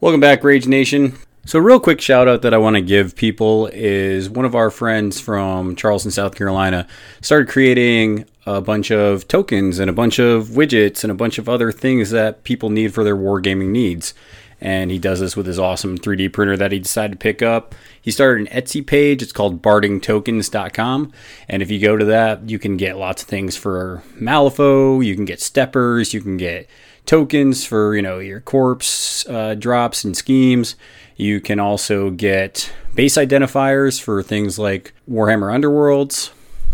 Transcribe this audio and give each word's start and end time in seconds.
Welcome 0.00 0.20
back, 0.20 0.44
Rage 0.44 0.68
Nation. 0.68 1.18
So, 1.44 1.58
a 1.58 1.62
real 1.62 1.80
quick 1.80 2.00
shout 2.00 2.28
out 2.28 2.42
that 2.42 2.54
I 2.54 2.58
want 2.58 2.76
to 2.76 2.80
give 2.80 3.16
people 3.16 3.66
is 3.72 4.30
one 4.30 4.44
of 4.44 4.54
our 4.54 4.70
friends 4.70 5.20
from 5.20 5.74
Charleston, 5.74 6.12
South 6.12 6.36
Carolina, 6.36 6.86
started 7.20 7.48
creating 7.48 8.24
a 8.46 8.60
bunch 8.60 8.92
of 8.92 9.26
tokens 9.26 9.80
and 9.80 9.90
a 9.90 9.92
bunch 9.92 10.20
of 10.20 10.50
widgets 10.50 11.02
and 11.02 11.10
a 11.10 11.16
bunch 11.16 11.36
of 11.38 11.48
other 11.48 11.72
things 11.72 12.10
that 12.10 12.44
people 12.44 12.70
need 12.70 12.94
for 12.94 13.02
their 13.02 13.16
wargaming 13.16 13.70
needs. 13.70 14.14
And 14.60 14.92
he 14.92 15.00
does 15.00 15.18
this 15.18 15.36
with 15.36 15.46
his 15.46 15.58
awesome 15.58 15.98
3D 15.98 16.32
printer 16.32 16.56
that 16.56 16.70
he 16.70 16.78
decided 16.78 17.14
to 17.14 17.18
pick 17.18 17.42
up. 17.42 17.74
He 18.00 18.12
started 18.12 18.46
an 18.46 18.62
Etsy 18.62 18.86
page. 18.86 19.20
It's 19.20 19.32
called 19.32 19.62
bardingtokens.com. 19.62 21.12
And 21.48 21.60
if 21.60 21.72
you 21.72 21.80
go 21.80 21.96
to 21.96 22.04
that, 22.04 22.48
you 22.48 22.60
can 22.60 22.76
get 22.76 22.98
lots 22.98 23.22
of 23.22 23.28
things 23.28 23.56
for 23.56 24.04
Malifaux. 24.14 25.04
You 25.04 25.16
can 25.16 25.24
get 25.24 25.40
steppers. 25.40 26.14
You 26.14 26.20
can 26.20 26.36
get 26.36 26.68
tokens 27.08 27.64
for, 27.64 27.96
you 27.96 28.02
know, 28.02 28.18
your 28.18 28.40
corpse 28.40 29.26
uh, 29.28 29.54
drops 29.54 30.04
and 30.04 30.14
schemes. 30.14 30.76
You 31.16 31.40
can 31.40 31.58
also 31.58 32.10
get 32.10 32.70
base 32.94 33.14
identifiers 33.14 34.00
for 34.00 34.22
things 34.22 34.58
like 34.58 34.92
Warhammer 35.10 35.50
Underworlds, 35.50 36.30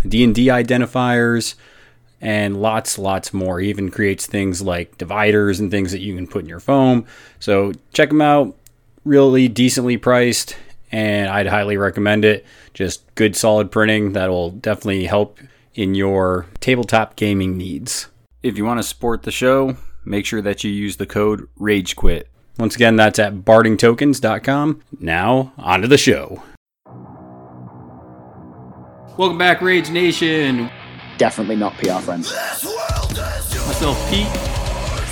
D&D 0.07 0.49
identifiers, 0.49 1.55
and 2.21 2.61
lots, 2.61 2.99
lots 2.99 3.33
more. 3.33 3.61
He 3.61 3.71
even 3.71 3.93
creates 3.93 4.27
things 4.27 4.61
like 4.61 4.99
dividers 4.99 5.61
and 5.61 5.71
things 5.71 5.93
that 5.93 6.01
you 6.01 6.17
can 6.17 6.27
put 6.27 6.43
in 6.43 6.49
your 6.49 6.61
foam. 6.61 7.07
So 7.39 7.73
check 7.93 8.09
them 8.09 8.21
out. 8.21 8.57
Really 9.05 9.47
decently 9.47 9.99
priced, 9.99 10.57
and 10.91 11.29
I'd 11.29 11.47
highly 11.47 11.77
recommend 11.77 12.25
it. 12.25 12.45
Just 12.73 13.03
good, 13.15 13.37
solid 13.37 13.71
printing 13.71 14.15
that 14.15 14.31
will 14.31 14.51
definitely 14.51 15.05
help 15.05 15.39
in 15.75 15.95
your 15.95 16.47
tabletop 16.59 17.15
gaming 17.15 17.57
needs. 17.57 18.09
If 18.43 18.57
you 18.57 18.65
want 18.65 18.79
to 18.79 18.83
support 18.83 19.23
the 19.23 19.31
show, 19.31 19.77
make 20.05 20.27
sure 20.27 20.43
that 20.43 20.65
you 20.65 20.71
use 20.71 20.97
the 20.97 21.07
code 21.07 21.49
RAGEQUIT. 21.59 22.25
Once 22.59 22.77
again, 22.77 22.97
that's 22.97 23.19
at 23.19 23.35
bardingtokens.com. 23.37 24.81
Now, 25.01 25.53
on 25.59 25.83
to 25.83 25.89
the 25.89 25.99
show. 25.99 26.43
Welcome 29.17 29.39
back, 29.39 29.61
Rage 29.61 29.91
Nation. 29.91 30.71
Definitely 31.19 31.57
not 31.57 31.75
PR 31.79 31.99
friends. 32.01 32.33
Myself, 32.33 33.99
Pete, 34.11 34.27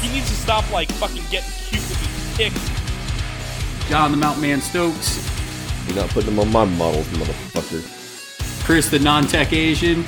He 0.01 0.13
needs 0.13 0.29
to 0.29 0.37
stop 0.37 0.71
like 0.73 0.91
fucking 0.93 1.23
getting 1.31 1.51
cute 1.51 1.83
with 1.83 2.37
his 2.37 2.37
pick. 2.37 3.89
John 3.89 4.11
the 4.11 4.17
Mountain 4.17 4.43
Man 4.43 4.61
Stokes, 4.61 5.29
You're 5.87 5.97
not 5.97 6.11
putting 6.11 6.31
them 6.35 6.41
on 6.41 6.51
my 6.53 6.65
models, 6.77 7.07
motherfucker. 7.09 8.65
Chris 8.65 8.89
the 8.91 8.99
Non 8.99 9.27
Tech 9.27 9.53
Asian. 9.53 10.05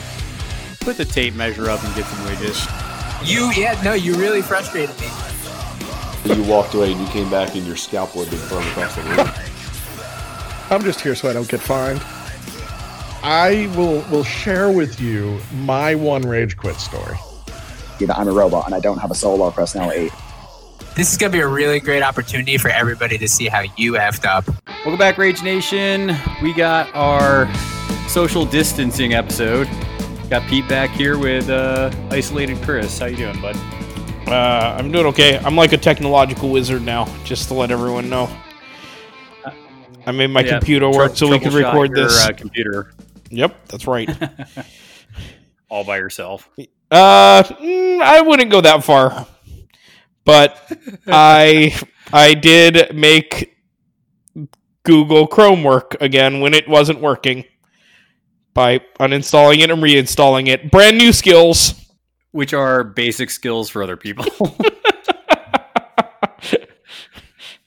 Put 0.81 0.97
the 0.97 1.05
tape 1.05 1.35
measure 1.35 1.71
up 1.71 1.83
and 1.83 1.95
get 1.95 2.05
some 2.07 2.27
widgets. 2.27 2.94
You, 3.25 3.51
yeah, 3.53 3.81
no, 3.83 3.95
you 3.95 4.17
really 4.17 4.43
frustrated 4.43 4.95
me. 5.01 5.09
You 6.35 6.43
walked 6.45 6.75
away 6.75 6.93
and 6.93 7.01
you 7.01 7.07
came 7.07 7.31
back 7.31 7.55
and 7.55 7.67
your 7.67 7.75
scalpel 7.75 8.23
had 8.23 8.31
been 8.31 8.39
thrown 8.41 8.63
across 8.69 8.95
the 8.97 9.03
room. 9.03 9.29
I'm 10.71 10.83
just 10.83 11.01
here 11.01 11.15
so 11.15 11.31
I 11.31 11.33
don't 11.33 11.49
get 11.49 11.61
fined. 11.61 12.03
I 13.23 13.73
will 13.77 14.05
will 14.11 14.25
share 14.25 14.71
with 14.71 15.01
you 15.01 15.41
my 15.55 15.95
one 15.95 16.21
rage 16.21 16.59
quit 16.59 16.77
story. 16.77 17.17
That 18.01 18.19
I'm 18.19 18.29
a 18.29 18.33
robot 18.33 18.67
and 18.67 18.75
I 18.75 18.81
don't 18.81 18.99
have 18.99 19.11
a 19.11 19.15
soul 19.15 19.41
or 19.41 19.55
eight. 19.59 20.13
This 20.95 21.11
is 21.11 21.17
gonna 21.17 21.33
be 21.33 21.41
a 21.41 21.49
really 21.49 21.81
great 21.81 22.03
opportunity 22.03 22.59
for 22.59 22.69
everybody 22.69 23.17
to 23.17 23.27
see 23.27 23.47
how 23.47 23.63
you 23.79 23.93
effed 23.95 24.27
up. 24.27 24.47
Welcome 24.67 24.99
back, 24.99 25.17
Rage 25.17 25.43
Nation. 25.43 26.15
We 26.43 26.53
got 26.53 26.95
our 26.95 27.51
social 28.07 28.45
distancing 28.45 29.15
episode. 29.15 29.67
Got 30.35 30.49
Pete 30.49 30.69
back 30.69 30.91
here 30.91 31.17
with 31.17 31.49
uh, 31.49 31.93
isolated 32.11 32.61
Chris. 32.63 32.99
How 32.99 33.07
you 33.07 33.15
doing, 33.17 33.41
bud? 33.41 33.55
Uh, 34.27 34.75
I'm 34.77 34.91
doing 34.91 35.07
okay. 35.07 35.39
I'm 35.39 35.55
like 35.55 35.73
a 35.73 35.77
technological 35.77 36.49
wizard 36.51 36.83
now, 36.83 37.05
just 37.23 37.47
to 37.51 37.55
let 37.55 37.71
everyone 37.71 38.11
know. 38.11 38.29
I 40.05 40.11
made 40.11 40.31
my 40.31 40.41
Yeah, 40.41 40.59
computer 40.59 40.91
work 40.91 41.15
trou- 41.15 41.29
so 41.29 41.29
we 41.29 41.39
could 41.39 41.53
record 41.53 41.97
your, 41.97 42.09
this. 42.09 42.21
uh, 42.27 42.33
computer 42.33 42.91
Yep, 43.31 43.69
that's 43.69 43.87
right. 43.87 44.11
all 45.69 45.85
by 45.85 45.99
yourself. 45.99 46.51
Uh, 46.91 47.45
mm, 47.45 48.01
I 48.03 48.21
wouldn't 48.23 48.51
go 48.51 48.61
that 48.61 48.83
far, 48.83 49.29
but 50.25 50.59
I 51.07 51.81
I 52.13 52.35
did 52.35 52.93
make 52.93 53.57
Google 54.83 55.29
Chrome 55.29 55.63
work 55.63 55.97
again 56.01 56.41
when 56.41 56.55
it 56.55 56.69
wasn't 56.69 57.01
working 57.01 57.45
by 58.55 58.81
uninstalling 59.01 59.59
it 59.59 59.71
and 59.71 59.83
reinstalling 59.83 60.49
it. 60.49 60.71
Brand 60.71 60.97
new 60.99 61.13
skills. 61.13 61.75
Which 62.31 62.53
are 62.53 62.83
basic 62.83 63.31
skills 63.31 63.69
for 63.71 63.83
other 63.83 63.97
people. 63.97 64.25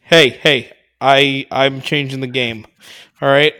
hey, 0.01 0.29
hey, 0.29 0.73
I 0.99 1.45
I'm 1.51 1.79
changing 1.79 2.19
the 2.19 2.27
game. 2.27 2.65
All 3.21 3.29
right, 3.29 3.53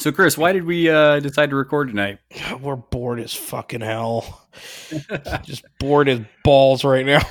so, 0.00 0.10
Chris, 0.10 0.38
why 0.38 0.52
did 0.52 0.64
we 0.64 0.88
uh, 0.88 1.20
decide 1.20 1.50
to 1.50 1.56
record 1.56 1.88
tonight? 1.88 2.20
we're 2.62 2.76
bored 2.76 3.20
as 3.20 3.34
fucking 3.34 3.82
hell. 3.82 4.48
Just 5.42 5.62
bored 5.78 6.08
as 6.08 6.20
balls 6.42 6.84
right 6.84 7.06
now. 7.06 7.20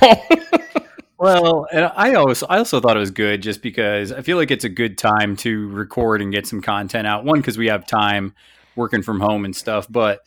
Well, 1.18 1.66
and 1.70 1.92
I 1.96 2.14
also 2.14 2.46
I 2.46 2.56
also 2.56 2.80
thought 2.80 2.96
it 2.96 3.00
was 3.00 3.10
good 3.10 3.42
just 3.42 3.60
because 3.60 4.10
I 4.10 4.22
feel 4.22 4.38
like 4.38 4.50
it's 4.50 4.64
a 4.64 4.70
good 4.70 4.96
time 4.96 5.36
to 5.36 5.68
record 5.68 6.22
and 6.22 6.32
get 6.32 6.46
some 6.46 6.62
content 6.62 7.06
out. 7.06 7.26
One 7.26 7.40
because 7.40 7.58
we 7.58 7.66
have 7.66 7.86
time 7.86 8.34
working 8.80 9.02
from 9.02 9.20
home 9.20 9.44
and 9.44 9.54
stuff, 9.54 9.86
but 9.88 10.20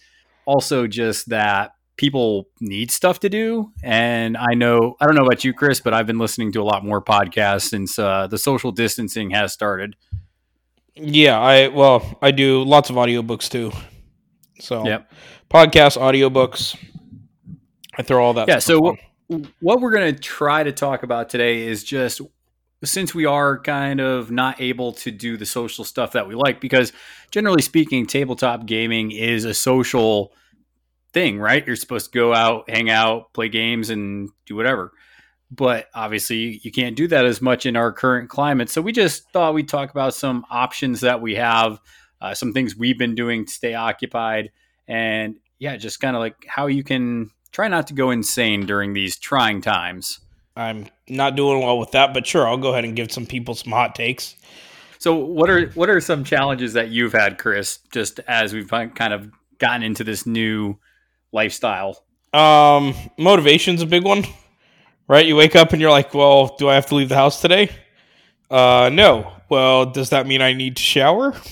also 0.45 0.87
just 0.87 1.29
that 1.29 1.71
people 1.97 2.47
need 2.61 2.89
stuff 2.91 3.19
to 3.19 3.29
do. 3.29 3.71
And 3.83 4.37
I 4.37 4.53
know 4.53 4.95
I 5.01 5.05
don't 5.05 5.15
know 5.15 5.25
about 5.25 5.43
you, 5.43 5.53
Chris, 5.53 5.79
but 5.81 5.93
I've 5.93 6.07
been 6.07 6.19
listening 6.19 6.51
to 6.53 6.61
a 6.61 6.63
lot 6.63 6.85
more 6.85 7.03
podcasts 7.03 7.69
since 7.69 7.99
uh, 7.99 8.27
the 8.27 8.37
social 8.37 8.71
distancing 8.71 9.31
has 9.31 9.51
started. 9.53 9.95
yeah, 10.95 11.39
I 11.39 11.67
well, 11.67 12.17
I 12.21 12.31
do 12.31 12.63
lots 12.63 12.89
of 12.89 12.95
audiobooks 12.95 13.49
too. 13.49 13.71
So 14.59 14.85
Yep. 14.85 15.11
podcasts, 15.49 15.97
audiobooks. 15.97 16.77
I 17.97 18.01
throw 18.03 18.23
all 18.23 18.33
that. 18.35 18.47
Yeah. 18.47 18.59
So 18.59 18.77
on. 18.77 18.97
what, 19.27 19.47
what 19.59 19.81
we're 19.81 19.91
going 19.91 20.13
to 20.13 20.19
try 20.19 20.63
to 20.63 20.71
talk 20.71 21.03
about 21.03 21.29
today 21.29 21.67
is 21.67 21.83
just 21.83 22.21
since 22.85 23.15
we 23.15 23.25
are 23.25 23.59
kind 23.59 23.99
of 23.99 24.31
not 24.31 24.59
able 24.59 24.93
to 24.93 25.11
do 25.11 25.37
the 25.37 25.45
social 25.45 25.85
stuff 25.85 26.13
that 26.13 26.27
we 26.27 26.35
like, 26.35 26.59
because 26.59 26.91
generally 27.31 27.61
speaking, 27.61 28.05
tabletop 28.05 28.65
gaming 28.65 29.11
is 29.11 29.45
a 29.45 29.53
social 29.53 30.33
thing, 31.13 31.39
right? 31.39 31.65
You're 31.65 31.75
supposed 31.75 32.11
to 32.11 32.17
go 32.17 32.33
out, 32.33 32.69
hang 32.69 32.89
out, 32.89 33.33
play 33.33 33.49
games, 33.49 33.89
and 33.89 34.29
do 34.45 34.55
whatever. 34.55 34.91
But 35.51 35.87
obviously, 35.93 36.59
you 36.63 36.71
can't 36.71 36.95
do 36.95 37.07
that 37.09 37.25
as 37.25 37.41
much 37.41 37.65
in 37.65 37.75
our 37.75 37.91
current 37.91 38.29
climate. 38.29 38.69
So 38.69 38.81
we 38.81 38.91
just 38.91 39.29
thought 39.31 39.53
we'd 39.53 39.69
talk 39.69 39.91
about 39.91 40.15
some 40.15 40.45
options 40.49 41.01
that 41.01 41.21
we 41.21 41.35
have, 41.35 41.79
uh, 42.19 42.33
some 42.33 42.53
things 42.53 42.75
we've 42.75 42.97
been 42.97 43.15
doing 43.15 43.45
to 43.45 43.51
stay 43.51 43.75
occupied, 43.75 44.51
and 44.87 45.35
yeah, 45.59 45.77
just 45.77 45.99
kind 45.99 46.15
of 46.15 46.19
like 46.19 46.45
how 46.47 46.67
you 46.67 46.83
can 46.83 47.29
try 47.51 47.67
not 47.67 47.87
to 47.87 47.93
go 47.93 48.09
insane 48.09 48.65
during 48.65 48.93
these 48.93 49.17
trying 49.17 49.61
times. 49.61 50.19
I'm 50.55 50.87
not 51.09 51.35
doing 51.35 51.61
well 51.61 51.79
with 51.79 51.91
that, 51.91 52.13
but 52.13 52.27
sure, 52.27 52.47
I'll 52.47 52.57
go 52.57 52.71
ahead 52.71 52.85
and 52.85 52.95
give 52.95 53.11
some 53.11 53.25
people 53.25 53.55
some 53.55 53.71
hot 53.71 53.95
takes. 53.95 54.35
So, 54.99 55.15
what 55.15 55.49
are 55.49 55.67
what 55.71 55.89
are 55.89 55.99
some 55.99 56.23
challenges 56.23 56.73
that 56.73 56.89
you've 56.89 57.13
had, 57.13 57.37
Chris? 57.37 57.79
Just 57.91 58.19
as 58.27 58.53
we've 58.53 58.69
kind 58.69 59.13
of 59.13 59.31
gotten 59.57 59.83
into 59.83 60.03
this 60.03 60.25
new 60.25 60.77
lifestyle. 61.31 62.05
Um, 62.33 62.95
motivation's 63.17 63.81
a 63.81 63.85
big 63.85 64.03
one, 64.03 64.23
right? 65.07 65.25
You 65.25 65.35
wake 65.35 65.55
up 65.55 65.73
and 65.73 65.81
you're 65.81 65.91
like, 65.91 66.13
"Well, 66.13 66.55
do 66.57 66.69
I 66.69 66.75
have 66.75 66.85
to 66.87 66.95
leave 66.95 67.09
the 67.09 67.15
house 67.15 67.41
today?" 67.41 67.69
Uh, 68.49 68.89
no. 68.93 69.31
Well, 69.49 69.87
does 69.87 70.11
that 70.11 70.25
mean 70.25 70.41
I 70.41 70.53
need 70.53 70.77
to 70.77 70.83
shower? 70.83 71.33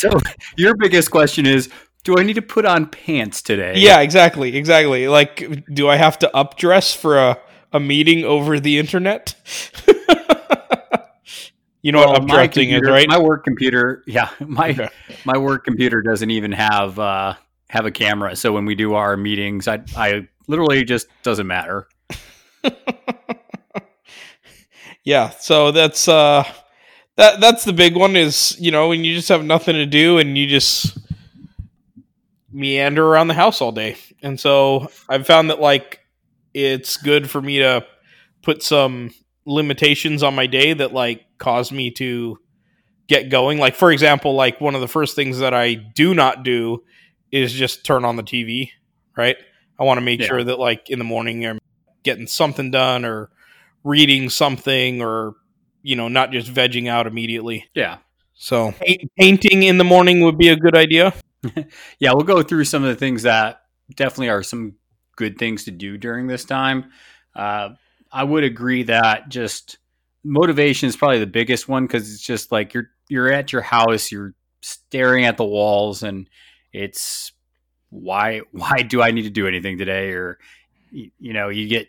So, 0.00 0.08
your 0.56 0.74
biggest 0.76 1.10
question 1.10 1.44
is, 1.44 1.68
do 2.04 2.16
I 2.18 2.22
need 2.22 2.34
to 2.34 2.42
put 2.42 2.64
on 2.64 2.86
pants 2.86 3.42
today? 3.42 3.74
Yeah, 3.76 4.00
exactly, 4.00 4.56
exactly. 4.56 5.08
Like, 5.08 5.64
do 5.72 5.88
I 5.88 5.96
have 5.96 6.18
to 6.20 6.30
updress 6.34 6.96
for 6.96 7.18
a, 7.18 7.38
a 7.72 7.80
meeting 7.80 8.24
over 8.24 8.60
the 8.60 8.78
internet? 8.78 9.34
you 11.82 11.92
know 11.92 12.00
Well, 12.00 12.12
what 12.12 12.26
updressing 12.26 12.72
is, 12.72 12.88
right? 12.88 13.08
My 13.08 13.18
work 13.18 13.44
computer, 13.44 14.02
yeah, 14.06 14.30
my 14.40 14.88
my 15.24 15.38
work 15.38 15.64
computer 15.64 16.02
doesn't 16.02 16.30
even 16.30 16.52
have 16.52 16.98
uh, 16.98 17.34
have 17.68 17.86
a 17.86 17.90
camera. 17.90 18.36
So 18.36 18.52
when 18.52 18.64
we 18.64 18.74
do 18.74 18.94
our 18.94 19.16
meetings, 19.16 19.68
I 19.68 19.82
I 19.96 20.28
literally 20.46 20.84
just 20.84 21.06
doesn't 21.22 21.46
matter. 21.46 21.88
yeah 25.04 25.30
so 25.30 25.72
that's 25.72 26.08
uh 26.08 26.44
that 27.16 27.40
that's 27.40 27.64
the 27.64 27.72
big 27.72 27.96
one 27.96 28.16
is 28.16 28.56
you 28.60 28.70
know 28.70 28.88
when 28.88 29.04
you 29.04 29.14
just 29.14 29.28
have 29.28 29.44
nothing 29.44 29.74
to 29.74 29.86
do 29.86 30.18
and 30.18 30.36
you 30.36 30.46
just 30.46 30.98
meander 32.52 33.06
around 33.06 33.28
the 33.28 33.34
house 33.34 33.60
all 33.60 33.72
day 33.72 33.96
and 34.22 34.38
so 34.40 34.88
i've 35.08 35.26
found 35.26 35.50
that 35.50 35.60
like 35.60 36.00
it's 36.54 36.96
good 36.96 37.30
for 37.30 37.40
me 37.40 37.58
to 37.58 37.84
put 38.42 38.62
some 38.62 39.12
limitations 39.46 40.22
on 40.22 40.34
my 40.34 40.46
day 40.46 40.72
that 40.72 40.92
like 40.92 41.22
cause 41.38 41.70
me 41.72 41.90
to 41.90 42.38
get 43.06 43.30
going 43.30 43.58
like 43.58 43.74
for 43.74 43.90
example 43.92 44.34
like 44.34 44.60
one 44.60 44.74
of 44.74 44.80
the 44.80 44.88
first 44.88 45.14
things 45.16 45.38
that 45.38 45.54
i 45.54 45.74
do 45.74 46.14
not 46.14 46.42
do 46.42 46.82
is 47.32 47.52
just 47.52 47.84
turn 47.84 48.04
on 48.04 48.16
the 48.16 48.22
tv 48.22 48.70
right 49.16 49.36
i 49.78 49.84
want 49.84 49.98
to 49.98 50.02
make 50.02 50.20
Yeah. 50.20 50.26
sure 50.26 50.44
that 50.44 50.58
like 50.58 50.90
in 50.90 50.98
the 50.98 51.04
morning 51.04 51.46
i'm 51.46 51.58
getting 52.02 52.26
something 52.26 52.70
done 52.70 53.04
or 53.04 53.30
reading 53.84 54.28
something 54.28 55.00
or 55.02 55.34
you 55.82 55.96
know 55.96 56.08
not 56.08 56.30
just 56.32 56.52
vegging 56.52 56.88
out 56.88 57.06
immediately. 57.06 57.66
Yeah. 57.74 57.98
So 58.42 58.72
painting 59.18 59.64
in 59.64 59.76
the 59.76 59.84
morning 59.84 60.22
would 60.22 60.38
be 60.38 60.48
a 60.48 60.56
good 60.56 60.74
idea. 60.74 61.12
Yeah, 61.98 62.12
we'll 62.12 62.24
go 62.26 62.42
through 62.42 62.64
some 62.64 62.82
of 62.84 62.90
the 62.90 62.96
things 62.96 63.22
that 63.22 63.62
definitely 63.96 64.28
are 64.28 64.42
some 64.42 64.74
good 65.16 65.38
things 65.38 65.64
to 65.64 65.70
do 65.70 65.96
during 65.96 66.26
this 66.26 66.44
time. 66.44 66.90
Uh, 67.34 67.70
I 68.12 68.24
would 68.24 68.44
agree 68.44 68.82
that 68.82 69.30
just 69.30 69.78
motivation 70.22 70.86
is 70.90 70.96
probably 70.96 71.18
the 71.18 71.26
biggest 71.26 71.66
one 71.66 71.86
because 71.86 72.12
it's 72.12 72.22
just 72.22 72.52
like 72.52 72.74
you're 72.74 72.90
you're 73.08 73.32
at 73.32 73.54
your 73.54 73.62
house, 73.62 74.12
you're 74.12 74.34
staring 74.60 75.24
at 75.24 75.38
the 75.38 75.44
walls, 75.46 76.02
and 76.02 76.28
it's 76.74 77.32
why 77.88 78.40
why 78.52 78.82
do 78.82 79.00
I 79.00 79.10
need 79.10 79.22
to 79.22 79.30
do 79.30 79.46
anything 79.46 79.78
today? 79.78 80.10
Or 80.10 80.38
you, 80.90 81.10
you 81.18 81.32
know, 81.32 81.48
you 81.48 81.68
get. 81.68 81.88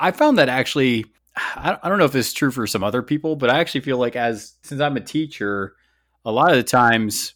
I 0.00 0.10
found 0.10 0.38
that 0.38 0.48
actually. 0.48 1.06
I 1.36 1.78
don't 1.88 1.98
know 1.98 2.04
if 2.04 2.12
this 2.12 2.28
is 2.28 2.32
true 2.32 2.50
for 2.50 2.66
some 2.66 2.84
other 2.84 3.02
people, 3.02 3.36
but 3.36 3.50
I 3.50 3.58
actually 3.58 3.80
feel 3.80 3.98
like 3.98 4.14
as 4.16 4.54
since 4.62 4.80
I'm 4.80 4.96
a 4.96 5.00
teacher, 5.00 5.74
a 6.24 6.30
lot 6.30 6.50
of 6.50 6.56
the 6.56 6.62
times 6.62 7.34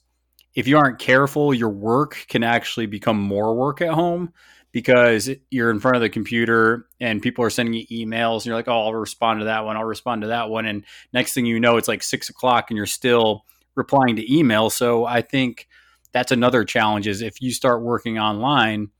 if 0.54 0.66
you 0.66 0.78
aren't 0.78 0.98
careful, 0.98 1.52
your 1.52 1.68
work 1.68 2.24
can 2.28 2.42
actually 2.42 2.86
become 2.86 3.20
more 3.20 3.54
work 3.54 3.80
at 3.80 3.90
home 3.90 4.32
because 4.72 5.30
you're 5.50 5.70
in 5.70 5.80
front 5.80 5.96
of 5.96 6.02
the 6.02 6.08
computer 6.08 6.88
and 7.00 7.22
people 7.22 7.44
are 7.44 7.50
sending 7.50 7.74
you 7.74 7.86
emails 8.06 8.38
and 8.38 8.46
you're 8.46 8.54
like, 8.54 8.68
oh, 8.68 8.86
I'll 8.86 8.94
respond 8.94 9.40
to 9.40 9.46
that 9.46 9.64
one. 9.64 9.76
I'll 9.76 9.84
respond 9.84 10.22
to 10.22 10.28
that 10.28 10.50
one. 10.50 10.66
And 10.66 10.84
next 11.12 11.34
thing 11.34 11.46
you 11.46 11.58
know, 11.58 11.76
it's 11.76 11.88
like 11.88 12.02
six 12.02 12.28
o'clock 12.28 12.70
and 12.70 12.76
you're 12.76 12.86
still 12.86 13.44
replying 13.74 14.16
to 14.16 14.34
email. 14.34 14.70
So 14.70 15.04
I 15.04 15.22
think 15.22 15.68
that's 16.12 16.32
another 16.32 16.64
challenge 16.64 17.06
is 17.06 17.22
if 17.22 17.40
you 17.40 17.50
start 17.50 17.82
working 17.82 18.18
online 18.18 18.90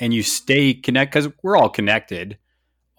and 0.00 0.14
you 0.14 0.22
stay 0.22 0.74
connected, 0.74 1.10
because 1.12 1.32
we're 1.42 1.56
all 1.56 1.68
connected 1.68 2.38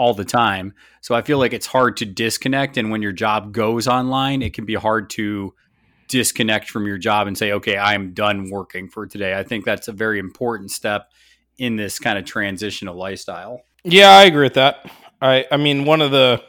all 0.02 0.16
the 0.16 0.26
time. 0.26 0.74
So 1.02 1.14
I 1.14 1.22
feel 1.22 1.38
like 1.38 1.54
it's 1.54 1.68
hard 1.68 1.98
to 1.98 2.06
disconnect. 2.06 2.76
And 2.78 2.90
when 2.90 3.04
your 3.04 3.12
job 3.12 3.54
goes 3.54 3.88
online, 3.88 4.42
it 4.42 4.54
can 4.54 4.66
be 4.66 4.74
hard 4.74 5.12
to 5.12 5.54
disconnect 6.08 6.70
from 6.72 6.88
your 6.88 6.98
job 6.98 7.28
and 7.28 7.38
say, 7.38 7.52
okay, 7.52 7.78
I'm 7.78 8.14
done 8.14 8.50
working 8.50 8.90
for 8.90 9.06
today. 9.06 9.38
I 9.38 9.44
think 9.44 9.64
that's 9.64 9.88
a 9.88 9.92
very 9.92 10.18
important 10.18 10.72
step 10.72 11.12
in 11.60 11.76
this 11.76 12.00
kind 12.00 12.18
of 12.18 12.26
transitional 12.26 12.96
lifestyle. 12.96 13.62
Yeah, 13.84 14.10
I 14.10 14.24
agree 14.24 14.44
with 14.44 14.56
that. 14.56 14.90
I 15.22 15.46
I 15.52 15.58
mean 15.58 15.86
one 15.86 16.02
of 16.02 16.10
the 16.10 16.42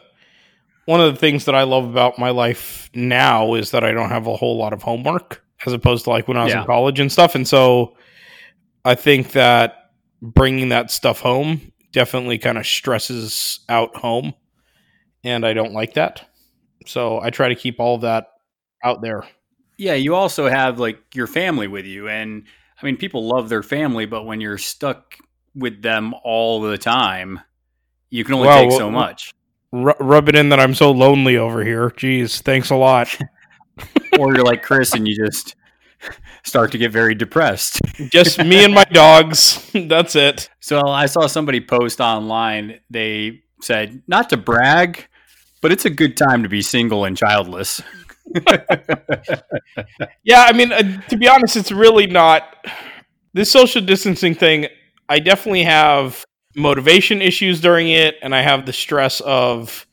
one 0.87 1.01
of 1.03 1.13
the 1.13 1.21
things 1.21 1.45
that 1.45 1.55
I 1.55 1.65
love 1.65 1.85
about 1.85 2.19
my 2.19 2.31
life 2.31 2.91
now 2.95 3.55
is 3.55 3.71
that 3.73 3.85
I 3.85 3.93
don't 3.93 4.09
have 4.09 4.27
a 4.27 4.35
whole 4.35 4.57
lot 4.57 4.73
of 4.73 4.83
homework 4.83 5.45
as 5.67 5.73
opposed 5.75 6.05
to 6.05 6.11
like 6.11 6.27
when 6.27 6.37
I 6.39 6.45
was 6.45 6.55
Yeah. 6.55 6.61
in 6.63 6.67
college 6.67 6.99
and 7.01 7.13
stuff. 7.13 7.35
And 7.35 7.47
so 7.47 7.97
I 8.85 8.95
think 8.95 9.33
that 9.33 9.91
bringing 10.23 10.69
that 10.71 10.91
stuff 10.91 11.21
home 11.21 11.72
definitely 11.93 12.39
kind 12.39 12.59
of 12.59 12.67
stresses 12.67 13.61
out 13.69 13.97
home 13.97 14.35
and 15.25 15.47
I 15.47 15.53
don't 15.53 15.73
like 15.73 15.95
that. 15.95 16.29
So 16.87 17.21
I 17.21 17.31
try 17.31 17.49
to 17.49 17.55
keep 17.55 17.79
all 17.79 17.99
that 17.99 18.29
out 18.83 19.03
there. 19.03 19.25
Yeah, 19.79 19.95
you 19.95 20.15
also 20.15 20.49
have 20.49 20.79
like 20.79 21.01
your 21.15 21.27
family 21.27 21.69
with 21.69 21.87
you. 21.87 22.09
And 22.09 22.45
I 22.81 22.87
mean, 22.87 22.97
people 22.97 23.27
love 23.27 23.49
their 23.49 23.63
family, 23.63 24.07
but 24.07 24.25
when 24.25 24.41
you're 24.41 24.59
stuck 24.59 25.17
with 25.55 25.83
them 25.83 26.15
all 26.25 26.61
the 26.61 26.79
time, 26.79 27.41
you 28.11 28.25
can 28.25 28.35
only 28.35 28.49
Well, 28.49 28.61
take 28.63 28.71
well, 28.71 28.79
so 28.79 28.91
much. 28.91 29.33
R- 29.73 29.97
rub 30.01 30.29
it 30.29 30.35
in 30.35 30.49
that 30.51 30.61
I'm 30.61 30.75
so 30.75 30.91
lonely 30.91 31.37
over 31.37 31.65
here. 31.65 31.91
Jeez, 31.91 32.41
thanks 32.43 32.71
a 32.71 32.77
lot. 32.77 33.17
or 34.19 34.35
you're 34.35 34.45
like 34.45 34.63
Chris 34.63 34.93
and 34.93 35.07
you 35.07 35.17
just 35.17 35.57
start 36.45 36.73
to 36.73 36.79
get 36.79 36.93
very 36.93 37.15
depressed. 37.15 37.81
Just 38.11 38.39
me 38.39 38.65
and 38.65 38.75
my 38.75 38.85
dogs. 38.85 39.71
That's 39.75 40.17
it. 40.17 40.49
So 40.61 40.81
I 40.89 41.07
saw 41.07 41.27
somebody 41.27 41.61
post 41.61 42.01
online. 42.01 42.81
They 42.91 43.43
said, 43.61 44.03
not 44.07 44.31
to 44.31 44.37
brag, 44.37 45.07
but 45.61 45.73
it's 45.73 45.85
a 45.85 45.91
good 45.91 46.17
time 46.17 46.43
to 46.43 46.49
be 46.49 46.63
single 46.63 47.05
and 47.05 47.17
childless. 47.17 47.83
Yeah, 50.25 50.45
I 50.47 50.53
mean, 50.53 50.73
uh, 50.73 51.01
to 51.09 51.17
be 51.17 51.29
honest, 51.29 51.57
it's 51.57 51.73
really 51.73 52.07
not 52.07 52.67
this 53.35 53.51
social 53.51 53.83
distancing 53.83 54.35
thing. 54.35 54.67
I 55.09 55.19
definitely 55.19 55.65
have 55.65 56.25
motivation 56.55 57.23
issues 57.23 57.61
during 57.61 57.89
it, 57.89 58.17
and 58.23 58.35
I 58.35 58.43
have 58.43 58.67
the 58.67 58.73
stress 58.73 59.21
of, 59.21 59.87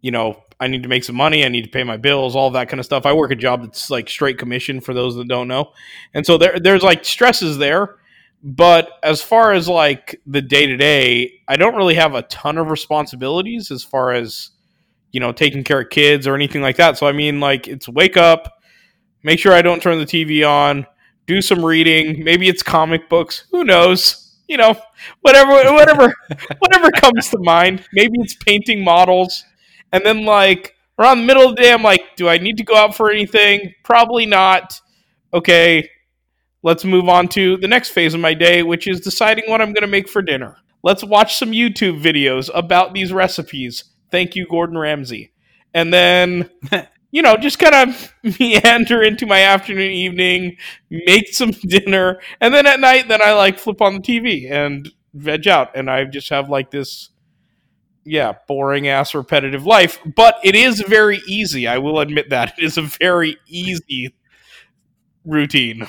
you 0.00 0.10
know, 0.10 0.42
I 0.60 0.66
need 0.66 0.82
to 0.82 0.88
make 0.88 1.04
some 1.04 1.16
money, 1.16 1.44
I 1.44 1.48
need 1.48 1.64
to 1.64 1.70
pay 1.70 1.84
my 1.84 1.96
bills, 1.96 2.34
all 2.34 2.50
that 2.50 2.68
kind 2.68 2.80
of 2.80 2.86
stuff. 2.86 3.06
I 3.06 3.12
work 3.12 3.30
a 3.30 3.36
job 3.36 3.62
that's 3.62 3.90
like 3.90 4.08
straight 4.08 4.38
commission 4.38 4.80
for 4.80 4.92
those 4.92 5.14
that 5.16 5.28
don't 5.28 5.48
know, 5.48 5.72
and 6.14 6.26
so 6.26 6.38
there, 6.38 6.58
there's 6.58 6.82
like 6.82 7.04
stresses 7.04 7.58
there. 7.58 7.96
But 8.42 8.90
as 9.02 9.20
far 9.20 9.52
as 9.52 9.68
like 9.68 10.20
the 10.26 10.40
day 10.40 10.66
to 10.66 10.76
day, 10.76 11.40
I 11.48 11.56
don't 11.56 11.74
really 11.74 11.94
have 11.94 12.14
a 12.14 12.22
ton 12.22 12.56
of 12.56 12.70
responsibilities 12.70 13.70
as 13.72 13.82
far 13.82 14.12
as 14.12 14.50
you 15.10 15.20
know 15.20 15.32
taking 15.32 15.64
care 15.64 15.80
of 15.80 15.90
kids 15.90 16.26
or 16.26 16.34
anything 16.34 16.62
like 16.62 16.76
that. 16.76 16.98
So 16.98 17.06
I 17.06 17.12
mean, 17.12 17.40
like 17.40 17.66
it's 17.66 17.88
wake 17.88 18.16
up, 18.16 18.60
make 19.22 19.38
sure 19.38 19.52
I 19.52 19.62
don't 19.62 19.82
turn 19.82 19.98
the 19.98 20.06
TV 20.06 20.48
on, 20.48 20.86
do 21.26 21.42
some 21.42 21.64
reading. 21.64 22.24
Maybe 22.24 22.48
it's 22.48 22.62
comic 22.62 23.08
books. 23.08 23.44
Who 23.52 23.64
knows? 23.64 24.36
You 24.48 24.56
know, 24.56 24.80
whatever, 25.20 25.50
whatever, 25.74 26.14
whatever 26.58 26.90
comes 26.92 27.28
to 27.30 27.38
mind. 27.38 27.84
Maybe 27.92 28.18
it's 28.18 28.34
painting 28.34 28.82
models, 28.82 29.44
and 29.92 30.04
then 30.04 30.24
like 30.24 30.74
around 30.98 31.20
the 31.20 31.26
middle 31.26 31.48
of 31.48 31.56
the 31.56 31.62
day, 31.62 31.72
I'm 31.72 31.82
like, 31.82 32.16
do 32.16 32.28
I 32.28 32.38
need 32.38 32.56
to 32.58 32.64
go 32.64 32.76
out 32.76 32.94
for 32.96 33.10
anything? 33.10 33.74
Probably 33.84 34.26
not. 34.26 34.80
Okay, 35.32 35.88
let's 36.62 36.84
move 36.84 37.08
on 37.08 37.28
to 37.28 37.56
the 37.56 37.68
next 37.68 37.90
phase 37.90 38.14
of 38.14 38.20
my 38.20 38.34
day, 38.34 38.62
which 38.62 38.86
is 38.88 39.00
deciding 39.00 39.44
what 39.48 39.60
I'm 39.60 39.72
going 39.72 39.82
to 39.82 39.86
make 39.86 40.08
for 40.08 40.22
dinner. 40.22 40.56
Let's 40.82 41.04
watch 41.04 41.36
some 41.36 41.50
YouTube 41.50 42.02
videos 42.02 42.50
about 42.54 42.94
these 42.94 43.12
recipes. 43.12 43.84
Thank 44.10 44.36
you, 44.36 44.46
Gordon 44.48 44.78
Ramsay. 44.78 45.32
And 45.74 45.92
then 45.92 46.50
you 47.10 47.22
know, 47.22 47.36
just 47.36 47.58
kind 47.58 47.90
of 47.90 48.14
meander 48.40 49.02
into 49.02 49.26
my 49.26 49.40
afternoon, 49.40 49.90
evening, 49.90 50.56
make 50.90 51.32
some 51.32 51.50
dinner, 51.62 52.20
and 52.40 52.52
then 52.52 52.66
at 52.66 52.80
night, 52.80 53.08
then 53.08 53.22
I 53.22 53.32
like 53.32 53.58
flip 53.58 53.80
on 53.80 53.94
the 53.94 54.00
TV 54.00 54.50
and 54.50 54.90
veg 55.14 55.48
out, 55.48 55.76
and 55.76 55.90
I 55.90 56.04
just 56.04 56.28
have 56.30 56.48
like 56.48 56.70
this, 56.70 57.10
yeah, 58.08 58.34
boring 58.46 58.88
ass 58.88 59.14
repetitive 59.14 59.66
life. 59.66 60.00
But 60.16 60.36
it 60.42 60.54
is 60.54 60.80
very 60.80 61.20
easy. 61.28 61.66
I 61.66 61.78
will 61.78 62.00
admit 62.00 62.30
that 62.30 62.54
it 62.58 62.64
is 62.64 62.78
a 62.78 62.82
very 62.82 63.36
easy 63.46 64.14
routine 65.24 65.86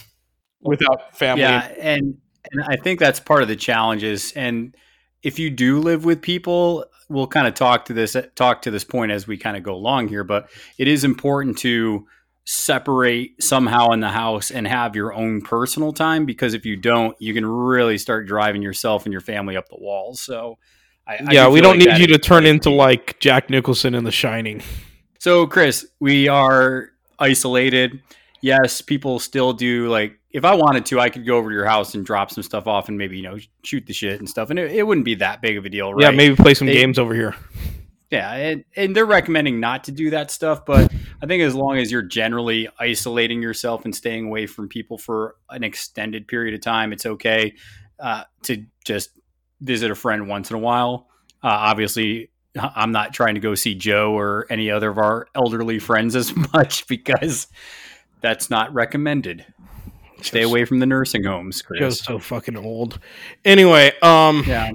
without 0.61 1.17
family. 1.17 1.43
Yeah, 1.43 1.71
and 1.79 2.17
and 2.51 2.63
I 2.67 2.75
think 2.75 2.99
that's 2.99 3.19
part 3.19 3.41
of 3.41 3.47
the 3.47 3.55
challenges. 3.55 4.33
And 4.33 4.75
if 5.23 5.39
you 5.39 5.49
do 5.49 5.79
live 5.79 6.05
with 6.05 6.21
people, 6.21 6.85
we'll 7.09 7.27
kind 7.27 7.47
of 7.47 7.53
talk 7.53 7.85
to 7.85 7.93
this 7.93 8.15
talk 8.35 8.61
to 8.63 8.71
this 8.71 8.83
point 8.83 9.11
as 9.11 9.27
we 9.27 9.37
kind 9.37 9.57
of 9.57 9.63
go 9.63 9.73
along 9.73 10.09
here. 10.09 10.23
But 10.23 10.49
it 10.77 10.87
is 10.87 11.03
important 11.03 11.57
to 11.59 12.05
separate 12.45 13.41
somehow 13.41 13.91
in 13.91 13.99
the 13.99 14.09
house 14.09 14.49
and 14.49 14.67
have 14.67 14.95
your 14.95 15.13
own 15.13 15.41
personal 15.41 15.93
time 15.93 16.25
because 16.25 16.53
if 16.53 16.65
you 16.65 16.75
don't, 16.75 17.15
you 17.19 17.33
can 17.33 17.45
really 17.45 17.97
start 17.97 18.27
driving 18.27 18.61
yourself 18.61 19.05
and 19.05 19.11
your 19.13 19.21
family 19.21 19.55
up 19.55 19.69
the 19.69 19.77
walls. 19.79 20.19
So. 20.21 20.57
I, 21.09 21.31
yeah, 21.31 21.49
we 21.49 21.59
don't 21.59 21.79
like 21.79 21.89
need 21.89 21.97
you 21.97 22.07
to 22.07 22.19
turn 22.19 22.45
into 22.45 22.69
like 22.69 23.19
Jack 23.19 23.49
Nicholson 23.49 23.95
in 23.95 24.03
The 24.03 24.11
Shining. 24.11 24.61
So, 25.17 25.47
Chris, 25.47 25.87
we 25.99 26.27
are 26.27 26.89
isolated. 27.17 28.01
Yes, 28.41 28.81
people 28.81 29.19
still 29.19 29.53
do 29.53 29.89
like 29.89 30.19
if 30.31 30.45
I 30.45 30.53
wanted 30.53 30.85
to, 30.87 30.99
I 30.99 31.09
could 31.09 31.25
go 31.25 31.37
over 31.37 31.49
to 31.49 31.55
your 31.55 31.65
house 31.65 31.95
and 31.95 32.05
drop 32.05 32.29
some 32.29 32.43
stuff 32.43 32.67
off 32.67 32.87
and 32.87 32.97
maybe 32.97 33.17
you 33.17 33.23
know 33.23 33.37
shoot 33.63 33.85
the 33.87 33.93
shit 33.93 34.19
and 34.19 34.29
stuff, 34.29 34.51
and 34.51 34.59
it, 34.59 34.71
it 34.71 34.83
wouldn't 34.83 35.05
be 35.05 35.15
that 35.15 35.41
big 35.41 35.57
of 35.57 35.65
a 35.65 35.69
deal, 35.69 35.93
right? 35.93 36.03
Yeah, 36.03 36.11
maybe 36.11 36.35
play 36.35 36.53
some 36.53 36.67
They- 36.67 36.73
games 36.73 36.99
over 36.99 37.13
here. 37.15 37.35
Yeah, 38.11 38.33
and, 38.33 38.63
and 38.75 38.95
they're 38.95 39.05
recommending 39.05 39.59
not 39.59 39.83
to 39.83 39.91
do 39.91 40.09
that 40.09 40.31
stuff, 40.31 40.65
but 40.65 40.91
I 41.21 41.27
think 41.27 41.43
as 41.43 41.53
long 41.53 41.77
as 41.77 41.91
you're 41.91 42.01
generally 42.01 42.67
isolating 42.79 43.39
yourself 43.39 43.85
and 43.85 43.95
staying 43.95 44.25
away 44.25 44.47
from 44.47 44.67
people 44.67 44.97
for 44.97 45.35
an 45.51 45.63
extended 45.63 46.27
period 46.27 46.55
of 46.55 46.61
time, 46.61 46.91
it's 46.91 47.05
okay 47.05 47.53
uh, 47.99 48.23
to 48.43 48.65
just 48.83 49.11
visit 49.61 49.91
a 49.91 49.95
friend 49.95 50.27
once 50.27 50.49
in 50.49 50.55
a 50.55 50.59
while. 50.59 51.07
Uh, 51.43 51.47
obviously, 51.49 52.29
I'm 52.59 52.91
not 52.91 53.13
trying 53.13 53.35
to 53.35 53.41
go 53.41 53.55
see 53.55 53.75
Joe 53.75 54.17
or 54.17 54.45
any 54.49 54.71
other 54.71 54.89
of 54.89 54.97
our 54.97 55.27
elderly 55.35 55.79
friends 55.79 56.15
as 56.15 56.35
much 56.53 56.87
because 56.87 57.47
that's 58.21 58.49
not 58.49 58.73
recommended. 58.73 59.45
Stay 60.21 60.41
away 60.43 60.65
from 60.65 60.79
the 60.79 60.85
nursing 60.85 61.23
homes, 61.23 61.61
Chris. 61.61 61.79
Joe's 61.79 62.01
so 62.03 62.19
fucking 62.19 62.57
old. 62.57 62.99
Anyway, 63.45 63.93
um, 64.01 64.43
Yeah. 64.45 64.71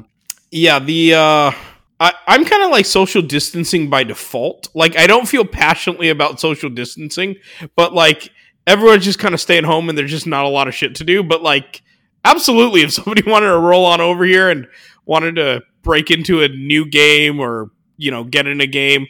yeah, 0.50 0.78
the 0.78 1.14
uh, 1.14 1.52
I, 2.00 2.12
I'm 2.26 2.44
kind 2.46 2.62
of 2.62 2.70
like 2.70 2.86
social 2.86 3.20
distancing 3.20 3.90
by 3.90 4.04
default. 4.04 4.68
Like, 4.74 4.96
I 4.96 5.06
don't 5.06 5.28
feel 5.28 5.44
passionately 5.44 6.08
about 6.08 6.40
social 6.40 6.70
distancing, 6.70 7.36
but 7.76 7.92
like 7.92 8.30
everyone's 8.66 9.04
just 9.04 9.18
kind 9.18 9.34
of 9.34 9.40
staying 9.40 9.64
home 9.64 9.90
and 9.90 9.98
there's 9.98 10.10
just 10.10 10.26
not 10.26 10.46
a 10.46 10.48
lot 10.48 10.66
of 10.66 10.74
shit 10.74 10.94
to 10.96 11.04
do. 11.04 11.22
But 11.22 11.42
like, 11.42 11.82
absolutely, 12.24 12.82
if 12.82 12.92
somebody 12.92 13.22
wanted 13.30 13.48
to 13.48 13.58
roll 13.58 13.86
on 13.86 14.00
over 14.00 14.24
here 14.24 14.50
and 14.50 14.66
wanted 15.04 15.36
to 15.36 15.62
break 15.82 16.10
into 16.10 16.42
a 16.42 16.48
new 16.48 16.86
game 16.86 17.40
or 17.40 17.70
you 17.96 18.10
know 18.10 18.24
get 18.24 18.46
in 18.46 18.60
a 18.60 18.66
game, 18.66 19.06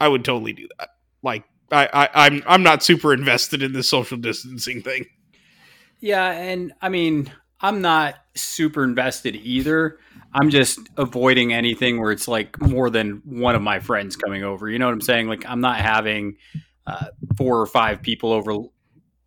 I 0.00 0.08
would 0.08 0.24
totally 0.24 0.52
do 0.52 0.68
that. 0.78 0.90
Like, 1.22 1.44
I, 1.70 1.88
I 1.92 2.26
I'm 2.26 2.42
I'm 2.46 2.62
not 2.62 2.82
super 2.82 3.12
invested 3.12 3.62
in 3.62 3.72
this 3.72 3.88
social 3.88 4.18
distancing 4.18 4.82
thing. 4.82 5.06
Yeah, 6.00 6.30
and 6.30 6.72
I 6.80 6.88
mean, 6.88 7.30
I'm 7.60 7.80
not 7.80 8.14
super 8.34 8.84
invested 8.84 9.34
either. 9.36 9.98
I'm 10.32 10.50
just 10.50 10.78
avoiding 10.96 11.52
anything 11.52 12.00
where 12.00 12.12
it's 12.12 12.28
like 12.28 12.60
more 12.60 12.90
than 12.90 13.22
one 13.24 13.54
of 13.54 13.62
my 13.62 13.80
friends 13.80 14.14
coming 14.14 14.44
over. 14.44 14.68
You 14.68 14.78
know 14.78 14.86
what 14.86 14.92
I'm 14.92 15.00
saying? 15.00 15.26
Like 15.26 15.44
I'm 15.46 15.60
not 15.60 15.78
having 15.78 16.36
uh, 16.86 17.06
four 17.36 17.60
or 17.60 17.66
five 17.66 18.02
people 18.02 18.32
over, 18.32 18.54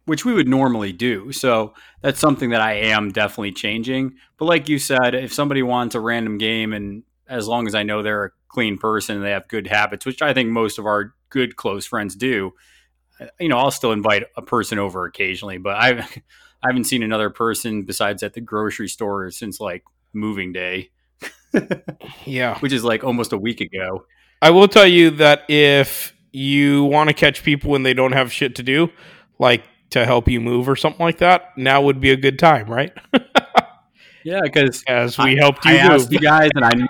which 0.05 0.25
we 0.25 0.33
would 0.33 0.47
normally 0.47 0.91
do. 0.91 1.31
So 1.31 1.73
that's 2.01 2.19
something 2.19 2.49
that 2.51 2.61
I 2.61 2.73
am 2.73 3.11
definitely 3.11 3.51
changing. 3.51 4.15
But 4.37 4.45
like 4.45 4.67
you 4.67 4.79
said, 4.79 5.13
if 5.15 5.33
somebody 5.33 5.63
wants 5.63 5.95
a 5.95 5.99
random 5.99 6.37
game, 6.37 6.73
and 6.73 7.03
as 7.27 7.47
long 7.47 7.67
as 7.67 7.75
I 7.75 7.83
know 7.83 8.01
they're 8.01 8.25
a 8.25 8.31
clean 8.47 8.77
person 8.77 9.17
and 9.17 9.25
they 9.25 9.31
have 9.31 9.47
good 9.47 9.67
habits, 9.67 10.05
which 10.05 10.21
I 10.21 10.33
think 10.33 10.49
most 10.49 10.79
of 10.79 10.85
our 10.85 11.13
good 11.29 11.55
close 11.55 11.85
friends 11.85 12.15
do, 12.15 12.51
uh, 13.19 13.27
you 13.39 13.47
know, 13.47 13.57
I'll 13.57 13.71
still 13.71 13.91
invite 13.91 14.23
a 14.35 14.41
person 14.41 14.79
over 14.79 15.05
occasionally. 15.05 15.57
But 15.59 15.75
I, 15.77 15.89
I 16.63 16.67
haven't 16.67 16.85
seen 16.85 17.03
another 17.03 17.29
person 17.29 17.83
besides 17.83 18.23
at 18.23 18.33
the 18.33 18.41
grocery 18.41 18.87
store 18.89 19.29
since 19.31 19.59
like 19.59 19.83
moving 20.13 20.51
day, 20.51 20.89
Yeah. 22.25 22.57
which 22.59 22.73
is 22.73 22.83
like 22.83 23.03
almost 23.03 23.33
a 23.33 23.37
week 23.37 23.61
ago. 23.61 24.05
I 24.41 24.49
will 24.49 24.67
tell 24.67 24.87
you 24.87 25.11
that 25.11 25.43
if 25.49 26.13
you 26.31 26.85
want 26.85 27.09
to 27.09 27.13
catch 27.13 27.43
people 27.43 27.71
when 27.71 27.83
they 27.83 27.93
don't 27.93 28.13
have 28.13 28.31
shit 28.31 28.55
to 28.55 28.63
do, 28.63 28.89
like 29.39 29.63
to 29.91 30.05
help 30.05 30.27
you 30.27 30.41
move 30.41 30.67
or 30.67 30.75
something 30.75 31.03
like 31.03 31.19
that, 31.19 31.57
now 31.57 31.81
would 31.81 31.99
be 32.01 32.11
a 32.11 32.17
good 32.17 32.37
time, 32.39 32.67
right? 32.69 32.91
Yeah, 34.23 34.41
because 34.43 34.83
As 34.85 35.17
we 35.17 35.35
helped 35.35 35.65
you 35.65 35.71
I 35.71 35.81
move. 35.81 35.91
asked 36.01 36.11
you 36.11 36.19
guys, 36.19 36.51
and 36.53 36.63
I 36.63 36.69
knew 36.75 36.85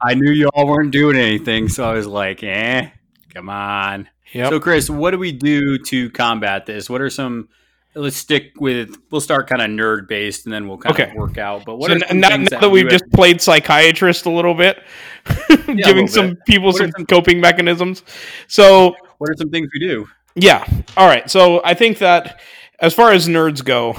I 0.00 0.14
knew 0.14 0.30
you 0.30 0.48
all 0.54 0.68
weren't 0.68 0.92
doing 0.92 1.16
anything, 1.16 1.68
so 1.68 1.82
I 1.90 1.94
was 1.94 2.06
like, 2.06 2.44
"Eh, 2.44 2.90
come 3.34 3.48
on." 3.48 4.08
Yep. 4.32 4.50
So, 4.50 4.60
Chris, 4.60 4.88
what 4.88 5.10
do 5.10 5.18
we 5.18 5.32
do 5.32 5.78
to 5.78 6.08
combat 6.10 6.66
this? 6.66 6.88
What 6.88 7.00
are 7.00 7.10
some? 7.10 7.48
Let's 7.96 8.14
stick 8.14 8.52
with. 8.60 8.96
We'll 9.10 9.20
start 9.20 9.48
kind 9.48 9.60
of 9.60 9.70
nerd 9.70 10.06
based, 10.06 10.46
and 10.46 10.52
then 10.52 10.68
we'll 10.68 10.78
kind 10.78 10.94
Okay. 10.94 11.10
of 11.10 11.16
work 11.16 11.36
out. 11.36 11.64
But 11.64 11.78
what 11.78 11.90
so 11.90 11.96
are 11.96 12.10
n- 12.10 12.20
now, 12.20 12.28
now 12.36 12.60
that 12.60 12.70
we've 12.70 12.88
just 12.88 13.10
played 13.10 13.40
psychiatrist 13.40 14.26
a 14.26 14.30
little 14.30 14.54
bit, 14.54 14.80
giving 15.48 15.76
little 15.78 16.06
some 16.06 16.28
bit. 16.28 16.44
people 16.46 16.66
What 16.68 16.76
some 16.76 16.92
some- 16.96 17.06
coping 17.06 17.40
mechanisms. 17.40 18.04
So 18.46 18.94
what 19.18 19.30
are 19.30 19.34
some 19.36 19.50
things 19.50 19.68
we 19.74 19.80
do? 19.80 20.06
Yeah. 20.40 20.66
All 20.96 21.06
right. 21.08 21.28
So 21.30 21.60
I 21.64 21.74
think 21.74 21.98
that 21.98 22.40
as 22.80 22.94
far 22.94 23.12
as 23.12 23.28
nerds 23.28 23.64
go, 23.64 23.96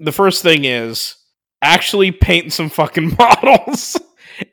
the 0.00 0.12
first 0.12 0.42
thing 0.42 0.64
is 0.64 1.16
actually 1.62 2.10
paint 2.12 2.52
some 2.52 2.68
fucking 2.68 3.14
models. 3.18 3.96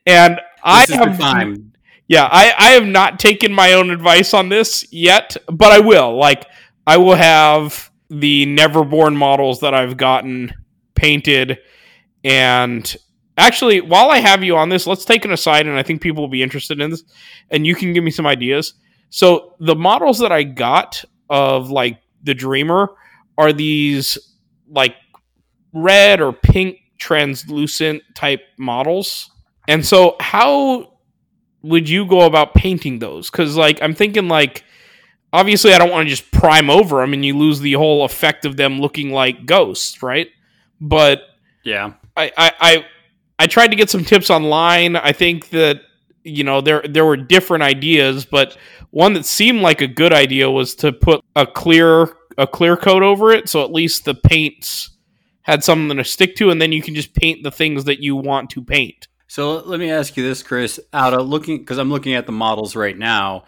and 0.05 0.39
I 0.63 0.81
This 0.85 0.89
is 0.91 0.97
the 0.97 1.05
have 1.09 1.19
time. 1.19 1.73
yeah, 2.07 2.27
I, 2.31 2.53
I 2.57 2.69
have 2.71 2.85
not 2.85 3.19
taken 3.19 3.51
my 3.53 3.73
own 3.73 3.89
advice 3.89 4.33
on 4.33 4.49
this 4.49 4.85
yet, 4.91 5.35
but 5.47 5.71
I 5.71 5.79
will. 5.79 6.15
Like 6.17 6.45
I 6.87 6.97
will 6.97 7.15
have 7.15 7.91
the 8.09 8.45
Neverborn 8.45 9.15
models 9.15 9.61
that 9.61 9.73
I've 9.73 9.97
gotten 9.97 10.53
painted 10.95 11.59
and 12.23 12.95
actually 13.37 13.81
while 13.81 14.09
I 14.11 14.19
have 14.19 14.43
you 14.43 14.55
on 14.55 14.69
this, 14.69 14.85
let's 14.85 15.03
take 15.05 15.25
an 15.25 15.31
aside 15.31 15.65
and 15.65 15.77
I 15.77 15.83
think 15.83 16.01
people 16.01 16.21
will 16.23 16.29
be 16.29 16.43
interested 16.43 16.79
in 16.79 16.91
this 16.91 17.03
and 17.49 17.65
you 17.65 17.75
can 17.75 17.91
give 17.93 18.03
me 18.03 18.11
some 18.11 18.27
ideas. 18.27 18.75
So 19.09 19.55
the 19.59 19.75
models 19.75 20.19
that 20.19 20.31
I 20.31 20.43
got 20.43 21.03
of 21.33 21.71
like 21.71 21.99
the 22.23 22.35
Dreamer 22.35 22.89
are 23.37 23.51
these 23.51 24.17
like 24.69 24.95
red 25.73 26.21
or 26.21 26.31
pink 26.31 26.77
translucent 26.99 28.03
type 28.15 28.41
models. 28.57 29.31
And 29.67 29.85
so 29.85 30.15
how 30.19 30.93
would 31.63 31.89
you 31.89 32.05
go 32.05 32.21
about 32.21 32.53
painting 32.53 32.99
those? 32.99 33.29
Cuz 33.29 33.57
like 33.57 33.81
I'm 33.81 33.95
thinking 33.95 34.27
like 34.27 34.63
obviously 35.33 35.73
I 35.73 35.79
don't 35.79 35.89
want 35.89 36.05
to 36.05 36.09
just 36.09 36.31
prime 36.31 36.69
over 36.69 37.01
them 37.01 37.13
and 37.13 37.25
you 37.25 37.35
lose 37.35 37.59
the 37.59 37.73
whole 37.73 38.05
effect 38.05 38.45
of 38.45 38.55
them 38.55 38.79
looking 38.79 39.09
like 39.11 39.45
ghosts, 39.47 40.03
right? 40.03 40.29
But 40.79 41.21
Yeah. 41.63 41.93
I, 42.15 42.31
I, 42.37 42.51
I, 42.59 42.85
I 43.39 43.47
tried 43.47 43.71
to 43.71 43.75
get 43.75 43.89
some 43.89 44.05
tips 44.05 44.29
online. 44.29 44.95
I 44.95 45.11
think 45.13 45.49
that 45.49 45.81
you 46.23 46.43
know 46.43 46.61
there 46.61 46.83
there 46.87 47.05
were 47.05 47.17
different 47.17 47.63
ideas, 47.63 48.23
but 48.25 48.55
one 48.93 49.13
that 49.13 49.25
seemed 49.25 49.62
like 49.62 49.81
a 49.81 49.88
good 49.88 50.13
idea 50.13 50.51
was 50.51 50.75
to 50.75 50.93
put 50.93 51.21
a 51.35 51.47
clear 51.47 52.07
a 52.38 52.45
clear 52.47 52.77
coat 52.77 53.01
over 53.01 53.31
it, 53.31 53.50
so 53.50 53.63
at 53.63 53.71
least 53.71 54.05
the 54.05 54.13
paints 54.13 54.91
had 55.41 55.63
something 55.63 55.97
to 55.97 56.03
stick 56.03 56.35
to, 56.35 56.50
and 56.50 56.62
then 56.62 56.71
you 56.71 56.81
can 56.81 56.95
just 56.95 57.13
paint 57.13 57.43
the 57.43 57.51
things 57.51 57.83
that 57.85 58.01
you 58.01 58.15
want 58.15 58.50
to 58.51 58.63
paint. 58.63 59.07
So 59.27 59.57
let 59.65 59.79
me 59.79 59.91
ask 59.91 60.15
you 60.15 60.23
this, 60.23 60.41
Chris. 60.43 60.79
Out 60.93 61.13
of 61.13 61.27
looking, 61.27 61.57
because 61.57 61.79
I'm 61.79 61.89
looking 61.89 62.13
at 62.13 62.25
the 62.25 62.31
models 62.31 62.75
right 62.75 62.97
now, 62.97 63.45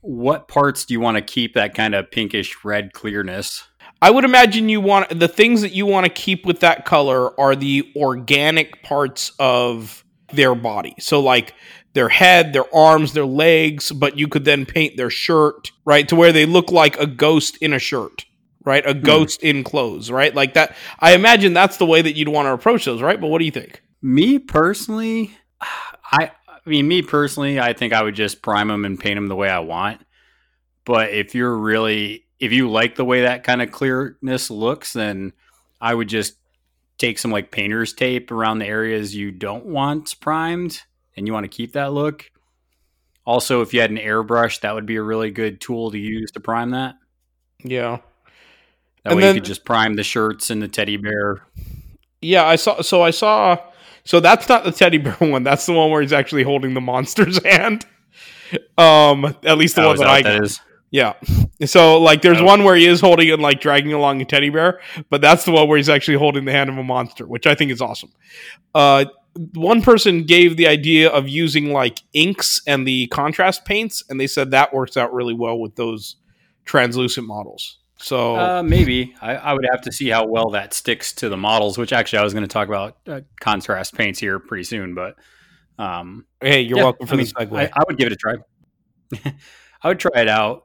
what 0.00 0.48
parts 0.48 0.84
do 0.84 0.94
you 0.94 1.00
want 1.00 1.16
to 1.16 1.22
keep 1.22 1.54
that 1.54 1.74
kind 1.74 1.94
of 1.94 2.10
pinkish 2.10 2.64
red 2.64 2.92
clearness? 2.92 3.64
I 4.00 4.10
would 4.10 4.24
imagine 4.24 4.68
you 4.68 4.80
want 4.80 5.18
the 5.18 5.28
things 5.28 5.62
that 5.62 5.72
you 5.72 5.86
want 5.86 6.04
to 6.04 6.10
keep 6.10 6.46
with 6.46 6.60
that 6.60 6.84
color 6.84 7.38
are 7.38 7.54
the 7.54 7.90
organic 7.96 8.82
parts 8.82 9.32
of 9.38 10.04
their 10.32 10.54
body. 10.54 10.94
So 10.98 11.20
like 11.20 11.54
their 11.96 12.10
head, 12.10 12.52
their 12.52 12.72
arms, 12.74 13.14
their 13.14 13.24
legs, 13.24 13.90
but 13.90 14.18
you 14.18 14.28
could 14.28 14.44
then 14.44 14.66
paint 14.66 14.98
their 14.98 15.08
shirt, 15.08 15.72
right, 15.86 16.06
to 16.10 16.14
where 16.14 16.30
they 16.30 16.44
look 16.44 16.70
like 16.70 17.00
a 17.00 17.06
ghost 17.06 17.56
in 17.56 17.72
a 17.72 17.78
shirt, 17.78 18.26
right? 18.66 18.84
A 18.84 18.92
hmm. 18.92 19.00
ghost 19.00 19.42
in 19.42 19.64
clothes, 19.64 20.10
right? 20.10 20.34
Like 20.34 20.52
that. 20.54 20.76
I 21.00 21.14
imagine 21.14 21.54
that's 21.54 21.78
the 21.78 21.86
way 21.86 22.02
that 22.02 22.14
you'd 22.14 22.28
want 22.28 22.46
to 22.46 22.52
approach 22.52 22.84
those, 22.84 23.00
right? 23.00 23.18
But 23.18 23.28
what 23.28 23.38
do 23.38 23.46
you 23.46 23.50
think? 23.50 23.82
Me 24.02 24.38
personally, 24.38 25.34
I, 26.12 26.30
I 26.48 26.68
mean, 26.68 26.86
me 26.86 27.00
personally, 27.00 27.58
I 27.58 27.72
think 27.72 27.94
I 27.94 28.02
would 28.02 28.14
just 28.14 28.42
prime 28.42 28.68
them 28.68 28.84
and 28.84 29.00
paint 29.00 29.16
them 29.16 29.28
the 29.28 29.34
way 29.34 29.48
I 29.48 29.60
want. 29.60 30.02
But 30.84 31.14
if 31.14 31.34
you're 31.34 31.56
really, 31.56 32.26
if 32.38 32.52
you 32.52 32.70
like 32.70 32.96
the 32.96 33.06
way 33.06 33.22
that 33.22 33.42
kind 33.42 33.62
of 33.62 33.72
clearness 33.72 34.50
looks, 34.50 34.92
then 34.92 35.32
I 35.80 35.94
would 35.94 36.08
just 36.08 36.34
take 36.98 37.18
some 37.18 37.30
like 37.30 37.50
painter's 37.50 37.94
tape 37.94 38.30
around 38.30 38.58
the 38.58 38.66
areas 38.66 39.14
you 39.16 39.32
don't 39.32 39.64
want 39.64 40.14
primed 40.20 40.82
and 41.16 41.26
you 41.26 41.32
want 41.32 41.44
to 41.44 41.48
keep 41.48 41.72
that 41.72 41.92
look. 41.92 42.30
Also, 43.24 43.60
if 43.60 43.74
you 43.74 43.80
had 43.80 43.90
an 43.90 43.96
airbrush, 43.98 44.60
that 44.60 44.74
would 44.74 44.86
be 44.86 44.96
a 44.96 45.02
really 45.02 45.30
good 45.30 45.60
tool 45.60 45.90
to 45.90 45.98
use 45.98 46.30
to 46.32 46.40
prime 46.40 46.70
that. 46.70 46.94
Yeah. 47.64 47.98
That 49.04 49.10
And 49.12 49.16
way 49.16 49.22
then- 49.22 49.34
you 49.34 49.40
could 49.40 49.46
just 49.46 49.64
prime 49.64 49.94
the 49.94 50.04
shirts 50.04 50.50
and 50.50 50.62
the 50.62 50.68
teddy 50.68 50.96
bear. 50.96 51.42
Yeah, 52.22 52.44
I 52.44 52.56
saw. 52.56 52.80
So 52.82 53.02
I 53.02 53.10
saw. 53.10 53.58
So 54.04 54.20
that's 54.20 54.48
not 54.48 54.64
the 54.64 54.70
teddy 54.72 54.98
bear 54.98 55.14
one. 55.18 55.42
That's 55.42 55.66
the 55.66 55.72
one 55.72 55.90
where 55.90 56.00
he's 56.02 56.12
actually 56.12 56.44
holding 56.44 56.74
the 56.74 56.80
monster's 56.80 57.42
hand. 57.44 57.84
Um, 58.78 59.24
at 59.44 59.58
least 59.58 59.74
the 59.76 59.82
Oh, 59.82 59.88
one 59.88 59.96
that 59.96 60.04
that 60.04 60.08
I 60.10 60.16
what 60.18 60.22
got. 60.24 60.32
that 60.34 60.44
is? 60.44 60.60
Yeah. 60.92 61.14
So 61.64 62.00
like 62.00 62.22
there's 62.22 62.40
Oh. 62.40 62.44
one 62.44 62.62
where 62.62 62.76
he 62.76 62.86
is 62.86 63.00
holding 63.00 63.28
it 63.28 63.40
like 63.40 63.60
dragging 63.60 63.92
along 63.92 64.22
a 64.22 64.24
teddy 64.24 64.50
bear, 64.50 64.80
but 65.10 65.20
that's 65.20 65.44
the 65.44 65.50
one 65.50 65.66
where 65.68 65.76
he's 65.76 65.88
actually 65.88 66.16
holding 66.16 66.44
the 66.44 66.52
hand 66.52 66.70
of 66.70 66.78
a 66.78 66.82
monster, 66.84 67.26
which 67.26 67.46
I 67.46 67.54
think 67.56 67.72
is 67.72 67.80
awesome. 67.82 68.12
Uh 68.74 69.06
one 69.54 69.82
person 69.82 70.24
gave 70.24 70.56
the 70.56 70.66
idea 70.66 71.08
of 71.10 71.28
using 71.28 71.72
like 71.72 72.00
inks 72.12 72.60
and 72.66 72.86
the 72.86 73.06
contrast 73.08 73.64
paints, 73.64 74.02
and 74.08 74.20
they 74.20 74.26
said 74.26 74.50
that 74.50 74.72
works 74.72 74.96
out 74.96 75.12
really 75.12 75.34
well 75.34 75.58
with 75.58 75.76
those 75.76 76.16
translucent 76.64 77.26
models. 77.26 77.78
So 77.98 78.36
Uh, 78.36 78.62
maybe 78.62 79.14
I, 79.22 79.36
I 79.36 79.52
would 79.54 79.66
have 79.70 79.80
to 79.82 79.92
see 79.92 80.08
how 80.08 80.26
well 80.26 80.50
that 80.50 80.74
sticks 80.74 81.12
to 81.14 81.28
the 81.28 81.36
models. 81.36 81.78
Which 81.78 81.92
actually, 81.92 82.18
I 82.20 82.24
was 82.24 82.32
going 82.34 82.44
to 82.44 82.48
talk 82.48 82.68
about 82.68 82.96
uh, 83.06 83.20
contrast 83.40 83.94
paints 83.94 84.18
here 84.18 84.38
pretty 84.38 84.64
soon. 84.64 84.94
But 84.94 85.16
um, 85.78 86.26
hey, 86.40 86.60
you're 86.62 86.78
yeah, 86.78 86.84
welcome 86.84 87.06
for 87.06 87.14
I 87.14 87.16
the 87.16 87.22
mean, 87.22 87.32
segue. 87.32 87.58
I, 87.58 87.70
I 87.74 87.82
would 87.86 87.96
give 87.98 88.06
it 88.06 88.12
a 88.12 88.16
try. 88.16 88.34
I 89.82 89.88
would 89.88 89.98
try 89.98 90.20
it 90.20 90.28
out. 90.28 90.64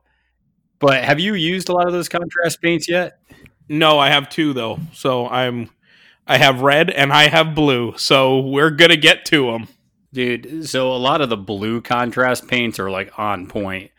But 0.80 1.04
have 1.04 1.20
you 1.20 1.36
used 1.36 1.70
a 1.70 1.74
lot 1.74 1.88
of 1.88 1.94
those 1.94 2.10
contrast 2.10 2.62
paints 2.62 2.90
yet? 2.90 3.20
no, 3.70 3.98
I 4.00 4.10
have 4.10 4.30
two 4.30 4.54
though. 4.54 4.80
So 4.94 5.28
I'm 5.28 5.70
I 6.28 6.38
have 6.38 6.62
red 6.62 6.90
and 6.90 7.12
I 7.12 7.28
have 7.28 7.56
blue. 7.56 7.94
So 7.98 8.40
we're 8.40 8.70
gonna 8.70 8.98
get 8.98 9.26
to 9.26 9.52
them. 9.52 9.68
Dude, 10.14 10.68
so 10.68 10.94
a 10.94 10.98
lot 10.98 11.22
of 11.22 11.30
the 11.30 11.38
blue 11.38 11.82
contrast 11.82 12.48
paints 12.48 12.80
are 12.80 12.92
like 12.92 13.18
on 13.18 13.48
point. 13.48 13.92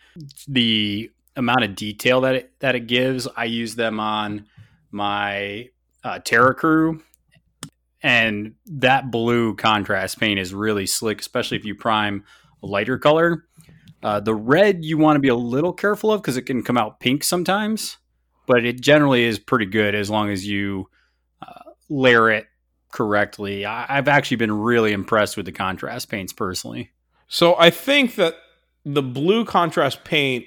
The 0.46 1.10
amount 1.36 1.64
of 1.64 1.74
detail 1.74 2.20
that 2.22 2.34
it, 2.34 2.52
that 2.60 2.74
it 2.74 2.86
gives, 2.86 3.26
I 3.36 3.44
use 3.44 3.74
them 3.74 3.98
on 3.98 4.46
my 4.90 5.70
uh, 6.04 6.18
Tara 6.18 6.54
Crew, 6.54 7.02
and 8.02 8.54
that 8.66 9.10
blue 9.10 9.54
contrast 9.54 10.20
paint 10.20 10.38
is 10.38 10.52
really 10.52 10.86
slick, 10.86 11.20
especially 11.20 11.56
if 11.56 11.64
you 11.64 11.74
prime 11.74 12.24
a 12.62 12.66
lighter 12.66 12.98
color. 12.98 13.46
Uh, 14.02 14.20
the 14.20 14.34
red 14.34 14.84
you 14.84 14.98
want 14.98 15.16
to 15.16 15.20
be 15.20 15.28
a 15.28 15.34
little 15.34 15.72
careful 15.72 16.12
of 16.12 16.20
because 16.20 16.36
it 16.36 16.42
can 16.42 16.62
come 16.62 16.76
out 16.76 17.00
pink 17.00 17.22
sometimes, 17.22 17.98
but 18.46 18.66
it 18.66 18.80
generally 18.80 19.24
is 19.24 19.38
pretty 19.38 19.66
good 19.66 19.94
as 19.94 20.10
long 20.10 20.28
as 20.28 20.46
you 20.46 20.88
layer 21.92 22.30
it 22.30 22.46
correctly. 22.92 23.64
I, 23.66 23.86
I've 23.88 24.08
actually 24.08 24.36
been 24.38 24.52
really 24.52 24.92
impressed 24.92 25.36
with 25.36 25.46
the 25.46 25.52
contrast 25.52 26.08
paints 26.10 26.32
personally. 26.32 26.90
So 27.28 27.56
I 27.58 27.70
think 27.70 28.16
that 28.16 28.34
the 28.84 29.02
blue 29.02 29.44
contrast 29.44 30.04
paint 30.04 30.44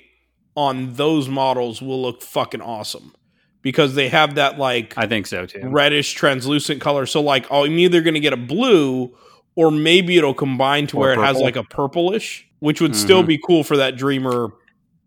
on 0.55 0.93
those 0.93 1.27
models 1.27 1.81
will 1.81 2.01
look 2.01 2.21
fucking 2.21 2.61
awesome 2.61 3.13
because 3.61 3.95
they 3.95 4.09
have 4.09 4.35
that 4.35 4.57
like 4.59 4.93
I 4.97 5.07
think 5.07 5.27
so 5.27 5.45
too. 5.45 5.61
reddish 5.67 6.13
translucent 6.13 6.81
color. 6.81 7.05
So 7.05 7.21
like 7.21 7.45
oh, 7.49 7.65
I'm 7.65 7.77
either 7.79 8.01
gonna 8.01 8.19
get 8.19 8.33
a 8.33 8.37
blue 8.37 9.15
or 9.55 9.71
maybe 9.71 10.17
it'll 10.17 10.33
combine 10.33 10.87
to 10.87 10.97
Or 10.97 10.99
where 11.01 11.13
it 11.13 11.19
has 11.19 11.37
like 11.39 11.55
a 11.55 11.63
purplish, 11.63 12.47
which 12.59 12.79
would 12.81 12.95
still 12.95 13.23
Mhm. 13.23 13.27
be 13.27 13.37
cool 13.37 13.63
for 13.63 13.77
that 13.77 13.95
Dreamer 13.97 14.49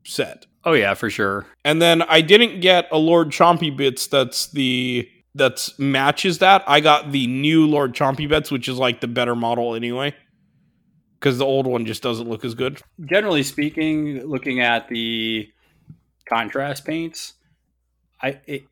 set. 0.04 0.46
Oh 0.64 0.72
yeah, 0.72 0.94
for 0.94 1.08
sure. 1.10 1.46
And 1.64 1.80
then 1.80 2.02
I 2.02 2.20
didn't 2.20 2.60
get 2.60 2.88
a 2.90 2.98
Lord 2.98 3.28
Chompy 3.30 3.74
Bits 3.74 4.06
that's 4.06 4.48
the 4.48 5.08
that's 5.38 5.78
matches 5.78 6.38
that. 6.38 6.62
I 6.66 6.80
got 6.80 7.12
the 7.12 7.26
new 7.26 7.66
Lord 7.66 7.94
Chompy 7.94 8.28
Bits, 8.28 8.50
which 8.50 8.68
is 8.68 8.76
like 8.76 9.00
the 9.00 9.08
better 9.08 9.34
model 9.34 9.74
anyway. 9.74 10.14
because 11.18 11.38
the 11.38 11.44
old 11.44 11.66
one 11.66 11.86
just 11.86 12.02
doesn't 12.02 12.28
look 12.28 12.44
as 12.44 12.54
good. 12.54 12.80
generally 13.04 13.42
speaking, 13.42 14.24
looking 14.26 14.60
at 14.60 14.88
the 14.88 15.48
contrast 16.28 16.84
paints, 16.84 17.34
I 18.22 18.40
it, 18.46 18.64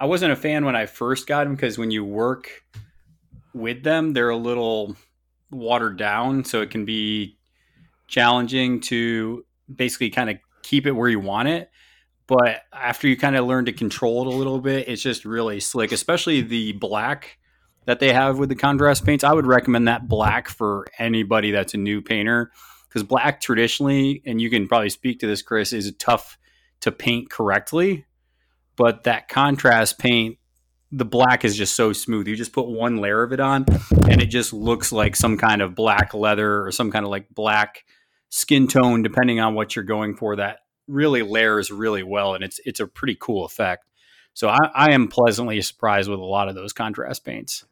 I 0.00 0.06
wasn't 0.06 0.32
a 0.32 0.36
fan 0.36 0.64
when 0.64 0.76
I 0.76 0.86
first 0.86 1.26
got 1.26 1.44
them 1.44 1.54
because 1.54 1.78
when 1.78 1.90
you 1.90 2.04
work 2.04 2.48
with 3.54 3.82
them, 3.82 4.12
they're 4.12 4.30
a 4.30 4.36
little 4.36 4.96
watered 5.50 5.96
down, 5.98 6.44
so 6.44 6.60
it 6.62 6.70
can 6.70 6.84
be 6.84 7.36
challenging 8.08 8.80
to 8.80 9.44
basically 9.72 10.10
kind 10.10 10.30
of 10.30 10.36
keep 10.62 10.86
it 10.86 10.92
where 10.92 11.08
you 11.08 11.20
want 11.20 11.48
it. 11.48 11.70
But 12.26 12.62
after 12.72 13.06
you 13.06 13.16
kind 13.16 13.36
of 13.36 13.46
learn 13.46 13.66
to 13.66 13.72
control 13.72 14.22
it 14.22 14.34
a 14.34 14.36
little 14.36 14.60
bit, 14.60 14.88
it's 14.88 15.02
just 15.02 15.24
really 15.24 15.60
slick, 15.60 15.92
especially 15.92 16.40
the 16.40 16.72
black 16.72 17.38
that 17.84 18.00
they 18.00 18.12
have 18.12 18.38
with 18.38 18.48
the 18.48 18.54
contrast 18.54 19.04
paints. 19.04 19.24
I 19.24 19.32
would 19.32 19.46
recommend 19.46 19.88
that 19.88 20.08
black 20.08 20.48
for 20.48 20.86
anybody 20.98 21.50
that's 21.50 21.74
a 21.74 21.78
new 21.78 22.00
painter 22.00 22.50
because 22.88 23.02
black 23.02 23.40
traditionally, 23.40 24.22
and 24.24 24.40
you 24.40 24.48
can 24.48 24.68
probably 24.68 24.88
speak 24.88 25.20
to 25.20 25.26
this, 25.26 25.42
Chris, 25.42 25.72
is 25.72 25.92
tough 25.98 26.38
to 26.80 26.92
paint 26.92 27.28
correctly. 27.30 28.06
But 28.76 29.04
that 29.04 29.28
contrast 29.28 29.98
paint, 29.98 30.38
the 30.90 31.04
black 31.04 31.44
is 31.44 31.56
just 31.56 31.74
so 31.74 31.92
smooth. 31.92 32.28
You 32.28 32.36
just 32.36 32.52
put 32.52 32.68
one 32.68 32.98
layer 32.98 33.22
of 33.22 33.32
it 33.32 33.40
on, 33.40 33.66
and 34.08 34.22
it 34.22 34.26
just 34.26 34.52
looks 34.52 34.92
like 34.92 35.16
some 35.16 35.36
kind 35.36 35.60
of 35.60 35.74
black 35.74 36.14
leather 36.14 36.64
or 36.64 36.70
some 36.72 36.90
kind 36.90 37.04
of 37.04 37.10
like 37.10 37.28
black 37.34 37.84
skin 38.30 38.66
tone, 38.66 39.02
depending 39.02 39.40
on 39.40 39.54
what 39.54 39.76
you're 39.76 39.84
going 39.84 40.16
for. 40.16 40.36
That 40.36 40.60
really 40.86 41.22
layers 41.22 41.70
really 41.70 42.02
well, 42.02 42.34
and 42.34 42.44
it's 42.44 42.60
it's 42.64 42.80
a 42.80 42.86
pretty 42.86 43.16
cool 43.18 43.44
effect. 43.44 43.84
So 44.34 44.48
I, 44.48 44.58
I 44.74 44.92
am 44.92 45.08
pleasantly 45.08 45.60
surprised 45.62 46.10
with 46.10 46.18
a 46.18 46.24
lot 46.24 46.48
of 46.48 46.54
those 46.54 46.72
contrast 46.72 47.24
paints. 47.24 47.64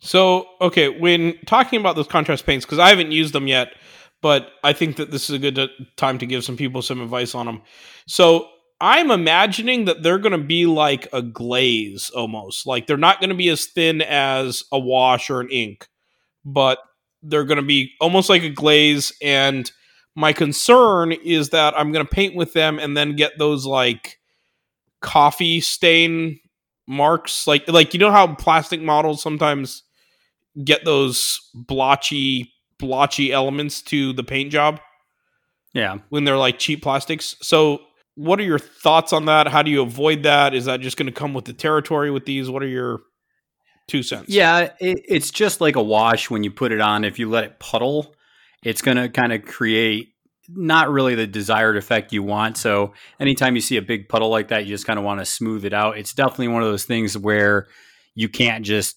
So, 0.00 0.46
okay, 0.60 0.88
when 0.88 1.38
talking 1.46 1.78
about 1.78 1.94
those 1.94 2.08
contrast 2.08 2.44
paints, 2.44 2.64
because 2.64 2.80
I 2.80 2.88
haven't 2.88 3.12
used 3.12 3.32
them 3.32 3.46
yet, 3.46 3.74
but 4.20 4.48
I 4.64 4.72
think 4.72 4.96
that 4.96 5.12
this 5.12 5.30
is 5.30 5.36
a 5.36 5.38
good 5.38 5.70
time 5.96 6.18
to 6.18 6.26
give 6.26 6.42
some 6.42 6.56
people 6.56 6.82
some 6.82 7.00
advice 7.00 7.36
on 7.36 7.46
them. 7.46 7.62
So, 8.06 8.48
I'm 8.82 9.12
imagining 9.12 9.84
that 9.84 10.02
they're 10.02 10.18
going 10.18 10.32
to 10.36 10.44
be 10.44 10.66
like 10.66 11.06
a 11.12 11.22
glaze 11.22 12.10
almost. 12.10 12.66
Like 12.66 12.88
they're 12.88 12.96
not 12.96 13.20
going 13.20 13.30
to 13.30 13.36
be 13.36 13.48
as 13.48 13.66
thin 13.66 14.02
as 14.02 14.64
a 14.72 14.78
wash 14.78 15.30
or 15.30 15.40
an 15.40 15.50
ink, 15.50 15.86
but 16.44 16.78
they're 17.22 17.44
going 17.44 17.58
to 17.58 17.62
be 17.62 17.92
almost 18.00 18.28
like 18.28 18.42
a 18.42 18.50
glaze. 18.50 19.12
And 19.22 19.70
my 20.14 20.32
concern 20.32 21.12
is 21.12 21.50
that 21.50 21.78
I'm 21.78 21.92
going 21.92 22.04
to 22.04 22.10
paint 22.10 22.34
with 22.34 22.52
them 22.52 22.78
and 22.78 22.96
then 22.96 23.16
get 23.16 23.38
those 23.38 23.64
like 23.66 24.18
coffee 25.00 25.60
stain 25.60 26.38
marks 26.86 27.46
like 27.46 27.66
like 27.68 27.94
you 27.94 28.00
know 28.00 28.10
how 28.10 28.34
plastic 28.34 28.80
models 28.80 29.22
sometimes 29.22 29.82
get 30.64 30.84
those 30.84 31.40
blotchy 31.54 32.52
blotchy 32.78 33.32
elements 33.32 33.80
to 33.82 34.12
the 34.12 34.24
paint 34.24 34.50
job 34.50 34.80
Yeah. 35.72 35.98
when 36.10 36.24
they're 36.24 36.36
like 36.36 36.58
cheap 36.58 36.82
plastics. 36.82 37.36
So, 37.40 37.80
what 38.16 38.38
are 38.40 38.42
your 38.44 38.58
thoughts 38.58 39.12
on 39.12 39.24
that? 39.26 39.46
How 39.48 39.62
do 39.62 39.70
you 39.70 39.80
avoid 39.82 40.24
that? 40.24 40.52
Is 40.54 40.66
that 40.66 40.80
just 40.80 40.96
going 40.98 41.06
to 41.06 41.12
come 41.12 41.32
with 41.32 41.46
the 41.46 41.52
territory 41.54 42.10
with 42.10 42.26
these? 42.26 42.50
What 42.50 42.62
are 42.62 42.68
your 42.68 43.00
two 43.88 44.02
cents? 44.02 44.28
Yeah, 44.28 44.70
it, 44.80 45.00
it's 45.08 45.30
just 45.30 45.60
like 45.62 45.76
a 45.76 45.82
wash 45.82 46.28
when 46.28 46.44
you 46.44 46.50
put 46.50 46.72
it 46.72 46.80
on. 46.80 47.04
If 47.04 47.18
you 47.18 47.30
let 47.30 47.44
it 47.44 47.58
puddle, 47.58 48.14
it's 48.62 48.82
going 48.82 48.96
to 48.96 49.08
kind 49.08 49.32
of 49.32 49.44
create 49.44 50.08
not 50.48 50.90
really 50.90 51.14
the 51.14 51.26
desired 51.26 51.76
effect 51.76 52.12
you 52.12 52.22
want. 52.22 52.56
So, 52.56 52.94
anytime 53.20 53.54
you 53.54 53.60
see 53.60 53.76
a 53.76 53.82
big 53.82 54.08
puddle 54.08 54.28
like 54.28 54.48
that, 54.48 54.64
you 54.64 54.70
just 54.70 54.86
kind 54.86 54.98
of 54.98 55.04
want 55.04 55.20
to 55.20 55.26
smooth 55.26 55.64
it 55.64 55.72
out. 55.72 55.98
It's 55.98 56.12
definitely 56.14 56.48
one 56.48 56.62
of 56.62 56.68
those 56.68 56.84
things 56.84 57.16
where 57.16 57.68
you 58.14 58.28
can't 58.28 58.64
just 58.64 58.96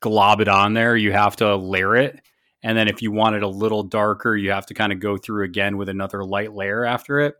glob 0.00 0.40
it 0.40 0.48
on 0.48 0.74
there. 0.74 0.96
You 0.96 1.12
have 1.12 1.36
to 1.36 1.56
layer 1.56 1.96
it. 1.96 2.20
And 2.62 2.76
then 2.76 2.88
if 2.88 3.02
you 3.02 3.12
want 3.12 3.36
it 3.36 3.42
a 3.42 3.48
little 3.48 3.82
darker, 3.82 4.36
you 4.36 4.50
have 4.50 4.66
to 4.66 4.74
kind 4.74 4.92
of 4.92 5.00
go 5.00 5.16
through 5.16 5.44
again 5.44 5.76
with 5.76 5.88
another 5.88 6.24
light 6.24 6.52
layer 6.52 6.84
after 6.84 7.20
it. 7.20 7.34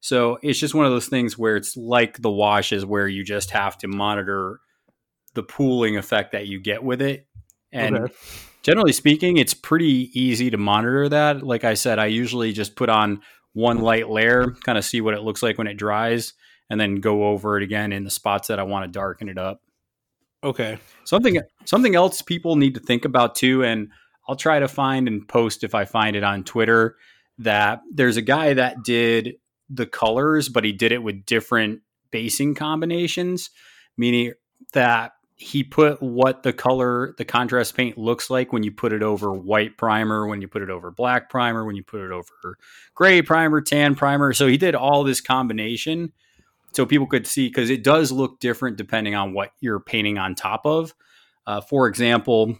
So 0.00 0.38
it's 0.42 0.58
just 0.58 0.74
one 0.74 0.86
of 0.86 0.90
those 0.90 1.06
things 1.06 1.38
where 1.38 1.56
it's 1.56 1.76
like 1.76 2.20
the 2.20 2.30
washes 2.30 2.84
where 2.84 3.06
you 3.06 3.22
just 3.22 3.50
have 3.50 3.78
to 3.78 3.88
monitor 3.88 4.58
the 5.34 5.44
pooling 5.44 5.96
effect 5.96 6.32
that 6.32 6.48
you 6.48 6.60
get 6.60 6.82
with 6.82 7.00
it. 7.00 7.26
And 7.70 7.96
Okay. 7.96 8.12
Generally 8.62 8.92
speaking, 8.92 9.36
it's 9.36 9.54
pretty 9.54 10.10
easy 10.18 10.50
to 10.50 10.56
monitor 10.56 11.08
that. 11.08 11.42
Like 11.42 11.64
I 11.64 11.74
said, 11.74 11.98
I 11.98 12.06
usually 12.06 12.52
just 12.52 12.76
put 12.76 12.88
on 12.88 13.22
one 13.52 13.78
light 13.78 14.08
layer, 14.08 14.52
kind 14.64 14.78
of 14.78 14.84
see 14.84 15.00
what 15.00 15.14
it 15.14 15.22
looks 15.22 15.42
like 15.42 15.58
when 15.58 15.66
it 15.66 15.76
dries, 15.76 16.32
and 16.70 16.80
then 16.80 16.96
go 16.96 17.28
over 17.28 17.56
it 17.56 17.62
again 17.62 17.92
in 17.92 18.04
the 18.04 18.10
spots 18.10 18.48
that 18.48 18.58
I 18.58 18.62
want 18.62 18.84
to 18.84 18.90
darken 18.90 19.28
it 19.28 19.38
up. 19.38 19.60
Okay. 20.44 20.78
Something 21.04 21.40
something 21.64 21.94
else 21.94 22.22
people 22.22 22.56
need 22.56 22.74
to 22.74 22.80
think 22.80 23.04
about 23.04 23.34
too, 23.34 23.62
and 23.62 23.90
I'll 24.28 24.36
try 24.36 24.58
to 24.58 24.68
find 24.68 25.06
and 25.08 25.26
post 25.26 25.64
if 25.64 25.74
I 25.74 25.84
find 25.84 26.16
it 26.16 26.24
on 26.24 26.44
Twitter 26.44 26.96
that 27.38 27.82
there's 27.92 28.16
a 28.16 28.22
guy 28.22 28.54
that 28.54 28.82
did 28.84 29.34
the 29.68 29.86
colors, 29.86 30.48
but 30.48 30.64
he 30.64 30.72
did 30.72 30.92
it 30.92 31.02
with 31.02 31.24
different 31.26 31.80
basing 32.10 32.54
combinations, 32.54 33.50
meaning 33.96 34.32
that 34.72 35.12
he 35.42 35.64
put 35.64 36.00
what 36.00 36.44
the 36.44 36.52
color, 36.52 37.14
the 37.18 37.24
contrast 37.24 37.76
paint 37.76 37.98
looks 37.98 38.30
like 38.30 38.52
when 38.52 38.62
you 38.62 38.70
put 38.70 38.92
it 38.92 39.02
over 39.02 39.32
white 39.32 39.76
primer, 39.76 40.26
when 40.26 40.40
you 40.40 40.46
put 40.46 40.62
it 40.62 40.70
over 40.70 40.90
black 40.90 41.28
primer, 41.28 41.64
when 41.64 41.74
you 41.74 41.82
put 41.82 42.00
it 42.00 42.12
over 42.12 42.56
gray 42.94 43.20
primer, 43.22 43.60
tan 43.60 43.94
primer. 43.94 44.32
So 44.32 44.46
he 44.46 44.56
did 44.56 44.74
all 44.74 45.02
this 45.02 45.20
combination 45.20 46.12
so 46.72 46.86
people 46.86 47.06
could 47.06 47.26
see 47.26 47.48
because 47.48 47.70
it 47.70 47.82
does 47.82 48.12
look 48.12 48.38
different 48.38 48.76
depending 48.76 49.14
on 49.14 49.32
what 49.32 49.50
you're 49.60 49.80
painting 49.80 50.16
on 50.16 50.34
top 50.34 50.64
of. 50.64 50.94
Uh, 51.46 51.60
for 51.60 51.88
example, 51.88 52.56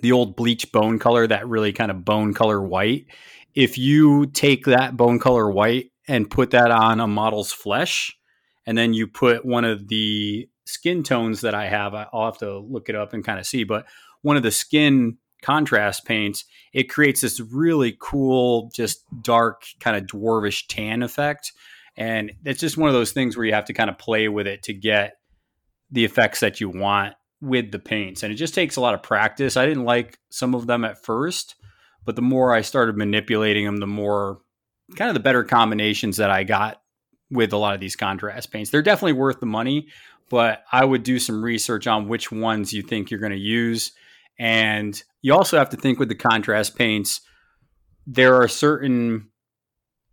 the 0.00 0.12
old 0.12 0.36
bleach 0.36 0.70
bone 0.70 0.98
color, 0.98 1.26
that 1.26 1.48
really 1.48 1.72
kind 1.72 1.90
of 1.90 2.04
bone 2.04 2.34
color 2.34 2.62
white. 2.62 3.06
If 3.54 3.78
you 3.78 4.26
take 4.26 4.66
that 4.66 4.96
bone 4.96 5.18
color 5.18 5.50
white 5.50 5.90
and 6.06 6.30
put 6.30 6.50
that 6.52 6.70
on 6.70 7.00
a 7.00 7.06
model's 7.08 7.52
flesh, 7.52 8.16
and 8.64 8.78
then 8.78 8.94
you 8.94 9.06
put 9.06 9.44
one 9.44 9.64
of 9.64 9.88
the 9.88 10.48
skin 10.66 11.02
tones 11.02 11.40
that 11.40 11.54
I 11.54 11.68
have, 11.68 11.94
I'll 11.94 12.26
have 12.26 12.38
to 12.38 12.58
look 12.58 12.88
it 12.88 12.94
up 12.94 13.12
and 13.12 13.24
kind 13.24 13.38
of 13.38 13.46
see, 13.46 13.64
but 13.64 13.86
one 14.22 14.36
of 14.36 14.42
the 14.42 14.50
skin 14.50 15.18
contrast 15.42 16.04
paints, 16.04 16.44
it 16.72 16.84
creates 16.84 17.20
this 17.20 17.40
really 17.40 17.96
cool, 18.00 18.70
just 18.74 19.04
dark, 19.22 19.62
kind 19.80 19.96
of 19.96 20.04
dwarvish 20.04 20.64
tan 20.68 21.02
effect. 21.02 21.52
And 21.96 22.32
it's 22.44 22.60
just 22.60 22.76
one 22.76 22.88
of 22.88 22.94
those 22.94 23.12
things 23.12 23.36
where 23.36 23.46
you 23.46 23.54
have 23.54 23.66
to 23.66 23.72
kind 23.72 23.88
of 23.88 23.98
play 23.98 24.28
with 24.28 24.46
it 24.46 24.64
to 24.64 24.74
get 24.74 25.14
the 25.90 26.04
effects 26.04 26.40
that 26.40 26.60
you 26.60 26.68
want 26.68 27.14
with 27.40 27.70
the 27.70 27.78
paints. 27.78 28.22
And 28.22 28.32
it 28.32 28.36
just 28.36 28.54
takes 28.54 28.76
a 28.76 28.80
lot 28.80 28.94
of 28.94 29.02
practice. 29.02 29.56
I 29.56 29.66
didn't 29.66 29.84
like 29.84 30.18
some 30.30 30.54
of 30.54 30.66
them 30.66 30.84
at 30.84 31.04
first, 31.04 31.54
but 32.04 32.16
the 32.16 32.22
more 32.22 32.52
I 32.52 32.62
started 32.62 32.96
manipulating 32.96 33.64
them, 33.64 33.76
the 33.76 33.86
more 33.86 34.40
kind 34.96 35.08
of 35.08 35.14
the 35.14 35.20
better 35.20 35.44
combinations 35.44 36.16
that 36.16 36.30
I 36.30 36.44
got 36.44 36.80
with 37.30 37.52
a 37.52 37.56
lot 37.56 37.74
of 37.74 37.80
these 37.80 37.96
contrast 37.96 38.52
paints. 38.52 38.70
They're 38.70 38.82
definitely 38.82 39.14
worth 39.14 39.40
the 39.40 39.46
money, 39.46 39.88
but 40.28 40.64
I 40.72 40.84
would 40.84 41.02
do 41.02 41.18
some 41.18 41.44
research 41.44 41.86
on 41.86 42.08
which 42.08 42.32
ones 42.32 42.72
you 42.72 42.82
think 42.82 43.10
you're 43.10 43.20
going 43.20 43.32
to 43.32 43.38
use. 43.38 43.92
And 44.38 45.00
you 45.22 45.32
also 45.32 45.58
have 45.58 45.70
to 45.70 45.76
think 45.76 45.98
with 45.98 46.08
the 46.08 46.14
contrast 46.14 46.76
paints, 46.76 47.20
there 48.06 48.34
are 48.34 48.48
certain 48.48 49.30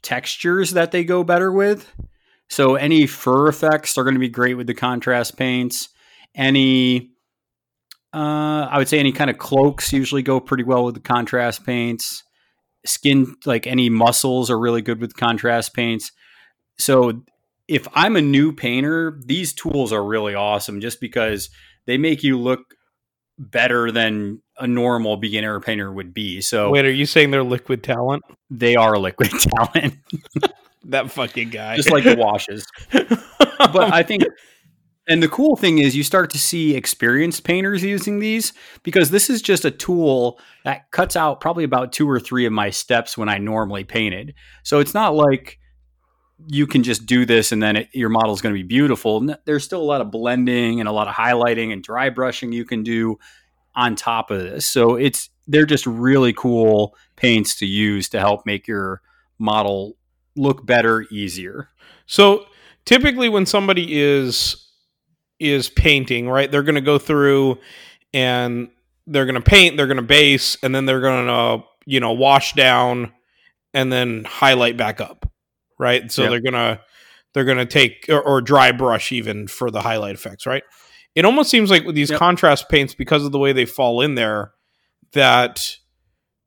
textures 0.02 0.72
that 0.72 0.92
they 0.92 1.04
go 1.04 1.24
better 1.24 1.52
with. 1.52 1.92
So 2.50 2.76
any 2.76 3.08
fur 3.08 3.48
effects 3.48 3.98
are 3.98 4.04
going 4.04 4.16
to 4.16 4.20
be 4.20 4.30
great 4.30 4.56
with 4.56 4.68
the 4.68 4.74
contrast 4.74 5.38
paints. 5.38 5.90
Any, 6.36 7.12
uh, 8.14 8.68
I 8.70 8.78
would 8.78 8.88
say 8.88 9.00
any 9.00 9.12
kind 9.12 9.30
of 9.30 9.38
cloaks 9.38 9.94
usually 9.94 10.22
go 10.22 10.40
pretty 10.40 10.64
well 10.64 10.86
with 10.86 10.96
the 10.96 11.02
contrast 11.02 11.66
paints. 11.66 12.24
Skin, 12.86 13.36
like 13.46 13.66
any 13.66 13.90
muscles, 13.90 14.52
are 14.52 14.60
really 14.60 14.82
good 14.82 15.00
with 15.00 15.16
contrast 15.16 15.74
paints. 15.74 16.12
So 16.78 17.24
if 17.68 17.88
I'm 17.94 18.16
a 18.16 18.22
new 18.22 18.52
painter, 18.54 19.20
these 19.26 19.54
tools 19.54 19.92
are 19.94 20.04
really 20.04 20.36
awesome 20.36 20.82
just 20.82 21.00
because 21.00 21.50
they 21.86 21.98
make 21.98 22.24
you 22.24 22.38
look 22.38 22.62
better 23.40 23.92
than 23.92 24.42
a 24.60 24.68
normal 24.68 25.18
beginner 25.18 25.60
painter 25.60 25.92
would 25.92 26.14
be. 26.14 26.40
So 26.42 26.70
Wait, 26.70 26.86
are 26.86 26.92
you 26.92 27.06
saying 27.06 27.32
they're 27.32 27.44
liquid 27.44 27.84
talent? 27.84 28.24
they 28.50 28.76
are 28.76 28.98
liquid 28.98 29.32
talent, 29.58 29.96
That 30.86 31.10
fucking 31.10 31.50
guy. 31.50 31.76
just 31.78 31.90
like 31.92 32.04
the 32.04 32.16
washes. 32.18 32.68
but 32.92 33.94
I 33.94 34.04
think, 34.04 34.24
and 35.08 35.24
the 35.24 35.30
cool 35.30 35.56
thing 35.56 35.80
is, 35.80 35.96
you 35.96 36.04
start 36.04 36.30
to 36.32 36.38
see 36.38 36.76
experienced 36.76 37.44
painters 37.46 37.84
using 37.84 38.20
these 38.20 38.52
because 38.84 39.10
this 39.10 39.30
is 39.30 39.42
just 39.42 39.64
a 39.66 39.72
tool 39.72 40.40
that 40.66 40.92
cuts 40.92 41.16
out 41.16 41.40
probably 41.42 41.64
about 41.64 41.94
two 41.94 42.08
or 42.10 42.20
three 42.20 42.46
of 42.46 42.52
my 42.54 42.70
steps 42.70 43.18
when 43.18 43.30
I 43.30 43.38
normally 43.38 43.84
painted. 43.86 44.34
So 44.64 44.80
it's 44.80 44.94
not 44.94 45.16
like 45.16 45.58
you 46.48 46.68
can 46.68 46.84
just 46.84 47.06
do 47.06 47.26
this 47.26 47.52
and 47.52 47.62
then 47.62 47.78
it, 47.78 47.90
your 47.94 48.10
model 48.10 48.34
is 48.34 48.42
going 48.42 48.54
to 48.54 48.60
be 48.60 48.68
beautiful. 48.68 49.28
There's 49.46 49.64
still 49.64 49.82
a 49.82 49.84
lot 49.84 50.02
of 50.02 50.12
blending 50.12 50.80
and 50.80 50.90
a 50.90 50.92
lot 50.92 51.08
of 51.08 51.16
highlighting 51.16 51.72
and 51.72 51.84
dry 51.84 52.10
brushing 52.10 52.52
you 52.52 52.66
can 52.66 52.84
do 52.84 53.18
on 53.76 53.96
top 53.96 54.32
of 54.32 54.42
this. 54.42 54.66
So 54.66 54.96
it's 54.96 55.30
they're 55.48 55.66
just 55.66 55.86
really 55.86 56.34
cool 56.34 56.96
paints 57.16 57.58
to 57.60 57.66
use 57.66 58.10
to 58.10 58.20
help 58.20 58.46
make 58.46 58.68
your 58.68 59.02
model 59.40 59.98
look 60.36 60.66
better, 60.66 61.06
easier. 61.12 61.70
So 62.06 62.46
typically 62.86 63.30
when 63.30 63.46
somebody 63.46 64.02
is 64.02 64.68
is 65.40 65.70
painting, 65.70 66.30
right? 66.30 66.52
They're 66.52 66.64
going 66.64 66.76
to 66.76 66.82
go 66.82 66.98
through 66.98 67.60
and 68.14 68.70
they're 69.08 69.26
going 69.26 69.36
to 69.36 69.42
paint, 69.42 69.76
they're 69.76 69.88
going 69.88 69.98
to 69.98 70.04
base, 70.04 70.56
and 70.64 70.74
then 70.74 70.86
they're 70.86 71.02
going 71.02 71.28
to 71.28 71.66
you 71.86 72.00
know, 72.00 72.14
wash 72.14 72.54
down 72.54 73.12
and 73.74 73.92
then 73.92 74.24
highlight 74.24 74.78
back 74.78 75.02
up, 75.02 75.23
right? 75.84 76.12
So 76.12 76.24
Yep. 76.24 76.32
they're 76.32 76.42
gonna 76.42 76.82
they're 77.34 77.46
gonna 77.46 77.66
take 77.66 78.06
or, 78.10 78.22
or 78.22 78.42
dry 78.42 78.72
brush 78.72 79.12
even 79.12 79.48
for 79.48 79.70
the 79.70 79.82
highlight 79.82 80.16
effects, 80.16 80.48
right? 80.48 80.64
It 81.14 81.26
almost 81.26 81.52
seems 81.52 81.70
like 81.70 81.84
with 81.86 81.96
these 81.96 82.10
Yep. 82.10 82.20
contrast 82.20 82.70
paints, 82.70 82.96
because 82.96 83.24
of 83.24 83.32
the 83.32 83.38
way 83.40 83.54
they 83.54 83.66
fall 83.66 84.02
in 84.02 84.16
there, 84.16 84.54
that 85.12 85.78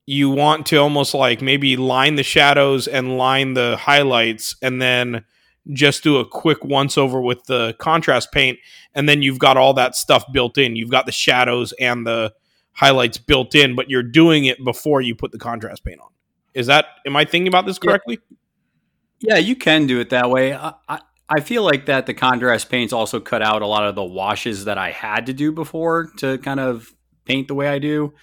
you 0.06 0.30
want 0.30 0.66
to 0.66 0.76
almost 0.76 1.14
like 1.14 1.42
maybe 1.42 1.76
line 1.76 2.14
the 2.14 2.22
shadows 2.22 2.86
and 2.88 3.16
line 3.18 3.54
the 3.54 3.76
highlights 3.76 4.56
and 4.62 4.80
then 4.80 5.24
just 5.72 6.04
do 6.04 6.18
a 6.18 6.24
quick 6.28 6.64
once 6.64 6.96
over 6.96 7.20
with 7.20 7.44
the 7.46 7.74
contrast 7.80 8.30
paint 8.30 8.56
and 8.94 9.08
then 9.08 9.20
you've 9.20 9.40
got 9.40 9.56
all 9.56 9.74
that 9.74 9.96
stuff 9.96 10.24
built 10.32 10.56
in 10.58 10.76
you've 10.76 10.92
got 10.92 11.06
the 11.06 11.12
shadows 11.12 11.72
and 11.80 12.06
the 12.06 12.32
highlights 12.72 13.18
built 13.18 13.52
in 13.56 13.74
but 13.74 13.90
you're 13.90 14.02
doing 14.04 14.44
it 14.44 14.64
before 14.64 15.00
you 15.00 15.12
put 15.16 15.32
the 15.32 15.38
contrast 15.38 15.84
paint 15.84 16.00
on 16.00 16.08
is 16.54 16.68
that 16.68 16.86
am 17.04 17.16
i 17.16 17.24
thinking 17.24 17.48
about 17.48 17.66
this 17.66 17.80
correctly 17.80 18.20
Yeah, 19.20 19.38
you 19.38 19.56
can 19.56 19.86
do 19.86 20.00
it 20.00 20.10
that 20.10 20.30
way. 20.30 20.54
I, 20.54 20.74
I, 20.88 21.00
I 21.28 21.40
feel 21.40 21.62
like 21.64 21.86
that 21.86 22.06
the 22.06 22.14
contrast 22.14 22.70
paints 22.70 22.92
also 22.92 23.18
cut 23.20 23.42
out 23.42 23.62
a 23.62 23.66
lot 23.66 23.84
of 23.86 23.94
the 23.94 24.04
washes 24.04 24.66
that 24.66 24.78
I 24.78 24.90
had 24.90 25.26
to 25.26 25.32
do 25.32 25.52
before 25.52 26.10
to 26.18 26.38
kind 26.38 26.60
of 26.60 26.92
paint 27.24 27.48
the 27.48 27.54
way 27.54 27.68
I 27.68 27.78
do 27.78 28.14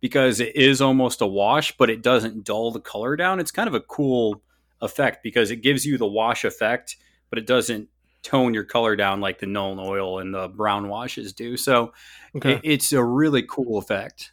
because 0.00 0.40
it 0.40 0.56
is 0.56 0.80
almost 0.80 1.20
a 1.20 1.26
wash, 1.26 1.76
but 1.76 1.90
it 1.90 2.02
doesn't 2.02 2.44
dull 2.44 2.70
the 2.70 2.80
color 2.80 3.16
down. 3.16 3.40
It's 3.40 3.50
kind 3.50 3.68
of 3.68 3.74
a 3.74 3.80
cool 3.80 4.42
effect 4.82 5.22
because 5.22 5.50
it 5.50 5.56
gives 5.56 5.86
you 5.86 5.98
the 5.98 6.06
wash 6.06 6.44
effect, 6.44 6.96
but 7.28 7.38
it 7.38 7.46
doesn't 7.46 7.88
tone 8.22 8.52
your 8.52 8.64
color 8.64 8.96
down 8.96 9.20
like 9.20 9.38
the 9.38 9.46
Nuln 9.46 9.78
oil 9.82 10.18
and 10.18 10.34
the 10.34 10.48
brown 10.48 10.88
washes 10.88 11.32
do. 11.32 11.56
So 11.56 11.92
it, 12.34 12.60
it's 12.64 12.92
a 12.92 13.02
really 13.02 13.42
cool 13.42 13.78
effect. 13.78 14.32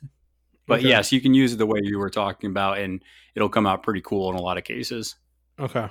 But 0.66 0.80
Okay. 0.80 0.90
yes, 0.90 1.14
you 1.14 1.22
can 1.22 1.34
use 1.34 1.54
it 1.54 1.58
the 1.58 1.66
way 1.66 1.80
you 1.82 1.98
were 1.98 2.10
talking 2.10 2.50
about, 2.50 2.80
and 2.80 3.02
it'll 3.36 3.48
come 3.48 3.66
out 3.66 3.84
pretty 3.84 4.02
cool 4.02 4.30
in 4.30 4.36
a 4.36 4.42
lot 4.42 4.58
of 4.58 4.66
cases. 4.66 5.16
Okay. 5.58 5.88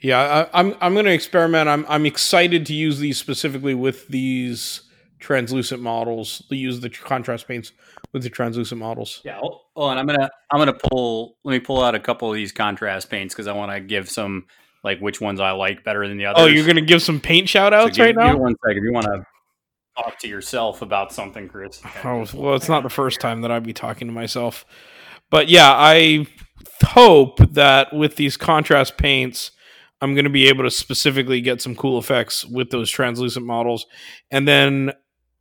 Yeah, 0.00 0.46
I, 0.52 0.60
I'm 0.60 0.74
I'm 0.80 0.94
going 0.94 1.06
to 1.06 1.12
experiment. 1.12 1.68
I'm 1.68 1.84
I'm 1.88 2.06
excited 2.06 2.66
to 2.66 2.74
use 2.74 2.98
these 2.98 3.18
specifically 3.18 3.74
with 3.74 4.08
these 4.08 4.82
translucent 5.18 5.82
models. 5.82 6.42
To 6.48 6.56
use 6.56 6.80
the 6.80 6.90
contrast 6.90 7.48
paints 7.48 7.72
with 8.12 8.22
the 8.22 8.30
translucent 8.30 8.80
models. 8.80 9.20
Yeah, 9.24 9.38
hold 9.38 9.60
and. 9.76 9.98
I'm 9.98 10.06
gonna 10.06 10.30
I'm 10.52 10.58
gonna 10.58 10.78
pull. 10.90 11.36
Let 11.44 11.52
me 11.52 11.60
pull 11.60 11.82
out 11.82 11.94
a 11.94 12.00
couple 12.00 12.30
of 12.30 12.36
these 12.36 12.52
contrast 12.52 13.10
paints 13.10 13.34
because 13.34 13.46
I 13.46 13.52
want 13.52 13.72
to 13.72 13.80
give 13.80 14.08
some 14.08 14.46
like 14.84 15.00
which 15.00 15.20
ones 15.20 15.40
I 15.40 15.50
like 15.52 15.84
better 15.84 16.06
than 16.06 16.18
the 16.18 16.26
oh, 16.26 16.30
others. 16.30 16.42
Oh, 16.42 16.46
you're 16.46 16.64
going 16.64 16.76
to 16.76 16.82
give 16.82 17.02
some 17.02 17.20
paint 17.20 17.48
shout 17.48 17.72
So 17.72 17.78
outs 17.78 17.96
give- 17.96 18.06
right 18.06 18.14
give 18.14 18.24
now? 18.24 18.36
one 18.36 18.54
second. 18.66 18.84
You 18.84 18.92
want 18.92 19.06
to 19.06 19.24
talk 19.96 20.18
to 20.20 20.28
yourself 20.28 20.82
about 20.82 21.12
something, 21.12 21.48
Chris. 21.48 21.82
Oh, 22.04 22.24
well, 22.34 22.54
it's 22.54 22.68
not 22.68 22.82
the 22.82 22.88
first 22.90 23.20
time 23.20 23.42
that 23.42 23.50
I'd 23.50 23.64
be 23.64 23.72
talking 23.72 24.08
to 24.08 24.14
myself. 24.14 24.64
But 25.30 25.48
yeah, 25.48 25.72
I 25.72 26.26
hope 26.84 27.38
that 27.54 27.92
with 27.92 28.16
these 28.16 28.36
contrast 28.36 28.96
paints, 28.96 29.50
I'm 30.00 30.14
going 30.14 30.24
to 30.24 30.30
be 30.30 30.48
able 30.48 30.64
to 30.64 30.70
specifically 30.70 31.40
get 31.40 31.60
some 31.60 31.74
cool 31.74 31.98
effects 31.98 32.44
with 32.44 32.70
those 32.70 32.90
translucent 32.90 33.44
models. 33.44 33.86
And 34.30 34.46
then 34.46 34.92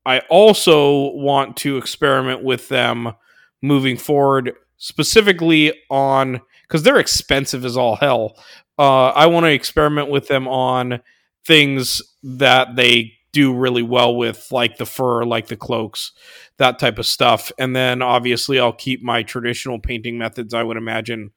I 0.06 0.20
also 0.30 1.12
want 1.12 1.58
to 1.58 1.78
experiment 1.78 2.44
with 2.44 2.70
them 2.70 3.14
moving 3.62 3.98
forward, 3.98 4.54
specifically 4.78 5.74
on 5.90 6.42
because 6.62 6.84
they're 6.84 7.00
expensive 7.00 7.66
as 7.66 7.78
all 7.78 7.96
hell. 7.96 8.36
Uh, 8.80 9.08
I 9.08 9.28
want 9.28 9.46
to 9.46 9.52
experiment 9.52 10.10
with 10.10 10.28
them 10.28 10.48
on 10.48 11.02
things 11.46 12.02
that 12.24 12.76
they 12.76 13.14
do 13.32 13.54
really 13.54 13.84
well 13.84 14.16
with, 14.16 14.48
like 14.52 14.78
the 14.78 14.86
fur, 14.86 15.24
like 15.24 15.48
the 15.48 15.56
cloaks, 15.56 16.12
that 16.58 16.80
type 16.80 16.98
of 16.98 17.06
stuff. 17.06 17.52
And 17.58 17.76
then 17.76 18.02
obviously, 18.02 18.60
I'll 18.60 18.74
keep 18.74 19.04
my 19.04 19.24
traditional 19.24 19.80
painting 19.80 20.18
methods, 20.18 20.54
I 20.54 20.64
would 20.64 20.78
imagine, 20.78 21.32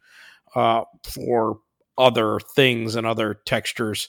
uh, 0.55 0.83
for 1.05 1.59
other 2.01 2.41
things 2.55 2.97
and 2.97 3.07
other 3.07 3.35
textures. 3.45 4.09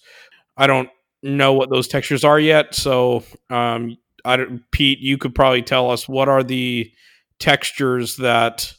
I 0.58 0.67
don't 0.67 0.89
know 1.21 1.54
what 1.54 1.69
those 1.69 1.88
textures 1.88 2.23
are 2.23 2.39
yet. 2.39 2.73
So, 2.73 3.23
um, 3.49 3.97
I 4.23 4.38
don't, 4.38 4.63
Pete, 4.71 4.99
you 4.99 5.17
could 5.17 5.36
probably 5.36 5.62
tell 5.62 5.89
us 5.91 6.08
what 6.08 6.30
are 6.30 6.43
the 6.43 6.91
textures 7.39 8.17
that 8.17 8.73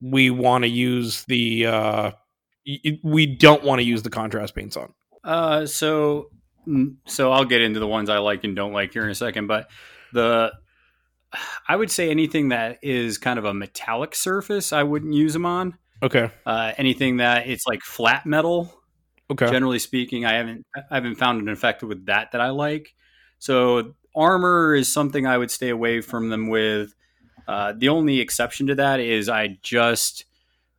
we 0.00 0.30
want 0.30 0.64
to 0.64 0.68
use 0.68 1.24
the, 1.24 1.66
uh, 1.66 2.10
we 3.02 3.26
don't 3.26 3.64
want 3.64 3.80
to 3.80 3.84
use 3.84 4.02
the 4.02 4.10
contrast 4.10 4.54
paints 4.54 4.76
on. 4.76 4.92
Uh, 5.24 5.66
so 5.66 6.30
mm, 6.66 6.96
so 7.06 7.32
I'll 7.32 7.44
get 7.44 7.62
into 7.62 7.80
the 7.80 7.86
ones 7.86 8.08
I 8.10 8.18
like 8.18 8.44
and 8.44 8.54
don't 8.54 8.72
like 8.72 8.92
here 8.92 9.04
in 9.04 9.10
a 9.10 9.14
second, 9.14 9.46
but 9.46 9.68
the 10.12 10.52
I 11.68 11.76
would 11.76 11.90
say 11.90 12.10
anything 12.10 12.48
that 12.48 12.78
is 12.82 13.18
kind 13.18 13.38
of 13.38 13.44
a 13.44 13.52
metallic 13.52 14.14
surface, 14.14 14.72
I 14.72 14.82
wouldn't 14.82 15.12
use 15.12 15.34
them 15.34 15.44
on. 15.44 15.76
Okay. 16.02 16.30
Uh, 16.46 16.72
anything 16.78 17.18
that 17.18 17.48
it's 17.48 17.66
like 17.66 17.82
flat 17.82 18.26
metal, 18.26 18.72
Okay. 19.30 19.50
generally 19.50 19.78
speaking, 19.78 20.24
I 20.24 20.34
haven't 20.34 20.66
I 20.74 20.94
haven't 20.94 21.16
found 21.16 21.40
an 21.40 21.48
effect 21.48 21.82
with 21.82 22.06
that 22.06 22.32
that 22.32 22.40
I 22.40 22.50
like. 22.50 22.94
So 23.38 23.94
armor 24.14 24.74
is 24.74 24.92
something 24.92 25.26
I 25.26 25.38
would 25.38 25.50
stay 25.50 25.68
away 25.70 26.00
from 26.00 26.30
them 26.30 26.48
with. 26.48 26.94
Uh, 27.46 27.72
the 27.76 27.88
only 27.88 28.20
exception 28.20 28.66
to 28.68 28.74
that 28.76 29.00
is 29.00 29.28
I 29.28 29.58
just 29.62 30.24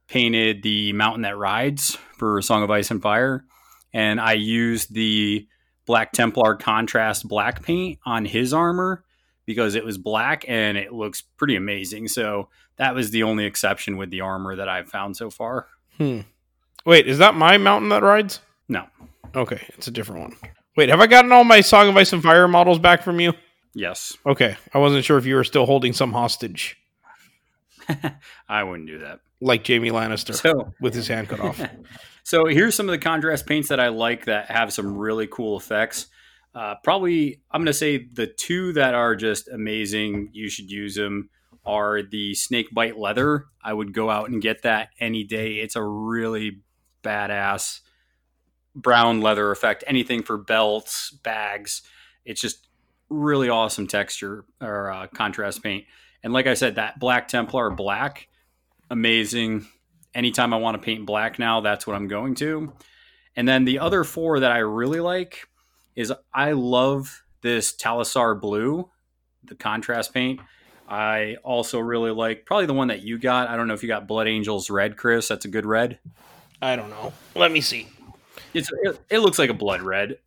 painted 0.07 0.63
the 0.63 0.93
mountain 0.93 1.21
that 1.23 1.37
rides 1.37 1.97
for 2.17 2.41
Song 2.41 2.63
of 2.63 2.71
Ice 2.71 2.91
and 2.91 3.01
Fire, 3.01 3.45
and 3.93 4.19
I 4.19 4.33
used 4.33 4.93
the 4.93 5.47
Black 5.85 6.11
Templar 6.11 6.55
contrast 6.55 7.27
black 7.27 7.63
paint 7.63 7.99
on 8.05 8.25
his 8.25 8.53
armor 8.53 9.03
because 9.45 9.73
it 9.73 9.83
was 9.83 9.97
black 9.97 10.45
and 10.47 10.77
it 10.77 10.93
looks 10.93 11.21
pretty 11.21 11.55
amazing. 11.55 12.07
So 12.07 12.49
that 12.79 12.95
was 12.95 13.11
the 13.11 13.21
only 13.23 13.45
exception 13.45 13.95
with 13.97 14.09
the 14.09 14.21
armor 14.21 14.55
that 14.55 14.67
I've 14.67 14.89
found 14.89 15.15
so 15.15 15.29
far. 15.29 15.67
Hmm. 15.97 16.21
Wait, 16.85 17.07
is 17.07 17.19
that 17.19 17.35
my 17.35 17.57
mountain 17.59 17.89
that 17.89 18.01
rides? 18.01 18.39
No. 18.67 18.87
Okay, 19.35 19.63
it's 19.77 19.87
a 19.87 19.91
different 19.91 20.21
one. 20.21 20.35
Wait, 20.75 20.89
have 20.89 20.99
I 20.99 21.05
gotten 21.07 21.31
all 21.31 21.43
my 21.43 21.61
Song 21.61 21.87
of 21.89 21.95
Ice 21.97 22.11
and 22.13 22.23
Fire 22.23 22.47
models 22.47 22.79
back 22.79 23.03
from 23.03 23.19
you? 23.19 23.33
Yes. 23.75 24.17
Okay, 24.25 24.57
I 24.73 24.79
wasn't 24.79 25.05
sure 25.05 25.17
if 25.19 25.25
you 25.27 25.35
were 25.35 25.43
still 25.43 25.67
holding 25.67 25.93
some 25.93 26.11
hostage, 26.13 26.77
I 28.49 28.63
wouldn't 28.63 28.87
do 28.87 28.99
that. 28.99 29.19
like 29.41 29.65
Jaime 29.67 29.89
Lannister 29.91 30.33
So, 30.35 30.73
with 30.79 30.93
his 30.93 31.07
hand 31.07 31.27
cut 31.29 31.39
off. 31.39 31.61
so 32.23 32.45
here's 32.45 32.75
some 32.75 32.87
of 32.87 32.91
the 32.93 32.99
contrast 32.99 33.45
paints 33.45 33.69
that 33.69 33.79
I 33.79 33.89
like 33.89 34.25
that 34.25 34.49
have 34.51 34.71
some 34.73 34.97
really 34.97 35.27
cool 35.27 35.57
effects. 35.57 36.07
Uh, 36.55 36.75
probably, 36.83 37.41
I'm 37.51 37.61
going 37.61 37.67
to 37.67 37.73
say 37.73 37.97
the 37.97 38.27
two 38.27 38.73
that 38.73 38.93
are 38.95 39.15
just 39.15 39.47
amazing. 39.49 40.29
You 40.33 40.49
should 40.49 40.69
use 40.71 40.95
them. 40.95 41.29
Are 41.65 42.01
the 42.01 42.33
snake 42.33 42.67
bite 42.73 42.97
leather? 42.97 43.45
I 43.63 43.73
would 43.73 43.93
go 43.93 44.09
out 44.09 44.29
and 44.29 44.41
get 44.41 44.63
that 44.63 44.89
any 44.99 45.23
day. 45.23 45.55
It's 45.55 45.75
a 45.75 45.83
really 45.83 46.61
badass 47.03 47.81
brown 48.75 49.21
leather 49.21 49.51
effect. 49.51 49.83
Anything 49.87 50.23
for 50.23 50.37
belts, 50.37 51.11
bags. 51.11 51.81
It's 52.25 52.41
just 52.41 52.67
really 53.09 53.49
awesome 53.49 53.87
texture 53.87 54.45
or 54.61 54.91
uh, 54.91 55.07
contrast 55.07 55.63
paint. 55.63 55.85
And 56.23 56.33
like 56.33 56.47
I 56.47 56.53
said, 56.53 56.75
that 56.75 56.99
Black 56.99 57.27
Templar 57.27 57.69
black, 57.69 58.27
amazing. 58.89 59.67
Anytime 60.13 60.53
I 60.53 60.57
want 60.57 60.75
to 60.75 60.83
paint 60.83 61.05
black 61.05 61.39
now, 61.39 61.61
that's 61.61 61.85
what 61.85 61.95
I'm 61.95 62.07
going 62.07 62.35
to. 62.35 62.73
And 63.35 63.47
then 63.47 63.65
the 63.65 63.79
other 63.79 64.03
four 64.03 64.39
that 64.39 64.51
I 64.51 64.59
really 64.59 64.99
like 64.99 65.47
is 65.95 66.11
I 66.33 66.53
love 66.53 67.23
this 67.41 67.75
Talassar 67.75 68.39
blue, 68.39 68.89
the 69.43 69.55
contrast 69.55 70.13
paint. 70.13 70.39
I 70.89 71.37
also 71.43 71.79
really 71.79 72.11
like 72.11 72.45
probably 72.45 72.65
the 72.65 72.73
one 72.73 72.87
that 72.87 73.03
you 73.03 73.19
got. 73.19 73.47
I 73.47 73.55
don't 73.55 73.67
know 73.67 73.75
if 73.75 73.83
you 73.83 73.87
got 73.87 74.07
Blood 74.07 74.27
Angels 74.27 74.71
red, 74.71 74.97
Chris. 74.97 75.27
That's 75.27 75.45
a 75.45 75.47
good 75.47 75.65
red. 75.65 75.99
I 76.61 76.75
don't 76.75 76.89
know. 76.89 77.13
Let 77.35 77.51
me 77.51 77.61
see. 77.61 77.87
It's 78.53 78.71
it, 78.83 78.99
it 79.09 79.19
looks 79.19 79.37
like 79.37 79.51
a 79.51 79.53
blood 79.53 79.81
red. 79.81 80.17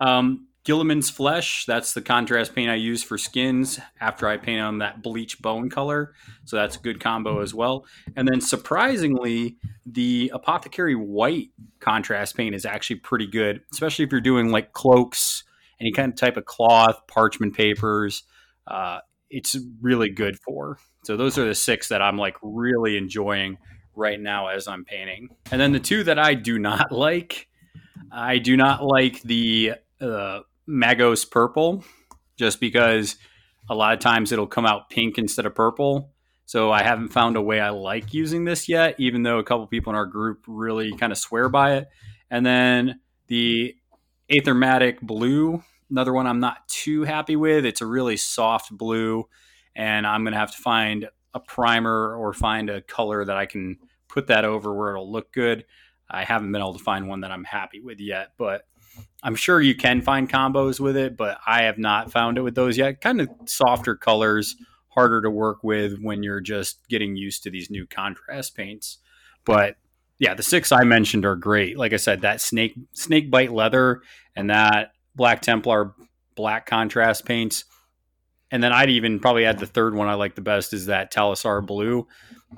Um, 0.00 0.48
Guilliman's 0.64 1.10
flesh. 1.10 1.66
That's 1.66 1.92
the 1.92 2.00
contrast 2.00 2.54
paint 2.54 2.70
I 2.70 2.76
use 2.76 3.02
for 3.02 3.18
skins 3.18 3.78
after 4.00 4.26
I 4.26 4.36
paint 4.36 4.60
them 4.60 4.78
that 4.78 5.02
bleach 5.02 5.40
bone 5.40 5.68
color. 5.68 6.14
So 6.44 6.56
that's 6.56 6.76
a 6.76 6.80
good 6.80 7.00
combo 7.00 7.40
as 7.40 7.54
well. 7.54 7.84
And 8.16 8.26
then 8.26 8.40
surprisingly, 8.40 9.56
the 9.84 10.30
apothecary 10.34 10.94
white 10.94 11.48
contrast 11.80 12.36
paint 12.36 12.54
is 12.54 12.64
actually 12.64 12.96
pretty 12.96 13.26
good, 13.26 13.62
especially 13.72 14.04
if 14.04 14.12
you're 14.12 14.20
doing 14.20 14.50
like 14.50 14.72
cloaks, 14.72 15.44
any 15.78 15.92
kind 15.92 16.12
of 16.12 16.18
type 16.18 16.36
of 16.36 16.44
cloth, 16.46 17.06
parchment 17.06 17.54
papers. 17.54 18.22
Uh, 18.66 19.00
it's 19.30 19.56
really 19.80 20.10
good 20.10 20.38
for. 20.40 20.78
So 21.04 21.16
those 21.16 21.38
are 21.38 21.46
the 21.46 21.54
six 21.54 21.88
that 21.88 22.02
I'm 22.02 22.18
like 22.18 22.36
really 22.42 22.96
enjoying 22.96 23.58
right 23.94 24.20
now 24.20 24.48
as 24.48 24.68
I'm 24.68 24.84
painting. 24.84 25.28
And 25.50 25.60
then 25.60 25.72
the 25.72 25.80
two 25.80 26.04
that 26.04 26.18
I 26.18 26.34
do 26.34 26.58
not 26.58 26.92
like, 26.92 27.48
I 28.10 28.38
do 28.38 28.56
not 28.56 28.84
like 28.84 29.22
the 29.22 29.74
uh, 30.00 30.40
Magos 30.68 31.30
purple, 31.30 31.84
just 32.36 32.60
because 32.60 33.16
a 33.68 33.74
lot 33.74 33.92
of 33.92 34.00
times 34.00 34.32
it'll 34.32 34.46
come 34.46 34.66
out 34.66 34.90
pink 34.90 35.18
instead 35.18 35.46
of 35.46 35.54
purple. 35.54 36.10
So 36.46 36.72
I 36.72 36.82
haven't 36.82 37.10
found 37.10 37.36
a 37.36 37.42
way 37.42 37.60
I 37.60 37.70
like 37.70 38.12
using 38.12 38.44
this 38.44 38.68
yet, 38.68 38.96
even 38.98 39.22
though 39.22 39.38
a 39.38 39.44
couple 39.44 39.66
people 39.68 39.92
in 39.92 39.96
our 39.96 40.06
group 40.06 40.42
really 40.48 40.96
kind 40.96 41.12
of 41.12 41.18
swear 41.18 41.48
by 41.48 41.74
it. 41.76 41.88
And 42.28 42.44
then 42.44 42.98
the 43.28 43.76
Aethermatic 44.28 45.00
blue, 45.00 45.62
another 45.90 46.12
one 46.12 46.26
I'm 46.26 46.40
not 46.40 46.68
too 46.68 47.04
happy 47.04 47.36
with. 47.36 47.64
It's 47.64 47.80
a 47.80 47.86
really 47.86 48.16
soft 48.16 48.70
blue, 48.76 49.28
and 49.74 50.06
I'm 50.06 50.24
gonna 50.24 50.36
have 50.36 50.54
to 50.54 50.62
find 50.62 51.08
a 51.34 51.40
primer 51.40 52.16
or 52.16 52.32
find 52.32 52.70
a 52.70 52.82
color 52.82 53.24
that 53.24 53.36
I 53.36 53.46
can 53.46 53.78
put 54.08 54.26
that 54.28 54.44
over 54.44 54.74
where 54.74 54.90
it'll 54.90 55.10
look 55.10 55.32
good. 55.32 55.64
I 56.08 56.24
haven't 56.24 56.50
been 56.50 56.60
able 56.60 56.74
to 56.74 56.82
find 56.82 57.08
one 57.08 57.20
that 57.20 57.30
I'm 57.30 57.44
happy 57.44 57.80
with 57.80 58.00
yet, 58.00 58.32
but 58.36 58.66
I'm 59.22 59.36
sure 59.36 59.60
you 59.60 59.74
can 59.74 60.02
find 60.02 60.28
combos 60.28 60.80
with 60.80 60.96
it, 60.96 61.16
but 61.16 61.38
I 61.46 61.62
have 61.62 61.78
not 61.78 62.10
found 62.10 62.38
it 62.38 62.42
with 62.42 62.54
those 62.54 62.76
yet. 62.76 63.00
Kind 63.00 63.20
of 63.20 63.28
softer 63.46 63.94
colors, 63.94 64.56
harder 64.88 65.22
to 65.22 65.30
work 65.30 65.62
with 65.62 66.00
when 66.00 66.22
you're 66.22 66.40
just 66.40 66.86
getting 66.88 67.16
used 67.16 67.44
to 67.44 67.50
these 67.50 67.70
new 67.70 67.86
contrast 67.86 68.56
paints. 68.56 68.98
But 69.44 69.76
yeah, 70.18 70.34
the 70.34 70.42
six 70.42 70.72
I 70.72 70.84
mentioned 70.84 71.24
are 71.24 71.36
great. 71.36 71.78
Like 71.78 71.92
I 71.92 71.96
said, 71.96 72.22
that 72.22 72.40
snake 72.40 72.74
snake 72.92 73.30
bite 73.30 73.52
leather 73.52 74.02
and 74.34 74.50
that 74.50 74.92
black 75.14 75.42
Templar 75.42 75.94
black 76.36 76.66
contrast 76.66 77.24
paints. 77.26 77.64
And 78.50 78.62
then 78.62 78.72
I'd 78.72 78.90
even 78.90 79.20
probably 79.20 79.44
add 79.44 79.58
the 79.58 79.66
third 79.66 79.94
one 79.94 80.08
I 80.08 80.14
like 80.14 80.34
the 80.34 80.40
best 80.40 80.72
is 80.72 80.86
that 80.86 81.12
Talassar 81.12 81.64
blue. 81.64 82.08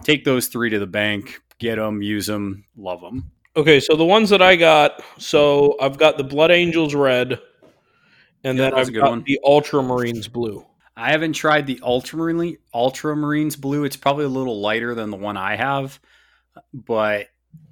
Take 0.05 0.25
those 0.25 0.47
three 0.47 0.71
to 0.71 0.79
the 0.79 0.87
bank, 0.87 1.41
get 1.59 1.77
them, 1.77 2.01
use 2.01 2.27
them, 2.27 2.65
love 2.77 3.01
them. 3.03 3.31
Okay, 3.57 3.81
so 3.81 3.95
the 3.97 4.05
ones 4.05 4.31
that 4.31 4.41
I 4.41 4.57
got, 4.57 5.03
so 5.19 5.77
I've 5.81 5.99
got 5.99 6.17
the 6.17 6.25
Blood 6.25 6.51
Angels 6.51 6.95
red, 6.95 7.39
and 8.45 8.57
Yeah, 8.59 8.71
then 8.71 8.75
that's 8.75 8.89
a 8.89 8.93
I've 8.93 8.93
got 8.95 9.11
one. 9.11 9.23
the 9.27 9.39
Ultramarines 9.45 10.33
blue. 10.33 10.65
I 10.97 11.11
haven't 11.11 11.35
tried 11.35 11.67
the 11.67 11.81
Ultramarine 11.83 12.57
Ultramarines 12.75 13.61
blue. 13.61 13.85
It's 13.85 13.97
probably 13.97 14.25
a 14.25 14.29
little 14.29 14.61
lighter 14.61 14.95
than 14.95 15.11
the 15.11 15.17
one 15.19 15.37
I 15.37 15.57
have, 15.57 16.01
but 16.73 17.29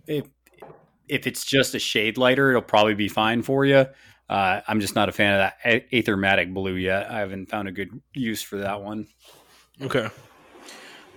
if 0.06 0.26
if 1.08 1.26
it's 1.26 1.44
just 1.44 1.74
a 1.74 1.78
shade 1.78 2.18
lighter, 2.18 2.50
it'll 2.50 2.62
probably 2.62 2.94
be 2.94 3.08
fine 3.08 3.42
for 3.42 3.64
you. 3.64 3.86
Uh, 4.30 4.60
I'm 4.68 4.78
just 4.78 4.94
not 4.94 5.08
a 5.08 5.12
fan 5.12 5.34
of 5.34 5.38
that 5.40 5.56
a- 5.64 6.02
Aethermatic 6.02 6.54
blue 6.54 6.76
yet. 6.76 7.10
I 7.10 7.18
haven't 7.18 7.46
found 7.46 7.66
a 7.66 7.72
good 7.72 8.00
use 8.14 8.40
for 8.40 8.58
that 8.58 8.80
one. 8.80 9.08
Okay. 9.82 10.08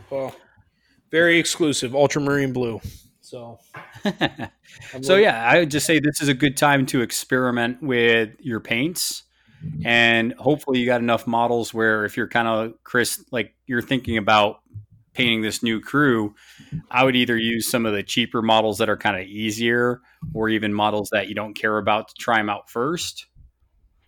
Well, 0.10 0.36
very 1.12 1.38
exclusive 1.38 1.94
Ultramarine 1.94 2.54
blue. 2.54 2.82
So, 3.22 3.60
so 5.02 5.18
yeah, 5.18 5.48
I 5.48 5.60
would 5.60 5.70
just 5.70 5.86
say 5.86 6.00
this 6.00 6.22
is 6.24 6.28
a 6.28 6.34
good 6.34 6.58
time 6.58 6.88
to 6.88 7.02
experiment 7.02 7.84
with 7.84 8.32
your 8.40 8.60
paints, 8.60 9.24
and 9.86 10.34
hopefully 10.34 10.80
you 10.80 10.88
got 10.88 11.02
enough 11.02 11.28
models 11.28 11.72
where 11.72 12.06
if 12.06 12.18
you're 12.18 12.28
kind 12.28 12.48
of 12.48 12.74
Chris, 12.84 13.24
like 13.30 13.54
you're 13.68 13.84
thinking 13.84 14.18
about 14.18 14.62
painting 15.14 15.42
this 15.42 15.62
new 15.64 15.80
crew, 15.80 16.36
I 16.90 17.04
would 17.04 17.16
either 17.16 17.38
use 17.38 17.70
some 17.70 17.86
of 17.86 17.94
the 17.94 18.04
cheaper 18.04 18.42
models 18.42 18.78
that 18.80 18.90
are 18.90 18.98
kind 18.98 19.16
of 19.20 19.28
easier, 19.28 20.02
or 20.34 20.50
even 20.50 20.74
models 20.74 21.10
that 21.12 21.28
you 21.30 21.36
don't 21.36 21.54
care 21.54 21.78
about 21.78 22.10
to 22.10 22.16
try 22.16 22.38
them 22.38 22.50
out 22.50 22.70
first. 22.70 23.28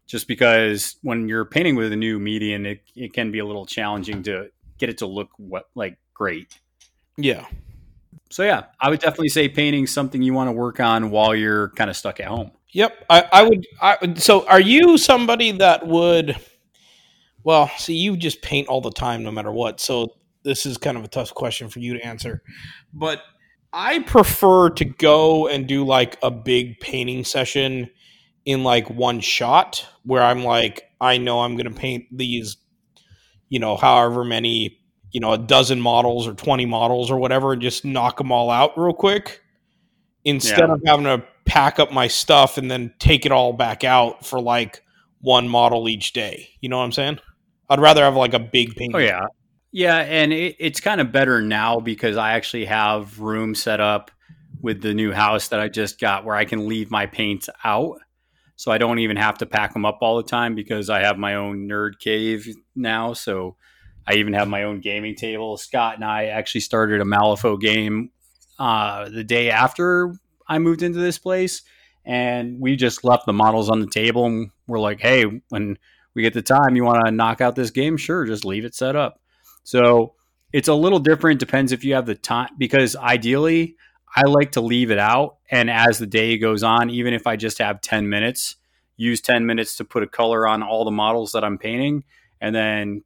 Just 0.07 0.27
because 0.27 0.97
when 1.01 1.27
you're 1.27 1.45
painting 1.45 1.75
with 1.75 1.91
a 1.91 1.95
new 1.95 2.19
median, 2.19 2.65
it, 2.65 2.81
it 2.95 3.13
can 3.13 3.31
be 3.31 3.39
a 3.39 3.45
little 3.45 3.65
challenging 3.65 4.21
to 4.23 4.49
get 4.77 4.89
it 4.89 4.99
to 4.99 5.05
look 5.07 5.29
what 5.37 5.65
like 5.75 5.97
great. 6.13 6.59
yeah. 7.17 7.45
So 8.31 8.43
yeah, 8.43 8.65
I 8.81 8.89
would 8.89 8.99
definitely 8.99 9.29
say 9.29 9.47
painting 9.47 9.85
something 9.87 10.21
you 10.21 10.33
want 10.33 10.47
to 10.47 10.51
work 10.51 10.79
on 10.79 11.11
while 11.11 11.35
you're 11.35 11.69
kind 11.69 11.89
of 11.89 11.95
stuck 11.95 12.19
at 12.19 12.25
home. 12.25 12.51
Yep, 12.71 13.05
I, 13.09 13.23
I 13.31 13.43
would. 13.43 13.65
I 13.81 13.97
would- 14.01 14.21
so, 14.21 14.47
are 14.47 14.59
you 14.59 14.97
somebody 14.97 15.51
that 15.53 15.87
would? 15.87 16.35
Well, 17.43 17.69
see, 17.77 17.93
you 17.95 18.17
just 18.17 18.41
paint 18.41 18.67
all 18.67 18.81
the 18.81 18.91
time, 18.91 19.23
no 19.23 19.31
matter 19.31 19.51
what. 19.51 19.79
So, 19.79 20.15
this 20.45 20.65
is 20.65 20.77
kind 20.77 20.95
of 20.95 21.03
a 21.03 21.09
tough 21.09 21.33
question 21.33 21.67
for 21.67 21.79
you 21.79 21.95
to 21.95 22.05
answer. 22.05 22.41
But 22.93 23.21
I 23.73 23.99
prefer 23.99 24.69
to 24.69 24.85
go 24.85 25.49
and 25.49 25.67
do 25.67 25.83
like 25.83 26.17
a 26.23 26.31
big 26.31 26.79
painting 26.79 27.25
session 27.25 27.89
in 28.45 28.63
like 28.63 28.89
one 28.89 29.19
shot, 29.19 29.85
where 30.03 30.23
I'm 30.23 30.45
like, 30.45 30.83
I 31.01 31.17
know 31.17 31.41
I'm 31.41 31.57
going 31.57 31.67
to 31.67 31.77
paint 31.77 32.05
these, 32.15 32.55
you 33.49 33.59
know, 33.59 33.75
however 33.75 34.23
many, 34.23 34.79
you 35.11 35.19
know, 35.19 35.33
a 35.33 35.37
dozen 35.37 35.81
models 35.81 36.27
or 36.27 36.35
twenty 36.35 36.65
models 36.65 37.11
or 37.11 37.17
whatever, 37.17 37.53
and 37.53 37.61
just 37.61 37.83
knock 37.83 38.17
them 38.17 38.31
all 38.31 38.49
out 38.49 38.77
real 38.77 38.93
quick 38.93 39.41
instead 40.23 40.59
Yeah. 40.59 40.73
of 40.73 40.81
having 40.85 41.05
to 41.05 41.23
pack 41.45 41.79
up 41.79 41.91
my 41.91 42.07
stuff 42.07 42.57
and 42.57 42.69
then 42.71 42.93
take 42.99 43.25
it 43.25 43.31
all 43.31 43.51
back 43.53 43.83
out 43.83 44.25
for 44.25 44.39
like 44.39 44.81
one 45.21 45.47
model 45.47 45.89
each 45.89 46.13
day. 46.13 46.49
You 46.61 46.69
know 46.69 46.77
what 46.77 46.85
I'm 46.85 46.91
saying? 46.91 47.19
I'd 47.69 47.79
rather 47.79 48.03
have 48.03 48.15
like 48.15 48.33
a 48.33 48.39
big 48.39 48.69
oh, 48.71 48.73
painting. 48.77 48.95
Oh 48.95 48.99
yeah, 48.99 49.25
yeah, 49.75 49.97
and 49.97 50.31
it, 50.31 50.55
it's 50.57 50.79
kind 50.79 51.01
of 51.01 51.11
better 51.11 51.41
now 51.41 51.81
because 51.81 52.15
I 52.15 52.31
actually 52.31 52.63
have 52.63 53.19
room 53.19 53.53
set 53.53 53.81
up 53.81 54.09
with 54.61 54.81
the 54.81 54.93
new 54.93 55.11
house 55.11 55.49
that 55.49 55.59
I 55.59 55.67
just 55.67 55.99
got 55.99 56.23
where 56.23 56.37
I 56.37 56.45
can 56.45 56.69
leave 56.69 56.89
my 56.89 57.07
paints 57.07 57.49
out, 57.61 57.97
so 58.55 58.71
I 58.71 58.77
don't 58.77 58.99
even 58.99 59.17
have 59.17 59.37
to 59.39 59.45
pack 59.45 59.73
them 59.73 59.85
up 59.85 59.97
all 59.99 60.15
the 60.15 60.23
time 60.23 60.55
because 60.55 60.89
I 60.89 61.01
have 61.01 61.17
my 61.17 61.35
own 61.35 61.67
nerd 61.67 61.99
cave 61.99 62.47
now. 62.73 63.11
So 63.11 63.57
I 64.07 64.13
even 64.13 64.31
have 64.31 64.47
my 64.47 64.63
own 64.63 64.79
gaming 64.79 65.13
table. 65.13 65.57
Scott 65.57 65.95
and 65.95 66.05
I 66.05 66.27
actually 66.27 66.61
started 66.61 67.01
a 67.01 67.03
Malifaux 67.03 67.59
game 67.59 68.11
uh, 68.57 69.09
the 69.09 69.25
day 69.25 69.49
after 69.49 70.15
I 70.47 70.57
moved 70.57 70.83
into 70.83 70.99
this 70.99 71.17
place, 71.17 71.63
and 72.05 72.61
we 72.61 72.77
just 72.77 73.03
left 73.03 73.25
the 73.25 73.33
models 73.33 73.69
on 73.69 73.81
the 73.81 73.87
table 73.87 74.25
and 74.25 74.51
we're 74.67 74.79
like, 74.79 75.01
hey, 75.01 75.25
when 75.49 75.77
we 76.13 76.21
get 76.21 76.33
the 76.33 76.41
time, 76.41 76.77
you 76.77 76.85
want 76.85 77.05
to 77.05 77.11
knock 77.11 77.41
out 77.41 77.57
this 77.57 77.71
game? 77.71 77.97
Sure, 77.97 78.23
just 78.23 78.45
leave 78.45 78.63
it 78.63 78.73
set 78.73 78.95
up. 78.95 79.19
So 79.65 80.13
it's 80.53 80.69
a 80.69 80.73
little 80.73 80.99
different. 80.99 81.41
Depends 81.41 81.73
if 81.73 81.83
you 81.83 81.95
have 81.95 82.05
the 82.05 82.15
time, 82.15 82.49
because 82.57 82.95
ideally, 82.95 83.75
I 84.15 84.21
like 84.27 84.53
to 84.53 84.61
leave 84.61 84.91
it 84.91 84.99
out. 84.99 85.39
And 85.51 85.69
as 85.69 85.97
the 85.97 86.07
day 86.07 86.37
goes 86.37 86.63
on, 86.63 86.89
even 86.89 87.13
if 87.13 87.27
I 87.27 87.35
just 87.35 87.57
have 87.57 87.81
10 87.81 88.07
minutes, 88.07 88.55
use 88.95 89.19
10 89.19 89.45
minutes 89.45 89.75
to 89.77 89.83
put 89.83 90.03
a 90.03 90.07
color 90.07 90.47
on 90.47 90.63
all 90.63 90.85
the 90.85 90.91
models 90.91 91.33
that 91.33 91.43
I'm 91.43 91.57
painting 91.57 92.05
and 92.39 92.55
then 92.55 93.03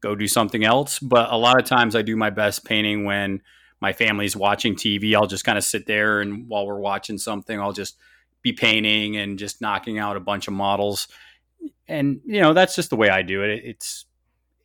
go 0.00 0.14
do 0.14 0.26
something 0.26 0.64
else. 0.64 0.98
But 0.98 1.30
a 1.30 1.36
lot 1.36 1.60
of 1.60 1.66
times 1.66 1.94
I 1.94 2.00
do 2.00 2.16
my 2.16 2.30
best 2.30 2.64
painting 2.64 3.04
when 3.04 3.42
my 3.80 3.92
family's 3.92 4.36
watching 4.36 4.74
TV. 4.74 5.14
I'll 5.14 5.26
just 5.26 5.44
kind 5.44 5.58
of 5.58 5.64
sit 5.64 5.86
there 5.86 6.20
and 6.20 6.48
while 6.48 6.66
we're 6.66 6.80
watching 6.80 7.18
something, 7.18 7.60
I'll 7.60 7.72
just 7.72 7.98
be 8.40 8.52
painting 8.52 9.16
and 9.16 9.38
just 9.38 9.60
knocking 9.60 9.98
out 9.98 10.16
a 10.16 10.20
bunch 10.20 10.48
of 10.48 10.54
models 10.54 11.08
and 11.86 12.20
you 12.24 12.40
know 12.40 12.52
that's 12.54 12.74
just 12.74 12.90
the 12.90 12.96
way 12.96 13.08
I 13.08 13.22
do 13.22 13.42
it. 13.42 13.62
It's 13.64 14.04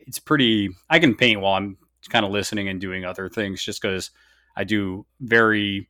it's 0.08 0.20
pretty. 0.20 0.70
I 0.90 1.00
can 1.00 1.16
paint 1.16 1.42
while 1.42 1.54
I'm 1.54 1.78
kind 2.10 2.26
of 2.26 2.32
listening 2.32 2.70
and 2.70 2.82
doing 2.82 3.06
other 3.06 3.30
things, 3.30 3.64
just 3.64 3.82
because 3.82 4.12
I 4.56 4.64
do 4.64 5.06
very. 5.20 5.90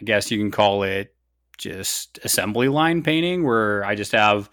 I 0.00 0.04
guess 0.04 0.30
you 0.30 0.38
can 0.38 0.50
call 0.50 0.84
it 0.84 1.14
just 1.58 2.18
assembly 2.22 2.68
line 2.68 3.02
painting, 3.02 3.44
where 3.44 3.84
I 3.84 3.94
just 3.94 4.12
have 4.12 4.50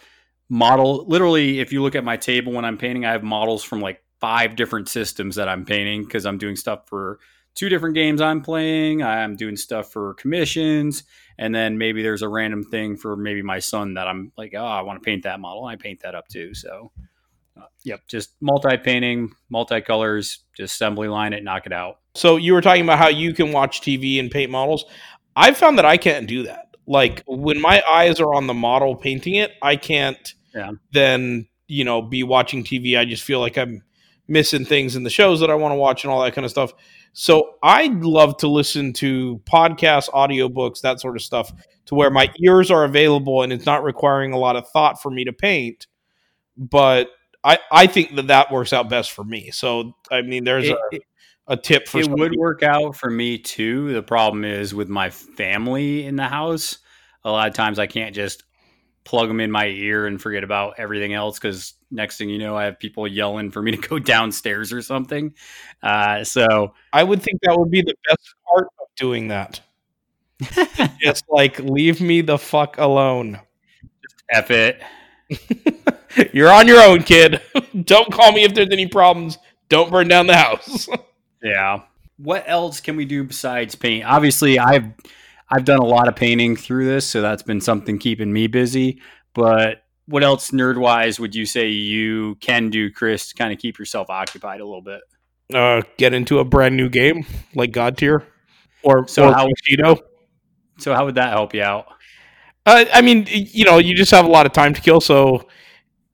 model. 0.49 1.05
Literally, 1.07 1.59
if 1.59 1.71
you 1.71 1.81
look 1.81 1.95
at 1.95 2.03
my 2.03 2.17
table 2.17 2.51
when 2.53 2.65
I'm 2.65 2.77
painting, 2.77 3.05
I 3.05 3.11
have 3.11 3.23
models 3.23 3.63
from 3.63 3.81
like 3.81 4.03
five 4.19 4.55
different 4.55 4.89
systems 4.89 5.35
that 5.35 5.49
I'm 5.49 5.65
painting 5.65 6.03
because 6.03 6.25
I'm 6.25 6.37
doing 6.37 6.55
stuff 6.55 6.87
for 6.87 7.19
two 7.53 7.69
different 7.69 7.95
games 7.95 8.21
I'm 8.21 8.41
playing. 8.41 9.01
I'm 9.01 9.35
doing 9.35 9.55
stuff 9.55 9.91
for 9.91 10.13
commissions 10.15 11.03
and 11.37 11.53
then 11.53 11.77
maybe 11.77 12.01
there's 12.01 12.21
a 12.21 12.29
random 12.29 12.63
thing 12.63 12.95
for 12.95 13.15
maybe 13.15 13.41
my 13.41 13.59
son 13.59 13.95
that 13.95 14.07
I'm 14.07 14.31
like, 14.37 14.53
oh, 14.55 14.65
I 14.65 14.81
want 14.81 15.01
to 15.01 15.05
paint 15.05 15.23
that 15.23 15.39
model. 15.39 15.65
I 15.65 15.75
paint 15.75 16.01
that 16.01 16.15
up 16.15 16.27
too. 16.27 16.53
So, 16.53 16.91
yep, 17.83 18.01
just 18.07 18.31
multi 18.41 18.77
painting, 18.77 19.31
multicolors, 19.53 20.39
just 20.55 20.75
assembly 20.75 21.07
line 21.07 21.33
it, 21.33 21.43
knock 21.43 21.65
it 21.65 21.73
out. 21.73 21.99
So 22.15 22.37
you 22.37 22.53
were 22.53 22.61
talking 22.61 22.83
about 22.83 22.97
how 22.99 23.09
you 23.09 23.33
can 23.33 23.51
watch 23.51 23.81
TV 23.81 24.19
and 24.19 24.31
paint 24.31 24.51
models. 24.51 24.85
I've 25.35 25.57
found 25.57 25.77
that 25.77 25.85
I 25.85 25.97
can't 25.97 26.27
do 26.27 26.43
that. 26.43 26.75
Like 26.87 27.23
when 27.27 27.59
my 27.59 27.83
eyes 27.89 28.19
are 28.19 28.33
on 28.33 28.47
the 28.47 28.53
model 28.53 28.95
painting 28.95 29.35
it, 29.35 29.51
I 29.61 29.75
can't 29.75 30.33
Yeah. 30.53 30.71
then, 30.93 31.47
you 31.67 31.83
know, 31.83 32.01
be 32.01 32.23
watching 32.23 32.63
TV. 32.63 32.97
I 32.97 33.05
just 33.05 33.23
feel 33.23 33.39
like 33.39 33.57
I'm 33.57 33.83
missing 34.27 34.65
things 34.65 34.95
in 34.95 35.03
the 35.03 35.09
shows 35.09 35.39
that 35.41 35.49
I 35.51 35.55
want 35.55 35.71
to 35.73 35.77
watch 35.77 36.03
and 36.03 36.11
all 36.11 36.23
that 36.23 36.33
kind 36.33 36.45
of 36.45 36.51
stuff. 36.51 36.73
So 37.13 37.55
I'd 37.63 38.03
love 38.03 38.37
to 38.37 38.47
listen 38.47 38.93
to 38.93 39.41
podcasts, 39.45 40.09
audiobooks, 40.09 40.81
that 40.81 40.99
sort 40.99 41.15
of 41.15 41.21
stuff 41.21 41.51
to 41.87 41.95
where 41.95 42.09
my 42.09 42.31
ears 42.39 42.71
are 42.71 42.83
available 42.83 43.41
and 43.43 43.51
it's 43.53 43.65
not 43.65 43.83
requiring 43.83 44.31
a 44.33 44.37
lot 44.37 44.55
of 44.55 44.67
thought 44.69 45.01
for 45.01 45.09
me 45.11 45.23
to 45.25 45.33
paint. 45.33 45.87
But 46.57 47.09
I, 47.45 47.59
I 47.71 47.87
think 47.87 48.15
that 48.15 48.27
that 48.27 48.51
works 48.51 48.73
out 48.73 48.89
best 48.89 49.11
for 49.13 49.23
me. 49.23 49.51
So, 49.51 49.95
I 50.11 50.23
mean, 50.23 50.43
there's 50.45 50.69
It, 50.69 50.77
a, 51.47 51.53
a 51.53 51.57
tip 51.57 51.87
for 51.87 51.99
it 51.99 52.05
some 52.05 52.15
would 52.15 52.35
work 52.35 52.63
out 52.63 52.95
for 52.95 53.09
me 53.09 53.37
too. 53.37 53.93
The 53.93 54.03
problem 54.03 54.43
is 54.45 54.73
with 54.73 54.89
my 54.89 55.11
family 55.11 56.05
in 56.05 56.15
the 56.17 56.25
house, 56.27 56.79
a 57.23 57.31
lot 57.31 57.47
of 57.47 57.53
times 57.53 57.79
I 57.79 57.87
can't 57.87 58.15
just 58.15 58.43
plug 59.05 59.27
them 59.27 59.39
in 59.41 59.51
my 59.51 59.67
ear 59.67 60.07
and 60.07 60.21
forget 60.21 60.43
about 60.43 60.75
everything 60.79 61.13
else 61.13 61.39
because 61.39 61.75
next 61.91 62.17
thing 62.17 62.29
you 62.29 62.39
know, 62.39 62.57
I 62.57 62.65
have 62.65 62.79
people 62.79 63.07
yelling 63.07 63.51
for 63.51 63.61
me 63.61 63.71
to 63.71 63.77
go 63.89 63.99
downstairs 63.99 64.73
or 64.73 64.81
something. 64.81 65.33
Uh, 65.83 66.23
so, 66.23 66.73
I 66.93 67.03
would 67.03 67.21
think 67.23 67.41
that 67.43 67.57
would 67.57 67.71
be 67.71 67.81
the 67.83 67.95
best 68.09 68.35
part 68.49 68.67
of 68.81 68.87
doing 68.97 69.29
that. 69.29 69.61
Just 71.01 71.25
like 71.29 71.59
leave 71.59 72.01
me 72.01 72.21
the 72.21 72.37
fuck 72.37 72.77
alone. 72.77 73.39
Just 74.03 74.23
F 74.31 74.51
it. 74.51 74.81
You're 76.33 76.51
on 76.51 76.67
your 76.67 76.81
own, 76.81 77.03
kid. 77.03 77.41
Don't 77.83 78.11
call 78.11 78.31
me 78.31 78.43
if 78.43 78.53
there's 78.53 78.69
any 78.71 78.87
problems. 78.87 79.37
Don't 79.69 79.91
burn 79.91 80.07
down 80.07 80.27
the 80.27 80.37
house. 80.37 80.87
Yeah. 81.43 81.81
What 82.17 82.43
else 82.47 82.79
can 82.79 82.95
we 82.95 83.05
do 83.05 83.23
besides 83.23 83.75
paint? 83.75 84.03
Obviously, 84.05 84.57
I've 84.57 84.85
I've 85.47 85.63
done 85.63 85.77
a 85.77 85.85
lot 85.85 86.07
of 86.07 86.15
painting 86.15 86.55
through 86.55 86.85
this, 86.87 87.05
so 87.05 87.21
that's 87.21 87.43
been 87.43 87.61
something 87.61 87.99
keeping 87.99 88.33
me 88.33 88.47
busy. 88.47 88.99
But 89.35 89.83
what 90.07 90.23
else 90.23 90.49
nerd 90.49 90.77
wise 90.79 91.19
would 91.19 91.35
you 91.35 91.45
say 91.45 91.67
you 91.67 92.33
can 92.41 92.71
do, 92.71 92.89
Chris, 92.89 93.27
to 93.29 93.35
kind 93.35 93.53
of 93.53 93.59
keep 93.59 93.77
yourself 93.77 94.09
occupied 94.09 94.59
a 94.59 94.65
little 94.65 94.81
bit? 94.81 95.01
Uh, 95.53 95.83
get 95.97 96.15
into 96.15 96.39
a 96.39 96.43
brand 96.45 96.75
new 96.75 96.89
game 96.89 97.27
like 97.53 97.71
God 97.71 97.95
Tier 97.95 98.23
or 98.81 99.07
So 99.07 99.29
or 99.29 99.33
how- 99.33 99.47
Bushido. 99.47 99.97
So 100.79 100.95
how 100.95 101.05
would 101.05 101.15
that 101.15 101.29
help 101.29 101.53
you 101.53 101.61
out? 101.61 101.85
Uh, 102.65 102.85
I 102.93 103.01
mean, 103.01 103.25
you 103.29 103.65
know, 103.65 103.77
you 103.77 103.95
just 103.95 104.11
have 104.11 104.25
a 104.25 104.29
lot 104.29 104.45
of 104.45 104.53
time 104.53 104.73
to 104.73 104.81
kill, 104.81 104.99
so 104.99 105.47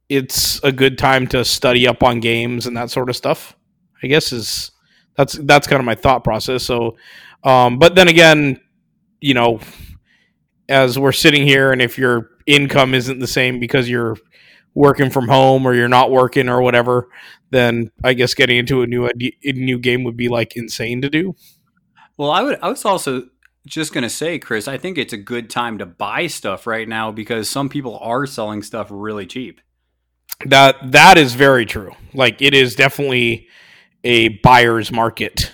it's 0.10 0.62
a 0.64 0.72
good 0.72 0.98
time 0.98 1.28
to 1.28 1.46
study 1.46 1.88
up 1.88 2.04
on 2.04 2.20
games 2.20 2.68
and 2.68 2.76
that 2.76 2.90
sort 2.90 3.10
of 3.10 3.16
stuff. 3.16 3.56
I 4.04 4.08
guess 4.08 4.34
is 4.34 4.72
that's 5.16 5.34
that's 5.34 5.68
kind 5.68 5.80
of 5.80 5.86
my 5.86 5.96
thought 5.96 6.24
process. 6.24 6.64
So, 6.64 6.98
um, 7.44 7.80
but 7.80 7.96
then 7.96 8.08
again, 8.08 8.60
you 9.22 9.34
know, 9.34 9.62
as 10.68 11.00
we're 11.00 11.12
sitting 11.12 11.44
here, 11.44 11.72
and 11.72 11.82
if 11.82 11.98
your 11.98 12.32
income 12.46 12.94
isn't 12.94 13.20
the 13.20 13.28
same 13.28 13.60
because 13.60 13.88
you're 13.88 14.18
working 14.74 15.10
from 15.10 15.28
home 15.28 15.66
or 15.66 15.74
you're 15.74 15.88
not 15.88 16.12
working 16.12 16.50
or 16.50 16.62
whatever, 16.62 17.08
then 17.52 17.92
I 18.04 18.14
guess 18.14 18.34
getting 18.34 18.58
into 18.58 18.82
a 18.82 18.88
new 18.88 19.06
a 19.06 19.52
new 19.54 19.80
game 19.80 20.04
would 20.04 20.18
be 20.18 20.28
like 20.28 20.58
insane 20.58 21.02
to 21.02 21.10
do. 21.10 21.36
Well, 22.18 22.32
I 22.32 22.42
would. 22.42 22.60
I 22.62 22.70
was 22.70 22.84
also 22.84 23.30
just 23.68 23.94
gonna 23.94 24.10
say, 24.10 24.40
Chris. 24.40 24.68
I 24.68 24.78
think 24.78 24.98
it's 24.98 25.14
a 25.14 25.18
good 25.18 25.50
time 25.50 25.78
to 25.80 25.86
buy 25.86 26.28
stuff 26.28 26.66
right 26.66 26.88
now 26.88 27.12
because 27.12 27.50
some 27.50 27.70
people 27.70 27.98
are 28.00 28.26
selling 28.26 28.64
stuff 28.64 28.88
really 28.90 29.26
cheap. 29.26 29.62
That 30.46 30.92
that 30.92 31.18
is 31.18 31.36
very 31.36 31.66
true. 31.66 31.92
Like 32.14 32.42
it 32.42 32.54
is 32.54 32.76
definitely 32.76 33.48
a 34.04 34.30
buyer's 34.30 34.92
market 34.92 35.52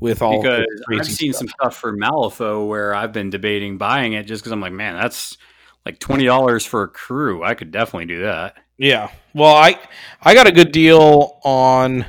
with 0.00 0.22
all 0.22 0.40
because 0.40 0.66
I've 0.90 1.06
seen 1.06 1.32
stuff. 1.32 1.38
some 1.38 1.48
stuff 1.48 1.76
for 1.76 1.96
Malifaux 1.96 2.66
where 2.66 2.94
I've 2.94 3.12
been 3.12 3.30
debating 3.30 3.78
buying 3.78 4.14
it 4.14 4.24
just 4.26 4.42
because 4.42 4.52
I'm 4.52 4.60
like, 4.60 4.72
man, 4.72 4.94
that's 4.94 5.36
like 5.84 5.98
twenty 5.98 6.24
dollars 6.24 6.64
for 6.64 6.82
a 6.82 6.88
crew. 6.88 7.42
I 7.42 7.54
could 7.54 7.70
definitely 7.70 8.06
do 8.06 8.22
that. 8.22 8.56
Yeah. 8.78 9.10
Well, 9.34 9.54
I 9.54 9.78
I 10.22 10.34
got 10.34 10.46
a 10.46 10.52
good 10.52 10.72
deal 10.72 11.40
on 11.44 12.06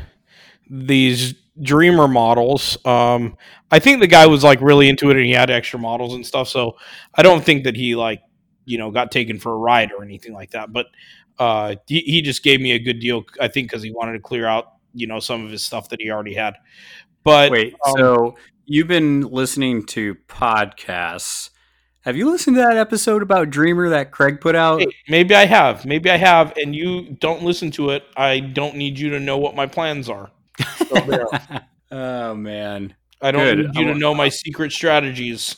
these 0.69 1.35
Dreamer 1.61 2.07
models. 2.07 2.77
Um, 2.85 3.37
I 3.71 3.79
think 3.79 4.01
the 4.01 4.07
guy 4.07 4.27
was 4.27 4.43
like 4.43 4.61
really 4.61 4.89
into 4.89 5.09
it 5.09 5.17
and 5.17 5.25
he 5.25 5.31
had 5.31 5.49
extra 5.49 5.79
models 5.79 6.13
and 6.13 6.25
stuff. 6.25 6.47
So 6.47 6.77
I 7.13 7.21
don't 7.21 7.43
think 7.43 7.63
that 7.63 7.75
he 7.75 7.95
like 7.95 8.21
you 8.65 8.77
know 8.77 8.91
got 8.91 9.11
taken 9.11 9.39
for 9.39 9.53
a 9.53 9.57
ride 9.57 9.91
or 9.91 10.03
anything 10.03 10.33
like 10.33 10.51
that. 10.51 10.73
But 10.73 10.87
uh, 11.39 11.75
he, 11.87 12.01
he 12.01 12.21
just 12.21 12.43
gave 12.43 12.61
me 12.61 12.71
a 12.71 12.79
good 12.79 12.99
deal. 12.99 13.23
I 13.39 13.47
think 13.47 13.69
because 13.69 13.83
he 13.83 13.91
wanted 13.91 14.13
to 14.13 14.19
clear 14.19 14.45
out 14.45 14.73
you 14.93 15.07
know 15.07 15.19
some 15.19 15.45
of 15.45 15.51
his 15.51 15.63
stuff 15.63 15.89
that 15.89 16.01
he 16.01 16.09
already 16.11 16.33
had. 16.33 16.55
But 17.23 17.51
Wait, 17.51 17.73
um, 17.85 17.93
so 17.97 18.35
you've 18.65 18.87
been 18.87 19.21
listening 19.21 19.85
to 19.87 20.15
podcasts? 20.27 21.51
Have 22.01 22.15
you 22.15 22.29
listened 22.29 22.55
to 22.57 22.61
that 22.61 22.77
episode 22.77 23.23
about 23.23 23.49
Dreamer 23.49 23.89
that 23.89 24.11
Craig 24.11 24.39
put 24.39 24.55
out? 24.55 24.83
Maybe 25.09 25.33
I 25.33 25.45
have. 25.45 25.85
Maybe 25.87 26.11
I 26.11 26.17
have, 26.17 26.53
and 26.55 26.75
you 26.75 27.17
don't 27.19 27.41
listen 27.41 27.71
to 27.71 27.89
it. 27.89 28.03
I 28.15 28.41
don't 28.41 28.75
need 28.75 28.99
you 28.99 29.09
to 29.09 29.19
know 29.19 29.39
what 29.39 29.55
my 29.55 29.65
plans 29.65 30.07
are. 30.07 30.29
So 30.87 30.95
there. 31.01 31.25
oh 31.91 32.35
man, 32.35 32.95
I 33.21 33.31
don't 33.31 33.43
Good. 33.43 33.57
need 33.57 33.75
you 33.75 33.85
to 33.93 33.99
know 33.99 34.13
my 34.15 34.29
secret 34.29 34.71
strategies. 34.71 35.55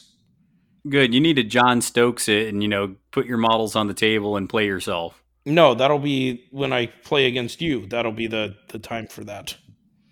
good. 0.89 1.13
You 1.13 1.19
need 1.19 1.35
to 1.35 1.43
John 1.43 1.81
Stokes 1.81 2.27
it 2.29 2.47
and 2.49 2.61
you 2.63 2.69
know 2.69 2.95
put 3.11 3.25
your 3.25 3.37
models 3.37 3.75
on 3.75 3.87
the 3.87 3.93
table 3.93 4.37
and 4.37 4.49
play 4.49 4.65
yourself. 4.65 5.21
No, 5.45 5.73
that'll 5.73 5.99
be 5.99 6.45
when 6.51 6.73
I 6.73 6.87
play 6.87 7.25
against 7.27 7.61
you. 7.61 7.85
That'll 7.87 8.11
be 8.11 8.27
the 8.27 8.55
the 8.69 8.79
time 8.79 9.07
for 9.07 9.23
that. 9.25 9.55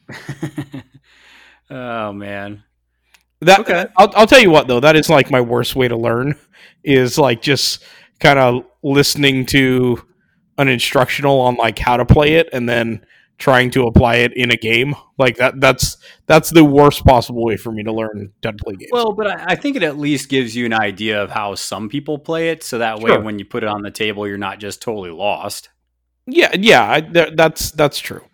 oh 1.69 2.12
man. 2.13 2.63
That 3.41 3.60
Okay. 3.60 3.86
I'll, 3.98 4.12
I'll 4.15 4.28
tell 4.28 4.39
you 4.41 4.50
what 4.50 4.67
though. 4.67 4.80
That 4.80 4.95
is 4.95 5.10
like 5.10 5.30
my 5.32 5.41
worst 5.41 5.76
way 5.76 5.88
to 5.88 5.98
learn 5.98 6.36
is 6.84 7.17
like 7.17 7.41
just 7.41 7.84
kind 8.19 8.39
of 8.39 8.65
listening 8.84 9.45
to 9.48 10.02
an 10.58 10.67
instructional 10.69 11.41
on 11.41 11.56
like 11.56 11.78
how 11.78 11.98
to 11.98 12.06
play 12.06 12.36
it 12.36 12.48
and 12.54 12.67
then 12.69 13.06
trying 13.38 13.69
to 13.71 13.84
apply 13.86 14.15
it 14.17 14.34
in 14.36 14.52
a 14.52 14.56
game. 14.56 14.95
Like 15.17 15.38
that. 15.38 15.60
That's 15.60 15.98
that's 16.26 16.50
the 16.50 16.63
worst 16.63 17.06
possible 17.06 17.43
way 17.43 17.58
for 17.58 17.71
me 17.71 17.84
to 17.84 17.91
learn 17.91 18.32
how 18.43 18.52
to 18.52 18.58
play 18.58 18.76
games. 18.76 18.91
Well, 18.91 19.13
but 19.13 19.28
I, 19.28 19.45
I 19.50 19.56
think 19.56 19.76
it 19.76 19.84
at 19.84 19.98
least 19.98 20.30
gives 20.30 20.56
you 20.56 20.65
an 20.65 20.74
idea 20.74 21.21
of 21.24 21.32
how 21.32 21.56
some 21.56 21.89
people 21.89 22.17
play 22.19 22.50
it, 22.50 22.63
so 22.63 22.78
that 22.80 23.00
way 23.00 23.12
Sure. 23.12 23.21
when 23.21 23.39
you 23.39 23.45
put 23.45 23.63
it 23.63 23.69
on 23.69 23.82
the 23.82 23.91
table, 23.91 24.28
you're 24.28 24.38
not 24.38 24.60
just 24.60 24.82
totally 24.82 25.12
lost. 25.12 25.69
Yeah, 26.28 26.52
yeah, 26.58 26.89
I, 26.89 27.02
th- 27.02 27.34
that's 27.36 27.71
that's 27.71 28.00
true. 28.00 28.26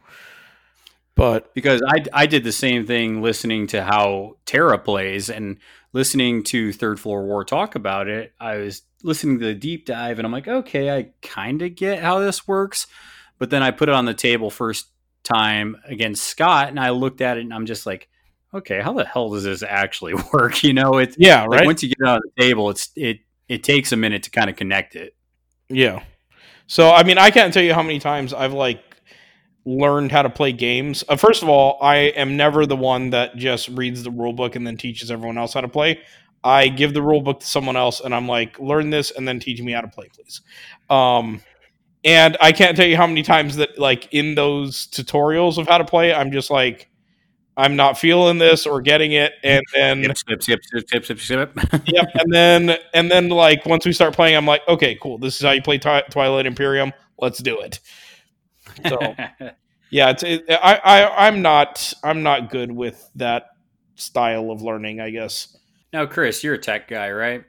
But 1.15 1.53
Because 1.53 1.81
I 1.85 2.03
I 2.13 2.25
did 2.25 2.43
the 2.43 2.51
same 2.51 2.85
thing 2.87 3.21
listening 3.21 3.67
to 3.67 3.83
how 3.83 4.37
Tara 4.45 4.77
plays 4.79 5.29
and 5.29 5.57
listening 5.93 6.41
to 6.45 6.71
Third 6.71 6.99
Floor 6.99 7.25
War 7.25 7.43
talk 7.43 7.75
about 7.75 8.07
it. 8.07 8.33
I 8.39 8.57
was 8.57 8.83
listening 9.03 9.39
to 9.39 9.45
the 9.45 9.53
deep 9.53 9.85
dive, 9.85 10.19
and 10.19 10.25
I'm 10.25 10.31
like, 10.31 10.47
okay, 10.47 10.89
I 10.95 11.09
kind 11.21 11.61
of 11.61 11.75
get 11.75 12.01
how 12.01 12.19
this 12.19 12.47
works. 12.47 12.87
But 13.37 13.49
then 13.49 13.61
I 13.61 13.71
put 13.71 13.89
it 13.89 13.95
on 13.95 14.05
the 14.05 14.13
table 14.13 14.49
first 14.49 14.90
time 15.23 15.77
against 15.85 16.23
Scott, 16.23 16.69
and 16.69 16.79
I 16.79 16.91
looked 16.91 17.21
at 17.21 17.37
it, 17.37 17.41
and 17.41 17.53
I'm 17.53 17.65
just 17.65 17.85
like, 17.85 18.09
okay, 18.53 18.81
how 18.81 18.93
the 18.93 19.05
hell 19.05 19.29
does 19.29 19.43
this 19.43 19.63
actually 19.63 20.13
work? 20.33 20.63
You 20.63 20.73
know, 20.73 20.97
it's 20.97 21.15
yeah, 21.17 21.41
like 21.41 21.59
right. 21.59 21.65
once 21.65 21.83
you 21.83 21.89
get 21.89 21.97
it 21.99 22.07
on 22.07 22.21
the 22.23 22.41
table, 22.41 22.69
it's 22.69 22.89
it 22.95 23.19
it 23.47 23.63
takes 23.63 23.91
a 23.91 23.97
minute 23.97 24.23
to 24.23 24.31
kind 24.31 24.49
of 24.49 24.55
connect 24.55 24.95
it. 24.95 25.15
yeah. 25.69 26.03
So 26.67 26.91
I 26.91 27.03
mean, 27.03 27.17
I 27.17 27.31
can't 27.31 27.53
tell 27.53 27.63
you 27.63 27.73
how 27.73 27.83
many 27.83 27.99
times 27.99 28.33
I've 28.33 28.53
like 28.53 28.81
learned 29.65 30.11
how 30.11 30.21
to 30.21 30.29
play 30.29 30.51
games. 30.51 31.03
Uh, 31.07 31.15
first 31.15 31.43
of 31.43 31.49
all, 31.49 31.77
I 31.81 31.95
am 31.95 32.37
never 32.37 32.65
the 32.65 32.75
one 32.75 33.11
that 33.11 33.35
just 33.35 33.67
reads 33.69 34.03
the 34.03 34.11
rule 34.11 34.33
book 34.33 34.55
and 34.55 34.65
then 34.65 34.77
teaches 34.77 35.11
everyone 35.11 35.37
else 35.37 35.53
how 35.53 35.61
to 35.61 35.67
play. 35.67 35.99
I 36.43 36.69
give 36.69 36.93
the 36.93 37.01
rule 37.01 37.21
book 37.21 37.41
to 37.41 37.45
someone 37.45 37.75
else, 37.75 37.99
and 37.99 38.15
I'm 38.15 38.27
like, 38.27 38.59
learn 38.59 38.89
this 38.89 39.11
and 39.11 39.27
then 39.27 39.39
teach 39.39 39.61
me 39.61 39.73
how 39.73 39.81
to 39.81 39.87
play, 39.87 40.07
please. 40.13 40.41
Um, 40.89 41.41
and 42.03 42.37
I 42.41 42.51
can't 42.51 42.75
tell 42.75 42.87
you 42.87 42.97
how 42.97 43.07
many 43.07 43.23
times 43.23 43.57
that 43.57 43.77
like 43.77 44.07
in 44.11 44.35
those 44.35 44.87
tutorials 44.87 45.57
of 45.57 45.67
how 45.67 45.77
to 45.77 45.85
play, 45.85 46.13
I'm 46.13 46.31
just 46.31 46.49
like, 46.49 46.89
I'm 47.55 47.75
not 47.75 47.97
feeling 47.97 48.37
this 48.37 48.65
or 48.65 48.81
getting 48.81 49.11
it, 49.11 49.33
and 49.43 49.63
then 49.73 50.15
skip, 50.15 50.41
skip, 50.41 50.61
skip, 50.63 51.05
skip, 51.05 51.19
skip. 51.19 51.57
yep. 51.85 52.07
And 52.15 52.33
then 52.33 52.77
and 52.93 53.11
then 53.11 53.29
like 53.29 53.65
once 53.65 53.85
we 53.85 53.93
start 53.93 54.15
playing, 54.15 54.35
I'm 54.35 54.45
like, 54.45 54.61
okay, 54.67 54.97
cool. 55.01 55.17
This 55.17 55.35
is 55.35 55.41
how 55.41 55.51
you 55.51 55.61
play 55.61 55.77
Twi- 55.77 56.03
Twilight 56.09 56.45
Imperium. 56.45 56.91
Let's 57.19 57.39
do 57.39 57.59
it. 57.59 57.79
So 58.87 58.97
yeah, 59.91 60.09
it's 60.09 60.23
it, 60.23 60.45
I 60.49 60.75
I 60.83 61.27
I'm 61.27 61.41
not 61.41 61.93
I'm 62.03 62.23
not 62.23 62.49
good 62.49 62.71
with 62.71 63.09
that 63.15 63.47
style 63.95 64.49
of 64.49 64.61
learning. 64.61 64.99
I 64.99 65.11
guess. 65.11 65.55
now, 65.93 66.07
Chris, 66.07 66.43
you're 66.43 66.55
a 66.55 66.59
tech 66.59 66.87
guy, 66.87 67.11
right? 67.11 67.43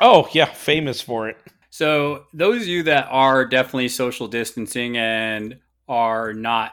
Oh 0.00 0.28
yeah, 0.32 0.46
famous 0.46 1.00
for 1.00 1.28
it. 1.28 1.38
So, 1.78 2.24
those 2.32 2.62
of 2.62 2.66
you 2.66 2.82
that 2.82 3.06
are 3.08 3.44
definitely 3.44 3.86
social 3.86 4.26
distancing 4.26 4.96
and 4.96 5.60
are 5.86 6.34
not 6.34 6.72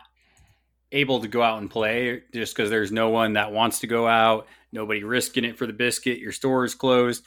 able 0.91 1.19
to 1.19 1.27
go 1.27 1.43
out 1.43 1.61
and 1.61 1.69
play 1.69 2.23
just 2.33 2.55
because 2.55 2.71
there's 2.71 2.91
no 2.91 3.09
one 3.09 3.33
that 3.33 3.51
wants 3.51 3.81
to 3.81 3.87
go 3.87 4.07
out, 4.07 4.47
nobody 4.71 5.03
risking 5.03 5.45
it 5.45 5.59
for 5.59 5.67
the 5.67 5.73
biscuit, 5.73 6.17
your 6.17 6.31
store 6.31 6.65
is 6.65 6.73
closed, 6.73 7.23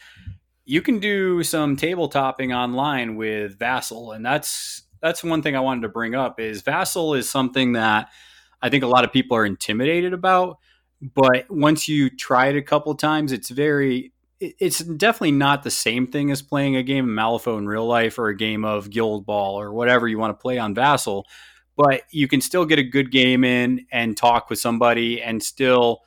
you 0.64 0.82
can 0.82 0.98
do 0.98 1.44
some 1.44 1.76
table 1.76 2.08
topping 2.08 2.52
online 2.52 3.14
with 3.14 3.56
Vassal. 3.60 4.10
And 4.10 4.26
that's 4.26 4.82
that's 5.00 5.22
one 5.22 5.40
thing 5.40 5.54
I 5.54 5.60
wanted 5.60 5.82
to 5.82 5.88
bring 5.88 6.16
up 6.16 6.40
is 6.40 6.62
Vassal 6.62 7.14
is 7.14 7.30
something 7.30 7.74
that 7.74 8.08
I 8.60 8.70
think 8.70 8.82
a 8.82 8.88
lot 8.88 9.04
of 9.04 9.12
people 9.12 9.36
are 9.36 9.46
intimidated 9.46 10.12
about. 10.12 10.58
But 11.00 11.48
once 11.48 11.86
you 11.86 12.10
try 12.10 12.48
it 12.48 12.56
a 12.56 12.62
couple 12.62 12.92
times, 12.96 13.30
it's 13.30 13.50
very 13.50 14.12
it's 14.40 14.78
definitely 14.78 15.32
not 15.32 15.62
the 15.62 15.70
same 15.70 16.06
thing 16.06 16.30
as 16.30 16.42
playing 16.42 16.76
a 16.76 16.82
game 16.82 17.08
of 17.08 17.10
Malifaux 17.14 17.58
in 17.58 17.66
real 17.66 17.86
life 17.86 18.18
or 18.18 18.28
a 18.28 18.36
game 18.36 18.64
of 18.64 18.90
Guild 18.90 19.26
Ball 19.26 19.60
or 19.60 19.72
whatever 19.72 20.06
you 20.06 20.18
want 20.18 20.38
to 20.38 20.40
play 20.40 20.58
on 20.58 20.74
Vassal. 20.74 21.26
But 21.76 22.02
you 22.10 22.26
can 22.28 22.40
still 22.40 22.64
get 22.64 22.78
a 22.78 22.84
good 22.84 23.10
game 23.10 23.44
in 23.44 23.86
and 23.92 24.16
talk 24.16 24.50
with 24.50 24.58
somebody, 24.58 25.22
and 25.22 25.40
still, 25.40 26.00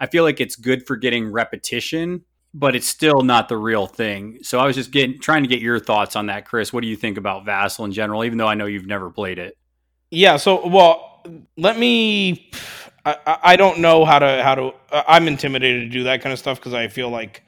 I 0.00 0.06
feel 0.06 0.24
like 0.24 0.40
it's 0.40 0.56
good 0.56 0.86
for 0.86 0.96
getting 0.96 1.30
repetition, 1.30 2.24
but 2.54 2.74
it's 2.74 2.86
still 2.86 3.20
not 3.20 3.48
the 3.48 3.58
real 3.58 3.86
thing. 3.86 4.38
So 4.42 4.58
I 4.58 4.66
was 4.66 4.74
just 4.74 4.90
getting 4.90 5.20
trying 5.20 5.42
to 5.42 5.48
get 5.48 5.60
your 5.60 5.78
thoughts 5.78 6.16
on 6.16 6.26
that, 6.26 6.46
Chris. 6.46 6.72
What 6.72 6.80
do 6.80 6.88
you 6.88 6.96
think 6.96 7.18
about 7.18 7.44
Vassal 7.44 7.84
in 7.84 7.92
general? 7.92 8.24
Even 8.24 8.38
though 8.38 8.48
I 8.48 8.54
know 8.54 8.66
you've 8.66 8.86
never 8.86 9.10
played 9.10 9.38
it. 9.38 9.58
Yeah. 10.10 10.36
So 10.36 10.66
well, 10.66 11.22
let 11.56 11.78
me. 11.78 12.50
I, 13.04 13.38
I 13.42 13.56
don't 13.56 13.80
know 13.80 14.04
how 14.04 14.18
to 14.18 14.42
how 14.42 14.54
to. 14.54 14.72
I'm 14.92 15.26
intimidated 15.26 15.82
to 15.82 15.88
do 15.88 16.04
that 16.04 16.22
kind 16.22 16.32
of 16.32 16.38
stuff 16.38 16.58
because 16.58 16.74
I 16.74 16.88
feel 16.88 17.10
like 17.10 17.42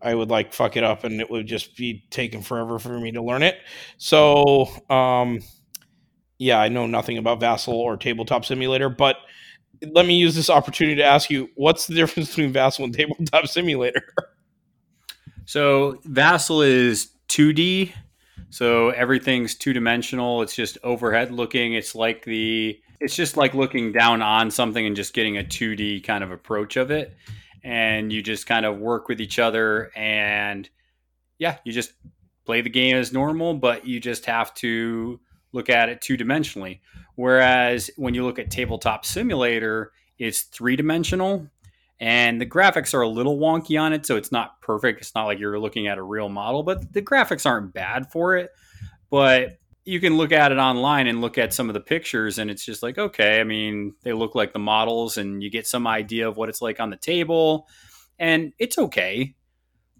I 0.00 0.14
would 0.14 0.30
like 0.30 0.52
fuck 0.52 0.76
it 0.76 0.84
up 0.84 1.04
and 1.04 1.20
it 1.20 1.30
would 1.30 1.46
just 1.46 1.76
be 1.76 2.04
taking 2.10 2.42
forever 2.42 2.78
for 2.78 2.98
me 2.98 3.12
to 3.12 3.22
learn 3.22 3.42
it. 3.42 3.58
So 3.98 4.68
um, 4.90 5.40
yeah, 6.38 6.60
I 6.60 6.68
know 6.68 6.86
nothing 6.86 7.18
about 7.18 7.40
Vassal 7.40 7.74
or 7.74 7.96
Tabletop 7.96 8.44
Simulator, 8.44 8.88
but 8.88 9.16
let 9.92 10.06
me 10.06 10.16
use 10.16 10.34
this 10.34 10.50
opportunity 10.50 10.96
to 10.96 11.04
ask 11.04 11.30
you: 11.30 11.50
What's 11.54 11.86
the 11.86 11.94
difference 11.96 12.28
between 12.28 12.52
Vassal 12.52 12.84
and 12.84 12.94
Tabletop 12.94 13.46
Simulator? 13.46 14.02
So 15.44 15.98
Vassal 16.04 16.62
is 16.62 17.10
2D. 17.28 17.92
So 18.50 18.90
everything's 18.90 19.54
two 19.54 19.72
dimensional. 19.72 20.40
It's 20.40 20.54
just 20.54 20.78
overhead 20.84 21.32
looking. 21.32 21.74
It's 21.74 21.94
like 21.94 22.24
the 22.24 22.80
it's 23.02 23.16
just 23.16 23.36
like 23.36 23.54
looking 23.54 23.92
down 23.92 24.22
on 24.22 24.50
something 24.50 24.86
and 24.86 24.96
just 24.96 25.12
getting 25.12 25.36
a 25.36 25.42
2D 25.42 26.04
kind 26.04 26.22
of 26.22 26.30
approach 26.30 26.76
of 26.76 26.90
it. 26.90 27.16
And 27.64 28.12
you 28.12 28.22
just 28.22 28.46
kind 28.46 28.64
of 28.64 28.78
work 28.78 29.08
with 29.08 29.20
each 29.20 29.38
other 29.38 29.90
and 29.94 30.68
yeah, 31.38 31.58
you 31.64 31.72
just 31.72 31.92
play 32.44 32.60
the 32.60 32.70
game 32.70 32.96
as 32.96 33.12
normal, 33.12 33.54
but 33.54 33.86
you 33.86 34.00
just 34.00 34.26
have 34.26 34.54
to 34.54 35.20
look 35.52 35.68
at 35.68 35.88
it 35.88 36.00
two 36.00 36.16
dimensionally. 36.16 36.80
Whereas 37.14 37.90
when 37.96 38.14
you 38.14 38.24
look 38.24 38.38
at 38.38 38.50
tabletop 38.50 39.04
simulator, 39.04 39.92
it's 40.18 40.42
three 40.42 40.76
dimensional, 40.76 41.48
and 42.00 42.40
the 42.40 42.46
graphics 42.46 42.94
are 42.94 43.02
a 43.02 43.08
little 43.08 43.38
wonky 43.38 43.80
on 43.80 43.92
it, 43.92 44.06
so 44.06 44.16
it's 44.16 44.32
not 44.32 44.60
perfect. 44.60 45.00
It's 45.00 45.14
not 45.14 45.26
like 45.26 45.38
you're 45.38 45.58
looking 45.58 45.88
at 45.88 45.98
a 45.98 46.02
real 46.02 46.28
model, 46.28 46.62
but 46.62 46.92
the 46.92 47.02
graphics 47.02 47.46
aren't 47.46 47.74
bad 47.74 48.10
for 48.10 48.36
it. 48.36 48.50
But 49.10 49.58
you 49.84 50.00
can 50.00 50.16
look 50.16 50.32
at 50.32 50.52
it 50.52 50.58
online 50.58 51.06
and 51.06 51.20
look 51.20 51.38
at 51.38 51.52
some 51.52 51.68
of 51.68 51.74
the 51.74 51.80
pictures, 51.80 52.38
and 52.38 52.50
it's 52.50 52.64
just 52.64 52.82
like, 52.82 52.98
okay, 52.98 53.40
I 53.40 53.44
mean, 53.44 53.94
they 54.02 54.12
look 54.12 54.34
like 54.34 54.52
the 54.52 54.58
models, 54.58 55.16
and 55.16 55.42
you 55.42 55.50
get 55.50 55.66
some 55.66 55.86
idea 55.86 56.28
of 56.28 56.36
what 56.36 56.48
it's 56.48 56.62
like 56.62 56.80
on 56.80 56.90
the 56.90 56.96
table, 56.96 57.66
and 58.18 58.52
it's 58.58 58.78
okay. 58.78 59.34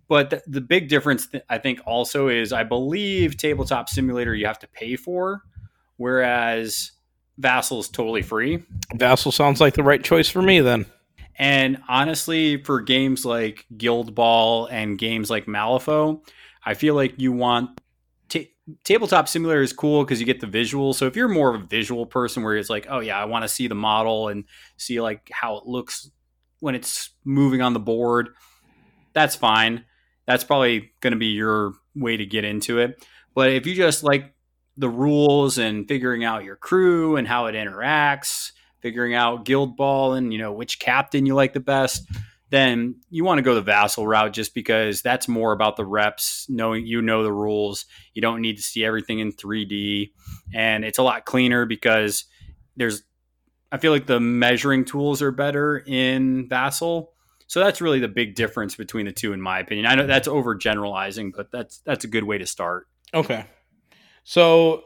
But 0.08 0.30
the, 0.30 0.42
the 0.46 0.60
big 0.60 0.88
difference, 0.88 1.26
th- 1.26 1.44
I 1.48 1.58
think, 1.58 1.80
also 1.86 2.28
is 2.28 2.52
I 2.52 2.64
believe 2.64 3.36
Tabletop 3.36 3.88
Simulator 3.88 4.34
you 4.34 4.46
have 4.46 4.58
to 4.60 4.68
pay 4.68 4.96
for, 4.96 5.42
whereas 5.96 6.92
Vassal 7.38 7.80
is 7.80 7.88
totally 7.88 8.22
free. 8.22 8.62
Vassal 8.94 9.32
sounds 9.32 9.60
like 9.60 9.74
the 9.74 9.82
right 9.82 10.02
choice 10.02 10.28
for 10.28 10.42
me 10.42 10.60
then. 10.60 10.86
And 11.38 11.82
honestly, 11.88 12.62
for 12.62 12.80
games 12.80 13.24
like 13.24 13.66
Guild 13.76 14.14
Ball 14.14 14.66
and 14.66 14.98
games 14.98 15.30
like 15.30 15.46
Malifaux, 15.46 16.20
I 16.64 16.74
feel 16.74 16.94
like 16.94 17.14
you 17.18 17.32
want 17.32 17.80
tabletop 18.84 19.28
simulator 19.28 19.62
is 19.62 19.72
cool 19.72 20.04
because 20.04 20.20
you 20.20 20.26
get 20.26 20.40
the 20.40 20.46
visual. 20.46 20.92
So 20.92 21.06
if 21.06 21.16
you're 21.16 21.28
more 21.28 21.54
of 21.54 21.62
a 21.62 21.66
visual 21.66 22.06
person, 22.06 22.42
where 22.42 22.56
it's 22.56 22.70
like, 22.70 22.86
oh 22.88 23.00
yeah, 23.00 23.18
I 23.18 23.24
want 23.24 23.42
to 23.42 23.48
see 23.48 23.66
the 23.66 23.74
model 23.74 24.28
and 24.28 24.44
see 24.76 25.00
like 25.00 25.30
how 25.32 25.56
it 25.56 25.66
looks 25.66 26.10
when 26.60 26.74
it's 26.74 27.10
moving 27.24 27.60
on 27.60 27.72
the 27.72 27.80
board, 27.80 28.30
that's 29.12 29.34
fine. 29.34 29.84
That's 30.26 30.44
probably 30.44 30.92
going 31.00 31.12
to 31.12 31.18
be 31.18 31.26
your 31.26 31.72
way 31.94 32.16
to 32.16 32.24
get 32.24 32.44
into 32.44 32.78
it. 32.78 33.04
But 33.34 33.50
if 33.50 33.66
you 33.66 33.74
just 33.74 34.04
like 34.04 34.34
the 34.76 34.88
rules 34.88 35.58
and 35.58 35.86
figuring 35.88 36.24
out 36.24 36.44
your 36.44 36.56
crew 36.56 37.16
and 37.16 37.26
how 37.26 37.46
it 37.46 37.54
interacts, 37.54 38.52
figuring 38.80 39.14
out 39.14 39.44
guild 39.44 39.76
ball 39.76 40.14
and 40.14 40.32
you 40.32 40.38
know 40.38 40.52
which 40.52 40.78
captain 40.78 41.26
you 41.26 41.34
like 41.34 41.52
the 41.52 41.60
best, 41.60 42.08
then 42.52 42.96
you 43.08 43.24
want 43.24 43.38
to 43.38 43.42
go 43.42 43.54
the 43.54 43.62
vassal 43.62 44.06
route 44.06 44.34
just 44.34 44.54
because 44.54 45.00
that's 45.00 45.26
more 45.26 45.52
about 45.52 45.78
the 45.78 45.86
reps, 45.86 46.46
knowing 46.50 46.86
you 46.86 47.00
know 47.00 47.22
the 47.22 47.32
rules. 47.32 47.86
You 48.12 48.20
don't 48.20 48.42
need 48.42 48.58
to 48.58 48.62
see 48.62 48.84
everything 48.84 49.20
in 49.20 49.32
3D, 49.32 50.10
and 50.52 50.84
it's 50.84 50.98
a 50.98 51.02
lot 51.02 51.24
cleaner 51.24 51.64
because 51.64 52.26
there's. 52.76 53.02
I 53.72 53.78
feel 53.78 53.90
like 53.90 54.04
the 54.04 54.20
measuring 54.20 54.84
tools 54.84 55.22
are 55.22 55.30
better 55.30 55.78
in 55.78 56.46
vassal. 56.46 57.14
So 57.46 57.58
that's 57.58 57.80
really 57.80 58.00
the 58.00 58.08
big 58.08 58.34
difference 58.34 58.76
between 58.76 59.06
the 59.06 59.12
two, 59.12 59.32
in 59.32 59.40
my 59.40 59.60
opinion. 59.60 59.86
I 59.86 59.94
know 59.94 60.06
that's 60.06 60.28
overgeneralizing, 60.28 61.32
but 61.34 61.50
that's 61.50 61.78
that's 61.78 62.04
a 62.04 62.08
good 62.08 62.24
way 62.24 62.36
to 62.36 62.46
start. 62.46 62.86
Okay. 63.14 63.46
So 64.24 64.84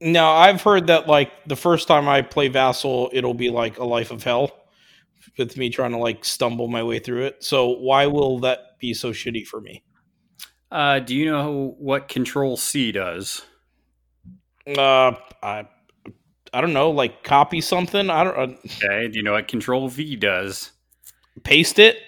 now 0.00 0.32
I've 0.32 0.62
heard 0.62 0.88
that 0.88 1.06
like 1.06 1.30
the 1.46 1.54
first 1.54 1.86
time 1.86 2.08
I 2.08 2.22
play 2.22 2.48
Vassal, 2.48 3.08
it'll 3.12 3.34
be 3.34 3.50
like 3.50 3.78
a 3.78 3.84
life 3.84 4.10
of 4.10 4.24
hell 4.24 4.50
with 5.38 5.56
me 5.56 5.70
trying 5.70 5.92
to 5.92 5.98
like 5.98 6.24
stumble 6.24 6.68
my 6.68 6.82
way 6.82 6.98
through 6.98 7.24
it. 7.24 7.42
So 7.44 7.68
why 7.68 8.06
will 8.06 8.38
that 8.40 8.78
be 8.78 8.94
so 8.94 9.10
shitty 9.12 9.46
for 9.46 9.60
me? 9.60 9.82
Uh, 10.70 10.98
do 10.98 11.14
you 11.14 11.30
know 11.30 11.74
what 11.78 12.08
Control 12.08 12.56
C 12.56 12.92
does? 12.92 13.42
Uh, 14.66 15.12
I 15.42 15.68
I 16.52 16.60
don't 16.60 16.72
know, 16.72 16.90
like 16.90 17.22
copy 17.22 17.60
something. 17.60 18.10
I 18.10 18.24
don't 18.24 18.36
uh, 18.36 18.56
Okay. 18.82 19.08
Do 19.08 19.18
you 19.18 19.22
know 19.22 19.32
what 19.32 19.48
Control 19.48 19.88
V 19.88 20.16
does? 20.16 20.72
paste 21.44 21.78
it. 21.78 21.98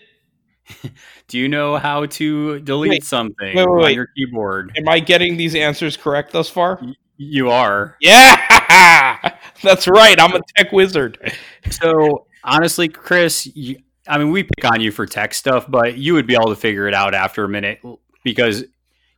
Do 1.28 1.38
you 1.38 1.48
know 1.48 1.76
how 1.76 2.06
to 2.06 2.60
delete 2.60 2.90
Wait, 2.90 3.04
something 3.04 3.54
wait, 3.54 3.66
wait, 3.66 3.84
on 3.84 3.94
your 3.94 4.08
keyboard? 4.16 4.72
Am 4.76 4.88
I 4.88 5.00
getting 5.00 5.36
these 5.36 5.54
answers 5.54 5.96
correct 5.96 6.32
thus 6.32 6.48
far? 6.48 6.80
You 7.16 7.50
are. 7.50 7.96
Yeah, 8.00 9.36
that's 9.62 9.88
right. 9.88 10.18
I'm 10.20 10.34
a 10.34 10.40
tech 10.56 10.72
wizard. 10.72 11.34
So 11.70 12.26
honestly, 12.44 12.88
Chris, 12.88 13.46
you, 13.54 13.78
I 14.06 14.18
mean, 14.18 14.30
we 14.30 14.42
pick 14.44 14.64
on 14.64 14.80
you 14.80 14.90
for 14.90 15.06
tech 15.06 15.34
stuff, 15.34 15.66
but 15.68 15.96
you 15.98 16.14
would 16.14 16.26
be 16.26 16.34
able 16.34 16.48
to 16.48 16.56
figure 16.56 16.88
it 16.88 16.94
out 16.94 17.14
after 17.14 17.44
a 17.44 17.48
minute 17.48 17.80
because 18.24 18.64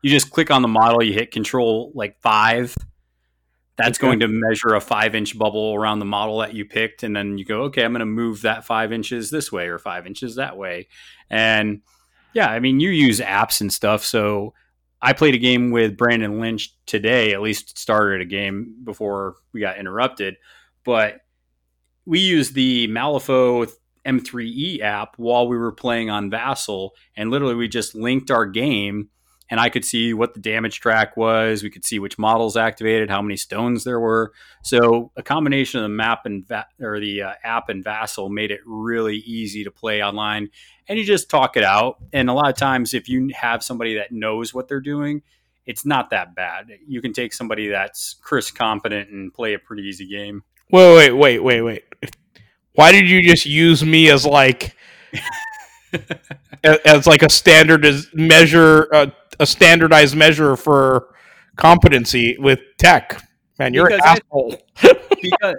you 0.03 0.11
just 0.11 0.31
click 0.31 0.51
on 0.51 0.63
the 0.63 0.69
model, 0.69 1.03
you 1.03 1.13
hit 1.13 1.31
Control 1.31 1.93
like 1.95 2.21
five. 2.21 2.75
That's 3.77 3.99
Okay. 3.99 4.07
going 4.07 4.21
to 4.21 4.29
measure 4.29 4.75
a 4.75 4.81
five 4.81 5.15
inch 5.15 5.39
bubble 5.39 5.75
around 5.75 6.01
the 6.01 6.05
model 6.05 6.39
that 6.39 6.55
you 6.55 6.65
picked, 6.65 7.03
and 7.03 7.17
then 7.17 7.39
you 7.39 7.45
go, 7.45 7.63
okay, 7.63 7.85
I'm 7.85 7.93
going 7.93 8.01
to 8.01 8.07
move 8.07 8.43
that 8.43 8.65
five 8.65 8.93
inches 8.93 9.31
this 9.31 9.51
way 9.51 9.69
or 9.69 9.79
five 9.79 10.07
inches 10.07 10.37
that 10.37 10.57
way, 10.57 10.89
and 11.31 11.81
yeah, 12.35 12.49
I 12.49 12.61
mean, 12.61 12.79
you 12.81 12.91
use 12.91 13.21
apps 13.21 13.61
and 13.61 13.73
stuff, 13.73 14.05
so. 14.05 14.55
I 15.03 15.15
played 15.15 15.35
a 15.35 15.39
game 15.39 15.71
with 15.71 15.97
Brandon 15.97 16.41
Lynch 16.41 16.75
today, 16.85 17.33
at 17.33 17.41
least 17.41 17.79
started 17.79 18.21
a 18.21 18.27
game 18.27 18.75
before 18.85 19.37
we 19.51 19.59
got 19.59 19.79
interrupted. 19.79 20.37
But 20.85 21.23
we 22.07 22.19
used 22.19 22.55
the 22.55 22.89
Malifaux 22.89 23.71
M3E 24.07 24.81
app 24.81 25.15
while 25.17 25.47
we 25.47 25.57
were 25.57 25.73
playing 25.73 26.11
on 26.11 26.31
Vassal, 26.31 26.95
and 27.17 27.31
literally 27.31 27.55
we 27.55 27.69
just 27.69 27.95
linked 27.95 28.31
our 28.31 28.47
game, 28.47 29.11
and 29.51 29.61
I 29.61 29.69
could 29.69 29.85
see 29.85 30.15
what 30.15 30.35
the 30.35 30.41
damage 30.41 30.81
track 30.81 31.17
was. 31.17 31.63
We 31.63 31.71
could 31.71 31.85
see 31.85 31.99
which 31.99 32.19
models 32.19 32.57
activated, 32.57 33.11
how 33.11 33.21
many 33.21 33.37
stones 33.37 33.85
there 33.85 34.01
were. 34.01 34.33
So 34.63 35.13
a 35.17 35.23
combination 35.23 35.81
of 35.81 35.85
the 35.85 35.89
map 35.95 36.25
and 36.25 36.47
Va- 36.47 36.69
or 36.81 37.01
the 37.01 37.23
uh, 37.23 37.33
app 37.45 37.69
and 37.69 37.85
Vassal 37.85 38.29
made 38.29 38.51
it 38.51 38.61
really 38.65 39.17
easy 39.17 39.65
to 39.65 39.71
play 39.71 40.03
online, 40.03 40.49
and 40.89 40.99
you 40.99 41.05
just 41.05 41.29
talk 41.29 41.57
it 41.57 41.65
out. 41.65 41.97
And 42.13 42.31
a 42.31 42.35
lot 42.35 42.51
of 42.51 42.57
times, 42.57 42.95
if 42.95 43.09
you 43.09 43.31
have 43.35 43.63
somebody 43.63 43.97
that 43.97 44.13
knows 44.13 44.55
what 44.55 44.69
they're 44.69 44.81
doing. 44.81 45.23
It's 45.67 45.85
not 45.87 46.11
that 46.11 46.35
bad. 46.35 46.67
You 46.89 47.01
can 47.01 47.13
take 47.13 47.33
somebody 47.33 47.69
that's 47.69 48.17
Chris 48.23 48.51
competent 48.51 49.11
and 49.11 49.33
play 49.33 49.55
a 49.55 49.59
pretty 49.59 49.85
easy 49.85 50.09
game. 50.09 50.43
Wait, 50.73 50.95
wait, 50.97 51.13
wait, 51.13 51.39
wait, 51.41 51.61
wait. 51.63 51.85
Why 52.75 52.93
did 52.93 53.09
you 53.09 53.23
just 53.23 53.47
use 53.47 53.85
me 53.85 54.11
as 54.11 54.25
like 54.25 54.75
as 56.65 57.07
like 57.07 57.23
a 57.23 57.31
standard 57.31 57.85
as 57.85 58.09
measure, 58.15 58.93
uh, 58.95 59.07
a 59.39 59.47
standardized 59.47 60.17
measure 60.17 60.57
for 60.57 61.15
competency 61.57 62.37
with 62.39 62.61
tech? 62.79 63.23
Man, 63.59 63.75
you're 63.75 63.89
Because 63.89 64.01
an 64.01 64.09
I- 64.09 64.13
asshole. 64.13 64.57
because 65.23 65.55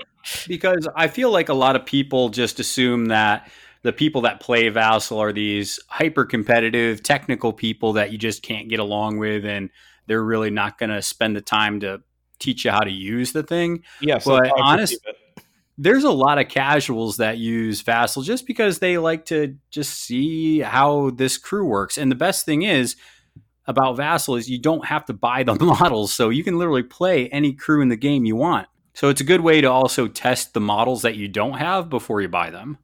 because 0.47 0.87
I 0.95 1.07
feel 1.07 1.31
like 1.31 1.49
a 1.49 1.53
lot 1.53 1.75
of 1.75 1.85
people 1.85 2.29
just 2.29 2.59
assume 2.59 3.05
that 3.05 3.49
the 3.83 3.91
people 3.91 4.21
that 4.21 4.39
play 4.39 4.69
Vassal 4.69 5.17
are 5.19 5.33
these 5.33 5.79
hyper 5.87 6.25
competitive 6.25 7.01
technical 7.01 7.51
people 7.51 7.93
that 7.93 8.11
you 8.11 8.17
just 8.19 8.43
can't 8.43 8.69
get 8.69 8.79
along 8.79 9.17
with 9.17 9.43
and 9.45 9.71
they're 10.05 10.23
really 10.23 10.51
not 10.51 10.77
going 10.77 10.91
to 10.91 11.01
spend 11.01 11.35
the 11.35 11.41
time 11.41 11.79
to 11.79 12.01
teach 12.41 12.65
you 12.65 12.71
how 12.71 12.81
to 12.81 12.91
use 12.91 13.31
the 13.31 13.43
thing. 13.43 13.83
yes, 14.01 14.25
but 14.25 14.51
honest- 14.59 14.99
There's 15.77 16.03
a 16.03 16.11
lot 16.11 16.37
of 16.37 16.47
casuals 16.47 17.17
that 17.17 17.37
use 17.37 17.81
Vassal 17.81 18.21
just 18.21 18.45
because 18.45 18.79
they 18.79 18.97
like 18.97 19.25
to 19.27 19.57
just 19.71 19.93
see 19.93 20.59
how 20.59 21.09
this 21.11 21.37
crew 21.37 21.65
works. 21.65 21.97
And 21.97 22.11
the 22.11 22.15
best 22.15 22.45
thing 22.45 22.61
is 22.61 22.95
about 23.65 23.95
Vassal 23.97 24.35
is 24.35 24.49
you 24.49 24.59
don't 24.59 24.85
have 24.85 25.05
to 25.05 25.13
buy 25.13 25.43
the 25.43 25.55
models, 25.59 26.13
so 26.13 26.29
you 26.29 26.43
can 26.43 26.57
literally 26.59 26.83
play 26.83 27.29
any 27.29 27.53
crew 27.53 27.81
in 27.81 27.87
the 27.89 27.95
game 27.95 28.25
you 28.25 28.35
want. 28.35 28.67
So 28.93 29.07
it's 29.09 29.21
a 29.21 29.23
good 29.23 29.41
way 29.41 29.61
to 29.61 29.71
also 29.71 30.07
test 30.07 30.53
the 30.53 30.59
models 30.59 31.03
that 31.03 31.15
you 31.15 31.27
don't 31.29 31.53
have 31.53 31.89
before 31.89 32.21
you 32.21 32.27
buy 32.27 32.49
them, 32.49 32.77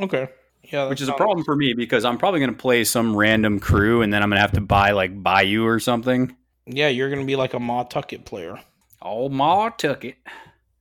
Okay, 0.00 0.28
yeah, 0.70 0.88
which 0.88 1.00
is 1.00 1.08
a 1.08 1.12
problem 1.14 1.44
for 1.44 1.56
me 1.56 1.74
because 1.74 2.04
I'm 2.04 2.16
probably 2.16 2.40
going 2.40 2.52
to 2.52 2.56
play 2.56 2.84
some 2.84 3.16
random 3.16 3.58
crew 3.58 4.00
and 4.02 4.12
then 4.12 4.22
I'm 4.22 4.30
going 4.30 4.36
to 4.36 4.42
have 4.42 4.52
to 4.52 4.60
buy 4.60 4.92
like 4.92 5.20
Bayou 5.22 5.66
or 5.66 5.80
something. 5.80 6.34
Yeah, 6.64 6.88
you're 6.88 7.10
gonna 7.10 7.24
be 7.24 7.34
like 7.34 7.54
a 7.54 7.58
Ma 7.58 7.82
Tucket 7.82 8.24
player. 8.24 8.60
Oh, 9.04 9.28
Ma 9.28 9.68
took 9.70 10.04
it. 10.04 10.16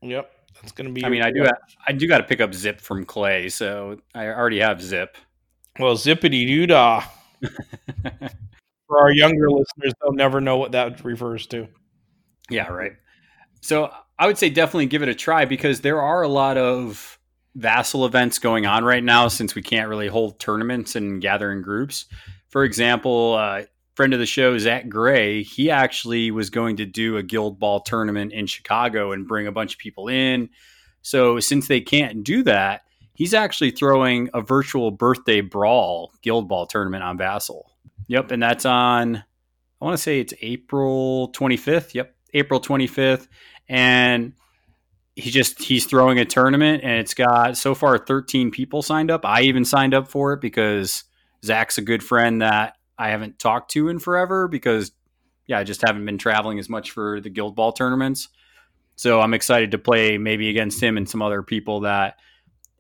Yep, 0.02 0.32
that's 0.56 0.72
gonna 0.72 0.92
be. 0.92 1.04
I 1.06 1.10
mean, 1.10 1.22
I 1.22 1.32
do, 1.32 1.46
I 1.88 1.92
do 1.92 2.08
got 2.08 2.20
to 2.20 2.24
pick 2.24 2.42
up 2.42 2.52
Zipp 2.52 2.82
from 2.82 3.06
Clay, 3.06 3.50
so 3.50 3.98
I 4.16 4.28
already 4.28 4.60
have 4.60 4.78
Zipp. 4.78 5.10
Well, 5.80 5.96
zippity 5.96 6.46
doo 6.46 6.68
dah. 6.68 7.04
For 8.88 9.00
our 9.00 9.12
younger 9.12 9.50
listeners, 9.50 9.94
they'll 10.02 10.14
never 10.14 10.42
know 10.42 10.58
what 10.58 10.74
that 10.74 11.04
refers 11.06 11.48
to. 11.48 11.68
Yeah, 12.50 12.68
right. 12.68 12.92
So 13.62 13.92
I 14.20 14.28
would 14.28 14.38
say 14.38 14.50
definitely 14.50 14.88
give 14.88 15.02
it 15.02 15.10
a 15.10 15.16
try 15.16 15.46
because 15.46 15.82
there 15.82 16.02
are 16.02 16.22
a 16.24 16.28
lot 16.28 16.58
of 16.58 17.18
vassal 17.56 18.06
events 18.06 18.40
going 18.40 18.66
on 18.66 18.84
right 18.84 19.04
now 19.04 19.28
since 19.28 19.56
we 19.56 19.62
can't 19.62 19.90
really 19.90 20.08
hold 20.08 20.40
tournaments 20.40 20.96
and 20.96 21.22
gather 21.22 21.52
in 21.52 21.62
groups. 21.62 22.06
For 22.50 22.64
example, 22.64 23.36
uh, 23.36 23.64
friend 24.02 24.16
of 24.16 24.20
the 24.20 24.26
show, 24.26 24.58
Zach 24.58 24.90
Gray, 24.90 25.44
he 25.44 25.70
actually 25.70 26.32
was 26.32 26.50
going 26.50 26.78
to 26.78 26.88
do 26.88 27.18
a 27.18 27.22
guild 27.22 27.60
ball 27.60 27.82
tournament 27.82 28.34
in 28.34 28.48
Chicago 28.48 29.12
and 29.12 29.28
bring 29.28 29.46
a 29.46 29.52
bunch 29.52 29.74
of 29.74 29.78
people 29.78 30.08
in. 30.08 30.50
So 31.04 31.40
since 31.40 31.68
they 31.68 31.82
can't 31.82 32.24
do 32.24 32.42
that, 32.42 32.82
he's 33.14 33.36
actually 33.36 33.70
throwing 33.70 34.32
a 34.34 34.42
virtual 34.42 34.90
birthday 34.90 35.42
brawl 35.42 36.14
guild 36.24 36.48
ball 36.48 36.66
tournament 36.66 37.04
on 37.04 37.16
Vassal. 37.16 37.72
Yep, 38.08 38.32
and 38.32 38.42
that's 38.42 38.66
on 38.66 39.18
I 39.18 39.86
want 39.86 39.96
to 39.96 40.02
say 40.02 40.20
it's 40.20 40.34
April 40.42 41.32
25th. 41.34 41.94
Yep, 41.94 42.16
April 42.34 42.60
25th 42.60 43.28
and 43.70 44.34
he 45.16 45.30
just 45.30 45.62
he's 45.62 45.86
throwing 45.86 46.18
a 46.18 46.26
tournament 46.26 46.82
and 46.84 46.94
it's 46.94 47.14
got 47.14 47.56
so 47.56 47.76
far 47.76 48.00
13 48.00 48.50
people 48.50 48.82
signed 48.82 49.12
up. 49.12 49.28
I 49.28 49.42
even 49.42 49.64
signed 49.64 49.94
up 49.94 50.08
for 50.08 50.34
it 50.34 50.42
because 50.42 51.04
Zach's 51.46 51.78
a 51.78 51.84
good 51.84 52.02
friend 52.02 52.42
that 52.42 52.78
I 53.02 53.10
haven't 53.10 53.40
talked 53.40 53.72
to 53.72 53.90
in 53.90 53.98
forever 53.98 54.48
because 54.48 54.92
yeah, 55.48 55.58
I 55.58 55.64
just 55.64 55.82
haven't 55.82 56.06
been 56.06 56.20
traveling 56.20 56.60
as 56.60 56.70
much 56.70 56.92
for 56.92 57.20
the 57.20 57.32
guild 57.32 57.56
ball 57.56 57.72
tournaments. 57.72 58.30
So 58.96 59.20
I'm 59.20 59.34
excited 59.34 59.72
to 59.72 59.80
play 59.80 60.20
maybe 60.20 60.50
against 60.50 60.82
him 60.82 60.98
and 60.98 61.10
some 61.10 61.24
other 61.24 61.42
people 61.42 61.82
that 61.82 62.18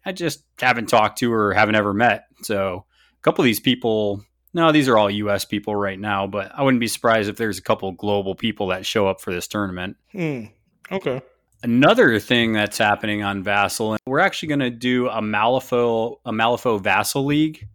I 0.05 0.11
just 0.11 0.43
haven't 0.59 0.89
talked 0.89 1.17
to 1.19 1.34
or 1.34 1.53
haven't 1.53 1.74
ever 1.74 1.91
met. 1.91 2.26
So 2.43 2.86
a 3.19 3.22
couple 3.24 3.41
of 3.41 3.45
these 3.45 3.59
people, 3.59 4.24
no, 4.53 4.72
these 4.72 4.88
are 4.88 4.95
all 4.95 5.09
U.S. 5.09 5.43
people 5.43 5.76
right 5.76 5.99
now, 5.99 6.28
but 6.28 6.51
I 6.53 6.61
wouldn't 6.61 6.82
be 6.82 6.88
surprised 6.88 7.28
if 7.28 7.38
there's 7.38 7.57
a 7.57 7.63
couple 7.63 7.91
global 7.93 8.36
people 8.36 8.67
that 8.67 8.86
show 8.86 9.07
up 9.07 9.22
for 9.22 9.34
this 9.34 9.47
tournament. 9.47 9.97
Hmm. 10.11 10.45
Okay. 10.91 11.24
Another 11.63 12.19
thing 12.19 12.53
that's 12.53 12.78
happening 12.78 13.24
on 13.24 13.41
Vassal, 13.41 13.97
we're 14.05 14.19
actually 14.19 14.49
going 14.49 14.59
to 14.59 14.69
do 14.69 15.07
a 15.07 15.22
Malifaux 15.22 16.17
a 16.26 16.32
Malifaux 16.32 16.80
Vassal 16.80 17.26
League. 17.26 17.67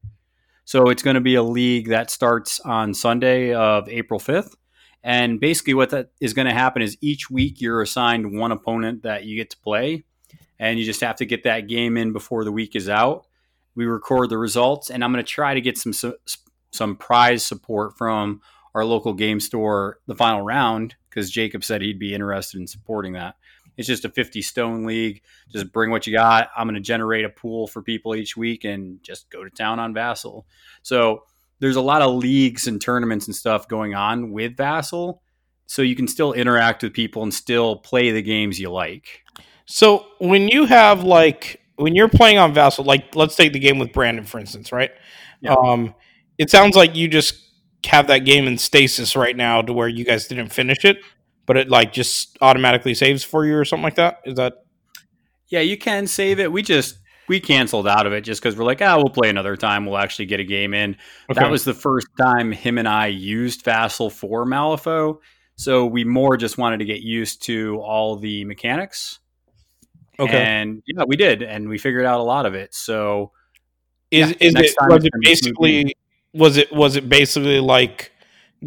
So 0.66 0.90
it's 0.90 1.02
going 1.04 1.14
to 1.14 1.20
be 1.20 1.36
a 1.36 1.44
league 1.44 1.90
that 1.90 2.10
starts 2.10 2.58
on 2.58 2.92
Sunday 2.92 3.54
of 3.54 3.88
April 3.88 4.18
5th. 4.18 4.56
And 5.04 5.38
basically, 5.38 5.74
what 5.74 5.90
that 5.90 6.10
is 6.20 6.34
going 6.34 6.48
to 6.48 6.52
happen 6.52 6.82
is 6.82 6.98
each 7.00 7.30
week 7.30 7.60
you're 7.60 7.80
assigned 7.80 8.36
one 8.36 8.50
opponent 8.50 9.04
that 9.04 9.24
you 9.24 9.36
get 9.36 9.50
to 9.50 9.56
play, 9.58 10.02
and 10.58 10.76
you 10.76 10.84
just 10.84 11.00
have 11.02 11.14
to 11.16 11.24
get 11.24 11.44
that 11.44 11.68
game 11.68 11.96
in 11.96 12.12
before 12.12 12.42
the 12.42 12.50
week 12.50 12.74
is 12.74 12.88
out. 12.88 13.28
We 13.76 13.86
record 13.86 14.28
the 14.28 14.38
results, 14.38 14.90
and 14.90 15.04
I'm 15.04 15.12
going 15.12 15.24
to 15.24 15.30
try 15.30 15.54
to 15.54 15.60
get 15.60 15.78
some 15.78 15.92
some 16.72 16.96
prize 16.96 17.46
support 17.46 17.96
from 17.96 18.40
our 18.74 18.84
local 18.84 19.12
game 19.12 19.38
store 19.38 20.00
the 20.08 20.16
final 20.16 20.42
round 20.42 20.96
because 21.08 21.30
Jacob 21.30 21.62
said 21.62 21.80
he'd 21.80 22.00
be 22.00 22.12
interested 22.12 22.60
in 22.60 22.66
supporting 22.66 23.12
that. 23.12 23.36
It's 23.76 23.86
just 23.86 24.04
a 24.04 24.08
50 24.08 24.42
stone 24.42 24.84
league. 24.84 25.22
Just 25.48 25.72
bring 25.72 25.90
what 25.90 26.06
you 26.06 26.12
got. 26.12 26.50
I'm 26.56 26.66
going 26.66 26.74
to 26.74 26.80
generate 26.80 27.24
a 27.24 27.28
pool 27.28 27.66
for 27.66 27.82
people 27.82 28.14
each 28.14 28.36
week 28.36 28.64
and 28.64 29.02
just 29.02 29.30
go 29.30 29.44
to 29.44 29.50
town 29.50 29.78
on 29.78 29.92
Vassal. 29.92 30.46
So 30.82 31.24
there's 31.60 31.76
a 31.76 31.82
lot 31.82 32.02
of 32.02 32.14
leagues 32.14 32.66
and 32.66 32.80
tournaments 32.80 33.26
and 33.26 33.36
stuff 33.36 33.68
going 33.68 33.94
on 33.94 34.30
with 34.30 34.56
Vassal. 34.56 35.22
So 35.66 35.82
you 35.82 35.96
can 35.96 36.08
still 36.08 36.32
interact 36.32 36.82
with 36.82 36.92
people 36.92 37.22
and 37.22 37.34
still 37.34 37.76
play 37.76 38.12
the 38.12 38.22
games 38.22 38.58
you 38.58 38.70
like. 38.70 39.22
So 39.66 40.06
when 40.18 40.48
you 40.48 40.64
have 40.66 41.02
like 41.02 41.60
when 41.76 41.94
you're 41.94 42.08
playing 42.08 42.38
on 42.38 42.54
Vassal, 42.54 42.84
like 42.84 43.14
let's 43.14 43.36
take 43.36 43.52
the 43.52 43.58
game 43.58 43.78
with 43.78 43.92
Brandon 43.92 44.24
for 44.24 44.38
instance, 44.38 44.72
right? 44.72 44.92
Yeah. 45.40 45.54
Um, 45.54 45.94
it 46.38 46.50
sounds 46.50 46.76
like 46.76 46.94
you 46.94 47.08
just 47.08 47.42
have 47.86 48.06
that 48.06 48.20
game 48.20 48.46
in 48.46 48.58
stasis 48.58 49.16
right 49.16 49.36
now 49.36 49.62
to 49.62 49.72
where 49.72 49.88
you 49.88 50.04
guys 50.04 50.26
didn't 50.28 50.48
finish 50.48 50.84
it 50.84 50.98
but 51.46 51.56
it 51.56 51.68
like 51.68 51.92
just 51.92 52.36
automatically 52.40 52.94
saves 52.94 53.24
for 53.24 53.46
you 53.46 53.56
or 53.56 53.64
something 53.64 53.84
like 53.84 53.94
that. 53.94 54.20
Is 54.24 54.34
that? 54.34 54.64
Yeah, 55.48 55.60
you 55.60 55.78
can 55.78 56.06
save 56.06 56.40
it. 56.40 56.50
We 56.50 56.62
just 56.62 56.98
we 57.28 57.40
canceled 57.40 57.88
out 57.88 58.06
of 58.06 58.12
it 58.12 58.22
just 58.22 58.42
because 58.42 58.56
we're 58.56 58.64
like, 58.64 58.82
ah, 58.82 58.96
we'll 58.96 59.12
play 59.12 59.28
another 59.28 59.56
time. 59.56 59.86
We'll 59.86 59.98
actually 59.98 60.26
get 60.26 60.40
a 60.40 60.44
game 60.44 60.74
in. 60.74 60.96
Okay. 61.30 61.40
That 61.40 61.50
was 61.50 61.64
the 61.64 61.74
first 61.74 62.08
time 62.18 62.52
him 62.52 62.78
and 62.78 62.88
I 62.88 63.06
used 63.06 63.64
Vassal 63.64 64.10
for 64.10 64.44
Malifaux, 64.44 65.18
so 65.56 65.86
we 65.86 66.04
more 66.04 66.36
just 66.36 66.58
wanted 66.58 66.78
to 66.78 66.84
get 66.84 67.00
used 67.00 67.42
to 67.44 67.78
all 67.80 68.16
the 68.16 68.44
mechanics. 68.44 69.20
Okay. 70.18 70.42
And 70.42 70.82
yeah, 70.86 71.04
we 71.06 71.16
did, 71.16 71.42
and 71.42 71.68
we 71.68 71.78
figured 71.78 72.06
out 72.06 72.20
a 72.20 72.22
lot 72.22 72.46
of 72.46 72.54
it. 72.54 72.74
So 72.74 73.32
is 74.10 74.30
yeah, 74.30 74.36
is 74.40 74.54
it 74.54 74.74
was 74.88 75.04
it 75.04 75.12
gonna 75.12 75.20
be 75.20 75.34
smooth 75.34 75.54
basically 75.54 75.96
was 76.32 76.56
it 76.56 76.72
was 76.72 76.96
it 76.96 77.08
basically 77.08 77.60
like 77.60 78.12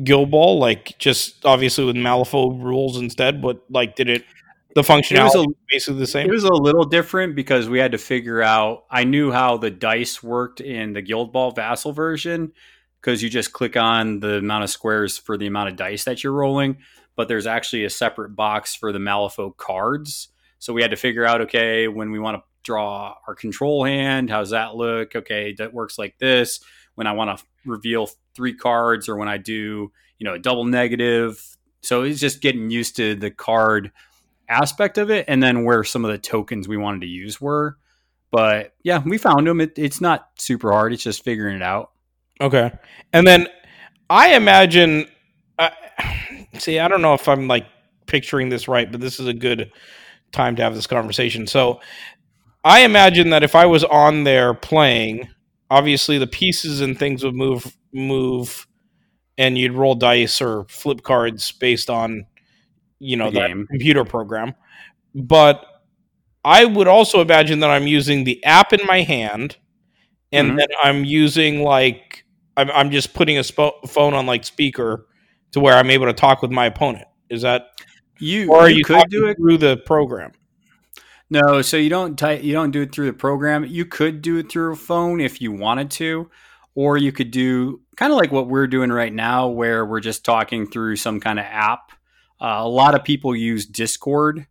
Guild 0.03 0.31
Ball, 0.31 0.59
like 0.59 0.97
just 0.99 1.45
obviously 1.45 1.85
with 1.85 1.95
Malifaux 1.95 2.61
rules 2.61 2.97
instead, 2.97 3.41
but 3.41 3.63
like 3.69 3.95
did 3.95 4.09
it 4.09 4.23
the 4.75 4.81
functionality 4.81 5.45
a- 5.45 5.55
basically 5.69 5.99
the 5.99 6.07
same? 6.07 6.27
It 6.27 6.31
was 6.31 6.43
a 6.43 6.53
little 6.53 6.85
different 6.85 7.35
because 7.35 7.67
we 7.67 7.79
had 7.79 7.91
to 7.93 7.97
figure 7.97 8.41
out. 8.41 8.85
I 8.89 9.03
knew 9.03 9.31
how 9.31 9.57
the 9.57 9.71
dice 9.71 10.21
worked 10.21 10.61
in 10.61 10.93
the 10.93 11.01
Guild 11.01 11.33
Ball 11.33 11.51
Vassal 11.51 11.91
version 11.91 12.51
because 13.01 13.23
you 13.23 13.29
just 13.29 13.53
click 13.53 13.77
on 13.77 14.19
the 14.19 14.37
amount 14.37 14.63
of 14.63 14.69
squares 14.69 15.17
for 15.17 15.37
the 15.37 15.47
amount 15.47 15.69
of 15.69 15.75
dice 15.75 16.03
that 16.03 16.23
you're 16.23 16.33
rolling. 16.33 16.77
But 17.15 17.27
there's 17.27 17.47
actually 17.47 17.83
a 17.83 17.89
separate 17.89 18.35
box 18.35 18.75
for 18.75 18.91
the 18.91 18.99
Malifaux 18.99 19.57
cards. 19.57 20.29
So 20.59 20.73
we 20.73 20.81
had 20.81 20.91
to 20.91 20.97
figure 20.97 21.25
out 21.25 21.41
okay, 21.41 21.87
when 21.87 22.11
we 22.11 22.19
want 22.19 22.37
to 22.37 22.43
draw 22.63 23.15
our 23.27 23.35
control 23.35 23.85
hand, 23.85 24.29
how's 24.29 24.51
that 24.51 24.75
look? 24.75 25.15
Okay, 25.15 25.55
that 25.57 25.73
works 25.73 25.97
like 25.97 26.17
this. 26.19 26.59
When 27.00 27.08
I 27.08 27.14
want 27.14 27.39
to 27.39 27.45
reveal 27.66 28.10
three 28.36 28.54
cards 28.54 29.08
or 29.08 29.16
when 29.16 29.30
I 29.30 29.38
do, 29.38 29.89
you 30.18 30.26
know, 30.26 30.34
a 30.34 30.39
double 30.39 30.66
negative. 30.66 31.41
So 31.82 32.04
it's 32.04 32.20
just 32.20 32.41
getting 32.41 32.70
used 32.70 32.97
to 32.97 33.16
the 33.16 33.32
card 33.32 33.93
aspect 34.50 34.97
of 34.97 35.10
it 35.10 35.24
and 35.30 35.41
then 35.41 35.64
where 35.64 35.86
some 35.86 36.04
of 36.04 36.12
the 36.12 36.18
tokens 36.18 36.68
we 36.68 36.76
wanted 36.76 37.00
to 37.00 37.08
use 37.08 37.39
were. 37.39 37.78
But 38.32 38.74
yeah, 38.84 39.02
we 39.02 39.18
found 39.18 39.47
them. 39.47 39.62
It, 39.62 39.80
it's 39.80 40.02
not 40.02 40.28
super 40.36 40.74
hard. 40.74 40.91
It's 40.91 41.04
just 41.04 41.24
figuring 41.24 41.56
it 41.56 41.62
out. 41.62 41.91
Okay. 42.41 42.70
And 43.14 43.26
then 43.26 43.47
I 44.10 44.36
imagine, 44.36 45.08
uh, 45.58 45.70
see, 46.58 46.80
I 46.80 46.89
don't 46.89 47.02
know 47.02 47.14
if 47.14 47.30
I'm 47.30 47.47
like 47.47 47.66
picturing 48.08 48.50
this 48.50 48.68
right, 48.68 48.91
but 48.91 49.00
this 49.00 49.22
is 49.22 49.28
a 49.28 49.34
good 49.34 49.72
time 50.34 50.58
to 50.58 50.64
have 50.64 50.76
this 50.76 50.86
conversation. 50.86 51.47
So 51.47 51.80
I 52.66 52.82
imagine 52.82 53.30
that 53.30 53.43
if 53.43 53.56
I 53.56 53.68
was 53.68 53.86
on 53.86 54.26
there 54.26 54.54
playing, 54.54 55.30
obviously 55.70 56.17
the 56.17 56.28
pieces 56.28 56.82
and 56.82 56.97
things 56.97 57.24
would 57.24 57.36
move, 57.36 57.76
move, 57.93 58.67
and 59.38 59.57
you'd 59.57 59.74
roll 59.74 59.95
dice 59.95 60.41
or 60.41 60.65
flip 60.65 61.01
cards 61.03 61.51
based 61.51 61.89
on, 61.89 62.26
you 62.99 63.15
know, 63.17 63.30
The 63.32 63.39
that 63.39 63.47
game. 63.49 63.67
computer 63.67 64.03
program. 64.05 64.53
But 65.15 65.65
I 66.43 66.65
would 66.65 66.88
also 66.88 67.22
imagine 67.22 67.59
that 67.61 67.70
I'm 67.70 67.88
using 67.88 68.24
the 68.24 68.43
app 68.43 68.74
in 68.74 68.86
my 68.86 69.01
hand 69.01 69.57
and 70.32 70.51
Mhm. 70.51 70.57
then 70.57 70.67
I'm 70.84 71.03
using 71.05 71.63
like 71.63 72.24
I'm, 72.57 72.70
I'm 72.72 72.91
just 72.91 73.13
putting 73.13 73.38
a 73.38 73.41
spo- 73.41 73.88
phone 73.89 74.13
on 74.13 74.26
like 74.26 74.43
speaker 74.43 75.07
to 75.51 75.59
where 75.61 75.76
I'm 75.76 75.89
able 75.89 76.07
to 76.07 76.13
talk 76.13 76.41
with 76.41 76.51
my 76.51 76.65
opponent. 76.65 77.07
Is 77.30 77.41
that 77.43 77.67
You, 78.20 78.51
or 78.51 78.70
you 78.70 78.78
you, 78.80 78.84
could 78.84 79.09
do 79.09 79.28
it. 79.28 79.38
through 79.38 79.59
the 79.59 79.78
program? 79.78 80.32
No, 81.30 81.61
so 81.61 81.77
you 81.77 81.89
don't 81.89 82.19
you 82.21 82.53
don't 82.53 82.71
do 82.71 82.82
it 82.82 82.93
through 82.93 83.07
the 83.07 83.13
program. 83.13 83.65
You 83.65 83.86
could 83.86 84.21
do 84.21 84.38
it 84.38 84.51
through 84.51 84.73
a 84.73 84.75
phone 84.75 85.21
if 85.21 85.41
you 85.41 85.51
wanted 85.51 85.91
to, 85.91 86.30
or 86.73 86.97
you 86.97 87.11
could 87.11 87.30
do 87.32 87.82
kind 87.97 88.11
of 88.11 88.17
like 88.17 88.32
what 88.32 88.47
we're 88.47 88.67
doing 88.67 88.91
right 88.91 89.13
now, 89.13 89.47
where 89.47 89.86
we're 89.86 89.99
just 89.99 90.25
talking 90.25 90.69
through 90.69 90.95
some 90.95 91.19
kind 91.19 91.39
of 91.39 91.45
app. 91.45 91.91
Uh, 92.41 92.57
a 92.59 92.67
lot 92.67 92.95
of 92.95 93.03
people 93.03 93.36
use 93.36 93.65
Discord 93.65 94.47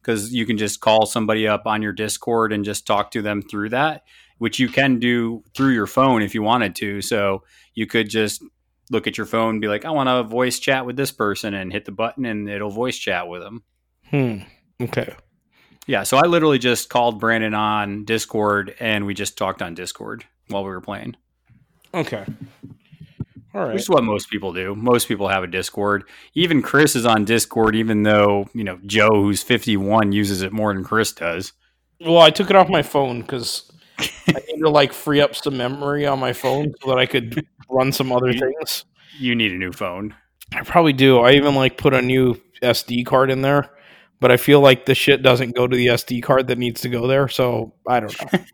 because 0.00 0.32
you 0.32 0.46
can 0.46 0.56
just 0.56 0.80
call 0.80 1.04
somebody 1.04 1.48
up 1.48 1.66
on 1.66 1.82
your 1.82 1.92
Discord 1.92 2.52
and 2.52 2.64
just 2.64 2.86
talk 2.86 3.10
to 3.12 3.22
them 3.22 3.42
through 3.42 3.70
that, 3.70 4.04
which 4.38 4.58
you 4.58 4.68
can 4.68 4.98
do 4.98 5.42
through 5.54 5.72
your 5.72 5.86
phone 5.86 6.22
if 6.22 6.34
you 6.34 6.42
wanted 6.42 6.76
to. 6.76 7.02
So 7.02 7.42
you 7.74 7.86
could 7.86 8.08
just 8.08 8.42
look 8.90 9.06
at 9.06 9.16
your 9.16 9.26
phone 9.26 9.50
and 9.50 9.60
be 9.60 9.68
like, 9.68 9.84
I 9.84 9.90
want 9.90 10.08
to 10.08 10.22
voice 10.22 10.58
chat 10.58 10.86
with 10.86 10.96
this 10.96 11.12
person 11.12 11.54
and 11.54 11.72
hit 11.72 11.86
the 11.86 11.92
button 11.92 12.24
and 12.24 12.48
it'll 12.48 12.70
voice 12.70 12.98
chat 12.98 13.26
with 13.26 13.42
them. 13.42 13.62
Hmm. 14.10 14.38
Okay. 14.80 15.14
Yeah, 15.90 16.04
so 16.04 16.18
I 16.18 16.28
literally 16.28 16.60
just 16.60 16.88
called 16.88 17.18
Brandon 17.18 17.52
on 17.52 18.04
Discord 18.04 18.76
and 18.78 19.06
we 19.06 19.12
just 19.12 19.36
talked 19.36 19.60
on 19.60 19.74
Discord 19.74 20.24
while 20.46 20.62
we 20.62 20.70
were 20.70 20.80
playing. 20.80 21.16
Okay. 21.92 22.24
All 23.52 23.64
right. 23.64 23.72
Which 23.72 23.82
is 23.82 23.90
what 23.90 24.04
most 24.04 24.30
people 24.30 24.52
do. 24.52 24.76
Most 24.76 25.08
people 25.08 25.26
have 25.26 25.42
a 25.42 25.48
Discord. 25.48 26.04
Even 26.34 26.62
Chris 26.62 26.94
is 26.94 27.04
on 27.04 27.24
Discord, 27.24 27.74
even 27.74 28.04
though, 28.04 28.48
you 28.54 28.62
know, 28.62 28.78
Joe, 28.86 29.08
who's 29.10 29.42
51, 29.42 30.12
uses 30.12 30.42
it 30.42 30.52
more 30.52 30.72
than 30.72 30.84
Chris 30.84 31.10
does. 31.10 31.54
Well, 32.00 32.20
I 32.20 32.30
took 32.30 32.50
it 32.50 32.54
off 32.54 32.68
my 32.68 32.82
phone 32.82 33.22
because 33.22 33.68
I 33.98 34.40
need 34.46 34.60
to 34.60 34.70
like 34.70 34.92
free 34.92 35.20
up 35.20 35.34
some 35.34 35.56
memory 35.56 36.06
on 36.06 36.20
my 36.20 36.32
phone 36.32 36.72
so 36.80 36.90
that 36.90 36.98
I 36.98 37.06
could 37.06 37.44
run 37.68 37.90
some 37.90 38.12
other 38.12 38.32
things. 38.32 38.84
You 39.18 39.34
need 39.34 39.50
a 39.50 39.58
new 39.58 39.72
phone. 39.72 40.14
I 40.54 40.62
probably 40.62 40.92
do. 40.92 41.18
I 41.18 41.32
even 41.32 41.56
like 41.56 41.76
put 41.76 41.94
a 41.94 42.00
new 42.00 42.40
SD 42.62 43.06
card 43.06 43.32
in 43.32 43.42
there, 43.42 43.70
but 44.20 44.30
I 44.30 44.36
feel 44.36 44.60
like 44.60 44.86
the 44.86 44.94
shit 44.94 45.22
doesn't 45.22 45.56
go 45.56 45.66
to 45.66 45.76
the 45.76 45.86
SD 45.86 46.22
card 46.22 46.46
that 46.48 46.58
needs 46.58 46.82
to 46.82 46.88
go 46.88 47.06
there. 47.06 47.28
So 47.28 47.74
I 47.86 48.00
don't 48.00 48.32
know. 48.32 48.40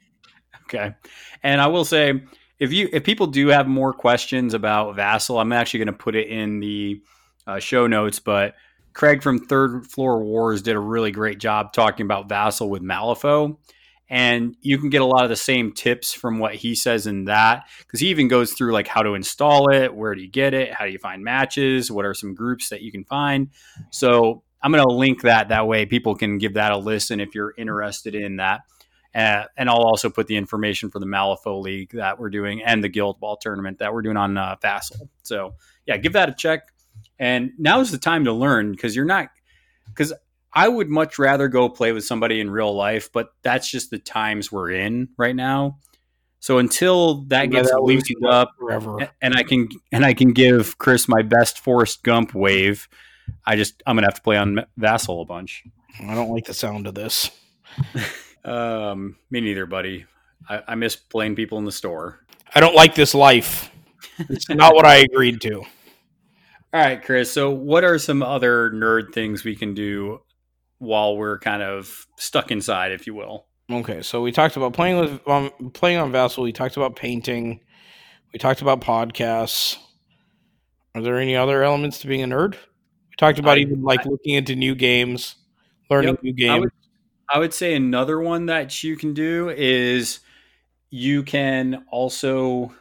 Okay. 0.68 0.94
And 1.44 1.60
I 1.60 1.68
will 1.68 1.84
say, 1.84 2.24
if 2.58 2.72
you 2.72 2.88
if 2.92 3.04
people 3.04 3.28
do 3.28 3.46
have 3.48 3.68
more 3.68 3.92
questions 3.92 4.52
about 4.52 4.96
Vassal, 4.96 5.38
I'm 5.38 5.52
actually 5.52 5.78
going 5.78 5.86
to 5.86 5.92
put 5.92 6.16
it 6.16 6.28
in 6.28 6.58
the 6.58 7.02
uh, 7.46 7.60
show 7.60 7.86
notes. 7.86 8.18
But 8.18 8.54
Craig 8.92 9.22
from 9.22 9.38
Third 9.38 9.86
Floor 9.86 10.24
Wars 10.24 10.62
did 10.62 10.74
a 10.74 10.80
really 10.80 11.12
great 11.12 11.38
job 11.38 11.72
talking 11.72 12.04
about 12.04 12.28
Vassal 12.28 12.68
with 12.68 12.82
Malifaux. 12.82 13.58
And 14.08 14.56
you 14.60 14.78
can 14.78 14.88
get 14.88 15.02
a 15.02 15.06
lot 15.06 15.24
of 15.24 15.30
the 15.30 15.36
same 15.36 15.72
tips 15.72 16.12
from 16.12 16.38
what 16.38 16.54
he 16.54 16.74
says 16.76 17.06
in 17.06 17.24
that 17.24 17.68
because 17.80 18.00
he 18.00 18.08
even 18.08 18.28
goes 18.28 18.52
through 18.52 18.72
like 18.72 18.86
how 18.86 19.02
to 19.02 19.14
install 19.14 19.72
it, 19.72 19.94
where 19.94 20.14
do 20.14 20.22
you 20.22 20.30
get 20.30 20.54
it, 20.54 20.72
how 20.72 20.84
do 20.84 20.92
you 20.92 20.98
find 20.98 21.24
matches, 21.24 21.90
what 21.90 22.04
are 22.04 22.14
some 22.14 22.32
groups 22.32 22.68
that 22.68 22.82
you 22.82 22.92
can 22.92 23.04
find. 23.04 23.50
So 23.90 24.44
I'm 24.62 24.72
going 24.72 24.86
to 24.86 24.92
link 24.92 25.22
that 25.22 25.48
that 25.48 25.66
way 25.66 25.86
people 25.86 26.14
can 26.14 26.38
give 26.38 26.54
that 26.54 26.72
a 26.72 26.76
listen 26.76 27.20
if 27.20 27.34
you're 27.34 27.54
interested 27.56 28.14
in 28.14 28.36
that. 28.36 28.62
Uh, 29.14 29.44
and 29.56 29.70
I'll 29.70 29.76
also 29.76 30.10
put 30.10 30.26
the 30.26 30.36
information 30.36 30.90
for 30.90 30.98
the 30.98 31.06
Malifaux 31.06 31.62
League 31.62 31.92
that 31.92 32.18
we're 32.18 32.30
doing 32.30 32.62
and 32.62 32.84
the 32.84 32.88
Guild 32.88 33.18
Ball 33.18 33.36
tournament 33.36 33.78
that 33.78 33.94
we're 33.94 34.02
doing 34.02 34.16
on 34.16 34.36
uh. 34.36 34.56
So 35.22 35.54
yeah, 35.86 35.96
give 35.96 36.12
that 36.14 36.28
a 36.28 36.34
check. 36.34 36.68
And 37.18 37.52
now 37.58 37.80
is 37.80 37.90
the 37.90 37.98
time 37.98 38.24
to 38.24 38.32
learn 38.32 38.72
because 38.72 38.94
you're 38.94 39.06
not 39.06 39.30
because 39.86 40.12
I 40.52 40.68
would 40.68 40.88
much 40.88 41.18
rather 41.18 41.48
go 41.48 41.68
play 41.68 41.92
with 41.92 42.04
somebody 42.04 42.40
in 42.40 42.50
real 42.50 42.74
life, 42.74 43.10
but 43.12 43.30
that's 43.42 43.70
just 43.70 43.90
the 43.90 43.98
times 43.98 44.50
we're 44.50 44.70
in 44.70 45.08
right 45.16 45.36
now. 45.36 45.78
So 46.40 46.58
until 46.58 47.24
that 47.24 47.44
Yeah, 47.44 47.60
gets 47.60 47.70
that 47.70 47.82
loosened 47.82 48.24
up, 48.26 48.52
Forever. 48.58 49.10
and 49.20 49.34
I 49.34 49.42
can 49.42 49.68
and 49.92 50.04
I 50.04 50.14
can 50.14 50.32
give 50.32 50.78
Chris 50.78 51.08
my 51.08 51.22
best 51.22 51.58
Forrest 51.58 52.02
Gump 52.02 52.34
wave, 52.34 52.88
I 53.44 53.56
just 53.56 53.82
I'm 53.86 53.96
gonna 53.96 54.06
have 54.06 54.14
to 54.14 54.22
play 54.22 54.36
on 54.36 54.64
Vassal 54.76 55.22
a 55.22 55.24
bunch. 55.24 55.64
I 56.00 56.14
don't 56.14 56.30
like 56.30 56.44
the 56.44 56.54
sound 56.54 56.86
of 56.86 56.94
this. 56.94 57.30
Um, 58.46 59.16
me 59.28 59.40
neither, 59.40 59.66
buddy. 59.66 60.06
I, 60.48 60.62
I 60.68 60.74
miss 60.76 60.94
playing 60.94 61.34
people 61.34 61.58
in 61.58 61.64
the 61.64 61.72
store. 61.72 62.20
I 62.54 62.60
don't 62.60 62.76
like 62.76 62.94
this 62.94 63.12
life. 63.14 63.70
It's 64.30 64.48
not 64.48 64.74
what 64.74 64.86
I 64.86 64.96
agreed 64.96 65.40
to. 65.42 65.56
All 65.56 66.80
right, 66.80 67.02
Chris. 67.02 67.30
So, 67.30 67.50
what 67.50 67.84
are 67.84 67.98
some 67.98 68.22
other 68.22 68.70
nerd 68.70 69.12
things 69.12 69.44
we 69.44 69.56
can 69.56 69.74
do 69.74 70.20
while 70.78 71.16
we're 71.16 71.38
kind 71.40 71.62
of 71.62 72.06
stuck 72.16 72.50
inside, 72.50 72.92
if 72.92 73.06
you 73.06 73.14
will? 73.14 73.46
Okay, 73.70 74.00
so 74.02 74.22
we 74.22 74.30
talked 74.30 74.56
about 74.56 74.72
playing 74.74 75.00
with 75.00 75.28
um, 75.28 75.50
playing 75.74 75.98
on 75.98 76.12
Vassal. 76.12 76.44
We 76.44 76.52
talked 76.52 76.76
about 76.76 76.94
painting. 76.94 77.60
We 78.32 78.38
talked 78.38 78.62
about 78.62 78.80
podcasts. 78.80 79.76
Are 80.94 81.02
there 81.02 81.18
any 81.18 81.34
other 81.34 81.62
elements 81.64 81.98
to 82.00 82.06
being 82.06 82.22
a 82.22 82.28
nerd? 82.28 82.56
Talked 83.16 83.38
about 83.38 83.58
I- 83.58 83.62
even 83.62 83.82
like 83.82 84.04
looking 84.04 84.34
into 84.34 84.54
new 84.56 84.74
games, 84.74 85.36
learning 85.90 86.10
Yep, 86.14 86.22
new 86.22 86.30
I 86.30 86.32
games. 86.32 86.60
would, 86.60 86.72
I 87.30 87.38
would 87.38 87.54
say 87.54 87.74
another 87.74 88.20
one 88.20 88.46
that 88.46 88.82
you 88.84 88.96
can 88.96 89.14
do 89.14 89.48
is 89.56 90.20
you 90.90 91.22
can 91.22 91.84
also 91.90 92.72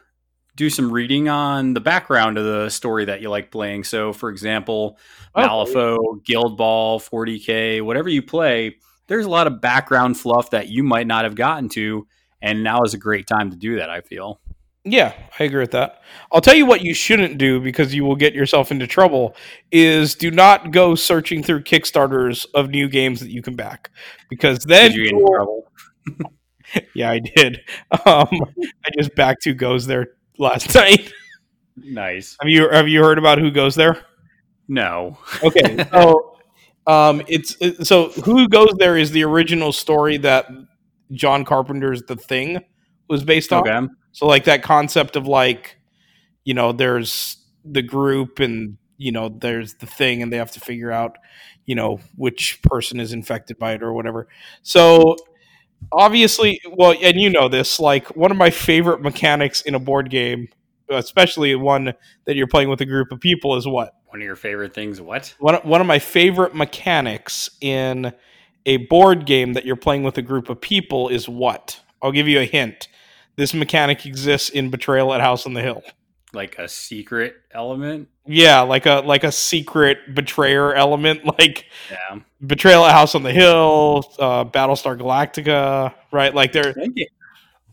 do 0.54 0.70
some 0.70 0.90
reading 0.90 1.28
on 1.28 1.74
the 1.74 1.80
background 1.80 2.38
of 2.38 2.44
the 2.44 2.70
story 2.70 3.04
that 3.04 3.20
you 3.20 3.28
like 3.28 3.50
playing. 3.50 3.84
So, 3.84 4.12
for 4.12 4.30
example, 4.30 4.98
Oh. 5.34 5.42
Malifaux, 5.42 6.24
Guild 6.24 6.56
Ball, 6.56 6.98
40k, 6.98 7.82
whatever 7.82 8.08
you 8.08 8.22
play, 8.22 8.76
there's 9.06 9.26
a 9.26 9.30
lot 9.30 9.46
of 9.46 9.60
background 9.60 10.18
fluff 10.18 10.50
that 10.50 10.68
you 10.68 10.82
might 10.82 11.06
not 11.06 11.24
have 11.24 11.34
gotten 11.34 11.68
to, 11.70 12.06
and 12.40 12.62
now 12.64 12.82
is 12.84 12.94
a 12.94 12.98
great 12.98 13.26
time 13.26 13.50
to 13.50 13.56
do 13.56 13.76
that. 13.76 13.90
I 13.90 14.00
feel. 14.00 14.40
Yeah, 14.88 15.14
I 15.40 15.44
agree 15.44 15.62
with 15.62 15.72
that. 15.72 16.00
I'll 16.30 16.40
tell 16.40 16.54
you 16.54 16.64
what 16.64 16.80
you 16.80 16.94
shouldn't 16.94 17.38
do 17.38 17.60
because 17.60 17.92
you 17.92 18.04
will 18.04 18.14
get 18.14 18.34
yourself 18.34 18.70
into 18.70 18.86
trouble 18.86 19.34
is 19.72 20.14
do 20.14 20.30
not 20.30 20.70
go 20.70 20.94
searching 20.94 21.42
through 21.42 21.64
Kickstarters 21.64 22.46
of 22.54 22.70
new 22.70 22.88
games 22.88 23.18
that 23.18 23.30
you 23.30 23.42
can 23.42 23.56
back 23.56 23.90
because 24.30 24.60
then 24.60 24.92
you 24.92 25.02
get 25.02 25.12
in 25.12 25.26
trouble? 25.26 25.72
yeah, 26.94 27.10
I 27.10 27.18
did. 27.18 27.62
Um, 27.90 28.28
I 28.30 28.90
just 28.96 29.12
backed 29.16 29.44
who 29.44 29.54
goes 29.54 29.86
there 29.86 30.10
last 30.38 30.72
night. 30.76 31.12
Nice. 31.76 32.36
Have 32.40 32.48
you 32.48 32.68
have 32.70 32.86
you 32.86 33.02
heard 33.02 33.18
about 33.18 33.38
who 33.38 33.50
goes 33.50 33.74
there? 33.74 34.00
No. 34.68 35.18
Okay, 35.42 35.84
so 35.92 36.36
um, 36.86 37.22
it's 37.26 37.56
it, 37.60 37.88
so 37.88 38.10
who 38.24 38.48
goes 38.48 38.72
there 38.78 38.96
is 38.96 39.10
the 39.10 39.24
original 39.24 39.72
story 39.72 40.16
that 40.18 40.46
John 41.10 41.44
Carpenter's 41.44 42.02
The 42.04 42.14
Thing 42.14 42.60
was 43.08 43.24
based 43.24 43.52
on. 43.52 43.64
So 44.16 44.26
like 44.26 44.44
that 44.44 44.62
concept 44.62 45.14
of 45.14 45.26
like, 45.26 45.76
you 46.42 46.54
know, 46.54 46.72
there's 46.72 47.36
the 47.66 47.82
group 47.82 48.40
and 48.40 48.78
you 48.96 49.12
know 49.12 49.28
there's 49.28 49.74
the 49.74 49.84
thing 49.84 50.22
and 50.22 50.32
they 50.32 50.38
have 50.38 50.52
to 50.52 50.60
figure 50.60 50.90
out, 50.90 51.18
you 51.66 51.74
know, 51.74 52.00
which 52.14 52.62
person 52.62 52.98
is 52.98 53.12
infected 53.12 53.58
by 53.58 53.72
it 53.74 53.82
or 53.82 53.92
whatever. 53.92 54.26
So 54.62 55.16
obviously, 55.92 56.62
well, 56.78 56.94
and 57.02 57.20
you 57.20 57.28
know 57.28 57.50
this, 57.50 57.78
like 57.78 58.16
one 58.16 58.30
of 58.30 58.38
my 58.38 58.48
favorite 58.48 59.02
mechanics 59.02 59.60
in 59.60 59.74
a 59.74 59.78
board 59.78 60.08
game, 60.08 60.48
especially 60.88 61.54
one 61.54 61.92
that 62.24 62.36
you're 62.36 62.46
playing 62.46 62.70
with 62.70 62.80
a 62.80 62.86
group 62.86 63.12
of 63.12 63.20
people, 63.20 63.54
is 63.56 63.68
what 63.68 63.96
One 64.06 64.22
of 64.22 64.24
your 64.24 64.34
favorite 64.34 64.72
things? 64.72 64.98
What? 64.98 65.34
one 65.40 65.56
one 65.56 65.82
of 65.82 65.86
my 65.86 65.98
favorite 65.98 66.54
mechanics 66.54 67.50
in 67.60 68.14
a 68.64 68.78
board 68.78 69.26
game 69.26 69.52
that 69.52 69.66
you're 69.66 69.76
playing 69.76 70.04
with 70.04 70.16
a 70.16 70.22
group 70.22 70.48
of 70.48 70.58
people 70.58 71.10
is 71.10 71.28
what? 71.28 71.80
I'll 72.00 72.12
give 72.12 72.28
you 72.28 72.40
a 72.40 72.46
hint. 72.46 72.88
This 73.36 73.52
mechanic 73.54 74.06
exists 74.06 74.48
in 74.48 74.70
Betrayal 74.70 75.12
at 75.14 75.20
House 75.20 75.46
on 75.46 75.54
the 75.54 75.62
Hill. 75.62 75.82
Like 76.32 76.58
a 76.58 76.68
secret 76.68 77.34
element? 77.52 78.08
Yeah, 78.26 78.62
like 78.62 78.84
a 78.86 79.02
like 79.06 79.24
a 79.24 79.32
secret 79.32 80.14
betrayer 80.14 80.74
element, 80.74 81.24
like 81.38 81.66
Yeah. 81.90 82.20
Betrayal 82.44 82.84
at 82.84 82.92
House 82.92 83.14
on 83.14 83.22
the 83.22 83.32
Hill, 83.32 84.04
uh, 84.18 84.44
Battlestar 84.44 84.98
Galactica, 84.98 85.94
right? 86.12 86.34
Like 86.34 86.52
they're 86.52 86.70
I 86.70 86.72
think 86.72 86.94
it- 86.96 87.08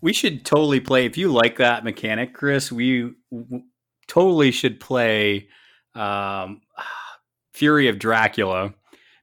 we 0.01 0.11
should 0.14 0.45
totally 0.45 0.82
play. 0.82 1.05
If 1.05 1.18
you 1.18 1.32
like 1.32 1.57
that 1.57 1.86
mechanic, 1.86 2.34
Chris, 2.34 2.72
we 2.74 3.14
w- 3.32 3.64
totally 4.07 4.51
should 4.51 4.80
play 4.82 5.47
um, 5.95 6.59
Fury 7.53 7.88
of 7.88 7.99
Dracula 7.99 8.74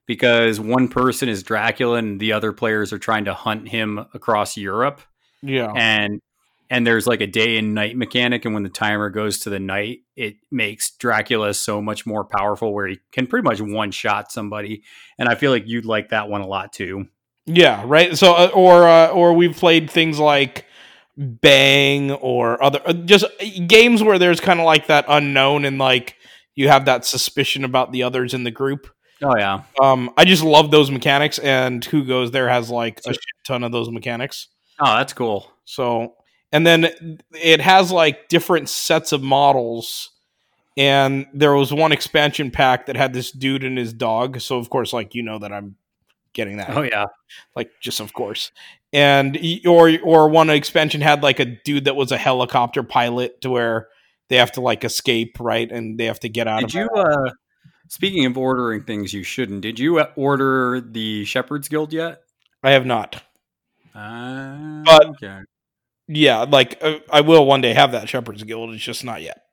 because 0.07 0.59
one 0.59 0.87
person 0.87 1.29
is 1.29 1.43
Dracula 1.43 1.97
and 1.97 2.19
the 2.19 2.33
other 2.33 2.51
players 2.51 2.91
are 2.91 2.97
trying 2.99 3.25
to 3.25 3.33
hunt 3.35 3.69
him 3.69 3.99
across 4.15 4.57
Europe. 4.57 5.01
yeah. 5.43 5.71
And 5.75 6.19
and 6.71 6.87
there's 6.87 7.05
like 7.05 7.21
a 7.21 7.27
day 7.27 7.57
and 7.57 7.75
night 7.75 7.95
mechanic, 7.95 8.45
and 8.45 8.53
when 8.55 8.63
the 8.63 8.69
timer 8.69 9.09
goes 9.11 9.39
to 9.39 9.49
the 9.51 9.59
night, 9.59 9.99
it 10.15 10.37
makes 10.49 10.89
Dracula 10.91 11.53
so 11.53 11.81
much 11.81 12.05
more 12.07 12.23
powerful, 12.25 12.73
where 12.73 12.87
he 12.87 12.99
can 13.11 13.27
pretty 13.27 13.43
much 13.43 13.61
one 13.61 13.91
shot 13.91 14.31
somebody. 14.31 14.81
And 15.19 15.29
I 15.29 15.35
feel 15.35 15.51
like 15.51 15.67
you'd 15.67 15.85
like 15.85 16.09
that 16.09 16.29
one 16.29 16.41
a 16.41 16.47
lot 16.47 16.73
too. 16.73 17.07
Yeah, 17.45 17.83
right. 17.85 18.17
So, 18.17 18.33
uh, 18.33 18.51
or 18.53 18.87
uh, 18.87 19.07
or 19.09 19.33
we've 19.33 19.55
played 19.55 19.91
things 19.91 20.17
like 20.17 20.65
Bang 21.17 22.11
or 22.11 22.61
other 22.63 22.81
uh, 22.85 22.93
just 22.93 23.25
games 23.67 24.01
where 24.01 24.17
there's 24.17 24.39
kind 24.39 24.59
of 24.59 24.65
like 24.65 24.87
that 24.87 25.05
unknown 25.07 25.65
and 25.65 25.77
like 25.77 26.15
you 26.55 26.69
have 26.69 26.85
that 26.85 27.05
suspicion 27.05 27.63
about 27.63 27.91
the 27.91 28.03
others 28.03 28.33
in 28.33 28.43
the 28.43 28.51
group. 28.51 28.87
Oh 29.23 29.35
yeah, 29.37 29.63
Um, 29.79 30.09
I 30.17 30.25
just 30.25 30.41
love 30.43 30.71
those 30.71 30.89
mechanics, 30.89 31.37
and 31.37 31.83
Who 31.85 32.05
Goes 32.05 32.31
There 32.31 32.49
has 32.49 32.69
like 32.71 33.01
a 33.05 33.13
shit 33.13 33.19
ton 33.45 33.63
of 33.63 33.71
those 33.71 33.89
mechanics. 33.91 34.47
oh 34.79 34.95
that's 34.97 35.13
cool. 35.13 35.51
So, 35.65 36.15
and 36.51 36.65
then 36.65 37.19
it 37.33 37.61
has 37.61 37.91
like 37.91 38.27
different 38.29 38.69
sets 38.69 39.11
of 39.11 39.21
models. 39.23 40.09
And 40.77 41.27
there 41.33 41.53
was 41.53 41.73
one 41.73 41.91
expansion 41.91 42.49
pack 42.49 42.85
that 42.85 42.95
had 42.95 43.13
this 43.13 43.31
dude 43.31 43.63
and 43.65 43.77
his 43.77 43.91
dog. 43.93 44.39
So, 44.39 44.57
of 44.57 44.69
course, 44.69 44.93
like, 44.93 45.13
you 45.13 45.21
know 45.21 45.37
that 45.39 45.51
I'm 45.51 45.75
getting 46.33 46.55
that 46.57 46.69
Oh 46.69 46.81
yeah. 46.81 47.07
like 47.57 47.71
just 47.81 47.99
of 47.99 48.13
course 48.13 48.53
and 48.93 49.37
or 49.67 49.91
or 50.01 50.29
one 50.29 50.49
expansion 50.49 51.01
had 51.01 51.21
like 51.23 51.41
a 51.41 51.45
dude 51.45 51.83
that 51.83 51.97
was 51.97 52.13
a 52.13 52.17
helicopter 52.17 52.83
pilot 52.83 53.41
to 53.41 53.49
where 53.49 53.89
they 54.29 54.37
have 54.37 54.53
to 54.53 54.61
like 54.61 54.85
escape 54.85 55.35
right 55.41 55.69
and 55.69 55.99
they 55.99 56.05
have 56.05 56.21
to 56.21 56.29
get 56.29 56.47
out 56.47 56.61
Did 56.61 56.69
of 56.69 56.73
you? 56.75 56.89
Uh, 56.95 57.31
speaking 57.89 58.25
of 58.25 58.37
ordering 58.37 58.85
things 58.85 59.13
you 59.13 59.23
shouldn't, 59.23 59.59
did 59.59 59.77
you 59.77 59.99
uh, 59.99 60.05
order 60.15 60.79
the 60.79 61.25
Shepherd's 61.25 61.67
Guild 61.67 61.91
yet? 61.91 62.21
i 62.63 62.71
have 62.71 62.85
not 62.85 63.21
Uh, 63.93 64.83
But- 64.85 65.05
okay. 65.07 65.39
Yeah 66.11 66.45
like 66.49 66.77
uh, 66.81 66.99
i 67.11 67.21
will 67.21 67.45
one 67.45 67.61
day 67.61 67.73
have 67.73 67.91
that 67.93 68.09
shepherd's 68.09 68.43
guild. 68.43 68.73
It's 68.73 68.83
just 68.83 69.03
not 69.03 69.21
yet. 69.21 69.43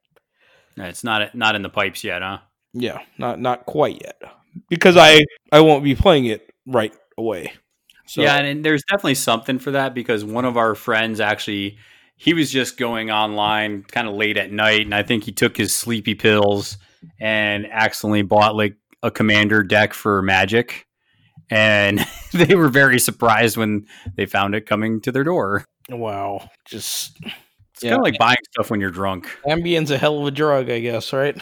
It's 0.77 1.03
not 1.03 1.35
not 1.35 1.57
in 1.57 1.63
the 1.63 1.69
pipes 1.69 2.05
yet, 2.05 2.23
huh? 2.23 2.39
yeah 2.73 3.01
not 3.19 3.41
not 3.41 3.67
quite 3.67 4.01
yet. 4.03 4.21
Because 4.69 4.97
i 4.97 5.25
i 5.53 5.61
won't 5.61 5.85
be 5.85 5.95
playing 5.95 6.27
it 6.27 6.51
right 6.67 6.93
away. 7.17 7.53
So 8.07 8.23
yeah, 8.23 8.37
and, 8.37 8.47
and 8.47 8.65
there's 8.65 8.83
definitely 8.89 9.17
something 9.17 9.59
for 9.59 9.73
that 9.73 9.95
because 9.95 10.25
one 10.25 10.45
of 10.45 10.57
our 10.57 10.75
friends 10.75 11.21
actually 11.21 11.79
he 12.17 12.35
was 12.35 12.51
just 12.51 12.77
going 12.77 13.11
online 13.11 13.85
kind 13.85 14.09
of 14.09 14.15
late 14.15 14.37
at 14.37 14.51
night, 14.51 14.81
and 14.81 14.95
I 14.95 15.05
think 15.05 15.25
he 15.25 15.33
took 15.33 15.57
his 15.57 15.75
sleepy 15.75 16.15
pills 16.15 16.77
and 17.21 17.67
accidentally 17.71 18.23
bought 18.23 18.57
like 18.57 18.77
a 19.05 19.11
commander 19.11 19.63
deck 19.63 19.95
for 19.95 20.21
Magic, 20.21 20.87
and 21.49 22.05
they 22.33 22.57
were 22.57 22.69
very 22.69 22.99
surprised 22.99 23.57
when 23.57 23.87
they 24.17 24.27
found 24.27 24.57
it 24.57 24.67
coming 24.67 25.01
to 25.03 25.13
their 25.13 25.25
door. 25.25 25.65
Wow 25.91 26.49
just 26.67 27.17
It's 27.23 27.83
Yeah. 27.83 27.91
kind 27.91 28.01
of 28.01 28.05
like 28.05 28.19
buying 28.19 28.37
stuff 28.53 28.71
when 28.71 28.81
you're 28.81 28.91
drunk. 28.91 29.29
ambien's 29.47 29.91
a 29.91 29.99
hell 29.99 30.21
of 30.21 30.27
a 30.27 30.31
drug 30.31 30.71
i 30.71 30.81
guess 30.81 31.13
right 31.13 31.41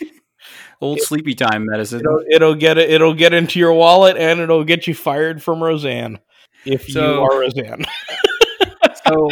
Old 0.82 1.00
sleepy 1.00 1.34
time 1.34 1.66
medicine. 1.66 2.00
it'll, 2.00 2.22
it'll 2.30 2.54
get 2.54 2.78
it 2.78 2.88
it'll 2.90 3.14
get 3.14 3.32
into 3.34 3.58
your 3.58 3.72
wallet 3.74 4.16
and 4.16 4.40
it'll 4.40 4.64
get 4.64 4.86
you 4.86 4.94
fired 4.94 5.42
from 5.42 5.62
roseanne 5.62 6.18
if 6.64 6.88
you 6.94 7.00
are 7.00 7.38
roseanne 7.40 7.84
so 9.06 9.28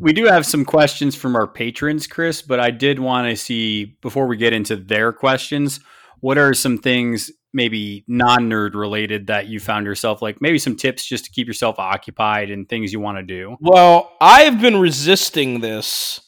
we 0.00 0.12
do 0.12 0.26
have 0.26 0.46
some 0.46 0.64
questions 0.64 1.16
from 1.16 1.34
our 1.34 1.48
patrons, 1.48 2.06
Chris, 2.06 2.40
but 2.40 2.60
I 2.60 2.70
did 2.70 3.00
want 3.00 3.28
to 3.28 3.34
see 3.36 3.96
before 4.00 4.28
we 4.28 4.36
get 4.36 4.52
into 4.52 4.76
their 4.76 5.12
questions, 5.12 5.80
what 6.20 6.38
are 6.38 6.54
some 6.54 6.78
things 6.78 7.32
maybe 7.52 8.04
non-nerd 8.06 8.74
related 8.74 9.28
that 9.28 9.46
you 9.46 9.58
found 9.58 9.86
yourself 9.86 10.20
like 10.20 10.40
maybe 10.40 10.58
some 10.58 10.76
tips 10.76 11.06
just 11.06 11.24
to 11.24 11.30
keep 11.30 11.46
yourself 11.46 11.78
occupied 11.78 12.50
and 12.50 12.68
things 12.68 12.92
you 12.92 13.00
want 13.00 13.18
to 13.18 13.22
do. 13.22 13.56
Well, 13.60 14.16
I've 14.20 14.60
been 14.60 14.76
resisting 14.78 15.60
this. 15.60 16.20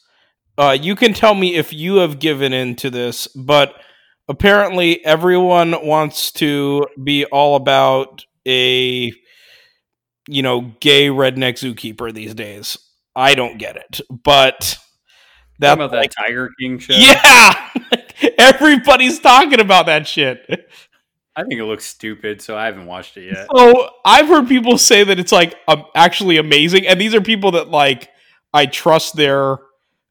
Uh, 0.56 0.76
you 0.80 0.96
can 0.96 1.14
tell 1.14 1.34
me 1.34 1.56
if 1.56 1.72
you 1.72 1.96
have 1.96 2.18
given 2.18 2.52
in 2.52 2.76
to 2.76 2.90
this, 2.90 3.26
but 3.28 3.74
apparently 4.28 5.04
everyone 5.04 5.86
wants 5.86 6.32
to 6.32 6.86
be 7.02 7.24
all 7.26 7.56
about 7.56 8.24
a, 8.46 9.12
you 10.28 10.42
know, 10.42 10.72
gay 10.80 11.08
redneck 11.08 11.54
zookeeper 11.54 12.12
these 12.12 12.34
days. 12.34 12.78
I 13.14 13.34
don't 13.34 13.58
get 13.58 13.76
it, 13.76 14.00
but 14.08 14.78
that's 15.58 15.74
about 15.74 15.92
like, 15.92 16.12
that 16.12 16.26
Tiger 16.26 16.50
King 16.58 16.78
show. 16.78 16.94
yeah, 16.94 17.70
everybody's 18.38 19.18
talking 19.18 19.60
about 19.60 19.86
that 19.86 20.06
shit. 20.06 20.46
I 21.40 21.44
think 21.48 21.60
it 21.60 21.64
looks 21.64 21.84
stupid, 21.84 22.40
so 22.42 22.56
I 22.56 22.66
haven't 22.66 22.86
watched 22.86 23.16
it 23.16 23.32
yet. 23.32 23.46
So 23.54 23.90
I've 24.04 24.26
heard 24.28 24.48
people 24.48 24.78
say 24.78 25.04
that 25.04 25.18
it's 25.18 25.32
like 25.32 25.54
um, 25.68 25.84
actually 25.94 26.36
amazing, 26.38 26.86
and 26.86 27.00
these 27.00 27.14
are 27.14 27.20
people 27.20 27.52
that 27.52 27.68
like 27.68 28.08
I 28.52 28.66
trust 28.66 29.16
their 29.16 29.58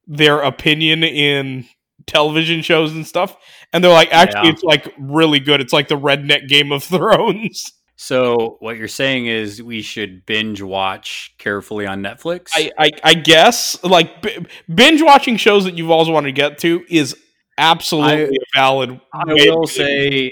their 0.07 0.41
opinion 0.41 1.03
in 1.03 1.65
television 2.07 2.61
shows 2.61 2.93
and 2.93 3.05
stuff, 3.05 3.35
and 3.73 3.83
they're 3.83 3.91
like, 3.91 4.11
actually, 4.13 4.47
Yeah. 4.47 4.53
it's 4.53 4.63
like 4.63 4.93
really 4.99 5.39
good. 5.39 5.61
It's 5.61 5.73
like 5.73 5.87
the 5.87 5.97
redneck 5.99 6.47
Game 6.47 6.71
of 6.71 6.83
Thrones. 6.85 7.73
So 8.01 8.55
what 8.61 8.77
you're 8.77 8.87
saying 8.87 9.25
is 9.25 9.61
we 9.61 9.81
should 9.81 10.25
binge 10.25 10.61
watch 10.61 11.35
carefully 11.37 11.85
on 11.85 12.01
Netflix. 12.01 12.47
I, 12.55 12.71
I, 12.79 12.89
I 13.03 13.13
guess 13.13 13.83
like 13.83 14.21
b- 14.21 14.45
binge 14.73 15.01
watching 15.01 15.35
shows 15.35 15.65
that 15.65 15.77
you've 15.77 15.91
always 15.91 16.07
wanted 16.07 16.27
to 16.29 16.31
get 16.31 16.59
to 16.59 16.81
is 16.89 17.13
absolutely 17.57 18.37
a 18.37 18.57
valid. 18.57 19.01
I 19.13 19.33
will 19.33 19.67
say 19.67 20.31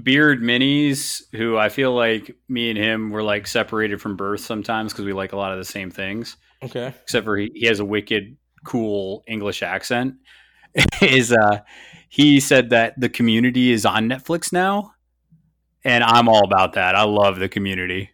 Beard 0.00 0.40
Minis, 0.40 1.22
who 1.32 1.56
I 1.58 1.68
feel 1.68 1.94
like 1.94 2.36
me 2.48 2.70
and 2.70 2.78
him 2.78 3.10
were 3.10 3.22
like 3.22 3.46
separated 3.46 4.00
from 4.00 4.16
birth 4.16 4.40
sometimes 4.40 4.92
because 4.92 5.04
we 5.04 5.12
like 5.12 5.32
a 5.32 5.36
lot 5.36 5.52
of 5.52 5.58
the 5.58 5.64
same 5.64 5.90
things, 5.90 6.36
okay. 6.62 6.94
except 7.02 7.24
for 7.24 7.36
he, 7.36 7.50
he 7.54 7.66
has 7.66 7.80
a 7.80 7.84
wicked 7.84 8.36
cool 8.64 9.22
English 9.26 9.62
accent. 9.62 10.14
is 11.02 11.32
uh 11.32 11.60
he 12.08 12.40
said 12.40 12.70
that 12.70 12.98
the 12.98 13.08
community 13.08 13.72
is 13.72 13.84
on 13.84 14.08
Netflix 14.08 14.52
now. 14.52 14.94
And 15.84 16.04
I'm 16.04 16.28
all 16.28 16.44
about 16.44 16.74
that. 16.74 16.94
I 16.94 17.02
love 17.02 17.38
the 17.38 17.48
community. 17.48 18.10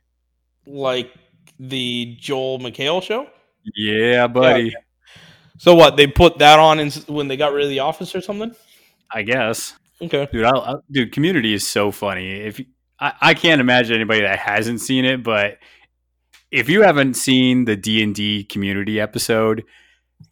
Like 0.66 1.12
the 1.58 2.16
Joel 2.18 2.58
McHale 2.58 3.02
show. 3.02 3.26
Yeah, 3.74 4.26
buddy. 4.26 4.74
So 5.58 5.74
what? 5.74 5.96
They 5.96 6.06
put 6.06 6.38
that 6.38 6.58
on 6.58 6.80
in, 6.80 6.90
when 7.08 7.28
they 7.28 7.36
got 7.36 7.52
rid 7.52 7.64
of 7.64 7.70
the 7.70 7.80
office 7.80 8.14
or 8.14 8.20
something. 8.20 8.54
I 9.12 9.22
guess. 9.22 9.74
Okay. 10.00 10.28
Dude, 10.32 10.44
I, 10.44 10.50
I, 10.56 10.74
dude, 10.90 11.12
Community 11.12 11.54
is 11.54 11.66
so 11.66 11.90
funny. 11.90 12.30
If 12.40 12.60
I, 13.00 13.12
I 13.20 13.34
can't 13.34 13.60
imagine 13.60 13.94
anybody 13.96 14.20
that 14.22 14.38
hasn't 14.38 14.80
seen 14.80 15.04
it, 15.04 15.22
but 15.22 15.58
if 16.50 16.68
you 16.68 16.82
haven't 16.82 17.14
seen 17.14 17.64
the 17.64 17.76
D 17.76 18.02
and 18.02 18.14
D 18.14 18.44
Community 18.44 19.00
episode, 19.00 19.64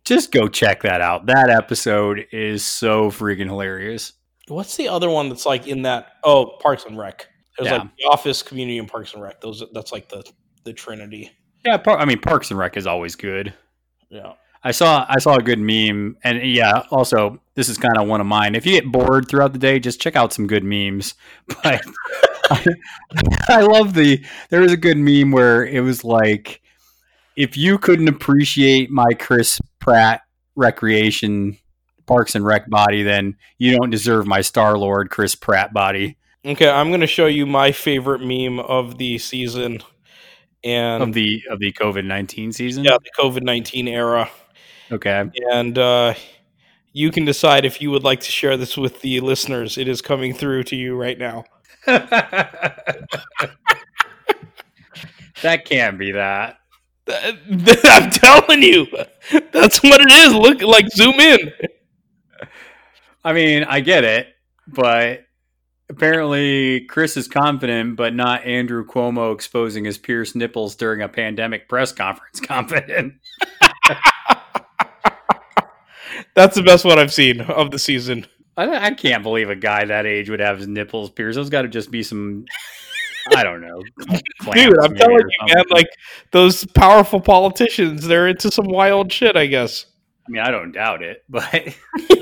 just 0.04 0.32
go 0.32 0.48
check 0.48 0.82
that 0.82 1.00
out. 1.00 1.26
That 1.26 1.50
episode 1.50 2.26
is 2.32 2.64
so 2.64 3.10
freaking 3.10 3.46
hilarious. 3.46 4.12
What's 4.48 4.76
the 4.76 4.88
other 4.88 5.10
one 5.10 5.28
that's 5.28 5.46
like 5.46 5.66
in 5.66 5.82
that? 5.82 6.12
Oh, 6.22 6.56
Parks 6.60 6.84
and 6.84 6.96
Rec. 6.96 7.26
There's 7.58 7.70
Yeah. 7.70 7.78
like 7.78 7.96
the 7.98 8.04
Office, 8.04 8.42
Community, 8.42 8.78
and 8.78 8.88
Parks 8.88 9.14
and 9.14 9.22
Rec. 9.22 9.40
Those 9.40 9.62
that's 9.72 9.92
like 9.92 10.08
the 10.08 10.24
the 10.64 10.72
Trinity. 10.72 11.30
Yeah, 11.64 11.78
par- 11.78 11.98
I 11.98 12.04
mean 12.04 12.20
Parks 12.20 12.50
and 12.50 12.58
Rec 12.58 12.76
is 12.76 12.86
always 12.86 13.16
good. 13.16 13.52
Yeah. 14.08 14.34
I 14.66 14.72
saw 14.72 15.06
I 15.08 15.20
saw 15.20 15.36
a 15.36 15.42
good 15.42 15.60
meme, 15.60 16.16
and 16.24 16.42
yeah, 16.42 16.82
also 16.90 17.40
this 17.54 17.68
is 17.68 17.78
kind 17.78 17.96
of 17.96 18.08
one 18.08 18.20
of 18.20 18.26
mine. 18.26 18.56
If 18.56 18.66
you 18.66 18.72
get 18.72 18.90
bored 18.90 19.28
throughout 19.28 19.52
the 19.52 19.60
day, 19.60 19.78
just 19.78 20.00
check 20.00 20.16
out 20.16 20.32
some 20.32 20.48
good 20.48 20.64
memes. 20.64 21.14
But 21.62 21.82
I, 22.50 22.64
I 23.48 23.60
love 23.62 23.94
the 23.94 24.24
there 24.50 24.60
was 24.60 24.72
a 24.72 24.76
good 24.76 24.98
meme 24.98 25.30
where 25.30 25.64
it 25.64 25.80
was 25.80 26.02
like, 26.02 26.62
if 27.36 27.56
you 27.56 27.78
couldn't 27.78 28.08
appreciate 28.08 28.90
my 28.90 29.12
Chris 29.18 29.60
Pratt 29.78 30.22
recreation 30.56 31.58
Parks 32.06 32.34
and 32.34 32.44
Rec 32.44 32.68
body, 32.68 33.04
then 33.04 33.36
you 33.58 33.76
don't 33.76 33.90
deserve 33.90 34.26
my 34.26 34.40
Star 34.40 34.76
Lord 34.76 35.10
Chris 35.10 35.36
Pratt 35.36 35.72
body 35.72 36.16
Okay, 36.46 36.68
I'm 36.68 36.88
going 36.88 37.00
to 37.00 37.08
show 37.08 37.26
you 37.26 37.44
my 37.44 37.72
favorite 37.72 38.20
meme 38.20 38.60
of 38.60 38.98
the 38.98 39.18
season, 39.18 39.80
and 40.62 41.02
of 41.02 41.12
the 41.12 41.42
of 41.50 41.58
the 41.58 41.72
COVID 41.72 42.04
nineteen 42.04 42.52
season. 42.52 42.84
yeah, 42.84 42.96
the 43.02 43.10
COVID 43.20 43.42
nineteen 43.42 43.88
era. 43.88 44.30
Okay. 44.90 45.30
And 45.52 45.78
uh, 45.78 46.14
you 46.92 47.10
can 47.10 47.24
decide 47.24 47.64
if 47.64 47.80
you 47.80 47.90
would 47.90 48.04
like 48.04 48.20
to 48.20 48.30
share 48.30 48.56
this 48.56 48.76
with 48.76 49.00
the 49.00 49.20
listeners. 49.20 49.78
It 49.78 49.88
is 49.88 50.00
coming 50.00 50.32
through 50.34 50.64
to 50.64 50.76
you 50.76 50.96
right 50.96 51.18
now. 51.18 51.44
that 51.86 52.86
can't 55.64 55.98
be 55.98 56.12
that. 56.12 56.58
I'm 57.08 58.10
telling 58.10 58.62
you, 58.62 58.86
that's 59.52 59.82
what 59.82 60.00
it 60.00 60.10
is. 60.10 60.34
Look, 60.34 60.62
like 60.62 60.88
zoom 60.90 61.20
in. 61.20 61.52
I 63.24 63.32
mean, 63.32 63.64
I 63.64 63.80
get 63.80 64.04
it, 64.04 64.28
but 64.66 65.26
apparently 65.88 66.80
Chris 66.86 67.16
is 67.16 67.28
confident, 67.28 67.96
but 67.96 68.14
not 68.14 68.44
Andrew 68.44 68.84
Cuomo 68.84 69.32
exposing 69.32 69.84
his 69.84 69.98
pierced 69.98 70.36
nipples 70.36 70.74
during 70.74 71.02
a 71.02 71.08
pandemic 71.08 71.68
press 71.68 71.92
conference 71.92 72.40
confident. 72.46 73.14
That's 76.34 76.54
the 76.54 76.62
best 76.62 76.84
one 76.84 76.98
I've 76.98 77.12
seen 77.12 77.40
of 77.40 77.70
the 77.70 77.78
season. 77.78 78.26
I, 78.56 78.86
I 78.86 78.90
can't 78.92 79.22
believe 79.22 79.50
a 79.50 79.56
guy 79.56 79.84
that 79.84 80.06
age 80.06 80.30
would 80.30 80.40
have 80.40 80.58
his 80.58 80.68
nipples 80.68 81.10
pierced. 81.10 81.36
Those 81.36 81.50
got 81.50 81.62
to 81.62 81.68
just 81.68 81.90
be 81.90 82.02
some, 82.02 82.46
I 83.34 83.42
don't 83.42 83.60
know, 83.60 83.82
Dude, 84.52 84.78
I'm 84.82 84.94
telling 84.94 85.18
you, 85.18 85.54
man, 85.54 85.64
like 85.70 85.88
those 86.30 86.64
powerful 86.64 87.20
politicians, 87.20 88.06
they're 88.06 88.28
into 88.28 88.50
some 88.50 88.66
wild 88.66 89.12
shit, 89.12 89.36
I 89.36 89.46
guess. 89.46 89.86
I 90.26 90.30
mean, 90.30 90.42
I 90.42 90.50
don't 90.50 90.72
doubt 90.72 91.02
it, 91.02 91.24
but 91.28 91.44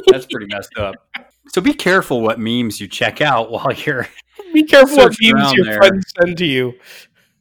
that's 0.09 0.26
pretty 0.26 0.47
messed 0.47 0.76
up. 0.78 0.95
So 1.49 1.61
be 1.61 1.74
careful 1.74 2.22
what 2.22 2.40
memes 2.40 2.80
you 2.80 2.88
check 2.88 3.20
out 3.20 3.51
while 3.51 3.70
you're. 3.70 4.09
Be 4.55 4.64
careful 4.64 4.97
what 4.97 5.14
memes 5.20 5.53
your 5.53 5.66
there. 5.66 5.76
friends 5.76 6.05
send 6.18 6.38
to 6.38 6.47
you. 6.47 6.72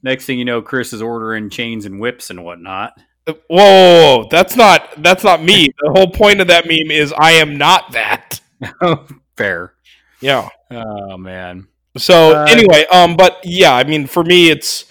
Next 0.02 0.26
thing 0.26 0.38
you 0.38 0.44
know, 0.44 0.60
Chris 0.60 0.92
is 0.92 1.00
ordering 1.00 1.48
chains 1.48 1.86
and 1.86 1.98
whips 1.98 2.28
and 2.28 2.44
whatnot. 2.44 2.92
Whoa, 3.26 3.34
whoa, 3.48 4.16
whoa, 4.18 4.28
that's 4.30 4.56
not 4.56 5.02
that's 5.02 5.24
not 5.24 5.42
me. 5.42 5.68
The 5.80 5.90
whole 5.90 6.10
point 6.10 6.40
of 6.40 6.48
that 6.48 6.66
meme 6.66 6.90
is 6.90 7.12
I 7.16 7.32
am 7.32 7.56
not 7.56 7.92
that. 7.92 8.40
Fair. 9.36 9.74
Yeah. 10.20 10.48
Oh 10.70 11.16
man. 11.16 11.68
So 11.96 12.36
Uh, 12.36 12.46
anyway, 12.48 12.84
um, 12.92 13.16
but 13.16 13.38
yeah, 13.44 13.74
I 13.74 13.84
mean, 13.84 14.06
for 14.06 14.24
me, 14.24 14.50
it's 14.50 14.84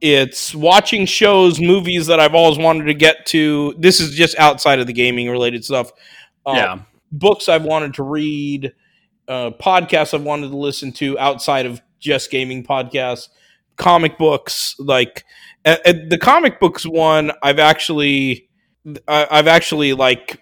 it's 0.00 0.54
watching 0.54 1.06
shows, 1.06 1.60
movies 1.60 2.08
that 2.08 2.18
I've 2.20 2.34
always 2.34 2.58
wanted 2.58 2.84
to 2.84 2.94
get 2.94 3.24
to. 3.26 3.74
This 3.78 4.00
is 4.00 4.14
just 4.14 4.36
outside 4.38 4.80
of 4.80 4.86
the 4.86 4.92
gaming 4.92 5.30
related 5.30 5.64
stuff. 5.64 5.92
Um, 6.44 6.56
yeah. 6.56 6.78
books 7.12 7.48
I've 7.48 7.64
wanted 7.64 7.94
to 7.94 8.02
read, 8.02 8.72
uh, 9.28 9.50
podcasts 9.60 10.12
I've 10.12 10.24
wanted 10.24 10.50
to 10.50 10.56
listen 10.56 10.92
to 10.94 11.18
outside 11.18 11.66
of 11.66 11.80
just 12.00 12.30
gaming 12.32 12.64
podcasts, 12.64 13.28
comic 13.76 14.18
books. 14.18 14.74
Like 14.78 15.24
uh, 15.64 15.76
uh, 15.84 15.92
the 16.08 16.18
comic 16.18 16.60
books 16.60 16.84
one, 16.84 17.32
I've 17.42 17.58
actually, 17.58 18.48
I, 19.06 19.26
I've 19.30 19.46
actually 19.46 19.92
like 19.92 20.40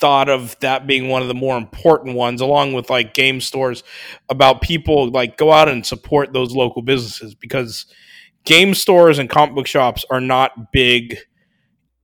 thought 0.00 0.28
of 0.28 0.56
that 0.60 0.86
being 0.86 1.08
one 1.08 1.22
of 1.22 1.28
the 1.28 1.34
more 1.34 1.56
important 1.56 2.16
ones, 2.16 2.40
along 2.40 2.72
with 2.72 2.90
like 2.90 3.14
game 3.14 3.40
stores, 3.40 3.84
about 4.28 4.62
people 4.62 5.10
like 5.10 5.36
go 5.36 5.52
out 5.52 5.68
and 5.68 5.86
support 5.86 6.32
those 6.32 6.54
local 6.54 6.82
businesses 6.82 7.34
because 7.34 7.86
game 8.44 8.74
stores 8.74 9.18
and 9.18 9.30
comic 9.30 9.54
book 9.54 9.66
shops 9.66 10.04
are 10.10 10.20
not 10.20 10.72
big. 10.72 11.18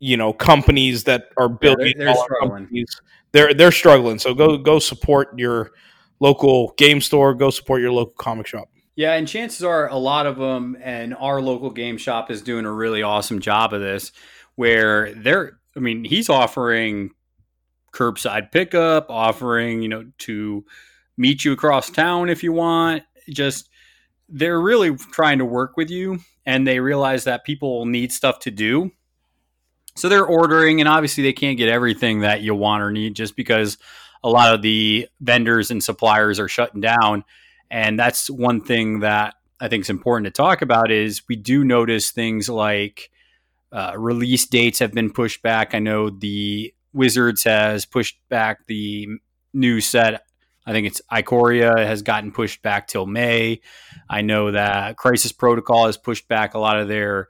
You 0.00 0.16
know, 0.16 0.32
companies 0.32 1.04
that 1.04 1.24
are 1.36 1.48
billion 1.48 1.98
they're 1.98 2.06
dollar 2.06 2.24
struggling. 2.24 2.62
companies 2.62 3.00
they're 3.32 3.52
they're 3.52 3.72
struggling. 3.72 4.18
So 4.20 4.32
go 4.32 4.56
go 4.56 4.78
support 4.78 5.36
your 5.36 5.72
local 6.20 6.72
game 6.76 7.00
store. 7.00 7.34
Go 7.34 7.50
support 7.50 7.80
your 7.80 7.90
local 7.90 8.14
comic 8.14 8.46
shop. 8.46 8.68
Yeah, 8.98 9.12
and 9.12 9.28
chances 9.28 9.62
are 9.62 9.88
a 9.88 9.96
lot 9.96 10.26
of 10.26 10.38
them, 10.38 10.76
and 10.82 11.14
our 11.14 11.40
local 11.40 11.70
game 11.70 11.98
shop 11.98 12.32
is 12.32 12.42
doing 12.42 12.64
a 12.64 12.72
really 12.72 13.00
awesome 13.00 13.38
job 13.38 13.72
of 13.72 13.80
this, 13.80 14.10
where 14.56 15.14
they're, 15.14 15.60
I 15.76 15.78
mean, 15.78 16.02
he's 16.02 16.28
offering 16.28 17.12
curbside 17.92 18.50
pickup, 18.50 19.06
offering, 19.08 19.82
you 19.82 19.88
know, 19.88 20.10
to 20.18 20.64
meet 21.16 21.44
you 21.44 21.52
across 21.52 21.90
town 21.90 22.28
if 22.28 22.42
you 22.42 22.52
want. 22.52 23.04
Just, 23.30 23.70
they're 24.28 24.60
really 24.60 24.96
trying 24.96 25.38
to 25.38 25.44
work 25.44 25.76
with 25.76 25.90
you, 25.90 26.18
and 26.44 26.66
they 26.66 26.80
realize 26.80 27.22
that 27.22 27.44
people 27.44 27.86
need 27.86 28.10
stuff 28.10 28.40
to 28.40 28.50
do. 28.50 28.90
So 29.94 30.08
they're 30.08 30.26
ordering, 30.26 30.80
and 30.80 30.88
obviously 30.88 31.22
they 31.22 31.32
can't 31.32 31.56
get 31.56 31.68
everything 31.68 32.22
that 32.22 32.40
you 32.40 32.52
want 32.52 32.82
or 32.82 32.90
need 32.90 33.14
just 33.14 33.36
because 33.36 33.78
a 34.24 34.28
lot 34.28 34.52
of 34.52 34.62
the 34.62 35.06
vendors 35.20 35.70
and 35.70 35.84
suppliers 35.84 36.40
are 36.40 36.48
shutting 36.48 36.80
down 36.80 37.22
and 37.70 37.98
that's 37.98 38.30
one 38.30 38.60
thing 38.60 39.00
that 39.00 39.34
i 39.60 39.68
think 39.68 39.82
is 39.82 39.90
important 39.90 40.24
to 40.24 40.30
talk 40.30 40.62
about 40.62 40.90
is 40.90 41.22
we 41.28 41.36
do 41.36 41.64
notice 41.64 42.10
things 42.10 42.48
like 42.48 43.10
uh, 43.72 43.92
release 43.96 44.46
dates 44.46 44.78
have 44.78 44.92
been 44.92 45.10
pushed 45.10 45.42
back. 45.42 45.74
I 45.74 45.78
know 45.78 46.10
the 46.10 46.72
wizards 46.92 47.44
has 47.44 47.84
pushed 47.84 48.18
back 48.28 48.66
the 48.66 49.08
new 49.52 49.80
set. 49.80 50.22
I 50.66 50.72
think 50.72 50.86
it's 50.86 51.00
ikoria 51.10 51.76
has 51.76 52.02
gotten 52.02 52.32
pushed 52.32 52.62
back 52.62 52.88
till 52.88 53.06
may. 53.06 53.60
I 54.08 54.22
know 54.22 54.52
that 54.52 54.96
crisis 54.96 55.32
protocol 55.32 55.86
has 55.86 55.96
pushed 55.96 56.28
back 56.28 56.54
a 56.54 56.58
lot 56.58 56.78
of 56.78 56.88
their 56.88 57.28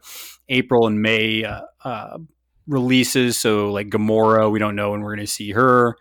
april 0.49 0.87
and 0.87 1.03
may 1.03 1.45
uh, 1.45 1.63
uh, 1.85 2.19
releases. 2.67 3.39
So 3.39 3.71
like 3.71 3.89
gamora 3.89 4.51
we 4.51 4.59
don't 4.59 4.77
know 4.77 4.91
when 4.93 5.01
we're 5.03 5.15
going 5.15 5.27
to 5.27 5.33
see 5.33 5.53
her. 5.53 5.97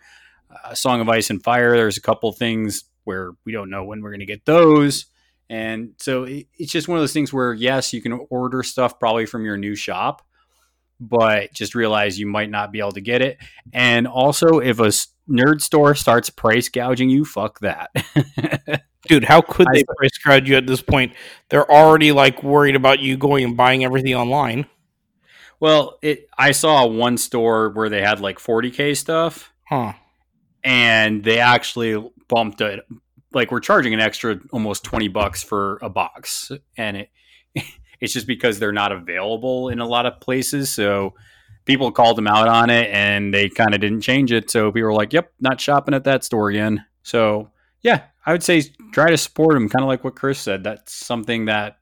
Uh, 0.50 0.74
Song 0.74 1.00
of 1.00 1.08
Ice 1.08 1.30
and 1.30 1.42
Fire. 1.42 1.76
There's 1.76 1.96
a 1.96 2.02
couple 2.02 2.32
things 2.32 2.84
where 3.08 3.32
we 3.46 3.52
don't 3.52 3.70
know 3.70 3.84
when 3.84 4.02
we're 4.02 4.10
going 4.10 4.20
to 4.20 4.26
get 4.26 4.44
those. 4.44 5.06
And 5.48 5.94
so 5.98 6.24
it, 6.24 6.46
it's 6.58 6.70
just 6.70 6.88
one 6.88 6.98
of 6.98 7.02
those 7.02 7.14
things 7.14 7.32
where, 7.32 7.54
yes, 7.54 7.94
you 7.94 8.02
can 8.02 8.12
order 8.28 8.62
stuff 8.62 9.00
probably 9.00 9.24
from 9.24 9.46
your 9.46 9.56
new 9.56 9.74
shop, 9.74 10.20
but 11.00 11.54
just 11.54 11.74
realize 11.74 12.18
you 12.18 12.26
might 12.26 12.50
not 12.50 12.70
be 12.70 12.80
able 12.80 12.92
to 12.92 13.00
get 13.00 13.22
it. 13.22 13.38
And 13.72 14.06
also, 14.06 14.58
if 14.58 14.78
a 14.78 14.92
nerd 15.26 15.62
store 15.62 15.94
starts 15.94 16.28
price 16.28 16.68
gouging 16.68 17.08
you, 17.08 17.24
fuck 17.24 17.60
that. 17.60 17.90
Dude, 19.08 19.24
how 19.24 19.40
could 19.40 19.68
they 19.72 19.84
price 19.96 20.18
gouge 20.22 20.50
you 20.50 20.56
at 20.56 20.66
this 20.66 20.82
point? 20.82 21.14
They're 21.48 21.70
already 21.70 22.12
like 22.12 22.42
worried 22.42 22.76
about 22.76 23.00
you 23.00 23.16
going 23.16 23.42
and 23.42 23.56
buying 23.56 23.84
everything 23.84 24.14
online. 24.14 24.66
well, 25.60 25.98
it, 26.02 26.28
I 26.36 26.52
saw 26.52 26.86
one 26.86 27.16
store 27.16 27.70
where 27.70 27.88
they 27.88 28.02
had 28.02 28.20
like 28.20 28.38
40K 28.38 28.94
stuff. 28.94 29.50
Huh. 29.66 29.92
and 30.64 31.22
they 31.24 31.40
actually 31.40 32.02
bumped 32.28 32.60
it 32.60 32.84
like 33.32 33.50
we're 33.50 33.60
charging 33.60 33.94
an 33.94 34.00
extra 34.00 34.38
almost 34.52 34.84
20 34.84 35.08
bucks 35.08 35.42
for 35.42 35.78
a 35.82 35.88
box. 35.88 36.50
And 36.76 36.96
it 36.96 37.10
it's 38.00 38.12
just 38.12 38.26
because 38.26 38.58
they're 38.58 38.72
not 38.72 38.92
available 38.92 39.68
in 39.68 39.80
a 39.80 39.86
lot 39.86 40.06
of 40.06 40.20
places. 40.20 40.70
So 40.70 41.14
people 41.64 41.90
called 41.92 42.16
them 42.16 42.26
out 42.26 42.48
on 42.48 42.70
it 42.70 42.90
and 42.90 43.34
they 43.34 43.48
kind 43.48 43.74
of 43.74 43.80
didn't 43.80 44.00
change 44.00 44.32
it. 44.32 44.50
So 44.50 44.70
people 44.70 44.88
were 44.88 44.94
like 44.94 45.12
yep 45.12 45.32
not 45.40 45.60
shopping 45.60 45.94
at 45.94 46.04
that 46.04 46.24
store 46.24 46.50
again. 46.50 46.84
So 47.02 47.50
yeah 47.82 48.02
i 48.26 48.32
would 48.32 48.42
say 48.42 48.60
try 48.92 49.08
to 49.08 49.16
support 49.16 49.54
them 49.54 49.68
kind 49.68 49.84
of 49.84 49.88
like 49.88 50.04
what 50.04 50.16
chris 50.16 50.38
said. 50.38 50.64
That's 50.64 50.92
something 50.92 51.46
that 51.46 51.78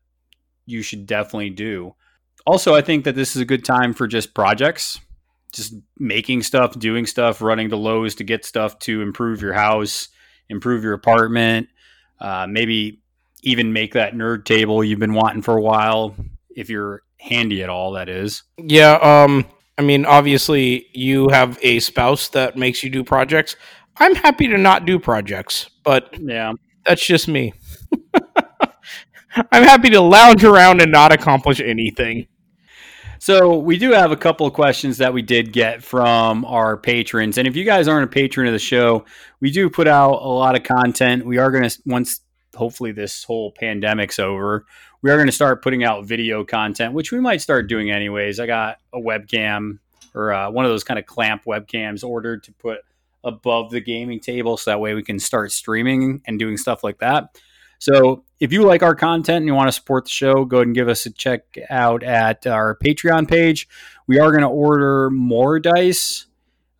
you 0.67 0.83
should 0.83 1.07
definitely 1.07 1.51
do. 1.51 1.95
Also 2.47 2.75
i 2.75 2.81
think 2.81 3.05
that 3.05 3.15
this 3.15 3.37
is 3.37 3.43
a 3.43 3.47
good 3.47 3.65
time 3.65 3.95
for 3.95 4.07
just 4.07 4.35
projects. 4.35 5.01
Just 5.53 5.75
making 5.99 6.43
stuff 6.43 6.79
doing 6.79 7.07
stuff 7.07 7.41
running 7.41 7.71
to 7.71 7.77
lowes 7.77 8.17
to 8.17 8.25
get 8.25 8.45
stuff 8.45 8.79
to 8.81 9.01
improve 9.01 9.41
your 9.41 9.55
house 9.55 10.09
improve 10.49 10.83
your 10.85 10.93
apartment, 10.95 11.69
uh, 12.21 12.47
maybe 12.49 13.01
even 13.43 13.73
make 13.73 13.93
that 13.95 14.15
nerd 14.15 14.45
table 14.45 14.83
you've 14.83 14.99
been 14.99 15.15
wanting 15.15 15.43
for 15.43 15.57
a 15.57 15.63
while, 15.63 16.15
if 16.57 16.69
you're 16.71 17.03
handy 17.21 17.63
at 17.63 17.69
all, 17.69 17.93
that 17.93 18.09
is. 18.09 18.43
Yeah, 18.59 18.93
um, 19.03 19.45
I 19.79 19.83
mean, 19.83 20.05
obviously, 20.07 20.87
you 20.93 21.29
have 21.29 21.59
a 21.63 21.79
spouse 21.81 22.29
that 22.31 22.57
makes 22.57 22.83
you 22.83 22.91
do 22.91 23.05
projects. 23.05 23.57
I'm 23.99 24.15
happy 24.15 24.49
to 24.49 24.59
not 24.59 24.85
do 24.87 24.99
projects, 24.99 25.71
but 25.85 26.15
Yeah. 26.21 26.53
that's 26.85 27.05
just 27.07 27.29
me. 27.29 27.53
I'm 29.53 29.63
happy 29.65 29.91
to 29.91 30.01
lounge 30.01 30.45
around 30.45 30.81
and 30.81 30.91
not 30.91 31.13
accomplish 31.13 31.61
anything. 31.61 32.27
So 33.27 33.59
we 33.59 33.77
do 33.77 33.91
have 33.91 34.13
a 34.13 34.17
couple 34.17 34.47
of 34.47 34.53
questions 34.53 34.99
that 34.99 35.13
we 35.13 35.21
did 35.21 35.53
get 35.53 35.83
from 35.83 36.45
our 36.45 36.77
patrons, 36.77 37.39
and 37.39 37.49
if 37.49 37.57
you 37.57 37.65
guys 37.65 37.89
aren't 37.89 38.05
a 38.05 38.07
patron 38.07 38.47
of 38.47 38.53
the 38.53 38.61
show, 38.61 39.05
we 39.41 39.51
do 39.51 39.69
put 39.69 39.89
out 39.89 40.23
a 40.23 40.29
lot 40.29 40.55
of 40.55 40.63
content. 40.63 41.27
We 41.27 41.39
are 41.39 41.51
going 41.51 41.69
to 41.69 41.83
once 41.87 42.21
hopefully 42.55 42.93
this 42.93 43.25
whole 43.25 43.51
pandemic's 43.51 44.21
over, 44.21 44.65
we 45.03 45.11
are 45.11 45.17
going 45.17 45.27
to 45.27 45.33
start 45.33 45.61
putting 45.61 45.83
out 45.83 46.07
video 46.07 46.45
content, 46.45 46.95
which 46.95 47.11
we 47.11 47.19
might 47.19 47.41
start 47.41 47.69
doing 47.69 47.91
anyways. 47.91 48.39
I 48.39 48.47
got 48.47 48.79
a 48.95 49.01
webcam 49.01 49.81
or 50.15 50.33
uh, 50.33 50.49
one 50.49 50.65
of 50.65 50.71
those 50.71 50.85
kind 50.85 51.01
of 51.01 51.05
clamp 51.05 51.47
webcams 51.47 52.05
ordered 52.05 52.45
to 52.45 52.53
put 52.53 52.79
above 53.25 53.73
the 53.73 53.81
gaming 53.81 54.21
table, 54.21 54.57
so 54.57 54.71
that 54.71 54.79
way 54.79 54.95
we 54.95 55.03
can 55.03 55.19
start 55.19 55.51
streaming 55.51 56.23
and 56.29 56.39
doing 56.39 56.57
stuff 56.57 56.85
like 56.85 56.99
that. 56.99 57.37
So 57.79 58.25
if 58.41 58.53
you 58.53 58.63
like 58.65 58.83
our 58.83 58.95
content 58.95 59.39
and 59.39 59.47
you 59.47 59.55
want 59.55 59.69
to 59.69 59.73
support 59.73 60.05
the 60.05 60.11
show, 60.11 60.45
go 60.45 60.59
ahead 60.59 60.67
and 60.67 60.75
give 60.75 60.89
us 60.89 61.07
a 61.07 61.11
check 61.11 61.43
out 61.71 62.03
at 62.03 62.47
our 62.47 62.77
Patreon 62.77 63.29
page. 63.29 63.69
We 64.07 64.19
are 64.19 64.31
going 64.31 64.43
to 64.43 64.49
order 64.49 65.11
more 65.11 65.59
dice. 65.59 66.27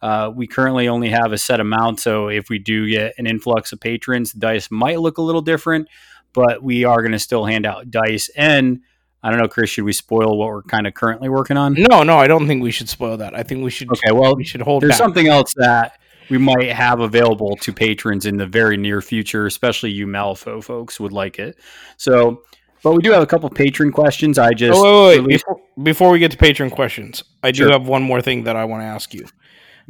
Uh, 0.03 0.31
we 0.35 0.47
currently 0.47 0.89
only 0.89 1.09
have 1.09 1.33
a 1.33 1.39
set 1.39 1.59
amount, 1.59 2.01
so 2.01 2.29
if 2.29 2.49
we 2.51 2.59
do 2.59 2.89
get 2.89 3.15
an 3.19 3.27
influx 3.27 3.73
of 3.73 3.81
patrons, 3.81 4.33
the 4.33 4.39
dice 4.39 4.71
might 4.71 5.01
look 5.01 5.19
a 5.19 5.23
little 5.23 5.41
different, 5.41 5.89
but 6.33 6.63
we 6.63 6.85
are 6.85 7.01
going 7.01 7.13
to 7.13 7.19
still 7.19 7.47
hand 7.47 7.65
out 7.65 7.91
dice. 7.91 8.29
And 8.37 8.83
I 9.23 9.31
don't 9.31 9.41
know, 9.41 9.49
Chris, 9.49 9.71
should 9.71 9.85
we 9.85 9.93
spoil 9.93 10.37
what 10.39 10.49
we're 10.49 10.63
kind 10.63 10.87
of 10.87 10.95
currently 10.95 11.29
working 11.29 11.57
on? 11.57 11.73
No, 11.73 12.03
no, 12.03 12.19
I 12.19 12.29
don't 12.29 12.47
think 12.47 12.63
we 12.63 12.71
should 12.71 12.89
spoil 12.89 13.17
that. 13.17 13.35
I 13.35 13.43
think 13.43 13.65
we 13.65 13.71
should. 13.71 13.91
Okay, 13.91 14.13
well, 14.13 14.37
we 14.37 14.45
should 14.45 14.61
hold. 14.61 14.83
there's 14.83 14.91
back. 14.91 14.99
something 14.99 15.27
else 15.27 15.55
that 15.57 15.99
we 16.31 16.39
might 16.39 16.71
have 16.73 17.01
available 17.01 17.57
to 17.57 17.73
patrons 17.73 18.27
in 18.27 18.37
the 18.37 18.47
very 18.47 18.77
near 18.77 19.01
future, 19.01 19.47
especially 19.47 19.91
you 19.91 20.07
Malifaux 20.07 20.63
folks 20.63 20.99
would 21.01 21.13
like 21.13 21.39
it. 21.39 21.57
So, 21.97 22.43
but 22.83 22.93
we 22.93 23.03
do 23.03 23.13
have 23.13 23.23
a 23.23 23.27
couple 23.27 23.49
patron 23.51 23.93
questions. 23.93 24.39
I 24.39 24.53
just 24.53 24.79
Oh, 24.81 25.09
wait, 25.09 25.19
wait, 25.19 25.27
wait. 25.27 25.33
Before, 25.35 25.61
before 25.83 26.11
we 26.11 26.19
get 26.19 26.31
to 26.33 26.37
patron 26.37 26.71
questions, 26.71 27.25
I 27.43 27.51
do 27.51 27.69
have 27.69 27.89
one 27.89 28.03
more 28.03 28.21
thing 28.21 28.45
that 28.45 28.57
I 28.57 28.65
want 28.65 28.83
to 28.83 28.87
ask 28.87 29.15
you. 29.15 29.27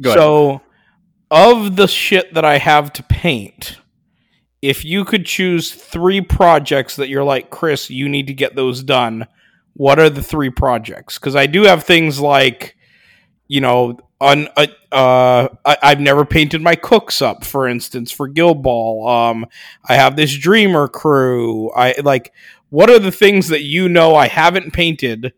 Go 0.01 0.11
ahead. 0.11 0.19
so, 0.19 0.61
of 1.29 1.75
the 1.75 1.87
shit 1.87 2.33
that 2.33 2.45
I 2.45 2.57
have 2.57 2.93
to 2.93 3.03
paint, 3.03 3.77
if 4.61 4.85
you 4.85 5.05
could 5.05 5.25
choose 5.25 5.71
three 5.71 6.21
projects 6.21 6.95
that 6.95 7.09
you're 7.09 7.23
like, 7.23 7.49
Chris, 7.49 7.89
you 7.89 8.07
need 8.09 8.27
to 8.27 8.33
get 8.33 8.55
those 8.55 8.83
done, 8.83 9.27
what 9.73 9.99
are 9.99 10.09
the 10.09 10.23
three 10.23 10.49
projects? 10.49 11.19
Because 11.19 11.35
I 11.35 11.45
do 11.45 11.63
have 11.63 11.83
things 11.83 12.19
like, 12.19 12.75
you 13.47 13.61
know, 13.61 13.99
on 14.19 14.47
uh, 14.55 14.67
uh, 14.91 15.49
I, 15.65 15.77
I've 15.81 15.99
never 15.99 16.25
painted 16.25 16.61
my 16.61 16.75
cooks 16.75 17.21
up, 17.21 17.43
for 17.45 17.67
instance, 17.67 18.11
for 18.11 18.27
Guild 18.27 18.63
Ball. 18.63 19.07
Um, 19.07 19.45
I 19.87 19.95
have 19.95 20.15
this 20.15 20.35
Dreamer 20.37 20.87
crew. 20.87 21.71
I 21.71 21.95
like. 22.03 22.33
What 22.69 22.89
are 22.89 22.99
the 22.99 23.11
things 23.11 23.47
that 23.47 23.63
you 23.63 23.87
know 23.87 24.15
I 24.15 24.27
haven't 24.27 24.73
painted 24.73 25.33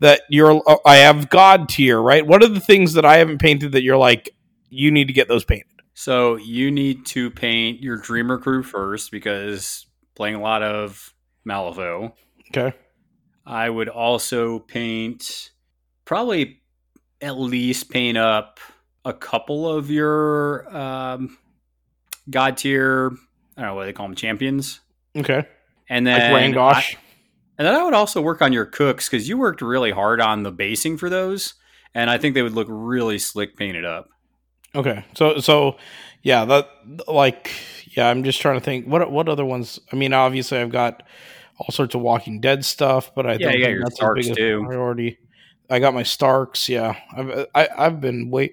that 0.00 0.22
you're? 0.28 0.62
uh, 0.66 0.76
I 0.84 0.96
have 0.96 1.28
Godtear, 1.28 2.02
right? 2.02 2.26
What 2.26 2.42
are 2.42 2.48
the 2.48 2.60
things 2.60 2.94
that 2.94 3.04
I 3.04 3.18
haven't 3.18 3.38
painted 3.38 3.72
that 3.72 3.82
you're 3.82 3.96
like, 3.96 4.30
you 4.68 4.90
need 4.90 5.06
to 5.06 5.12
get 5.12 5.28
those 5.28 5.44
painted? 5.44 5.66
So 5.94 6.36
you 6.36 6.70
need 6.70 7.06
to 7.06 7.30
paint 7.30 7.82
your 7.82 7.98
Dreamer 7.98 8.38
crew 8.38 8.62
first 8.62 9.10
because 9.10 9.86
playing 10.14 10.36
a 10.36 10.40
lot 10.40 10.62
of 10.62 11.14
Malifaux. 11.46 12.12
Okay. 12.48 12.76
I 13.44 13.68
would 13.68 13.88
also 13.88 14.58
paint 14.60 15.50
probably 16.04 16.61
at 17.22 17.38
least 17.38 17.88
paint 17.90 18.18
up 18.18 18.60
a 19.04 19.12
couple 19.12 19.68
of 19.68 19.90
your 19.90 20.66
um, 20.76 21.38
Godtear. 22.30 23.16
I 23.56 23.60
don't 23.62 23.70
know 23.70 23.74
what 23.74 23.84
they 23.86 23.92
call 23.92 24.06
them, 24.06 24.14
champions. 24.16 24.80
Okay. 25.16 25.46
And 25.88 26.06
Like 26.06 26.16
then 26.20 26.52
Rangosh. 26.52 26.74
I- 26.94 26.98
and 27.58 27.66
then 27.68 27.74
I 27.74 27.84
would 27.84 27.94
also 27.94 28.20
work 28.20 28.40
on 28.42 28.52
your 28.52 28.64
cooks 28.64 29.08
because 29.08 29.28
you 29.28 29.36
worked 29.36 29.60
really 29.60 29.90
hard 29.92 30.20
on 30.20 30.42
the 30.42 30.50
basing 30.50 30.96
for 30.96 31.08
those, 31.10 31.54
and 31.94 32.08
I 32.10 32.16
think 32.18 32.34
they 32.34 32.42
would 32.42 32.54
look 32.54 32.66
really 32.68 33.18
slick 33.18 33.56
painted 33.56 33.84
up. 33.84 34.08
Okay. 34.74 35.04
So 35.14 35.38
so 35.38 35.76
yeah, 36.22 36.44
that 36.46 36.68
like 37.06 37.50
yeah, 37.94 38.08
I'm 38.08 38.24
just 38.24 38.40
trying 38.40 38.58
to 38.58 38.64
think 38.64 38.86
what 38.86 39.08
what 39.12 39.28
other 39.28 39.44
ones. 39.44 39.78
I 39.92 39.96
mean, 39.96 40.12
obviously 40.14 40.58
I've 40.58 40.72
got 40.72 41.02
all 41.58 41.70
sorts 41.70 41.94
of 41.94 42.00
Walking 42.00 42.40
Dead 42.40 42.64
stuff, 42.64 43.14
but 43.14 43.26
I 43.26 43.32
Yeah, 43.34 43.38
don't 43.38 43.52
you 43.52 43.58
got 43.58 43.64
think 43.66 43.74
your 43.74 43.82
that's 43.84 43.96
Starks, 43.96 44.14
the 44.28 44.30
biggest 44.34 44.38
too. 44.38 44.64
priority. 44.66 45.18
I 45.72 45.78
got 45.78 45.94
my 45.94 46.02
Starks. 46.02 46.68
Yeah, 46.68 46.96
I've 47.16 47.46
I, 47.54 47.68
I've 47.78 48.00
been 48.00 48.30
way 48.30 48.52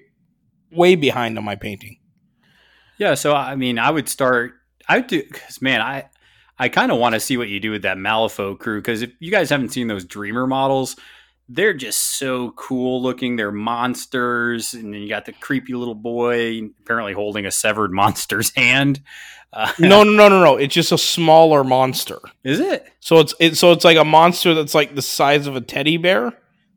way 0.72 0.94
behind 0.94 1.36
on 1.38 1.44
my 1.44 1.56
painting. 1.56 1.98
Yeah, 2.98 3.14
so 3.14 3.34
I 3.34 3.56
mean, 3.56 3.78
I 3.78 3.90
would 3.90 4.08
start. 4.08 4.54
I 4.88 4.96
would 4.98 5.06
do 5.06 5.22
because 5.22 5.60
man, 5.60 5.80
I 5.80 6.08
I 6.58 6.68
kind 6.68 6.90
of 6.90 6.98
want 6.98 7.14
to 7.14 7.20
see 7.20 7.36
what 7.36 7.48
you 7.48 7.60
do 7.60 7.70
with 7.70 7.82
that 7.82 7.96
Malifaux 7.96 8.58
crew 8.58 8.80
because 8.80 9.02
if 9.02 9.10
you 9.20 9.30
guys 9.30 9.50
haven't 9.50 9.70
seen 9.70 9.86
those 9.86 10.04
Dreamer 10.04 10.46
models, 10.46 10.96
they're 11.48 11.74
just 11.74 11.98
so 12.18 12.52
cool 12.52 13.02
looking. 13.02 13.36
They're 13.36 13.52
monsters, 13.52 14.74
and 14.74 14.92
then 14.92 15.00
you 15.02 15.08
got 15.08 15.26
the 15.26 15.32
creepy 15.32 15.74
little 15.74 15.94
boy 15.94 16.60
apparently 16.82 17.12
holding 17.12 17.46
a 17.46 17.50
severed 17.50 17.92
monster's 17.92 18.54
hand. 18.54 19.02
Uh, 19.52 19.72
No, 19.78 20.04
no, 20.04 20.12
no, 20.12 20.28
no, 20.28 20.44
no. 20.44 20.56
It's 20.56 20.74
just 20.74 20.92
a 20.92 20.98
smaller 20.98 21.64
monster. 21.64 22.18
is 22.44 22.60
it? 22.60 22.86
So 23.00 23.18
it's 23.18 23.34
it, 23.40 23.56
so 23.56 23.72
it's 23.72 23.84
like 23.84 23.96
a 23.98 24.04
monster 24.04 24.54
that's 24.54 24.74
like 24.74 24.94
the 24.94 25.02
size 25.02 25.46
of 25.46 25.56
a 25.56 25.60
teddy 25.60 25.96
bear 25.96 26.32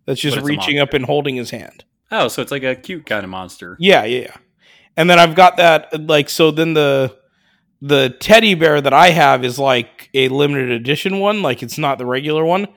that's 0.05 0.19
just 0.19 0.35
But 0.35 0.39
it's 0.39 0.47
a 0.47 0.51
reaching 0.51 0.79
up 0.79 0.93
and 0.93 1.05
holding 1.05 1.35
his 1.35 1.51
hand. 1.51 1.83
Oh, 2.11 2.27
so 2.27 2.41
it's 2.41 2.51
like 2.51 2.63
a 2.63 2.75
cute 2.75 3.05
kind 3.05 3.23
of 3.23 3.29
monster. 3.29 3.75
Yeah, 3.79 4.03
yeah, 4.03 4.21
yeah. 4.21 4.37
And 4.95 5.09
then 5.09 5.19
I've 5.19 5.35
got 5.35 5.57
that 5.57 6.07
like 6.07 6.29
so 6.29 6.51
then 6.51 6.73
the 6.73 7.17
the 7.81 8.15
teddy 8.19 8.53
bear 8.53 8.79
that 8.79 8.93
I 8.93 9.09
have 9.09 9.43
is 9.43 9.59
like 9.59 10.09
a 10.13 10.29
limited 10.29 10.71
edition 10.71 11.19
one, 11.19 11.41
like 11.41 11.63
it's 11.63 11.77
not 11.77 11.97
the 11.97 12.05
regular 12.05 12.45
one. 12.45 12.67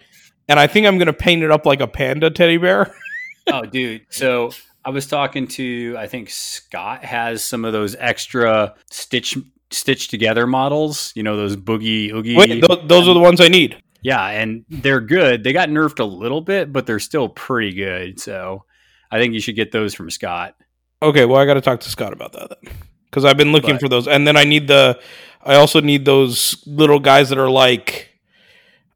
And 0.49 0.59
I 0.59 0.66
think 0.66 0.87
I'm 0.87 0.99
gonna 0.99 1.12
paint 1.12 1.43
it 1.43 1.51
up 1.51 1.66
like 1.66 1.81
a 1.81 1.87
panda 1.87 2.31
teddy 2.31 2.57
bear. 2.57 2.95
oh, 3.53 3.66
dude. 3.66 4.07
So 4.11 4.53
I 4.85 4.91
was 4.91 5.07
talking 5.07 5.49
to, 5.49 5.97
I 5.99 6.07
think 6.07 6.31
Scott 6.31 7.05
has 7.05 7.45
some 7.45 7.64
of 7.64 7.72
those 7.72 7.97
extra 7.99 8.74
stitch 8.91 9.37
stitched 9.70 10.11
together 10.11 10.47
models. 10.47 11.12
You 11.14 11.22
know, 11.22 11.37
those 11.37 11.57
boogie 11.57 12.12
oogie. 12.12 12.37
Wait, 12.37 12.62
th- 12.62 12.81
those 12.87 13.09
are 13.09 13.14
the 13.14 13.20
ones 13.20 13.41
I 13.41 13.49
need. 13.49 13.83
Yeah, 14.07 14.24
and 14.28 14.64
they're 14.68 15.00
good. 15.00 15.42
They 15.42 15.52
got 15.52 15.68
nerfed 15.68 15.98
a 15.98 16.04
little 16.04 16.40
bit, 16.40 16.72
but 16.72 16.86
they're 16.86 17.00
still 17.00 17.28
pretty 17.28 17.74
good. 17.74 18.20
So 18.20 18.64
I 19.11 19.18
think 19.18 19.34
you 19.34 19.40
should 19.40 19.57
get 19.57 19.72
those 19.72 19.94
from 19.94 20.11
Scott. 20.11 20.54
Okay, 21.02 21.24
well 21.24 21.38
I 21.40 21.44
gotta 21.44 21.61
talk 21.61 21.80
to 21.80 21.90
Scott 21.90 22.12
about 22.12 22.32
that 22.34 22.50
then. 22.62 22.72
Because 23.11 23.24
I've 23.24 23.36
been 23.36 23.50
looking 23.50 23.74
But- 23.74 23.80
for 23.80 23.88
those. 23.88 24.07
And 24.07 24.26
then 24.26 24.36
I 24.36 24.44
need 24.44 24.68
the 24.68 25.00
I 25.44 25.57
also 25.57 25.80
need 25.80 26.04
those 26.04 26.62
little 26.66 27.00
guys 27.00 27.30
that 27.30 27.38
are 27.38 27.50
like 27.50 28.11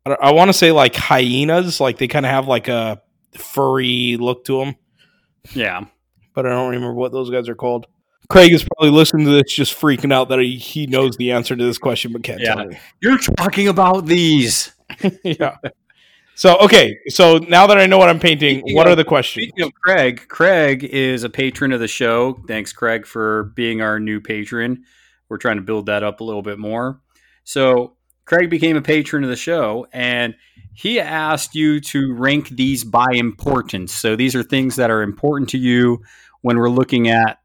I, 0.06 0.12
I 0.12 0.30
want 0.32 0.48
to 0.48 0.52
say 0.52 0.70
like 0.70 0.94
hyenas, 0.94 1.80
like 1.80 1.98
they 1.98 2.06
kind 2.08 2.24
of 2.24 2.30
have 2.30 2.46
like 2.46 2.68
a 2.68 3.02
furry 3.36 4.16
look 4.16 4.44
to 4.44 4.58
them. 4.58 4.76
Yeah. 5.54 5.86
but 6.34 6.46
I 6.46 6.50
don't 6.50 6.70
remember 6.70 6.94
what 6.94 7.10
those 7.12 7.30
guys 7.30 7.48
are 7.48 7.54
called. 7.56 7.86
Craig 8.28 8.52
is 8.52 8.64
probably 8.64 8.96
listening 8.96 9.26
to 9.26 9.32
this, 9.32 9.52
just 9.52 9.74
freaking 9.76 10.12
out 10.12 10.28
that 10.28 10.38
he, 10.38 10.56
he 10.56 10.86
knows 10.86 11.16
the 11.16 11.32
answer 11.32 11.56
to 11.56 11.64
this 11.64 11.78
question, 11.78 12.12
but 12.12 12.22
can't 12.22 12.40
Yeah. 12.40 12.54
tell 12.54 12.66
me. 12.66 12.78
You're 13.02 13.18
talking 13.18 13.66
about 13.66 14.06
these. 14.06 14.72
yeah. 15.24 15.56
So 16.34 16.56
okay, 16.58 16.96
so 17.08 17.36
now 17.36 17.66
that 17.66 17.76
I 17.76 17.86
know 17.86 17.98
what 17.98 18.08
I'm 18.08 18.18
painting, 18.18 18.60
Speaking 18.60 18.74
what 18.76 18.86
of- 18.86 18.92
are 18.92 18.96
the 18.96 19.04
questions? 19.04 19.48
Speaking 19.48 19.64
of 19.66 19.74
Craig, 19.74 20.26
Craig 20.28 20.84
is 20.84 21.22
a 21.22 21.28
patron 21.28 21.72
of 21.72 21.80
the 21.80 21.88
show. 21.88 22.40
Thanks, 22.48 22.72
Craig, 22.72 23.06
for 23.06 23.52
being 23.54 23.82
our 23.82 24.00
new 24.00 24.20
patron. 24.20 24.84
We're 25.28 25.38
trying 25.38 25.56
to 25.56 25.62
build 25.62 25.86
that 25.86 26.02
up 26.02 26.20
a 26.20 26.24
little 26.24 26.42
bit 26.42 26.58
more. 26.58 27.00
So, 27.44 27.96
Craig 28.24 28.48
became 28.48 28.76
a 28.76 28.82
patron 28.82 29.22
of 29.22 29.30
the 29.30 29.36
show, 29.36 29.86
and 29.92 30.34
he 30.72 30.98
asked 31.00 31.54
you 31.54 31.80
to 31.80 32.14
rank 32.14 32.48
these 32.48 32.84
by 32.84 33.08
importance. 33.12 33.92
So, 33.92 34.16
these 34.16 34.34
are 34.34 34.42
things 34.42 34.76
that 34.76 34.90
are 34.90 35.02
important 35.02 35.50
to 35.50 35.58
you 35.58 36.02
when 36.40 36.58
we're 36.58 36.70
looking 36.70 37.08
at 37.08 37.38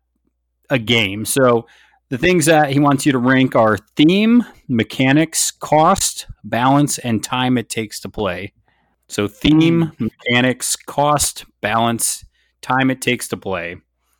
a 0.69 0.79
game. 0.79 1.25
So, 1.25 1.67
The 2.09 2.17
things 2.17 2.45
that 2.45 2.69
he 2.69 2.79
wants 2.79 3.05
you 3.05 3.11
to 3.13 3.17
rank 3.17 3.55
are 3.55 3.77
theme, 3.95 4.43
mechanics, 4.67 5.51
cost, 5.51 6.27
balance, 6.43 6.97
and 6.99 7.23
time 7.23 7.57
it 7.57 7.69
takes 7.69 7.99
to 8.01 8.09
play. 8.09 8.53
So, 9.07 9.27
theme, 9.27 9.87
hmm. 9.87 10.05
mechanics, 10.05 10.75
cost, 10.75 11.45
balance, 11.61 12.25
time 12.61 12.91
it 12.91 13.01
takes 13.01 13.27
to 13.29 13.37
play. 13.37 13.77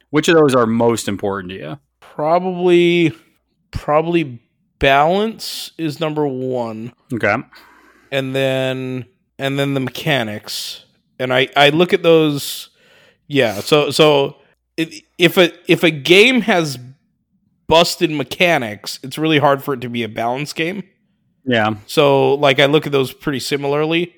Which 0.09 0.27
of 0.27 0.35
those 0.35 0.55
are 0.55 0.65
most 0.65 1.07
important 1.07 1.51
to 1.51 1.57
you? 1.57 1.79
Probably, 1.99 3.13
probably 3.71 4.41
balance 4.79 5.71
is 5.77 5.99
number 5.99 6.27
one, 6.27 6.93
Okay. 7.13 7.35
and 8.11 8.35
then 8.35 9.05
and 9.37 9.59
then 9.59 9.73
the 9.73 9.79
mechanics. 9.79 10.85
And 11.19 11.33
I 11.33 11.49
I 11.55 11.69
look 11.69 11.93
at 11.93 12.03
those. 12.03 12.69
Yeah. 13.27 13.59
So 13.61 13.89
so 13.91 14.37
if 14.77 15.37
a 15.37 15.51
if 15.69 15.83
a 15.83 15.91
game 15.91 16.41
has 16.41 16.77
busted 17.67 18.11
mechanics, 18.11 18.99
it's 19.03 19.17
really 19.17 19.39
hard 19.39 19.63
for 19.63 19.73
it 19.73 19.81
to 19.81 19.89
be 19.89 20.03
a 20.03 20.09
balance 20.09 20.53
game. 20.53 20.83
Yeah. 21.45 21.75
So 21.87 22.33
like 22.35 22.59
I 22.59 22.65
look 22.65 22.85
at 22.85 22.91
those 22.91 23.13
pretty 23.13 23.39
similarly. 23.39 24.13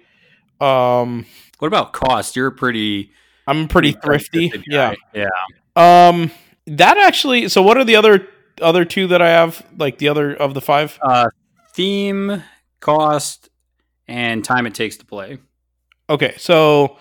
Um, 0.61 1.25
What 1.59 1.67
about 1.67 1.93
cost? 1.93 2.35
You're 2.35 2.51
pretty 2.51 3.11
I'm 3.47 3.67
pretty 3.67 3.91
thrifty. 3.93 4.49
thrifty 4.49 4.71
Yeah. 4.71 4.93
Yeah. 5.13 5.29
Um, 5.75 6.31
that 6.67 6.97
actually. 6.97 7.49
So 7.49 7.61
what 7.61 7.77
are 7.77 7.85
the 7.85 7.95
other 7.95 8.27
other 8.61 8.85
two 8.85 9.07
that 9.07 9.21
I 9.21 9.29
have? 9.29 9.65
Like 9.77 9.97
the 9.97 10.09
other 10.09 10.33
of 10.33 10.53
the 10.53 10.61
five? 10.61 10.97
Uh, 11.01 11.29
theme, 11.73 12.43
cost, 12.79 13.49
and 14.07 14.43
time 14.43 14.65
it 14.65 14.73
takes 14.73 14.97
to 14.97 15.05
play. 15.05 15.37
Okay, 16.09 16.35
so 16.37 16.97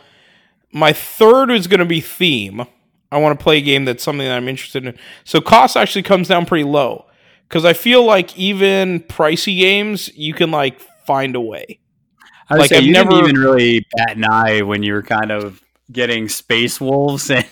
my 0.72 0.92
third 0.92 1.50
is 1.50 1.66
going 1.68 1.80
to 1.80 1.86
be 1.86 2.00
theme. 2.00 2.66
I 3.12 3.18
want 3.18 3.38
to 3.38 3.42
play 3.42 3.58
a 3.58 3.60
game 3.62 3.84
that's 3.84 4.02
something 4.02 4.26
that 4.26 4.36
I'm 4.36 4.48
interested 4.48 4.84
in. 4.86 4.98
So 5.24 5.40
cost 5.40 5.76
actually 5.76 6.02
comes 6.02 6.28
down 6.28 6.46
pretty 6.46 6.64
low 6.64 7.06
because 7.48 7.64
I 7.64 7.72
feel 7.72 8.04
like 8.04 8.36
even 8.36 9.00
pricey 9.00 9.58
games 9.58 10.10
you 10.16 10.34
can 10.34 10.50
like 10.50 10.80
find 11.06 11.36
a 11.36 11.40
way. 11.40 11.78
I 12.50 12.56
Like, 12.56 12.68
say 12.70 12.78
I've 12.78 12.84
you 12.84 12.92
never- 12.92 13.10
didn't 13.10 13.24
even 13.30 13.40
really 13.40 13.86
bat 13.96 14.16
an 14.16 14.24
eye 14.24 14.62
when 14.62 14.82
you 14.82 14.92
were 14.92 15.02
kind 15.02 15.30
of 15.32 15.62
getting 15.92 16.28
Space 16.28 16.80
Wolves 16.80 17.30
and 17.30 17.46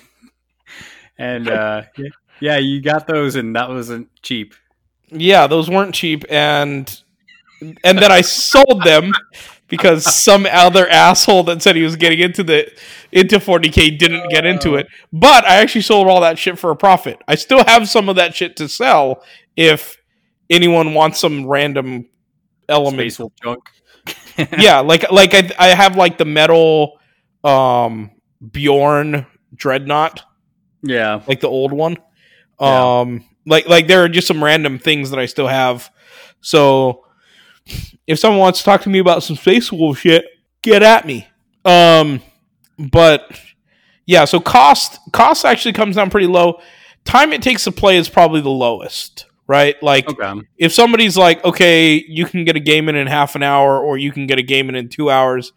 and 1.19 1.49
uh, 1.49 1.83
yeah, 2.41 2.59
you 2.59 2.81
got 2.83 3.07
those, 3.07 3.37
and 3.37 3.55
that 3.55 3.69
wasn't 3.69 4.09
cheap. 4.23 4.55
Yeah, 5.11 5.47
those 5.47 5.71
weren't 5.71 5.95
cheap, 5.95 6.25
and 6.29 7.01
and 7.85 7.99
then 7.99 8.11
I 8.11 8.21
sold 8.23 8.83
them 8.85 9.13
because 9.77 10.15
some 10.15 10.47
other 10.47 10.89
asshole 10.89 11.43
that 11.43 11.61
said 11.61 11.75
he 11.75 11.83
was 11.83 11.97
getting 11.97 12.21
into 12.21 12.45
the 12.45 12.71
into 13.11 13.41
40k 13.41 13.99
didn't 13.99 14.29
get 14.31 14.47
into 14.47 14.77
it. 14.77 14.87
But 15.13 15.45
I 15.45 15.57
actually 15.57 15.81
sold 15.81 16.07
all 16.07 16.21
that 16.21 16.39
shit 16.39 16.59
for 16.61 16.71
a 16.71 16.77
profit. 16.77 17.19
I 17.27 17.35
still 17.35 17.65
have 17.65 17.89
some 17.89 18.09
of 18.09 18.15
that 18.17 18.37
shit 18.37 18.57
to 18.57 18.69
sell 18.69 19.25
if 19.57 19.97
anyone 20.49 20.95
wants 20.95 21.19
some 21.19 21.47
random 21.47 22.09
element. 22.69 23.19
Junk. 23.43 23.65
yeah, 24.59 24.79
like 24.79 25.11
like 25.11 25.35
I 25.35 25.51
I 25.59 25.69
have 25.69 25.97
like 25.97 26.19
the 26.19 26.25
metal 26.25 27.01
um 27.43 28.13
Bjorn 28.53 29.27
Dreadnought 29.55 30.23
Yeah, 30.83 31.23
like 31.27 31.41
the 31.41 31.49
old 31.49 31.73
one. 31.73 31.97
Yeah. 32.61 33.01
Um, 33.01 33.25
like 33.45 33.69
like 33.69 33.89
there 33.89 34.05
are 34.05 34.09
just 34.09 34.29
some 34.29 34.43
random 34.43 34.79
things 34.79 35.11
that 35.11 35.19
I 35.19 35.27
still 35.27 35.49
have. 35.49 35.91
So 36.41 37.04
if 38.07 38.19
someone 38.19 38.41
wants 38.41 38.61
to 38.61 38.65
talk 38.65 38.83
to 38.83 38.91
me 38.91 38.99
about 38.99 39.23
some 39.23 39.37
Space 39.37 39.73
Wolf 39.73 39.99
shit, 39.99 40.25
get 40.63 40.83
at 40.83 41.07
me. 41.07 41.27
Um, 41.65 42.21
but 42.79 43.41
yeah, 44.07 44.25
so 44.25 44.41
cost 44.41 44.99
cost 45.13 45.45
actually 45.45 45.73
comes 45.73 45.97
down 45.97 46.11
pretty 46.11 46.27
low. 46.27 46.61
Time 47.05 47.33
it 47.33 47.43
takes 47.43 47.65
to 47.65 47.73
play 47.73 47.97
is 47.97 48.09
probably 48.09 48.41
the 48.41 48.51
lowest, 48.51 49.27
right? 49.47 49.81
Like 49.83 50.09
okay. 50.09 50.41
if 50.57 50.73
somebody's 50.73 51.17
like, 51.17 51.45
okay, 51.45 52.05
you 52.07 52.27
can 52.27 52.45
get 52.45 52.57
a 52.57 52.61
game 52.61 52.89
in 52.89 52.97
in 52.97 53.07
half 53.07 53.35
an 53.35 53.43
hour, 53.43 53.79
or 53.79 53.97
you 53.97 54.13
can 54.13 54.27
get 54.27 54.39
a 54.39 54.43
game 54.43 54.69
in 54.69 54.75
in 54.75 54.89
two 54.89 55.11
hours. 55.11 55.53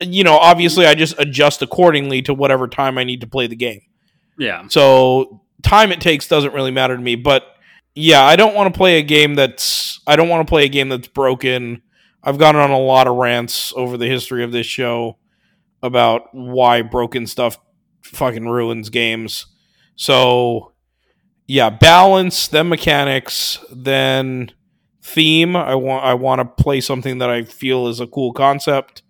You 0.00 0.24
know, 0.24 0.36
obviously, 0.36 0.86
I 0.86 0.94
just 0.94 1.14
adjust 1.18 1.60
accordingly 1.62 2.22
to 2.22 2.34
whatever 2.34 2.68
time 2.68 2.96
I 2.96 3.04
need 3.04 3.20
to 3.20 3.26
play 3.26 3.46
the 3.46 3.56
game. 3.56 3.82
Yeah, 4.38 4.66
So 4.68 5.42
time 5.62 5.92
it 5.92 6.00
takes 6.00 6.26
doesn't 6.26 6.54
really 6.54 6.70
matter 6.70 6.96
to 6.96 7.02
me. 7.02 7.16
But 7.16 7.44
yeah, 7.94 8.22
I 8.22 8.36
don't 8.36 8.54
want 8.54 8.72
to 8.72 8.78
play 8.78 8.98
a 8.98 9.02
game 9.02 9.34
that's 9.34 10.00
I 10.06 10.16
don't 10.16 10.28
want 10.28 10.46
to 10.46 10.50
play 10.50 10.64
a 10.64 10.68
game 10.68 10.88
that's 10.88 11.08
broken. 11.08 11.82
I've 12.22 12.38
gone 12.38 12.56
on 12.56 12.70
a 12.70 12.78
lot 12.78 13.06
of 13.06 13.16
rants 13.16 13.72
over 13.76 13.96
the 13.96 14.06
history 14.06 14.44
of 14.44 14.52
this 14.52 14.66
show 14.66 15.18
about 15.82 16.34
why 16.34 16.82
broken 16.82 17.26
stuff 17.26 17.58
fucking 18.02 18.48
ruins 18.48 18.90
games. 18.90 19.46
So 19.96 20.72
yeah, 21.46 21.70
balance, 21.70 22.46
then 22.48 22.68
mechanics, 22.68 23.58
then 23.72 24.52
theme. 25.02 25.56
I 25.56 25.74
want 25.74 26.04
I 26.04 26.14
want 26.14 26.38
to 26.38 26.62
play 26.62 26.80
something 26.80 27.18
that 27.18 27.30
I 27.30 27.42
feel 27.42 27.88
is 27.88 28.00
a 28.00 28.06
cool 28.06 28.32
concept, 28.32 29.02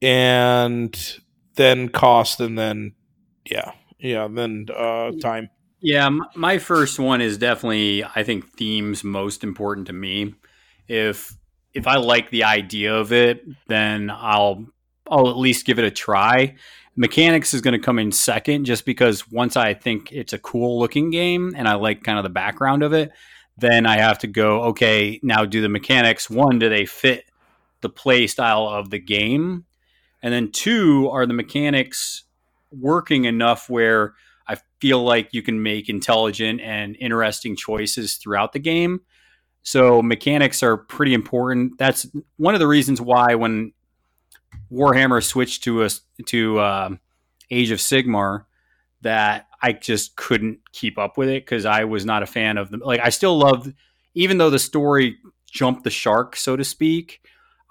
and 0.00 1.20
then 1.56 1.90
cost, 1.90 2.40
and 2.40 2.58
then 2.58 2.94
yeah, 3.44 3.72
yeah, 3.98 4.26
then 4.28 4.68
uh, 4.74 5.12
time. 5.20 5.50
Yeah. 5.80 6.08
My 6.34 6.58
first 6.58 6.98
one 6.98 7.20
is 7.20 7.38
definitely, 7.38 8.04
I 8.04 8.22
think, 8.22 8.52
themes 8.56 9.04
most 9.04 9.44
important 9.44 9.86
to 9.88 9.92
me. 9.92 10.34
If 10.88 11.34
if 11.72 11.86
I 11.86 11.96
like 11.96 12.30
the 12.30 12.44
idea 12.44 12.94
of 12.94 13.12
it, 13.12 13.44
then 13.68 14.10
I'll 14.10 14.66
I'll 15.10 15.28
at 15.28 15.36
least 15.36 15.66
give 15.66 15.78
it 15.78 15.84
a 15.84 15.90
try. 15.90 16.56
Mechanics 16.96 17.54
is 17.54 17.60
going 17.60 17.72
to 17.72 17.84
come 17.84 17.98
in 17.98 18.12
second, 18.12 18.64
just 18.64 18.84
because 18.84 19.30
once 19.30 19.56
I 19.56 19.74
think 19.74 20.12
it's 20.12 20.32
a 20.32 20.38
cool 20.38 20.78
looking 20.78 21.10
game 21.10 21.54
and 21.56 21.68
I 21.68 21.74
like 21.74 22.02
kind 22.02 22.18
of 22.18 22.24
the 22.24 22.30
background 22.30 22.82
of 22.82 22.92
it, 22.92 23.10
then 23.56 23.86
I 23.86 23.98
have 23.98 24.18
to 24.20 24.26
go. 24.26 24.64
Okay, 24.64 25.20
now 25.22 25.44
do 25.44 25.62
the 25.62 25.68
mechanics. 25.68 26.28
One, 26.28 26.58
do 26.58 26.68
they 26.68 26.86
fit 26.86 27.24
the 27.80 27.88
play 27.88 28.26
style 28.26 28.66
of 28.68 28.90
the 28.90 28.98
game? 28.98 29.64
And 30.22 30.34
then 30.34 30.50
two, 30.50 31.08
are 31.10 31.26
the 31.26 31.32
mechanics 31.32 32.24
working 32.70 33.24
enough 33.24 33.70
where 33.70 34.14
I 34.50 34.56
feel 34.80 35.02
like 35.02 35.32
you 35.32 35.42
can 35.42 35.62
make 35.62 35.88
intelligent 35.88 36.60
and 36.60 36.96
interesting 36.98 37.54
choices 37.54 38.16
throughout 38.16 38.52
the 38.52 38.58
game. 38.58 39.02
So 39.62 40.02
mechanics 40.02 40.62
are 40.62 40.76
pretty 40.76 41.14
important. 41.14 41.78
That's 41.78 42.08
one 42.36 42.54
of 42.54 42.60
the 42.60 42.66
reasons 42.66 43.00
why 43.00 43.36
when 43.36 43.72
Warhammer 44.72 45.22
switched 45.22 45.62
to 45.64 45.84
us 45.84 46.00
to 46.26 46.60
um 46.60 47.00
Age 47.52 47.70
of 47.70 47.78
Sigmar, 47.78 48.44
that 49.02 49.46
I 49.62 49.72
just 49.72 50.16
couldn't 50.16 50.60
keep 50.72 50.98
up 50.98 51.18
with 51.18 51.28
it 51.28 51.44
because 51.44 51.64
I 51.64 51.84
was 51.84 52.04
not 52.04 52.22
a 52.22 52.26
fan 52.26 52.58
of 52.58 52.70
them. 52.70 52.80
Like 52.84 53.00
I 53.00 53.10
still 53.10 53.38
loved, 53.38 53.72
even 54.14 54.38
though 54.38 54.50
the 54.50 54.58
story 54.58 55.18
jumped 55.50 55.84
the 55.84 55.90
shark, 55.90 56.36
so 56.36 56.56
to 56.56 56.64
speak. 56.64 57.20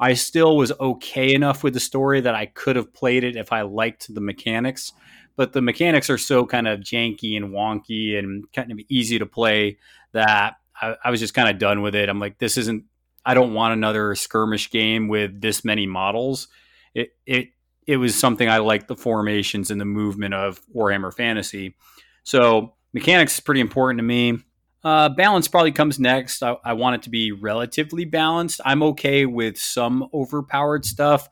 I 0.02 0.14
still 0.14 0.56
was 0.56 0.72
okay 0.80 1.34
enough 1.34 1.62
with 1.62 1.74
the 1.74 1.80
story 1.80 2.22
that 2.22 2.34
I 2.36 2.46
could 2.46 2.78
have 2.78 2.94
played 2.94 3.26
it 3.26 3.36
if 3.36 3.52
I 3.52 3.62
liked 3.62 4.14
the 4.14 4.22
mechanics 4.22 4.94
but 5.40 5.54
the 5.54 5.62
mechanics 5.62 6.10
are 6.10 6.18
so 6.18 6.46
kind 6.46 6.68
of 6.68 6.82
janky 6.82 7.38
and 7.38 7.54
wonky 7.54 8.20
and 8.20 8.44
kind 8.52 8.74
of 8.74 8.80
easy 8.90 9.18
to 9.20 9.26
play 9.26 9.78
that 10.12 10.56
I, 10.82 10.98
I 11.02 11.12
was 11.12 11.22
just 11.22 11.34
kind 11.34 11.48
of 11.48 11.58
done 11.58 11.82
with 11.82 11.96
it. 11.96 12.10
I'm 12.10 12.20
like, 12.20 12.40
this 12.40 12.58
isn't. 12.58 12.84
I 13.26 13.36
don't 13.36 13.54
want 13.54 13.72
another 13.72 14.14
skirmish 14.16 14.70
game 14.70 15.08
with 15.08 15.40
this 15.40 15.64
many 15.64 15.88
models. 15.88 16.50
It 16.94 17.12
it 17.26 17.52
it 17.88 17.96
was 17.96 18.20
something 18.20 18.50
I 18.50 18.58
liked 18.58 18.90
the 18.90 18.98
formations 18.98 19.72
and 19.72 19.80
the 19.80 19.86
movement 19.86 20.34
of 20.34 20.60
Warhammer 20.76 21.14
Fantasy. 21.14 21.78
So 22.26 22.74
mechanics 22.92 23.36
is 23.36 23.40
pretty 23.40 23.62
important 23.62 24.00
to 24.00 24.04
me. 24.04 24.40
Uh, 24.84 25.08
balance 25.08 25.48
probably 25.48 25.72
comes 25.72 26.00
next. 26.00 26.44
I, 26.44 26.58
I 26.66 26.74
want 26.74 26.96
it 26.96 27.04
to 27.04 27.10
be 27.10 27.32
relatively 27.32 28.04
balanced. 28.04 28.60
I'm 28.66 28.84
okay 28.84 29.26
with 29.26 29.58
some 29.58 30.10
overpowered 30.14 30.84
stuff 30.84 31.30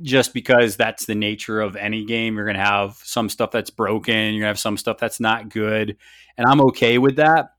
just 0.00 0.32
because 0.34 0.76
that's 0.76 1.06
the 1.06 1.14
nature 1.14 1.60
of 1.60 1.74
any 1.76 2.04
game. 2.04 2.36
You're 2.36 2.44
going 2.44 2.56
to 2.56 2.62
have 2.64 3.00
some 3.04 3.28
stuff 3.28 3.50
that's 3.50 3.70
broken, 3.70 4.14
you're 4.14 4.30
going 4.32 4.40
to 4.42 4.46
have 4.46 4.58
some 4.58 4.76
stuff 4.76 4.98
that's 4.98 5.20
not 5.20 5.48
good. 5.48 5.96
And 6.36 6.46
I'm 6.46 6.60
okay 6.68 6.98
with 6.98 7.16
that. 7.16 7.52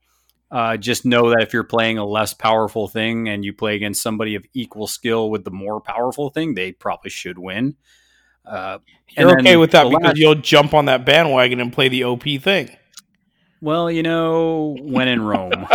Uh, 0.50 0.76
just 0.76 1.04
know 1.04 1.30
that 1.30 1.42
if 1.42 1.52
you're 1.52 1.62
playing 1.62 1.98
a 1.98 2.04
less 2.04 2.34
powerful 2.34 2.88
thing 2.88 3.28
and 3.28 3.44
you 3.44 3.52
play 3.52 3.76
against 3.76 4.02
somebody 4.02 4.34
of 4.34 4.44
equal 4.52 4.86
skill 4.88 5.30
with 5.30 5.44
the 5.44 5.50
more 5.50 5.80
powerful 5.80 6.28
thing, 6.30 6.54
they 6.54 6.72
probably 6.72 7.10
should 7.10 7.38
win. 7.38 7.76
Uh, 8.44 8.78
You're 9.16 9.38
okay 9.38 9.56
with 9.56 9.70
that 9.72 9.84
because 9.84 10.02
last- 10.02 10.16
you'll 10.16 10.34
jump 10.34 10.74
on 10.74 10.86
that 10.86 11.04
bandwagon 11.04 11.60
and 11.60 11.72
play 11.72 11.88
the 11.88 12.02
OP 12.02 12.24
thing. 12.40 12.68
well, 13.60 13.88
you 13.90 14.02
know, 14.02 14.76
when 14.80 15.06
in 15.06 15.22
Rome. 15.22 15.68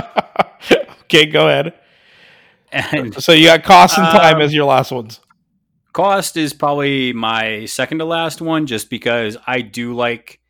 okay, 1.04 1.26
go 1.28 1.48
ahead. 1.48 1.74
and 2.72 3.14
So 3.24 3.32
you 3.32 3.46
got 3.46 3.64
cost 3.64 3.98
and 3.98 4.08
time 4.08 4.38
Um, 4.38 4.42
as 4.42 4.54
your 4.54 4.66
last 4.66 4.92
ones. 4.92 5.22
Cost 5.96 6.36
is 6.36 6.52
probably 6.52 7.14
my 7.14 7.64
second 7.64 8.00
to 8.00 8.06
last 8.06 8.42
one, 8.42 8.66
just 8.66 8.90
because 8.90 9.38
I 9.48 9.62
do 9.62 9.94
like. 9.96 10.42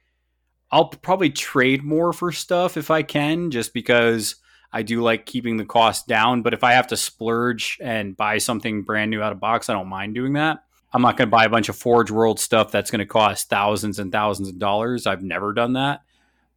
I'll 0.71 0.87
probably 0.87 1.29
trade 1.29 1.83
more 1.83 2.13
for 2.13 2.31
stuff 2.31 2.77
if 2.77 2.89
I 2.89 3.03
can, 3.03 3.51
just 3.51 3.71
because 3.71 4.37
I 4.73 4.81
do 4.81 5.03
like 5.03 5.27
keeping 5.27 5.57
the 5.57 5.63
cost 5.63 6.07
down. 6.07 6.41
But 6.41 6.55
if 6.55 6.63
I 6.63 6.71
have 6.71 6.87
to 6.87 6.97
splurge 6.97 7.77
and 7.79 8.17
buy 8.17 8.39
something 8.39 8.81
brand 8.81 9.11
new 9.11 9.21
out 9.21 9.33
of 9.33 9.39
box, 9.39 9.69
I 9.69 9.73
don't 9.73 9.87
mind 9.87 10.15
doing 10.15 10.33
that. 10.33 10.63
I'm 10.91 11.03
not 11.03 11.15
going 11.15 11.27
to 11.27 11.31
buy 11.31 11.45
a 11.45 11.49
bunch 11.49 11.69
of 11.69 11.75
Forge 11.75 12.09
World 12.09 12.39
stuff 12.39 12.71
that's 12.71 12.89
going 12.89 12.99
to 12.99 13.05
cost 13.05 13.47
thousands 13.47 13.99
and 13.99 14.11
thousands 14.11 14.49
of 14.49 14.57
dollars. 14.57 15.05
I've 15.05 15.21
never 15.21 15.53
done 15.53 15.73
that. 15.73 16.01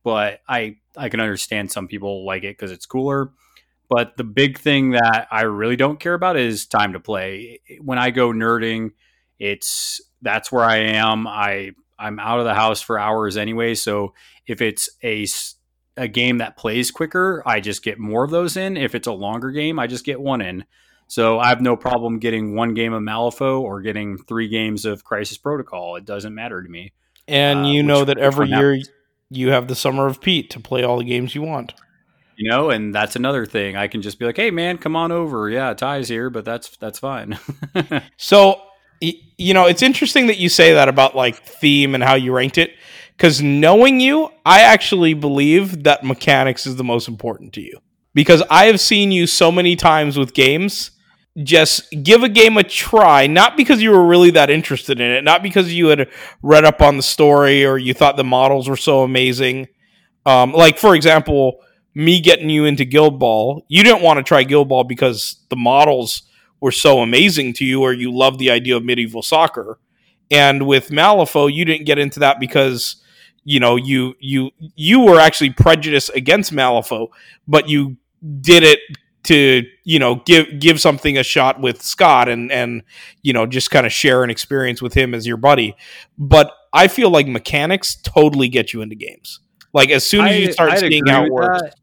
but 0.03 0.41
I 0.49 0.76
I 0.97 1.11
can 1.11 1.20
understand 1.20 1.70
some 1.70 1.89
people 1.89 2.24
like 2.24 2.43
it 2.43 2.57
because 2.57 2.72
it's 2.72 2.86
cooler. 2.86 3.32
But 3.91 4.16
the 4.16 4.24
big 4.24 4.59
thing 4.59 4.91
that 4.91 5.28
I 5.30 5.43
really 5.43 5.76
don't 5.76 5.99
care 5.99 6.14
about 6.14 6.36
is 6.36 6.66
time 6.66 6.93
to 6.93 7.01
play. 7.01 7.61
When 7.80 7.99
I 7.99 8.11
go 8.11 8.32
nerding, 8.32 8.91
it's 9.39 10.01
that's 10.22 10.53
where 10.53 10.64
I 10.64 10.76
am. 10.76 11.26
I 11.26 11.72
I'm 11.99 12.18
out 12.18 12.39
of 12.39 12.45
the 12.45 12.55
house 12.55 12.80
for 12.82 12.99
hours 12.99 13.36
anyway. 13.36 13.74
So 13.74 14.14
if 14.47 14.61
it's 14.61 14.89
a 15.03 15.26
a 15.97 16.07
game 16.07 16.39
that 16.39 16.57
plays 16.57 16.91
quicker, 16.91 17.43
I 17.47 17.61
just 17.61 17.82
get 17.82 17.99
more 17.99 18.24
of 18.24 18.30
those 18.30 18.57
in. 18.57 18.76
If 18.76 18.95
it's 18.95 19.09
a 19.09 19.12
longer 19.12 19.51
game, 19.51 19.78
I 19.78 19.86
just 19.86 20.05
get 20.05 20.20
one 20.20 20.41
in. 20.41 20.64
So 21.09 21.39
I 21.41 21.49
have 21.49 21.61
no 21.62 21.74
problem 21.74 22.18
getting 22.18 22.55
one 22.55 22.74
game 22.74 22.93
of 22.93 23.03
Malifaux 23.03 23.61
or 23.62 23.80
getting 23.80 24.18
three 24.18 24.49
games 24.49 24.84
of 24.84 25.03
Crisis 25.05 25.39
Protocol. 25.39 25.97
It 25.97 26.05
doesn't 26.05 26.34
matter 26.34 26.62
to 26.62 26.68
me. 26.68 26.93
And 27.26 27.64
Uh, 27.64 27.68
you 27.68 27.82
know 27.82 28.01
which- 28.01 28.09
that 28.09 28.18
every 28.18 28.49
year 28.49 28.74
happens? 28.74 28.91
you 29.30 29.51
have 29.51 29.66
the 29.68 29.74
Summer 29.74 30.07
of 30.07 30.20
Pete 30.20 30.51
to 30.51 30.61
play 30.61 30.82
all 30.84 30.99
the 30.99 31.05
games 31.05 31.34
you 31.34 31.43
want. 31.43 31.74
You 32.39 32.49
know, 32.49 32.70
and 32.70 32.95
that's 32.95 33.16
another 33.16 33.47
thing. 33.47 33.76
I 33.76 33.89
can 33.89 34.01
just 34.01 34.18
be 34.18 34.24
like, 34.24 34.36
"Hey, 34.36 34.51
man, 34.53 34.78
come 34.78 34.95
on 34.95 35.11
over." 35.11 35.51
Yeah, 35.51 35.74
Ty's 35.74 36.09
here, 36.09 36.30
but 36.30 36.45
that's 36.45 36.76
that's 36.76 36.99
fine. 36.99 37.39
So, 38.16 38.61
you 39.01 39.55
know, 39.55 39.66
it's 39.66 39.82
interesting 39.82 40.26
that 40.26 40.39
you 40.39 40.49
say 40.49 40.72
that 40.74 40.89
about 40.89 41.14
like 41.14 41.36
theme 41.45 41.95
and 41.95 42.03
how 42.03 42.14
you 42.14 42.32
ranked 42.32 42.59
it. 42.59 42.72
Because 43.16 43.43
knowing 43.43 44.01
you, 44.01 44.30
I 44.47 44.61
actually 44.61 45.14
believe 45.14 45.84
that 45.84 46.05
mechanics 46.05 46.66
is 46.66 46.76
the 46.76 46.84
most 46.84 47.09
important 47.09 47.53
to 47.55 47.61
you. 47.61 47.78
Because 48.14 48.43
I 48.51 48.66
have 48.66 48.80
seen 48.80 49.12
you 49.12 49.26
so 49.26 49.53
many 49.53 49.76
times 49.76 50.16
with 50.16 50.34
games 50.34 50.93
just 51.45 51.89
give 52.03 52.22
a 52.22 52.28
game 52.28 52.57
a 52.57 52.64
try, 52.64 53.26
not 53.26 53.57
because 53.57 53.80
you 53.80 53.91
were 53.91 54.05
really 54.05 54.30
that 54.32 54.51
interested 54.51 55.01
in 55.01 55.11
it, 55.11 55.22
not 55.22 55.43
because 55.43 55.72
you 55.72 55.86
had 55.89 56.09
read 56.43 56.64
up 56.64 56.80
on 56.82 56.97
the 56.97 57.03
story 57.03 57.64
or 57.64 57.78
you 57.78 57.95
thought 57.95 58.16
the 58.16 58.24
models 58.24 58.68
were 58.68 58.76
so 58.76 59.03
amazing. 59.03 59.68
Um, 60.26 60.53
like, 60.53 60.78
for 60.78 60.95
example, 60.95 61.61
me 61.99 62.20
getting 62.20 62.49
you 62.49 62.64
into 62.64 62.84
Guild 62.84 63.18
Ball, 63.18 63.64
you 63.66 63.82
didn't 63.82 64.03
want 64.03 64.18
to 64.18 64.22
try 64.22 64.44
Guild 64.44 64.68
Ball 64.68 64.84
because 64.84 65.44
the 65.49 65.57
models 65.57 66.22
were 66.61 66.70
so 66.70 67.01
amazing 67.01 67.53
to 67.55 67.64
you 67.64 67.82
or 67.82 67.92
you 67.92 68.16
loved 68.16 68.38
the 68.38 68.53
idea 68.53 68.76
of 68.76 68.84
medieval 68.84 69.20
soccer. 69.20 69.80
And 70.30 70.64
with 70.64 70.90
Malifaux, 70.90 71.53
you 71.53 71.64
didn't 71.64 71.86
get 71.86 71.99
into 71.99 72.20
that 72.20 72.38
because 72.38 73.03
you 73.42 73.59
know 73.59 73.74
you 73.74 74.14
you 74.20 74.51
you 74.61 75.01
were 75.01 75.18
actually 75.18 75.51
prejudiced 75.51 76.11
against 76.14 76.53
Malifaux, 76.53 77.09
but 77.49 77.68
you 77.68 77.96
did 78.40 78.62
it 78.62 78.78
to 79.24 79.64
you 79.82 79.99
know 79.99 80.16
give 80.24 80.61
give 80.61 80.80
something 80.80 81.18
a 81.18 81.24
shot 81.24 81.61
with 81.61 81.82
Scott 81.82 82.28
and 82.28 82.53
and 82.53 82.84
you 83.22 83.32
know 83.32 83.44
just 83.44 83.72
kind 83.72 83.86
of 83.86 83.92
share 83.92 84.22
an 84.22 84.30
experience 84.30 84.80
with 84.80 84.94
him 84.94 85.14
as 85.14 85.26
your 85.26 85.36
buddy. 85.36 85.74
But 86.16 86.53
I 86.72 86.86
feel 86.86 87.11
like 87.11 87.26
mechanics 87.26 87.96
totally 87.96 88.49
get 88.49 88.72
you 88.72 88.82
into 88.82 88.94
games. 88.94 89.40
Like 89.72 89.90
as 89.90 90.07
soon 90.07 90.26
as 90.26 90.38
you 90.38 90.53
start 90.53 90.72
I'd 90.72 90.78
seeing 90.78 91.07
how 91.07 91.24
it 91.24 91.32
works, 91.32 91.62
that. 91.62 91.74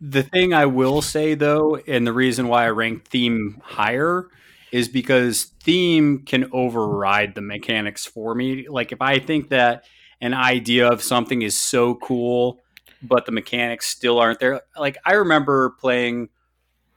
The 0.00 0.22
thing 0.22 0.54
I 0.54 0.66
will 0.66 1.02
say 1.02 1.34
though, 1.34 1.76
and 1.76 2.06
the 2.06 2.12
reason 2.12 2.48
why 2.48 2.64
I 2.64 2.70
rank 2.70 3.04
theme 3.04 3.60
higher 3.62 4.28
is 4.72 4.88
because 4.88 5.52
theme 5.62 6.22
can 6.24 6.48
override 6.52 7.34
the 7.34 7.42
mechanics 7.42 8.06
for 8.06 8.34
me. 8.34 8.68
Like 8.68 8.92
if 8.92 9.02
I 9.02 9.18
think 9.18 9.50
that 9.50 9.84
an 10.20 10.32
idea 10.32 10.88
of 10.88 11.02
something 11.02 11.42
is 11.42 11.58
so 11.58 11.96
cool, 11.96 12.60
but 13.02 13.26
the 13.26 13.32
mechanics 13.32 13.88
still 13.88 14.18
aren't 14.18 14.40
there. 14.40 14.62
Like 14.78 14.96
I 15.04 15.14
remember 15.14 15.70
playing 15.70 16.28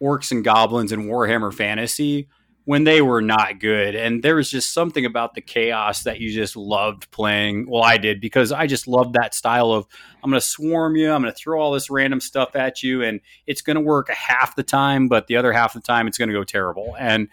Orcs 0.01 0.32
and 0.32 0.43
Goblins 0.43 0.91
in 0.91 1.08
Warhammer 1.08 1.54
Fantasy 1.54 2.28
when 2.66 2.86
they 2.86 3.01
were 3.01 3.22
not 3.22 3.59
good. 3.59 3.95
And 3.95 4.24
there 4.24 4.36
was 4.36 4.49
just 4.49 4.74
something 4.74 5.05
about 5.05 5.34
the 5.34 5.41
chaos 5.41 6.03
that 6.03 6.20
you 6.20 6.32
just 6.32 6.55
loved 6.55 7.11
playing. 7.11 7.70
Well, 7.70 7.84
I 7.84 7.97
did 7.97 8.22
because 8.22 8.51
I 8.51 8.68
just 8.68 8.88
loved 8.88 9.14
that 9.16 9.34
style 9.34 9.72
of 9.72 9.86
I'm 10.24 10.30
going 10.30 10.39
to 10.39 10.45
swarm 10.45 10.95
you, 10.95 11.11
I'm 11.11 11.22
going 11.22 11.34
to 11.34 11.38
throw 11.38 11.59
all 11.59 11.74
this 11.74 11.89
random 11.89 12.22
stuff 12.22 12.55
at 12.55 12.82
you, 12.82 13.03
and 13.03 13.20
it's 13.45 13.61
going 13.61 13.76
to 13.76 13.82
work 13.82 14.09
half 14.09 14.55
the 14.55 14.64
time, 14.64 15.09
but 15.09 15.28
the 15.28 15.36
other 15.36 15.51
half 15.51 15.76
of 15.76 15.82
the 15.82 15.88
time 15.88 16.07
it's 16.07 16.18
going 16.18 16.30
to 16.30 16.34
go 16.34 16.43
terrible. 16.43 16.95
And 16.97 17.28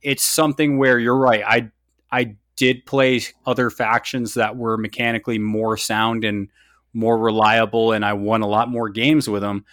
it's 0.00 0.24
something 0.24 0.78
where 0.78 0.98
you're 0.98 1.16
right. 1.16 1.42
I 1.46 1.70
I 2.10 2.36
did 2.56 2.86
play 2.86 3.20
other 3.44 3.68
factions 3.68 4.34
that 4.34 4.56
were 4.56 4.76
mechanically 4.76 5.38
more 5.38 5.76
sound 5.76 6.24
and 6.24 6.48
more 6.94 7.18
reliable, 7.18 7.92
and 7.92 8.04
I 8.04 8.12
won 8.14 8.42
a 8.42 8.46
lot 8.46 8.70
more 8.70 8.88
games 8.88 9.28
with 9.28 9.42
them. 9.42 9.64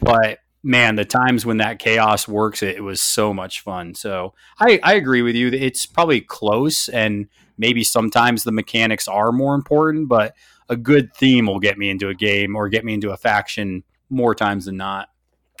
But 0.00 0.40
man, 0.64 0.96
the 0.96 1.04
times 1.04 1.44
when 1.46 1.58
that 1.58 1.78
chaos 1.78 2.26
works, 2.26 2.62
it, 2.62 2.76
it 2.76 2.80
was 2.80 3.00
so 3.00 3.32
much 3.32 3.60
fun. 3.60 3.94
So 3.94 4.34
I, 4.58 4.80
I 4.82 4.94
agree 4.94 5.22
with 5.22 5.36
you. 5.36 5.48
It's 5.48 5.86
probably 5.86 6.22
close, 6.22 6.88
and 6.88 7.28
maybe 7.58 7.84
sometimes 7.84 8.42
the 8.42 8.50
mechanics 8.50 9.06
are 9.06 9.30
more 9.30 9.54
important, 9.54 10.08
but 10.08 10.34
a 10.68 10.76
good 10.76 11.14
theme 11.14 11.46
will 11.46 11.60
get 11.60 11.76
me 11.78 11.90
into 11.90 12.08
a 12.08 12.14
game 12.14 12.56
or 12.56 12.68
get 12.68 12.84
me 12.84 12.94
into 12.94 13.10
a 13.10 13.16
faction 13.16 13.84
more 14.08 14.34
times 14.34 14.64
than 14.64 14.78
not. 14.78 15.10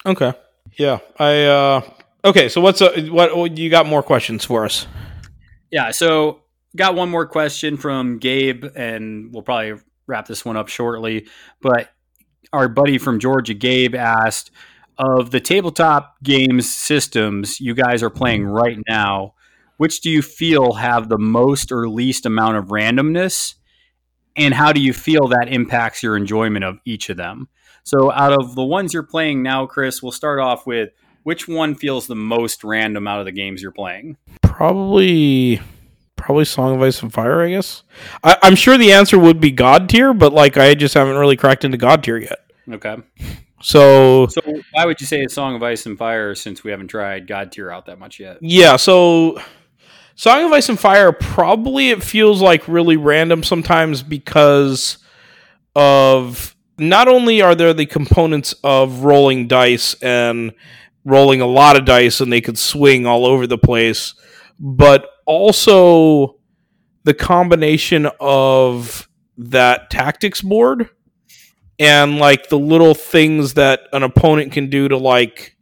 Okay. 0.06 0.32
Yeah. 0.78 1.00
I 1.18 1.44
uh 1.44 1.80
okay, 2.24 2.48
so 2.48 2.60
what's 2.60 2.80
uh, 2.80 3.06
what 3.10 3.36
what- 3.36 3.58
you 3.58 3.68
got 3.70 3.86
more 3.86 4.02
questions 4.02 4.44
for 4.44 4.64
us? 4.64 4.86
Yeah, 5.70 5.90
so 5.90 6.40
got 6.76 6.94
one 6.94 7.10
more 7.10 7.26
question 7.26 7.76
from 7.76 8.18
Gabe, 8.18 8.64
and 8.74 9.32
we'll 9.32 9.42
probably 9.42 9.74
wrap 10.06 10.26
this 10.26 10.44
one 10.44 10.56
up 10.56 10.68
shortly. 10.68 11.26
But 11.60 11.90
our 12.52 12.68
buddy 12.68 12.98
from 12.98 13.18
Georgia, 13.18 13.54
Gabe, 13.54 13.94
asked 13.94 14.50
of 14.98 15.30
the 15.30 15.40
tabletop 15.40 16.16
games 16.22 16.72
systems 16.72 17.60
you 17.60 17.74
guys 17.74 18.02
are 18.02 18.10
playing 18.10 18.42
mm-hmm. 18.42 18.52
right 18.52 18.78
now, 18.88 19.34
which 19.76 20.00
do 20.00 20.10
you 20.10 20.22
feel 20.22 20.74
have 20.74 21.08
the 21.08 21.18
most 21.18 21.72
or 21.72 21.88
least 21.88 22.26
amount 22.26 22.56
of 22.56 22.66
randomness? 22.66 23.54
And 24.36 24.54
how 24.54 24.72
do 24.72 24.80
you 24.80 24.92
feel 24.92 25.28
that 25.28 25.48
impacts 25.48 26.02
your 26.02 26.16
enjoyment 26.16 26.64
of 26.64 26.78
each 26.84 27.08
of 27.08 27.16
them? 27.16 27.48
So, 27.84 28.10
out 28.10 28.32
of 28.32 28.54
the 28.54 28.64
ones 28.64 28.94
you're 28.94 29.02
playing 29.02 29.42
now, 29.42 29.66
Chris, 29.66 30.02
we'll 30.02 30.10
start 30.10 30.40
off 30.40 30.66
with 30.66 30.90
which 31.22 31.46
one 31.46 31.74
feels 31.74 32.06
the 32.06 32.16
most 32.16 32.64
random 32.64 33.06
out 33.06 33.20
of 33.20 33.26
the 33.26 33.32
games 33.32 33.62
you're 33.62 33.72
playing? 33.72 34.16
Probably 34.42 35.60
probably 36.16 36.44
Song 36.44 36.76
of 36.76 36.82
Ice 36.82 37.02
and 37.02 37.12
Fire, 37.12 37.42
I 37.42 37.50
guess. 37.50 37.82
I, 38.22 38.38
I'm 38.42 38.54
sure 38.54 38.78
the 38.78 38.92
answer 38.92 39.18
would 39.18 39.40
be 39.40 39.52
Godtear, 39.52 40.18
but 40.18 40.32
like 40.32 40.56
I 40.56 40.74
just 40.74 40.94
haven't 40.94 41.16
really 41.16 41.36
cracked 41.36 41.64
into 41.64 41.76
Godtear 41.76 42.22
yet. 42.22 42.38
Okay. 42.68 42.96
So 43.64 44.26
So 44.26 44.42
why 44.72 44.84
would 44.84 45.00
you 45.00 45.06
say 45.06 45.24
a 45.24 45.28
Song 45.28 45.54
of 45.54 45.62
Ice 45.62 45.86
and 45.86 45.96
Fire 45.96 46.34
since 46.34 46.62
we 46.62 46.70
haven't 46.70 46.88
tried 46.88 47.26
Godtear 47.26 47.72
out 47.72 47.86
that 47.86 47.98
much 47.98 48.20
yet? 48.20 48.36
Yeah, 48.42 48.76
so 48.76 49.40
Song 50.16 50.44
of 50.44 50.52
Ice 50.52 50.68
and 50.68 50.78
Fire 50.78 51.12
probably 51.12 51.88
it 51.88 52.02
feels 52.02 52.42
like 52.42 52.68
really 52.68 52.98
random 52.98 53.42
sometimes 53.42 54.02
because 54.02 54.98
of 55.74 56.54
not 56.76 57.08
only 57.08 57.40
are 57.40 57.54
there 57.54 57.72
the 57.72 57.86
components 57.86 58.54
of 58.62 59.00
rolling 59.00 59.48
dice 59.48 59.94
and 60.02 60.52
rolling 61.06 61.40
a 61.40 61.46
lot 61.46 61.78
of 61.78 61.86
dice 61.86 62.20
and 62.20 62.30
they 62.30 62.42
could 62.42 62.58
swing 62.58 63.06
all 63.06 63.24
over 63.24 63.46
the 63.46 63.56
place, 63.56 64.14
but 64.60 65.08
also 65.24 66.36
the 67.04 67.14
combination 67.14 68.10
of 68.20 69.08
that 69.38 69.88
tactics 69.88 70.42
board 70.42 70.90
and 71.78 72.18
like 72.18 72.48
the 72.48 72.58
little 72.58 72.94
things 72.94 73.54
that 73.54 73.80
an 73.92 74.02
opponent 74.02 74.52
can 74.52 74.70
do 74.70 74.88
to 74.88 74.96
like 74.96 75.56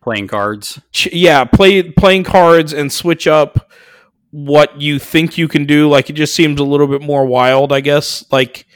Playing 0.00 0.28
cards. 0.28 0.80
ch- 0.92 1.12
yeah, 1.12 1.44
play 1.44 1.82
playing 1.82 2.24
cards 2.24 2.72
and 2.72 2.90
switch 2.92 3.26
up 3.26 3.70
what 4.30 4.80
you 4.80 4.98
think 4.98 5.36
you 5.36 5.48
can 5.48 5.66
do. 5.66 5.88
Like 5.88 6.08
it 6.08 6.14
just 6.14 6.34
seems 6.34 6.60
a 6.60 6.64
little 6.64 6.86
bit 6.86 7.02
more 7.02 7.26
wild, 7.26 7.72
I 7.72 7.80
guess. 7.80 8.24
Like, 8.30 8.66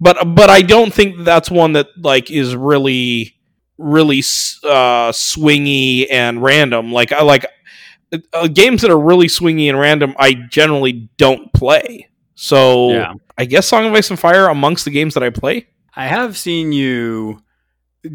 but 0.00 0.34
but 0.34 0.50
I 0.50 0.60
don't 0.62 0.92
think 0.92 1.24
that's 1.24 1.50
one 1.50 1.74
that 1.74 1.86
like 1.96 2.30
is 2.30 2.54
really 2.56 3.34
really 3.78 4.18
uh, 4.64 5.12
swingy 5.12 6.06
and 6.10 6.42
random. 6.42 6.92
Like 6.92 7.12
I 7.12 7.22
like 7.22 7.46
uh, 8.34 8.48
games 8.48 8.82
that 8.82 8.90
are 8.90 9.00
really 9.00 9.28
swingy 9.28 9.68
and 9.70 9.78
random. 9.78 10.14
I 10.18 10.34
generally 10.34 11.08
don't 11.16 11.52
play. 11.54 12.10
So 12.34 12.90
Yeah. 12.90 13.14
I 13.38 13.44
guess 13.46 13.66
Song 13.66 13.86
of 13.86 13.94
Ice 13.94 14.10
and 14.10 14.18
Fire 14.18 14.48
amongst 14.48 14.84
the 14.84 14.90
games 14.90 15.14
that 15.14 15.22
I 15.22 15.30
play. 15.30 15.68
I 15.94 16.06
have 16.06 16.36
seen 16.36 16.72
you 16.72 17.42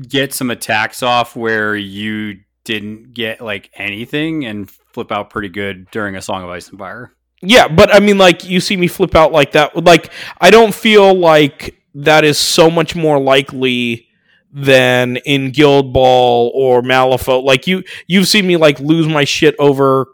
get 0.09 0.33
some 0.33 0.49
attacks 0.49 1.01
off 1.03 1.35
where 1.35 1.75
you 1.75 2.39
didn't 2.63 3.13
get 3.13 3.39
like 3.41 3.69
anything 3.75 4.45
and 4.45 4.69
flip 4.69 5.11
out 5.11 5.29
pretty 5.29 5.49
good 5.49 5.89
during 5.91 6.15
a 6.15 6.21
Song 6.21 6.43
of 6.43 6.49
Ice 6.49 6.69
and 6.69 6.79
Fire. 6.79 7.13
Yeah, 7.41 7.67
but 7.67 7.93
I 7.93 7.99
mean, 7.99 8.17
like 8.17 8.43
you 8.43 8.59
see 8.59 8.75
me 8.75 8.87
flip 8.87 9.15
out 9.15 9.31
like 9.31 9.51
that. 9.51 9.75
Like 9.83 10.11
I 10.41 10.49
don't 10.49 10.73
feel 10.73 11.13
like 11.13 11.75
that 11.95 12.25
is 12.25 12.37
so 12.37 12.69
much 12.69 12.95
more 12.95 13.19
likely 13.19 14.07
than 14.51 15.17
in 15.17 15.51
Guild 15.51 15.93
Ball 15.93 16.51
or 16.55 16.81
Malifaux. 16.81 17.43
Like 17.43 17.67
you, 17.67 17.83
you've 18.07 18.27
seen 18.27 18.47
me 18.47 18.57
like 18.57 18.79
lose 18.79 19.07
my 19.07 19.23
shit 19.23 19.55
over, 19.59 20.07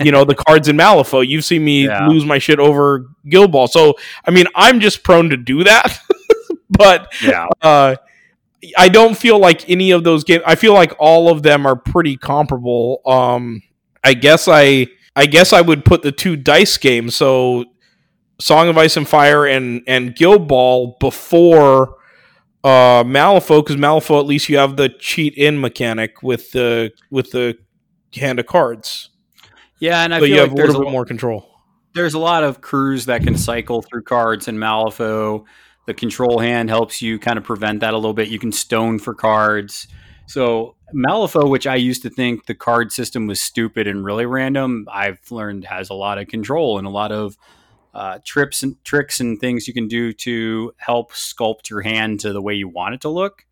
you 0.00 0.10
know, 0.10 0.24
the 0.24 0.34
cards 0.34 0.68
in 0.68 0.76
Malifaux. 0.76 1.26
You've 1.26 1.44
seen 1.44 1.64
me 1.64 1.84
Yeah. 1.86 2.08
lose 2.08 2.24
my 2.24 2.38
shit 2.38 2.58
over 2.58 3.06
Guild 3.28 3.52
Ball. 3.52 3.68
So 3.68 3.94
I 4.24 4.32
mean, 4.32 4.46
I'm 4.56 4.80
just 4.80 5.02
prone 5.04 5.30
to 5.30 5.36
do 5.36 5.62
that. 5.64 5.98
but 6.78 7.12
Yeah. 7.22 7.46
uh, 7.62 7.96
I 8.76 8.88
don't 8.88 9.16
feel 9.16 9.38
like 9.38 9.68
any 9.70 9.92
of 9.92 10.02
those 10.04 10.24
games. 10.24 10.42
I 10.46 10.54
feel 10.56 10.74
like 10.74 10.92
all 10.98 11.30
of 11.30 11.42
them 11.42 11.64
are 11.66 11.76
pretty 11.76 12.16
comparable. 12.16 13.00
Um, 13.06 13.62
I 14.02 14.14
guess 14.14 14.48
I, 14.48 14.88
I 15.14 15.26
guess 15.26 15.52
I 15.52 15.60
would 15.60 15.84
put 15.84 16.02
the 16.02 16.10
two 16.12 16.34
dice 16.36 16.76
games. 16.76 17.14
So, 17.14 17.64
Song 18.40 18.68
of 18.68 18.76
Ice 18.78 18.96
and 18.96 19.06
Fire 19.08 19.46
and 19.46 19.82
and 19.88 20.14
Guild 20.14 20.46
Ball 20.48 20.96
before 21.00 21.96
uh, 22.64 23.02
Malifaux 23.04 23.64
because 23.64 23.76
Malifaux 23.76 24.18
at 24.20 24.26
least 24.26 24.48
you 24.48 24.58
have 24.58 24.76
the 24.76 24.88
cheat 24.88 25.34
in 25.34 25.60
mechanic 25.60 26.22
with 26.22 26.50
the 26.52 26.92
with 27.10 27.30
the 27.32 27.56
hand 28.14 28.38
of 28.38 28.46
cards, 28.46 29.10
Yeah, 29.80 30.02
and 30.04 30.14
I 30.14 30.20
but 30.20 30.26
feel 30.26 30.34
you 30.34 30.40
have 30.40 30.50
like 30.50 30.58
a 30.58 30.62
there's 30.62 30.68
little 30.68 30.82
a, 30.82 30.84
bit 30.86 30.92
more 30.92 31.04
control. 31.04 31.48
there's 31.94 32.14
a 32.14 32.18
lot 32.18 32.44
of 32.44 32.60
crews 32.60 33.06
that 33.06 33.22
can 33.24 33.36
cycle 33.36 33.82
through 33.82 34.02
cards 34.02 34.46
in 34.48 34.56
Malifaux. 34.56 35.44
The 35.88 35.94
control 35.94 36.38
hand 36.38 36.68
helps 36.68 37.00
you 37.00 37.18
kind 37.18 37.38
of 37.38 37.44
prevent 37.44 37.80
that 37.80 37.94
a 37.94 37.96
little 37.96 38.12
bit. 38.12 38.28
You 38.28 38.38
can 38.38 38.52
stone 38.52 38.98
for 38.98 39.14
cards. 39.14 39.88
So 40.26 40.76
Malifaux, 40.94 41.48
which 41.48 41.66
I 41.66 41.76
used 41.76 42.02
to 42.02 42.10
think 42.10 42.44
the 42.44 42.54
card 42.54 42.92
system 42.92 43.26
was 43.26 43.40
stupid 43.40 43.86
and 43.86 44.04
really 44.04 44.26
random, 44.26 44.86
I've 44.92 45.18
learned 45.30 45.64
has 45.64 45.88
a 45.88 45.94
lot 45.94 46.18
of 46.18 46.28
control 46.28 46.76
and 46.76 46.86
a 46.86 46.90
lot 46.90 47.10
of 47.10 47.38
uh, 47.94 48.18
trips 48.22 48.62
and 48.62 48.76
tricks 48.84 49.20
and 49.20 49.40
things 49.40 49.66
you 49.66 49.72
can 49.72 49.88
do 49.88 50.12
to 50.12 50.74
help 50.76 51.14
sculpt 51.14 51.70
your 51.70 51.80
hand 51.80 52.20
to 52.20 52.34
the 52.34 52.42
way 52.42 52.52
you 52.52 52.68
want 52.68 52.92
it 52.92 53.00
to 53.00 53.08
look. 53.08 53.46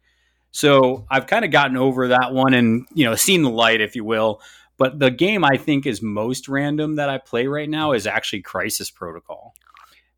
So 0.51 1.07
I've 1.11 1.27
kind 1.27 1.43
of 1.43 1.51
gotten 1.51 1.79
over 1.79 2.09
that 2.09 2.35
one 2.35 2.53
and 2.53 2.87
you 2.93 3.07
know 3.07 3.15
seen 3.15 3.45
the 3.45 3.51
light, 3.51 3.81
if 3.81 3.97
you 3.97 4.05
will. 4.05 4.43
But 4.77 4.99
the 4.99 5.11
game 5.11 5.43
I 5.43 5.57
think 5.57 5.87
is 5.87 6.03
most 6.03 6.49
random 6.49 6.97
that 6.97 7.09
I 7.09 7.17
play 7.17 7.47
right 7.47 7.71
now 7.71 7.93
is 7.93 8.07
actually 8.07 8.43
Crisis 8.43 8.91
Protocol. 8.91 9.55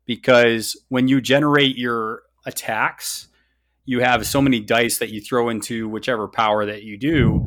Because 0.09 0.75
when 0.89 1.07
you 1.07 1.21
generate 1.21 1.77
your 1.77 2.23
attacks, 2.43 3.27
you 3.85 3.99
have 3.99 4.25
so 4.25 4.41
many 4.41 4.59
dice 4.59 4.97
that 4.97 5.11
you 5.11 5.21
throw 5.21 5.49
into 5.49 5.87
whichever 5.87 6.27
power 6.27 6.65
that 6.65 6.81
you 6.81 6.97
do, 6.97 7.45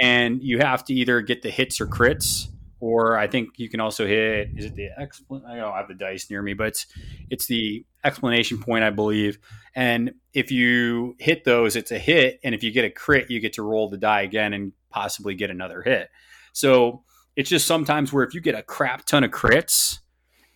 and 0.00 0.40
you 0.40 0.60
have 0.60 0.84
to 0.84 0.94
either 0.94 1.20
get 1.22 1.42
the 1.42 1.50
hits 1.50 1.80
or 1.80 1.88
crits, 1.88 2.46
or 2.78 3.18
I 3.18 3.26
think 3.26 3.58
you 3.58 3.68
can 3.68 3.80
also 3.80 4.06
hit. 4.06 4.50
Is 4.56 4.66
it 4.66 4.76
the 4.76 4.90
expl- 4.96 5.44
I 5.44 5.56
don't 5.56 5.74
have 5.74 5.88
the 5.88 5.94
dice 5.94 6.30
near 6.30 6.40
me, 6.40 6.54
but 6.54 6.68
it's 6.68 6.86
it's 7.30 7.46
the 7.46 7.84
explanation 8.04 8.62
point, 8.62 8.84
I 8.84 8.90
believe. 8.90 9.40
And 9.74 10.12
if 10.32 10.52
you 10.52 11.16
hit 11.18 11.42
those, 11.42 11.74
it's 11.74 11.90
a 11.90 11.98
hit, 11.98 12.38
and 12.44 12.54
if 12.54 12.62
you 12.62 12.70
get 12.70 12.84
a 12.84 12.90
crit, 12.90 13.28
you 13.28 13.40
get 13.40 13.54
to 13.54 13.64
roll 13.64 13.90
the 13.90 13.98
die 13.98 14.22
again 14.22 14.52
and 14.52 14.72
possibly 14.88 15.34
get 15.34 15.50
another 15.50 15.82
hit. 15.82 16.10
So 16.52 17.02
it's 17.34 17.50
just 17.50 17.66
sometimes 17.66 18.12
where 18.12 18.22
if 18.22 18.34
you 18.34 18.40
get 18.40 18.54
a 18.54 18.62
crap 18.62 19.04
ton 19.04 19.24
of 19.24 19.32
crits, 19.32 19.98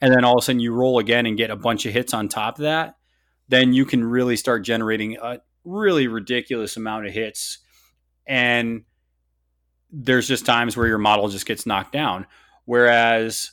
and 0.00 0.12
then 0.12 0.24
all 0.24 0.38
of 0.38 0.42
a 0.42 0.44
sudden 0.44 0.60
you 0.60 0.72
roll 0.72 0.98
again 0.98 1.26
and 1.26 1.36
get 1.36 1.50
a 1.50 1.56
bunch 1.56 1.86
of 1.86 1.92
hits 1.92 2.14
on 2.14 2.28
top 2.28 2.58
of 2.58 2.62
that, 2.62 2.96
then 3.48 3.72
you 3.72 3.84
can 3.84 4.04
really 4.04 4.36
start 4.36 4.64
generating 4.64 5.16
a 5.16 5.40
really 5.64 6.06
ridiculous 6.06 6.76
amount 6.76 7.06
of 7.06 7.12
hits. 7.12 7.58
And 8.26 8.84
there's 9.90 10.28
just 10.28 10.46
times 10.46 10.76
where 10.76 10.86
your 10.86 10.98
model 10.98 11.28
just 11.28 11.46
gets 11.46 11.66
knocked 11.66 11.92
down. 11.92 12.26
Whereas 12.66 13.50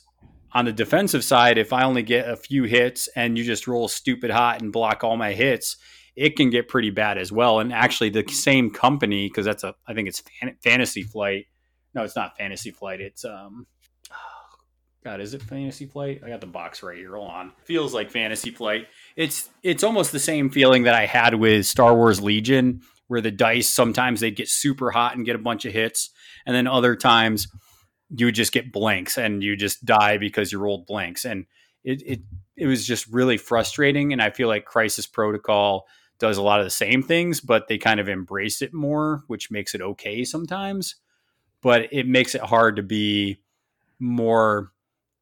on 0.52 0.66
the 0.66 0.72
defensive 0.72 1.24
side, 1.24 1.58
if 1.58 1.72
I 1.72 1.84
only 1.84 2.02
get 2.02 2.28
a 2.28 2.36
few 2.36 2.64
hits 2.64 3.08
and 3.16 3.36
you 3.36 3.44
just 3.44 3.66
roll 3.66 3.88
stupid 3.88 4.30
hot 4.30 4.60
and 4.60 4.72
block 4.72 5.02
all 5.02 5.16
my 5.16 5.32
hits, 5.32 5.76
it 6.14 6.36
can 6.36 6.50
get 6.50 6.68
pretty 6.68 6.90
bad 6.90 7.18
as 7.18 7.32
well. 7.32 7.60
And 7.60 7.72
actually, 7.72 8.10
the 8.10 8.24
same 8.28 8.70
company, 8.70 9.28
because 9.28 9.44
that's 9.44 9.64
a, 9.64 9.74
I 9.86 9.94
think 9.94 10.08
it's 10.08 10.20
fan- 10.20 10.56
Fantasy 10.62 11.02
Flight. 11.02 11.46
No, 11.94 12.04
it's 12.04 12.16
not 12.16 12.36
Fantasy 12.36 12.70
Flight. 12.70 13.00
It's 13.00 13.24
um, 13.24 13.66
God, 15.06 15.20
is 15.20 15.34
it 15.34 15.42
Fantasy 15.42 15.86
Flight? 15.86 16.22
I 16.24 16.28
got 16.28 16.40
the 16.40 16.48
box 16.48 16.82
right 16.82 16.98
here. 16.98 17.14
Hold 17.14 17.30
on. 17.30 17.52
Feels 17.62 17.94
like 17.94 18.10
Fantasy 18.10 18.50
Flight. 18.50 18.88
It's 19.14 19.48
it's 19.62 19.84
almost 19.84 20.10
the 20.10 20.18
same 20.18 20.50
feeling 20.50 20.82
that 20.82 20.96
I 20.96 21.06
had 21.06 21.36
with 21.36 21.64
Star 21.64 21.94
Wars 21.94 22.20
Legion, 22.20 22.80
where 23.06 23.20
the 23.20 23.30
dice 23.30 23.68
sometimes 23.68 24.18
they'd 24.18 24.34
get 24.34 24.48
super 24.48 24.90
hot 24.90 25.14
and 25.14 25.24
get 25.24 25.36
a 25.36 25.38
bunch 25.38 25.64
of 25.64 25.72
hits, 25.72 26.10
and 26.44 26.56
then 26.56 26.66
other 26.66 26.96
times 26.96 27.46
you 28.18 28.26
would 28.26 28.34
just 28.34 28.50
get 28.50 28.72
blanks 28.72 29.16
and 29.16 29.44
you 29.44 29.54
just 29.54 29.84
die 29.84 30.18
because 30.18 30.50
you 30.50 30.58
rolled 30.58 30.86
blanks. 30.86 31.24
And 31.24 31.46
it 31.84 32.02
it 32.04 32.20
it 32.56 32.66
was 32.66 32.84
just 32.84 33.06
really 33.06 33.36
frustrating. 33.36 34.12
And 34.12 34.20
I 34.20 34.30
feel 34.30 34.48
like 34.48 34.64
Crisis 34.64 35.06
Protocol 35.06 35.86
does 36.18 36.36
a 36.36 36.42
lot 36.42 36.58
of 36.58 36.66
the 36.66 36.70
same 36.70 37.04
things, 37.04 37.40
but 37.40 37.68
they 37.68 37.78
kind 37.78 38.00
of 38.00 38.08
embrace 38.08 38.60
it 38.60 38.74
more, 38.74 39.22
which 39.28 39.52
makes 39.52 39.72
it 39.72 39.80
okay 39.80 40.24
sometimes. 40.24 40.96
But 41.62 41.92
it 41.92 42.08
makes 42.08 42.34
it 42.34 42.42
hard 42.42 42.74
to 42.74 42.82
be 42.82 43.38
more 44.00 44.72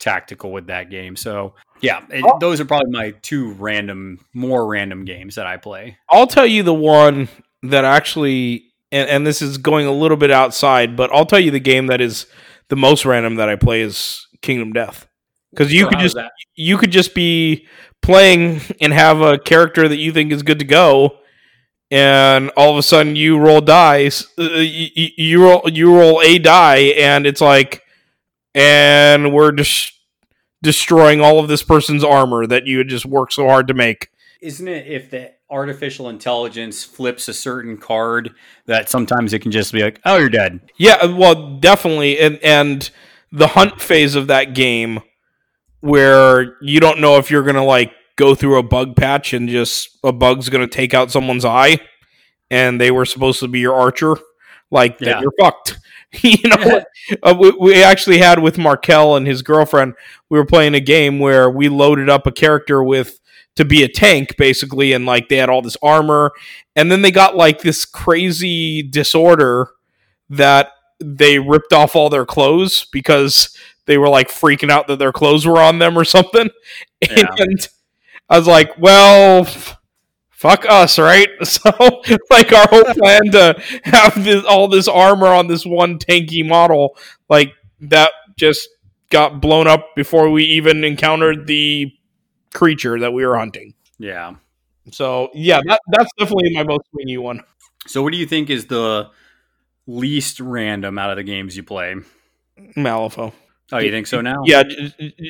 tactical 0.05 0.52
with 0.52 0.66
that 0.68 0.90
game. 0.90 1.16
So 1.16 1.55
yeah, 1.81 2.05
it, 2.10 2.24
those 2.40 2.60
are 2.60 2.64
probably 2.64 2.93
my 2.93 3.10
two 3.22 3.52
random, 3.55 4.20
more 4.35 4.66
random 4.66 5.05
games 5.05 5.35
that 5.35 5.47
I 5.47 5.56
play. 5.56 5.97
I'll 6.10 6.26
tell 6.26 6.47
you 6.47 6.62
the 6.62 6.74
one 6.74 7.28
that 7.62 7.85
actually, 7.85 8.66
and, 8.93 9.09
and 9.09 9.26
this 9.26 9.43
is 9.43 9.59
going 9.59 9.86
a 9.86 9.93
little 9.93 10.16
bit 10.16 10.31
outside, 10.31 10.97
but 10.97 11.10
I'll 11.12 11.26
tell 11.26 11.40
you 11.40 11.51
the 11.51 11.59
game 11.60 11.89
that 11.89 12.01
is 12.01 12.26
the 12.68 12.76
most 12.76 13.05
random 13.05 13.36
that 13.36 13.48
I 13.48 13.56
play 13.56 13.81
is 13.81 14.26
Kingdom 14.43 14.72
Death. 14.72 15.06
Because 15.51 15.72
you 15.72 15.85
So 15.85 15.90
could 15.90 15.98
just 16.01 16.16
you 16.56 16.76
could 16.78 16.90
just 16.90 17.14
be 17.14 17.66
playing 18.02 18.60
and 18.81 18.93
have 18.93 19.20
a 19.20 19.39
character 19.39 19.89
that 19.89 19.97
you 19.97 20.12
think 20.12 20.32
is 20.32 20.43
good 20.43 20.59
to 20.59 20.64
go, 20.64 21.18
and 21.90 22.51
all 22.56 22.72
of 22.72 22.76
a 22.78 22.82
sudden 22.82 23.14
you 23.16 23.39
roll 23.39 23.60
dice, 23.60 24.26
uh, 24.39 24.43
you, 24.43 24.89
you- 24.94 25.10
you 25.16 25.43
roll 25.44 25.62
you 25.70 25.97
roll 25.97 26.20
a 26.22 26.39
die, 26.39 26.93
and 26.98 27.24
it's 27.26 27.40
like, 27.40 27.82
and 28.55 29.32
we're 29.32 29.52
just 29.52 29.93
destroying 30.62 31.20
all 31.20 31.39
of 31.39 31.48
this 31.48 31.62
person's 31.62 32.05
armor 32.05 32.47
that 32.47 32.66
you 32.66 32.78
had 32.78 32.89
just 32.89 33.05
worked 33.06 33.32
so 33.35 33.47
hard 33.47 33.68
to 33.68 33.74
make. 33.74 34.09
Isn't 34.40 34.68
it 34.68 34.86
if 34.86 35.10
the 35.10 35.32
artificial 35.51 36.09
intelligence 36.09 36.85
flips 36.85 37.28
a 37.28 37.35
certain 37.35 37.76
card 37.76 38.35
that 38.66 38.89
sometimes 38.89 39.32
it 39.32 39.40
can 39.40 39.51
just 39.52 39.72
be 39.72 39.82
like, 39.82 40.01
oh, 40.05 40.16
you're 40.16 40.28
dead. 40.28 40.60
Yeah, 40.78 40.94
uh, 40.97 41.14
well, 41.16 41.59
definitely, 41.59 42.18
and 42.18 42.39
and 42.43 42.90
the 43.32 43.48
hunt 43.48 43.81
phase 43.81 44.14
of 44.14 44.26
that 44.28 44.55
game, 44.55 45.01
where 45.81 46.56
you 46.62 46.81
don't 46.81 47.01
know 47.01 47.16
if 47.16 47.31
you're 47.31 47.43
gonna 47.43 47.64
like 47.64 47.93
go 48.16 48.35
through 48.35 48.59
a 48.59 48.62
bug 48.62 48.97
patch 48.97 49.32
and 49.32 49.48
just 49.48 49.98
a 50.05 50.12
bug's 50.12 50.48
gonna 50.48 50.66
take 50.66 50.94
out 50.94 51.10
someone's 51.10 51.44
eye, 51.44 51.78
and 52.51 52.81
they 52.81 52.90
were 52.90 53.05
supposed 53.05 53.40
to 53.40 53.48
be 53.48 53.60
your 53.60 53.74
archer, 53.74 54.16
like 54.70 54.98
then 54.98 55.09
Yeah. 55.09 55.20
you're 55.20 55.32
fucked. 55.40 55.78
you 56.23 56.49
know, 56.49 56.82
uh, 57.23 57.35
we, 57.39 57.51
we 57.53 57.82
actually 57.82 58.19
had 58.19 58.39
with 58.41 58.59
Markel 58.59 59.16
and 59.16 59.27
his 59.27 59.43
girlfriend, 59.43 59.95
we 60.28 60.39
were 60.39 60.47
playing 60.47 60.74
a 60.74 60.81
game 60.81 61.19
where 61.19 61.51
we 61.51 61.69
loaded 61.69 62.09
up 62.09 62.27
a 62.27 62.32
character 62.32 62.82
with 62.82 63.20
to 63.57 63.65
be 63.65 63.82
a 63.82 63.89
tank 63.89 64.36
basically, 64.36 64.93
and 64.93 65.07
like 65.07 65.28
they 65.28 65.36
had 65.36 65.49
all 65.49 65.62
this 65.62 65.77
armor, 65.82 66.32
and 66.77 66.91
then 66.91 67.03
they 67.03 67.11
got 67.11 67.36
like 67.36 67.61
this 67.61 67.85
crazy 67.85 68.82
disorder 68.82 69.69
that 70.31 70.70
they 71.01 71.39
ripped 71.39 71.73
off 71.73 71.95
all 71.97 72.11
their 72.11 72.27
clothes 72.27 72.86
because 72.93 73.57
they 73.86 73.99
were 73.99 74.09
like 74.09 74.28
freaking 74.28 74.70
out 74.70 74.86
that 74.86 74.99
their 74.99 75.12
clothes 75.12 75.47
were 75.47 75.61
on 75.61 75.78
them 75.78 75.99
or 75.99 76.05
something. 76.05 76.51
Yeah. 77.11 77.27
And 77.36 77.69
I 78.31 78.39
was 78.39 78.47
like, 78.47 78.78
well, 78.78 79.47
fuck 80.45 80.66
us, 80.69 80.99
right? 80.99 81.29
So, 81.45 81.71
like, 82.31 82.53
our 82.53 82.66
whole 82.69 82.85
plan 82.95 83.31
to 83.33 83.61
have 83.85 84.23
this, 84.23 84.45
all 84.45 84.69
this 84.69 84.89
armor 84.89 85.29
on 85.29 85.47
this 85.47 85.65
one 85.65 85.99
tanky 85.99 86.47
model, 86.47 86.97
like, 87.29 87.55
that 87.81 88.11
just 88.37 88.69
got 89.11 89.41
blown 89.41 89.66
up 89.66 89.95
before 89.97 90.31
we 90.31 90.45
even 90.45 90.85
encountered 90.85 91.47
the 91.47 91.93
creature 92.53 92.99
that 93.01 93.12
we 93.12 93.25
were 93.25 93.39
hunting. 93.39 93.75
Yeah. 93.99 94.35
So, 94.93 95.31
yeah, 95.33 95.61
that, 95.66 95.81
that's 95.89 96.11
definitely 96.19 96.55
my 96.55 96.62
most 96.65 96.83
swingy 96.95 97.19
one. 97.19 97.43
So 97.87 98.03
what 98.03 98.12
do 98.12 98.19
you 98.19 98.27
think 98.27 98.51
is 98.51 98.66
the 98.66 99.11
least 99.87 100.41
random 100.41 100.99
out 100.99 101.11
of 101.11 101.16
the 101.16 101.23
games 101.23 101.57
you 101.57 101.62
play? 101.62 101.95
Malifaux. 102.77 103.33
Oh, 103.73 103.79
you 103.79 103.91
think 103.91 104.07
so 104.07 104.21
now? 104.21 104.43
Yeah, 104.45 104.62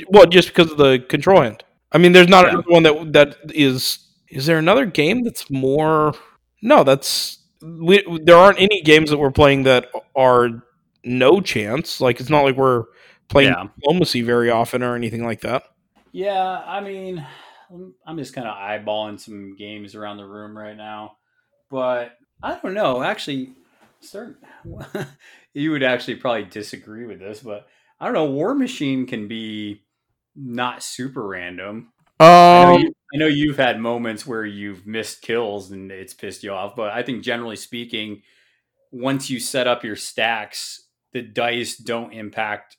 well, 0.09 0.27
just 0.27 0.49
because 0.49 0.71
of 0.73 0.77
the 0.77 1.05
control 1.09 1.43
hand. 1.43 1.63
I 1.93 1.99
mean, 1.99 2.13
there's 2.13 2.29
not 2.29 2.47
Yeah. 2.47 2.51
another 2.55 2.69
one 2.69 2.83
that 2.83 3.13
that 3.13 3.37
is. 3.55 3.99
Is 4.29 4.47
there 4.47 4.59
another 4.59 4.87
game 4.87 5.23
that's 5.23 5.51
more? 5.51 6.15
No, 6.63 6.85
that's 6.85 7.39
we. 7.63 8.05
There 8.23 8.37
aren't 8.37 8.61
any 8.61 8.81
games 8.83 9.11
that 9.11 9.19
we're 9.19 9.31
playing 9.31 9.65
that 9.65 9.89
are 10.17 10.63
no 11.05 11.41
chance. 11.41 12.01
Like 12.01 12.21
it's 12.21 12.31
not 12.31 12.45
like 12.45 12.57
we're 12.57 12.85
playing 13.29 13.51
Yeah. 13.53 13.69
diplomacy 13.77 14.23
very 14.23 14.51
often 14.51 14.83
or 14.83 14.95
anything 14.95 15.25
like 15.25 15.41
that. 15.43 15.65
Yeah, 16.13 16.63
I 16.65 16.81
mean, 16.81 17.27
I'm 18.07 18.19
just 18.19 18.35
kind 18.35 18.47
of 18.47 18.57
eyeballing 18.57 19.19
some 19.19 19.57
games 19.57 19.95
around 19.95 20.19
the 20.19 20.27
room 20.27 20.57
right 20.57 20.77
now, 20.77 21.17
but 21.71 22.13
I 22.43 22.55
don't 22.59 22.75
know. 22.75 23.03
Actually, 23.03 23.53
start. 24.01 24.37
you 25.55 25.71
would 25.73 25.83
actually 25.83 26.17
probably 26.17 26.45
disagree 26.45 27.05
with 27.07 27.19
this, 27.19 27.41
but 27.41 27.67
I 27.99 28.05
don't 28.05 28.15
know. 28.15 28.27
War 28.27 28.55
Machine 28.55 29.07
can 29.07 29.27
be 29.29 29.83
not 30.37 30.83
super 30.83 31.27
random. 31.27 31.93
I 32.21 32.65
know, 32.65 32.75
Um, 32.75 32.81
you, 32.81 32.95
I 33.15 33.17
know 33.19 33.27
you've 33.27 33.57
had 33.57 33.81
moments 33.81 34.27
where 34.27 34.45
you've 34.45 34.87
missed 34.87 35.23
kills 35.23 35.71
and 35.71 35.91
it's 35.91 36.15
pissed 36.15 36.43
you 36.43 36.53
off, 36.53 36.77
but 36.77 36.91
I 36.93 37.03
think 37.03 37.23
generally 37.23 37.57
speaking, 37.57 38.23
once 38.93 39.31
you 39.31 39.41
set 39.41 39.67
up 39.67 39.85
your 39.85 39.97
stacks, 39.97 40.87
the 41.13 41.23
dice 41.23 41.77
don't 41.77 42.13
impact 42.13 42.77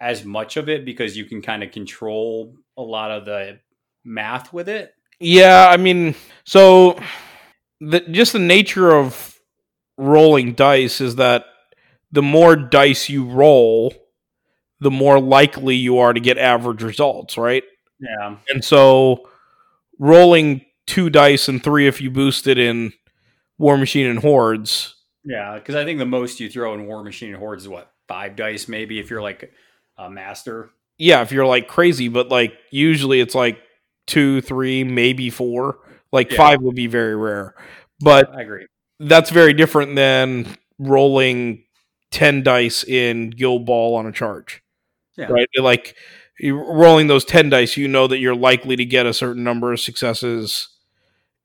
as 0.00 0.24
much 0.24 0.56
of 0.56 0.68
it 0.68 0.84
because 0.84 1.16
you 1.16 1.24
can 1.24 1.42
kind 1.42 1.62
of 1.62 1.70
control 1.72 2.54
a 2.76 2.82
lot 2.82 3.10
of 3.10 3.24
the 3.24 3.60
math 4.04 4.52
with 4.52 4.68
it. 4.68 4.92
yeah, 5.20 5.68
I 5.70 5.76
mean, 5.76 6.14
so 6.44 6.98
the 7.80 8.00
just 8.00 8.32
the 8.32 8.38
nature 8.38 8.92
of 8.92 9.38
rolling 9.96 10.54
dice 10.54 11.00
is 11.00 11.16
that 11.16 11.44
the 12.10 12.22
more 12.22 12.56
dice 12.56 13.08
you 13.08 13.24
roll, 13.24 13.94
the 14.80 14.90
more 14.90 15.20
likely 15.20 15.76
you 15.76 15.98
are 15.98 16.12
to 16.12 16.20
get 16.20 16.38
average 16.38 16.82
results, 16.82 17.38
right? 17.38 17.64
Yeah. 18.04 18.36
And 18.50 18.64
so 18.64 19.28
rolling 19.98 20.64
two 20.86 21.10
dice 21.10 21.48
and 21.48 21.62
three 21.62 21.86
if 21.86 22.00
you 22.00 22.10
boost 22.10 22.46
it 22.46 22.58
in 22.58 22.92
War 23.58 23.76
Machine 23.78 24.06
and 24.06 24.18
Hordes. 24.18 24.94
Yeah, 25.24 25.54
because 25.54 25.74
I 25.74 25.84
think 25.84 25.98
the 25.98 26.04
most 26.06 26.40
you 26.40 26.50
throw 26.50 26.74
in 26.74 26.86
War 26.86 27.02
Machine 27.02 27.30
and 27.30 27.38
Hordes 27.38 27.62
is 27.64 27.68
what 27.68 27.90
five 28.08 28.36
dice, 28.36 28.68
maybe 28.68 28.98
if 28.98 29.08
you're 29.10 29.22
like 29.22 29.50
a 29.96 30.10
master. 30.10 30.70
Yeah, 30.98 31.22
if 31.22 31.32
you're 31.32 31.46
like 31.46 31.66
crazy, 31.68 32.08
but 32.08 32.28
like 32.28 32.52
usually 32.70 33.20
it's 33.20 33.34
like 33.34 33.58
two, 34.06 34.40
three, 34.42 34.84
maybe 34.84 35.30
four. 35.30 35.78
Like 36.12 36.30
Yeah. 36.30 36.36
five 36.36 36.60
would 36.62 36.74
be 36.76 36.86
very 36.86 37.16
rare. 37.16 37.54
But 38.00 38.34
I 38.34 38.42
agree. 38.42 38.66
that's 39.00 39.30
very 39.30 39.54
different 39.54 39.96
than 39.96 40.46
rolling 40.78 41.64
10 42.10 42.42
dice 42.42 42.84
in 42.84 43.30
Guild 43.30 43.64
Ball 43.64 43.94
on 43.96 44.06
a 44.06 44.12
charge. 44.12 44.62
Yeah. 45.16 45.26
Right? 45.26 45.48
Like 45.58 45.96
rolling 46.42 47.06
those 47.06 47.24
10 47.24 47.50
dice, 47.50 47.76
you 47.76 47.88
know 47.88 48.06
that 48.06 48.18
you're 48.18 48.34
likely 48.34 48.76
to 48.76 48.84
get 48.84 49.06
a 49.06 49.14
certain 49.14 49.44
number 49.44 49.72
of 49.72 49.80
successes 49.80 50.68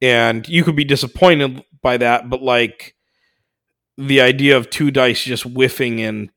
and 0.01 0.47
you 0.47 0.63
could 0.63 0.75
be 0.75 0.85
disappointed 0.85 1.63
by 1.81 1.97
that, 1.97 2.29
but 2.29 2.41
like 2.41 2.95
the 3.97 4.21
idea 4.21 4.55
of 4.57 4.69
two 4.69 4.91
dice 4.91 5.23
just 5.23 5.43
whiffing 5.43 5.99
in 5.99 6.31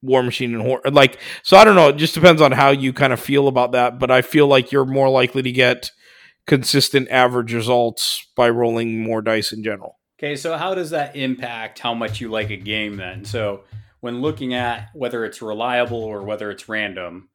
War 0.00 0.22
Machine 0.22 0.54
and 0.54 0.62
Horde 0.62 0.94
like 0.94 1.18
so 1.42 1.56
I 1.56 1.64
don't 1.64 1.74
know, 1.74 1.88
it 1.88 1.96
just 1.96 2.14
depends 2.14 2.40
on 2.40 2.52
how 2.52 2.70
you 2.70 2.92
kind 2.92 3.12
of 3.12 3.20
feel 3.20 3.48
about 3.48 3.72
that, 3.72 3.98
but 3.98 4.10
I 4.10 4.22
feel 4.22 4.46
like 4.46 4.72
you're 4.72 4.84
more 4.84 5.08
likely 5.08 5.42
to 5.42 5.52
get 5.52 5.90
consistent 6.46 7.08
average 7.10 7.52
results 7.52 8.26
by 8.36 8.48
rolling 8.48 9.02
more 9.02 9.20
dice 9.20 9.52
in 9.52 9.62
general. 9.62 9.98
Okay, 10.18 10.34
so 10.34 10.56
how 10.56 10.74
does 10.74 10.90
that 10.90 11.14
impact 11.14 11.78
how 11.78 11.94
much 11.94 12.20
you 12.20 12.28
like 12.28 12.50
a 12.50 12.56
game 12.56 12.96
then? 12.96 13.24
So 13.24 13.64
when 14.00 14.20
looking 14.20 14.54
at 14.54 14.88
whether 14.94 15.24
it's 15.24 15.42
reliable 15.42 16.02
or 16.02 16.22
whether 16.22 16.50
it's 16.50 16.68
random, 16.68 17.28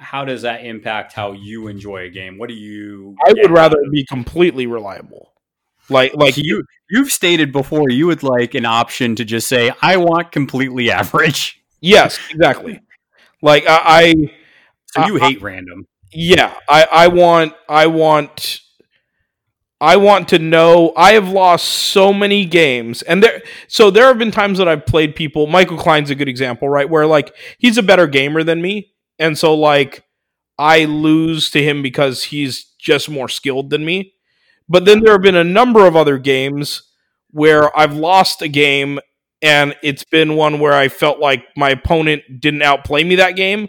how 0.00 0.24
does 0.24 0.42
that 0.42 0.64
impact 0.64 1.12
how 1.12 1.32
you 1.32 1.68
enjoy 1.68 2.04
a 2.04 2.08
game? 2.10 2.38
What 2.38 2.48
do 2.48 2.54
you 2.54 3.16
I 3.26 3.32
would 3.34 3.50
rather 3.50 3.76
be 3.92 4.04
completely 4.06 4.66
reliable. 4.66 5.32
Like 5.88 6.14
like 6.14 6.36
you 6.36 6.64
you've 6.88 7.10
stated 7.12 7.52
before 7.52 7.90
you 7.90 8.06
would 8.06 8.22
like 8.22 8.54
an 8.54 8.64
option 8.64 9.14
to 9.16 9.24
just 9.24 9.48
say 9.48 9.72
I 9.82 9.96
want 9.98 10.32
completely 10.32 10.90
average. 11.00 11.60
yes, 11.80 12.18
exactly. 12.30 12.80
Like 13.42 13.64
I, 13.68 13.80
I 13.84 14.14
So 14.86 15.06
you 15.06 15.20
I- 15.20 15.28
hate 15.28 15.42
random. 15.42 15.86
yeah, 16.12 16.54
I 16.68 16.86
I 16.90 17.08
want 17.08 17.54
I 17.68 17.86
want 17.88 18.60
I 19.80 19.96
want 19.96 20.28
to 20.28 20.38
know 20.38 20.92
I 20.96 21.12
have 21.12 21.28
lost 21.28 21.64
so 21.66 22.12
many 22.12 22.44
games 22.44 23.00
and 23.02 23.22
there 23.22 23.42
so 23.66 23.90
there 23.90 24.06
have 24.06 24.18
been 24.18 24.30
times 24.30 24.58
that 24.58 24.68
I've 24.68 24.84
played 24.86 25.14
people 25.16 25.46
Michael 25.46 25.78
Klein's 25.78 26.10
a 26.10 26.14
good 26.14 26.28
example, 26.28 26.68
right? 26.68 26.88
Where 26.88 27.06
like 27.06 27.34
he's 27.58 27.78
a 27.78 27.82
better 27.82 28.06
gamer 28.06 28.42
than 28.44 28.60
me 28.62 28.92
and 29.20 29.38
so 29.38 29.54
like 29.54 30.02
I 30.58 30.86
lose 30.86 31.50
to 31.50 31.62
him 31.62 31.82
because 31.82 32.24
he's 32.24 32.64
just 32.78 33.08
more 33.08 33.28
skilled 33.28 33.70
than 33.70 33.84
me. 33.84 34.14
But 34.68 34.84
then 34.84 35.00
there 35.00 35.12
have 35.12 35.22
been 35.22 35.36
a 35.36 35.44
number 35.44 35.86
of 35.86 35.96
other 35.96 36.18
games 36.18 36.82
where 37.30 37.76
I've 37.78 37.94
lost 37.94 38.42
a 38.42 38.48
game 38.48 38.98
and 39.42 39.74
it's 39.82 40.04
been 40.04 40.34
one 40.34 40.58
where 40.58 40.72
I 40.72 40.88
felt 40.88 41.18
like 41.18 41.44
my 41.56 41.70
opponent 41.70 42.22
didn't 42.40 42.62
outplay 42.62 43.04
me 43.04 43.16
that 43.16 43.36
game. 43.36 43.68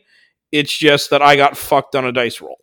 It's 0.51 0.75
just 0.75 1.11
that 1.11 1.21
I 1.21 1.35
got 1.35 1.55
fucked 1.57 1.95
on 1.95 2.05
a 2.05 2.11
dice 2.11 2.41
roll. 2.41 2.57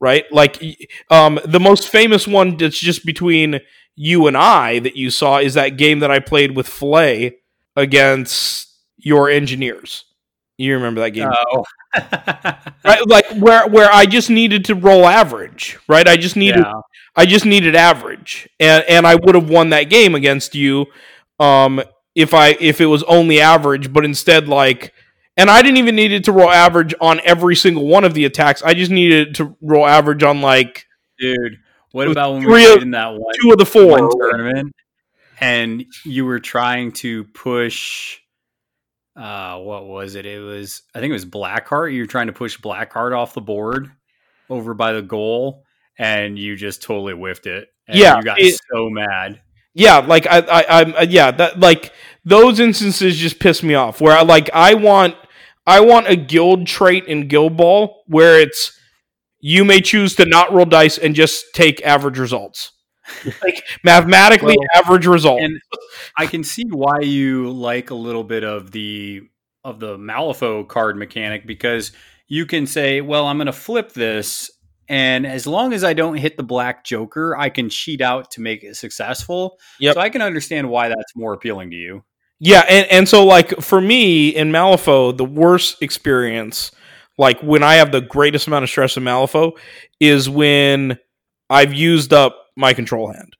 Right? 0.00 0.24
Like 0.30 0.62
um 1.10 1.40
the 1.44 1.60
most 1.60 1.88
famous 1.88 2.26
one 2.26 2.56
that's 2.56 2.78
just 2.78 3.06
between 3.06 3.60
you 3.94 4.26
and 4.26 4.36
I 4.36 4.78
that 4.80 4.96
you 4.96 5.10
saw 5.10 5.38
is 5.38 5.54
that 5.54 5.78
game 5.78 6.00
that 6.00 6.10
I 6.10 6.18
played 6.18 6.54
with 6.54 6.68
Fillet 6.68 7.38
against 7.76 8.68
your 8.98 9.30
engineers. 9.30 10.04
You 10.58 10.74
remember 10.74 11.02
that 11.02 11.10
game? 11.10 11.28
Oh. 11.30 11.64
right? 12.84 13.06
Like 13.06 13.26
where 13.32 13.66
where 13.68 13.92
I 13.92 14.06
just 14.06 14.30
needed 14.30 14.64
to 14.66 14.74
roll 14.74 15.06
average, 15.06 15.78
right? 15.88 16.06
I 16.08 16.16
just 16.16 16.36
needed 16.36 16.64
yeah. 16.64 16.80
I 17.14 17.26
just 17.26 17.44
needed 17.44 17.74
average, 17.74 18.48
and 18.58 18.84
and 18.88 19.06
I 19.06 19.16
would 19.16 19.34
have 19.34 19.50
won 19.50 19.70
that 19.70 19.84
game 19.84 20.14
against 20.14 20.54
you, 20.54 20.86
um, 21.38 21.82
if 22.14 22.32
I 22.32 22.56
if 22.60 22.80
it 22.80 22.86
was 22.86 23.02
only 23.04 23.40
average, 23.40 23.92
but 23.92 24.04
instead 24.04 24.48
like, 24.48 24.94
and 25.36 25.50
I 25.50 25.60
didn't 25.60 25.78
even 25.78 25.96
needed 25.96 26.24
to 26.24 26.32
roll 26.32 26.50
average 26.50 26.94
on 27.00 27.20
every 27.24 27.56
single 27.56 27.86
one 27.86 28.04
of 28.04 28.14
the 28.14 28.24
attacks. 28.24 28.62
I 28.62 28.72
just 28.72 28.90
needed 28.90 29.34
to 29.36 29.56
roll 29.60 29.86
average 29.86 30.22
on 30.22 30.40
like 30.40 30.86
Dude, 31.18 31.58
what 31.92 32.10
about 32.10 32.34
when 32.34 32.46
we 32.50 32.72
of- 32.72 32.82
in 32.82 32.90
that 32.92 33.12
one, 33.12 33.34
two 33.42 33.50
of 33.52 33.58
the 33.58 33.66
four. 33.66 34.10
tournament 34.10 34.74
and 35.40 35.84
you 36.04 36.24
were 36.24 36.40
trying 36.40 36.92
to 36.92 37.24
push 37.24 38.18
uh 39.16 39.58
what 39.58 39.86
was 39.86 40.14
it? 40.14 40.26
It 40.26 40.40
was 40.40 40.82
I 40.94 41.00
think 41.00 41.10
it 41.10 41.14
was 41.14 41.24
Blackheart. 41.26 41.94
You're 41.94 42.06
trying 42.06 42.26
to 42.26 42.32
push 42.32 42.58
Blackheart 42.58 43.16
off 43.16 43.34
the 43.34 43.40
board 43.40 43.90
over 44.50 44.74
by 44.74 44.92
the 44.92 45.02
goal 45.02 45.64
and 45.98 46.38
you 46.38 46.56
just 46.56 46.82
totally 46.82 47.14
whiffed 47.14 47.46
it. 47.46 47.68
And 47.88 47.98
Yeah, 47.98 48.16
you 48.18 48.22
got 48.22 48.38
it- 48.40 48.60
so 48.72 48.90
mad. 48.90 49.40
Yeah, 49.78 49.98
like 49.98 50.26
I, 50.26 50.38
I, 50.38 50.80
I'm, 50.80 50.94
uh, 50.94 51.06
yeah, 51.08 51.30
that 51.32 51.60
like 51.60 51.92
those 52.24 52.60
instances 52.60 53.16
just 53.18 53.38
piss 53.38 53.62
me 53.62 53.74
off. 53.74 54.00
Where 54.00 54.16
I 54.16 54.22
like, 54.22 54.48
I 54.54 54.72
want, 54.72 55.16
I 55.66 55.80
want 55.80 56.08
a 56.08 56.16
guild 56.16 56.66
trait 56.66 57.04
in 57.04 57.28
Guild 57.28 57.58
Ball 57.58 58.02
where 58.06 58.40
it's 58.40 58.72
you 59.40 59.66
may 59.66 59.82
choose 59.82 60.16
to 60.16 60.24
not 60.24 60.50
roll 60.52 60.64
dice 60.64 60.96
and 60.96 61.14
just 61.14 61.44
take 61.54 61.82
average 61.82 62.18
results, 62.18 62.72
like 63.42 63.64
mathematically 63.84 64.56
Well, 64.58 64.82
average 64.84 65.06
result. 65.06 65.40
and 65.40 65.60
I 66.16 66.26
can 66.26 66.44
see 66.44 66.64
why 66.70 67.00
you 67.00 67.50
like 67.50 67.90
a 67.90 67.94
little 67.94 68.24
bit 68.24 68.44
of 68.44 68.70
the 68.72 69.22
of 69.64 69.80
the 69.80 69.96
Malifaux 69.96 70.66
card 70.68 70.96
mechanic 70.96 71.46
because 71.46 71.92
you 72.28 72.46
can 72.46 72.66
say, 72.66 73.00
"Well, 73.00 73.26
I'm 73.26 73.36
going 73.36 73.46
to 73.46 73.52
flip 73.52 73.92
this, 73.92 74.50
and 74.88 75.26
as 75.26 75.46
long 75.46 75.72
as 75.72 75.84
I 75.84 75.92
don't 75.92 76.16
hit 76.16 76.36
the 76.36 76.42
black 76.42 76.84
Joker, 76.84 77.36
I 77.36 77.48
can 77.48 77.68
cheat 77.68 78.00
out 78.00 78.30
to 78.32 78.40
make 78.40 78.62
it 78.64 78.76
successful." 78.76 79.58
Yep. 79.80 79.94
So 79.94 80.00
I 80.00 80.08
can 80.08 80.22
understand 80.22 80.68
why 80.70 80.88
that's 80.88 81.16
more 81.16 81.32
appealing 81.32 81.70
to 81.70 81.76
you. 81.76 82.04
Yeah, 82.38 82.64
and, 82.68 82.86
and 82.90 83.08
so 83.08 83.24
like 83.24 83.60
for 83.60 83.80
me 83.80 84.28
in 84.28 84.50
Malifaux, 84.52 85.16
the 85.16 85.24
worst 85.24 85.82
experience, 85.82 86.70
like 87.16 87.40
when 87.40 87.62
I 87.62 87.76
have 87.76 87.92
the 87.92 88.02
greatest 88.02 88.46
amount 88.46 88.64
of 88.64 88.68
stress 88.68 88.96
in 88.96 89.04
Malifaux, 89.04 89.52
is 90.00 90.28
when 90.28 90.98
I've 91.48 91.72
used 91.72 92.12
up 92.12 92.45
my 92.56 92.74
control 92.74 93.12
hand. 93.12 93.36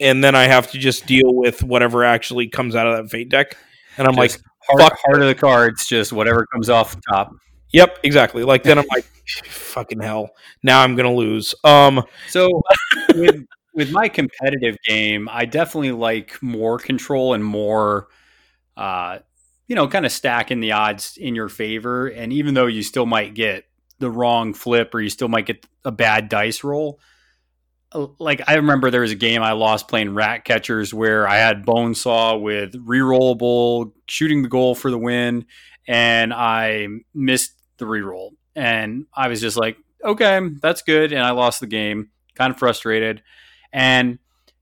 And 0.00 0.24
then 0.24 0.34
I 0.34 0.44
have 0.44 0.70
to 0.72 0.78
just 0.78 1.06
deal 1.06 1.34
with 1.34 1.62
whatever 1.62 2.04
actually 2.04 2.48
comes 2.48 2.74
out 2.76 2.86
of 2.86 2.96
that 2.96 3.10
fate 3.10 3.28
deck. 3.28 3.56
And 3.98 4.08
I'm 4.08 4.16
like, 4.16 4.32
Just 4.32 4.44
heart, 4.68 4.90
fuck. 4.90 4.98
heart 5.06 5.22
of 5.22 5.28
the 5.28 5.34
cards, 5.34 5.86
just 5.86 6.12
whatever 6.12 6.46
comes 6.52 6.68
off 6.68 6.94
the 6.96 7.02
top. 7.12 7.32
Yep, 7.72 8.00
exactly. 8.02 8.44
Like 8.44 8.62
then 8.64 8.78
I'm 8.78 8.86
like, 8.94 9.06
fucking 9.46 10.00
hell. 10.00 10.30
Now 10.62 10.82
I'm 10.82 10.96
gonna 10.96 11.14
lose. 11.14 11.54
Um 11.64 12.02
So 12.28 12.48
with 13.14 13.44
with 13.74 13.90
my 13.90 14.08
competitive 14.08 14.76
game, 14.86 15.28
I 15.30 15.44
definitely 15.46 15.92
like 15.92 16.40
more 16.42 16.78
control 16.78 17.34
and 17.34 17.44
more 17.44 18.08
uh 18.76 19.18
you 19.68 19.74
know, 19.76 19.88
kind 19.88 20.04
of 20.06 20.12
stacking 20.12 20.60
the 20.60 20.72
odds 20.72 21.16
in 21.16 21.34
your 21.34 21.48
favor 21.48 22.08
and 22.08 22.32
even 22.32 22.54
though 22.54 22.66
you 22.66 22.82
still 22.82 23.06
might 23.06 23.34
get 23.34 23.64
the 23.98 24.10
wrong 24.10 24.52
flip 24.52 24.94
or 24.94 25.00
you 25.00 25.08
still 25.08 25.28
might 25.28 25.46
get 25.46 25.66
a 25.84 25.92
bad 25.92 26.28
dice 26.28 26.64
roll. 26.64 27.00
Like 28.18 28.42
I 28.48 28.54
remember 28.54 28.90
there 28.90 29.02
was 29.02 29.12
a 29.12 29.16
game 29.16 29.42
I 29.42 29.52
lost 29.52 29.88
playing 29.88 30.14
rat 30.14 30.44
catchers 30.44 30.92
where 30.92 31.28
I 31.28 31.36
had 31.36 31.64
bone 31.64 31.94
saw 31.94 32.36
with 32.36 32.74
rerollable 32.74 33.92
shooting 34.08 34.42
the 34.42 34.48
goal 34.48 34.74
for 34.74 34.90
the 34.90 34.98
win 34.98 35.46
and 35.86 36.34
I 36.34 36.88
missed 37.14 37.52
the 37.78 37.84
reroll 37.84 38.30
and 38.56 39.06
I 39.14 39.28
was 39.28 39.40
just 39.40 39.56
like 39.56 39.76
okay, 40.04 40.40
that's 40.60 40.82
good. 40.82 41.12
And 41.12 41.22
I 41.22 41.30
lost 41.30 41.60
the 41.60 41.66
game, 41.66 42.10
kind 42.34 42.50
of 42.50 42.58
frustrated. 42.58 43.22
And 43.72 44.18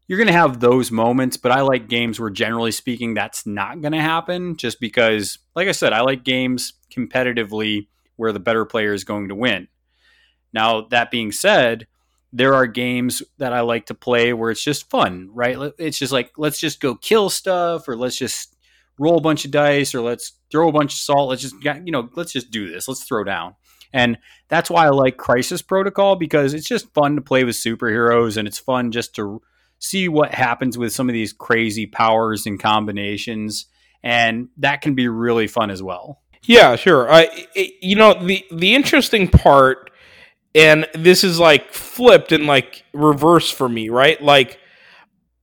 you're 0.06 0.18
going 0.18 0.28
to 0.28 0.32
have 0.32 0.60
those 0.60 0.90
moments, 0.90 1.36
but 1.36 1.52
I 1.52 1.60
like 1.62 1.88
games 1.88 2.18
where, 2.18 2.30
generally 2.30 2.72
speaking, 2.72 3.14
that's 3.14 3.46
not 3.46 3.80
going 3.80 3.92
to 3.92 4.00
happen 4.00 4.56
just 4.56 4.80
because, 4.80 5.38
like 5.54 5.68
I 5.68 5.72
said, 5.72 5.92
I 5.92 6.00
like 6.00 6.24
games 6.24 6.74
competitively 6.90 7.88
where 8.16 8.32
the 8.32 8.40
better 8.40 8.64
player 8.64 8.92
is 8.92 9.04
going 9.04 9.28
to 9.28 9.34
win. 9.34 9.68
Now, 10.52 10.82
that 10.90 11.10
being 11.10 11.32
said, 11.32 11.86
there 12.32 12.54
are 12.54 12.66
games 12.66 13.22
that 13.38 13.52
I 13.52 13.60
like 13.60 13.86
to 13.86 13.94
play 13.94 14.32
where 14.32 14.50
it's 14.50 14.62
just 14.62 14.88
fun, 14.88 15.28
right? 15.32 15.72
It's 15.78 15.98
just 15.98 16.12
like, 16.12 16.32
let's 16.38 16.58
just 16.58 16.80
go 16.80 16.94
kill 16.94 17.28
stuff 17.30 17.88
or 17.88 17.96
let's 17.96 18.16
just 18.16 18.56
roll 18.98 19.18
a 19.18 19.22
bunch 19.22 19.44
of 19.44 19.50
dice 19.50 19.94
or 19.94 20.00
let's 20.00 20.32
throw 20.50 20.68
a 20.68 20.72
bunch 20.72 20.94
of 20.94 20.98
salt. 20.98 21.28
Let's 21.28 21.42
just, 21.42 21.56
you 21.62 21.92
know, 21.92 22.08
let's 22.14 22.32
just 22.32 22.50
do 22.50 22.70
this. 22.70 22.88
Let's 22.88 23.04
throw 23.04 23.24
down. 23.24 23.54
And 23.92 24.18
that's 24.48 24.70
why 24.70 24.86
I 24.86 24.90
like 24.90 25.18
Crisis 25.18 25.60
Protocol 25.60 26.16
because 26.16 26.54
it's 26.54 26.66
just 26.66 26.92
fun 26.94 27.16
to 27.16 27.22
play 27.22 27.44
with 27.44 27.56
superheroes 27.56 28.36
and 28.38 28.48
it's 28.48 28.58
fun 28.58 28.90
just 28.90 29.14
to 29.16 29.42
see 29.78 30.08
what 30.08 30.32
happens 30.32 30.78
with 30.78 30.92
some 30.92 31.08
of 31.08 31.12
these 31.12 31.32
crazy 31.32 31.86
powers 31.86 32.46
and 32.46 32.58
combinations. 32.58 33.66
And 34.02 34.48
that 34.58 34.80
can 34.80 34.94
be 34.94 35.08
really 35.08 35.46
fun 35.46 35.70
as 35.70 35.82
well. 35.82 36.22
Yeah, 36.44 36.76
sure. 36.76 37.10
I, 37.12 37.28
it, 37.54 37.74
you 37.82 37.94
know, 37.94 38.14
the 38.14 38.44
the 38.50 38.74
interesting 38.74 39.28
part, 39.28 39.91
and 40.54 40.86
this 40.94 41.24
is 41.24 41.38
like 41.38 41.72
flipped 41.72 42.32
and 42.32 42.46
like 42.46 42.84
reverse 42.92 43.50
for 43.50 43.68
me, 43.68 43.88
right? 43.88 44.20
Like 44.22 44.58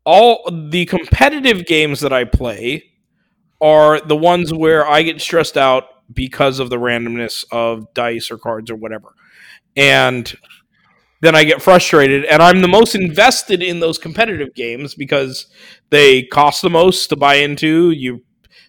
all 0.06 0.50
the 0.52 0.86
competitive 0.86 1.66
games 1.66 2.02
that 2.02 2.14
I 2.14 2.24
play 2.26 2.84
are 3.62 4.00
the 4.00 4.16
ones 4.16 4.54
where 4.54 4.88
I 4.88 5.02
get 5.02 5.22
stressed 5.22 5.58
out 5.58 5.86
because 6.14 6.60
of 6.60 6.70
the 6.70 6.78
randomness 6.78 7.46
of 7.52 7.94
dice 7.94 8.32
or 8.32 8.38
cards 8.38 8.72
or 8.72 8.76
whatever. 8.76 9.14
And 9.76 10.34
then 11.22 11.36
I 11.36 11.44
get 11.44 11.62
frustrated. 11.62 12.26
And 12.26 12.42
I'm 12.42 12.62
the 12.62 12.68
most 12.68 12.96
invested 12.96 13.62
in 13.62 13.80
those 13.80 13.98
competitive 13.98 14.54
games 14.56 14.96
because 14.96 15.48
they 15.90 16.24
cost 16.24 16.62
the 16.62 16.70
most 16.70 17.08
to 17.08 17.16
buy 17.16 17.36
into. 17.36 17.92
You 17.92 18.24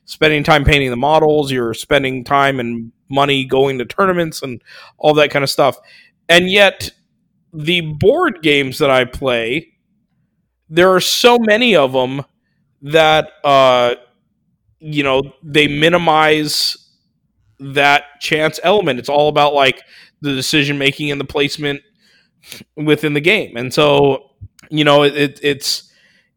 spending 0.05 0.43
time 0.43 0.65
painting 0.65 0.91
the 0.91 0.97
models, 0.97 1.53
you're 1.53 1.75
spending 1.75 2.25
time 2.25 2.59
and 2.59 2.93
money 3.09 3.45
going 3.45 3.79
to 3.79 3.85
tournaments 3.85 4.43
and 4.43 4.61
all 4.99 5.15
that 5.15 5.31
kind 5.31 5.45
of 5.45 5.51
stuff. 5.51 5.79
And 6.31 6.51
yet, 6.51 6.93
the 7.55 7.83
board 7.83 8.41
games 8.43 8.79
that 8.79 8.91
I 8.91 9.05
play, 9.07 9.75
there 10.69 10.95
are 10.95 11.01
so 11.01 11.39
many 11.39 11.75
of 11.77 11.93
them 11.93 12.25
that 12.83 13.31
uh, 13.45 13.97
you 14.81 15.03
know 15.03 15.23
they 15.43 15.69
minimize 15.69 16.77
that 17.61 18.05
chance 18.21 18.61
element. 18.63 18.99
It's 18.99 19.09
all 19.09 19.29
about 19.29 19.55
like 19.55 19.83
the 20.23 20.35
decision 20.35 20.79
making 20.79 21.11
and 21.11 21.21
the 21.21 21.25
placement 21.27 21.83
within 22.77 23.15
the 23.15 23.21
game, 23.21 23.57
and 23.57 23.73
so 23.73 24.31
you 24.71 24.85
know 24.85 25.03
it, 25.05 25.41
it's 25.43 25.93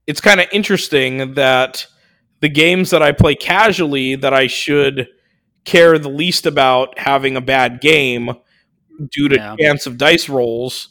it's 0.08 0.22
kind 0.22 0.40
of 0.42 0.48
interesting 0.52 1.36
that 1.36 1.88
the 2.42 2.50
games 2.50 2.90
that 2.92 3.02
I 3.02 3.12
play 3.14 3.36
casually 3.36 4.16
that 4.16 4.34
I 4.34 4.48
should 4.48 5.08
care 5.66 5.98
the 5.98 6.10
least 6.10 6.46
about 6.46 6.98
having 7.00 7.38
a 7.38 7.42
bad 7.42 7.82
game 7.82 8.32
due 9.12 9.28
to 9.30 9.36
Yeah. 9.36 9.56
chance 9.60 9.86
of 9.88 9.98
dice 9.98 10.30
rolls 10.30 10.90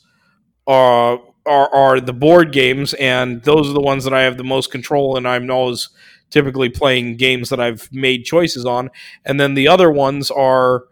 are 0.66 1.20
are 1.46 1.74
are 1.74 2.00
the 2.00 2.12
board 2.12 2.52
games, 2.52 2.94
and 2.94 3.42
those 3.42 3.68
are 3.68 3.72
the 3.72 3.80
ones 3.80 4.04
that 4.04 4.12
I 4.14 4.22
have 4.22 4.36
the 4.38 4.44
most 4.44 4.70
control, 4.70 5.16
and 5.16 5.26
I'm 5.26 5.50
always 5.50 5.88
typically 6.30 6.68
playing 6.68 7.16
games 7.16 7.48
that 7.50 7.60
I've 7.60 7.88
made 7.92 8.24
choices 8.24 8.64
on, 8.64 8.90
and 9.24 9.38
then 9.40 9.54
the 9.54 9.68
other 9.68 9.90
ones 9.90 10.30
are. 10.30 10.84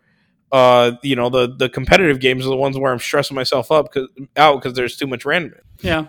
Uh, 0.53 0.97
you 1.05 1.15
know 1.15 1.29
the 1.31 1.55
the 1.57 1.69
competitive 1.69 2.19
games 2.19 2.45
are 2.45 2.49
the 2.49 2.57
ones 2.57 2.77
where 2.77 2.91
I'm 2.91 2.99
stressing 2.99 3.37
myself 3.37 3.71
up 3.71 3.93
'cause- 3.93 4.09
out 4.37 4.57
because 4.61 4.75
there's 4.75 4.97
too 4.97 5.07
much 5.07 5.25
random. 5.25 5.61
Yeah. 5.81 6.07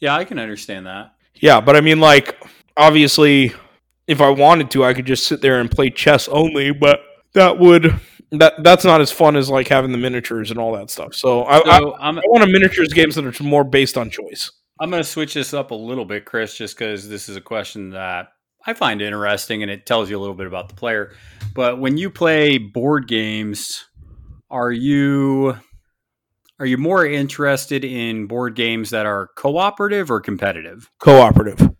Yeah, 0.00 0.14
I 0.14 0.24
can 0.24 0.38
understand 0.38 0.84
that. 0.86 1.12
Yeah, 1.36 1.58
but 1.62 1.74
I 1.74 1.80
mean, 1.80 1.98
like, 1.98 2.36
obviously, 2.76 3.54
if 4.06 4.20
I 4.20 4.28
wanted 4.28 4.70
to, 4.72 4.84
I 4.84 4.92
could 4.92 5.06
just 5.06 5.26
sit 5.26 5.40
there 5.40 5.60
and 5.60 5.70
play 5.70 5.88
chess 5.88 6.28
only, 6.28 6.72
but 6.72 7.00
that 7.32 7.58
would 7.58 7.98
that 8.32 8.62
that's 8.62 8.84
not 8.84 9.00
as 9.00 9.10
fun 9.10 9.36
as 9.36 9.48
like 9.48 9.68
having 9.68 9.92
the 9.92 9.98
miniatures 9.98 10.50
and 10.50 10.60
all 10.60 10.72
that 10.72 10.90
stuff. 10.90 11.14
So 11.14 11.42
I, 11.42 11.58
I, 11.58 12.08
I'm 12.08 12.18
I 12.18 12.22
want 12.26 12.44
a 12.44 12.46
miniatures 12.46 12.92
games 12.92 13.14
that 13.14 13.24
are 13.24 13.44
more 13.44 13.64
based 13.64 13.96
on 13.96 14.10
choice. 14.10 14.50
I'm 14.80 14.90
going 14.90 15.02
to 15.02 15.08
switch 15.08 15.34
this 15.34 15.54
up 15.54 15.72
a 15.72 15.74
little 15.74 16.04
bit, 16.04 16.24
Chris, 16.24 16.56
just 16.56 16.78
because 16.78 17.08
this 17.08 17.28
is 17.28 17.36
a 17.36 17.40
question 17.40 17.90
that 17.90 18.28
I 18.64 18.74
find 18.74 19.02
interesting 19.02 19.62
and 19.62 19.70
it 19.70 19.86
tells 19.86 20.08
you 20.08 20.16
a 20.16 20.20
little 20.20 20.36
bit 20.36 20.46
about 20.46 20.68
the 20.68 20.74
player. 20.74 21.14
But 21.54 21.80
when 21.80 21.96
you 21.96 22.10
play 22.10 22.58
board 22.58 23.08
games, 23.08 23.86
are 24.50 24.70
you 24.70 25.56
are 26.60 26.66
you 26.66 26.76
more 26.76 27.06
interested 27.06 27.84
in 27.84 28.26
board 28.26 28.56
games 28.56 28.90
that 28.90 29.06
are 29.06 29.28
cooperative 29.36 30.10
or 30.10 30.20
competitive? 30.20 30.90
Cooperative. 30.98 31.70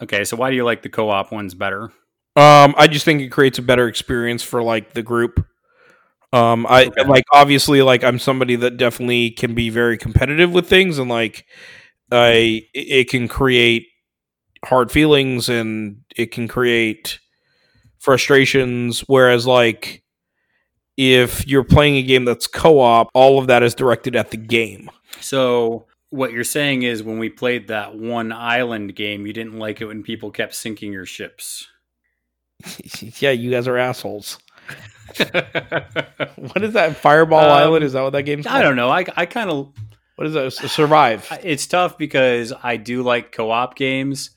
Okay, 0.00 0.24
so 0.24 0.36
why 0.36 0.50
do 0.50 0.56
you 0.56 0.64
like 0.64 0.82
the 0.82 0.88
co-op 0.88 1.32
ones 1.32 1.54
better? 1.54 1.92
Um, 2.36 2.74
I 2.78 2.86
just 2.86 3.04
think 3.04 3.20
it 3.20 3.28
creates 3.28 3.58
a 3.58 3.62
better 3.62 3.88
experience 3.88 4.42
for 4.42 4.62
like 4.62 4.94
the 4.94 5.02
group. 5.02 5.44
Um, 6.32 6.66
I 6.68 6.86
Okay. 6.86 7.02
like 7.04 7.24
obviously 7.32 7.82
like 7.82 8.04
I'm 8.04 8.18
somebody 8.18 8.56
that 8.56 8.76
definitely 8.76 9.30
can 9.32 9.54
be 9.54 9.68
very 9.70 9.98
competitive 9.98 10.52
with 10.52 10.68
things, 10.68 10.98
and 10.98 11.10
like 11.10 11.46
I 12.12 12.62
it 12.74 13.08
can 13.10 13.28
create 13.28 13.86
hard 14.64 14.92
feelings 14.92 15.48
and 15.48 16.02
it 16.16 16.30
can 16.32 16.46
create 16.48 17.18
frustrations. 17.98 19.00
Whereas 19.00 19.46
like 19.46 20.02
if 20.96 21.46
you're 21.46 21.64
playing 21.64 21.96
a 21.96 22.02
game 22.02 22.24
that's 22.24 22.46
co-op, 22.46 23.08
all 23.14 23.38
of 23.38 23.46
that 23.48 23.62
is 23.62 23.74
directed 23.74 24.14
at 24.16 24.30
the 24.30 24.36
game. 24.36 24.90
So 25.20 25.86
what 26.10 26.32
you're 26.32 26.44
saying 26.44 26.82
is 26.82 27.02
when 27.02 27.18
we 27.18 27.30
played 27.30 27.68
that 27.68 27.96
one 27.96 28.32
island 28.32 28.94
game, 28.94 29.26
you 29.26 29.32
didn't 29.32 29.58
like 29.58 29.80
it 29.80 29.86
when 29.86 30.02
people 30.02 30.30
kept 30.30 30.54
sinking 30.54 30.92
your 30.92 31.06
ships. 31.06 31.66
yeah, 33.20 33.30
you 33.30 33.50
guys 33.50 33.66
are 33.66 33.76
assholes. 33.78 34.38
What 36.36 36.62
is 36.64 36.72
that? 36.74 36.96
Fireball 36.96 37.40
Um, 37.40 37.50
Island? 37.50 37.84
Is 37.84 37.92
that 37.92 38.02
what 38.02 38.10
that 38.14 38.22
game's 38.22 38.46
called? 38.46 38.56
I 38.58 38.62
don't 38.62 38.76
know. 38.76 38.88
I, 38.90 39.04
I 39.16 39.26
kind 39.26 39.50
of 39.50 39.72
What 40.16 40.26
is 40.26 40.34
that? 40.34 40.50
Survive. 40.52 41.28
it's 41.42 41.66
tough 41.66 41.98
because 41.98 42.52
I 42.62 42.76
do 42.76 43.02
like 43.02 43.32
co-op 43.32 43.76
games, 43.76 44.30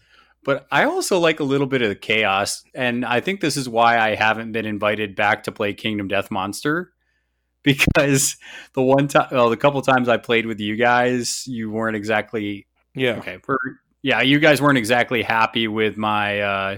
but 0.44 0.68
I 0.72 0.84
also 0.86 1.20
like 1.20 1.40
a 1.40 1.44
little 1.44 1.68
bit 1.68 1.82
of 1.82 1.90
the 1.90 1.96
chaos, 1.96 2.64
and 2.76 3.06
I 3.06 3.20
think 3.22 3.40
this 3.42 3.56
is 3.58 3.68
why 3.70 3.98
I 4.00 4.16
haven't 4.16 4.52
been 4.52 4.66
invited 4.66 5.16
back 5.16 5.44
to 5.44 5.52
play 5.52 5.74
Kingdom 5.74 6.08
Death 6.08 6.30
Monster 6.32 6.92
because 7.64 8.36
the 8.74 8.82
one 8.82 9.08
time, 9.08 9.28
well, 9.32 9.50
the 9.50 9.58
couple 9.58 9.82
times 9.82 10.10
I 10.10 10.18
played 10.18 10.46
with 10.46 10.60
you 10.60 10.76
guys, 10.76 11.46
you 11.48 11.72
weren't 11.72 11.96
exactly 11.96 12.68
Yeah. 12.94 13.14
okay. 13.20 13.38
For 13.44 13.58
yeah, 14.02 14.22
you 14.22 14.40
guys 14.40 14.62
weren't 14.62 14.78
exactly 14.78 15.24
happy 15.24 15.70
with 15.70 15.96
my 15.96 16.42
uh, 16.42 16.78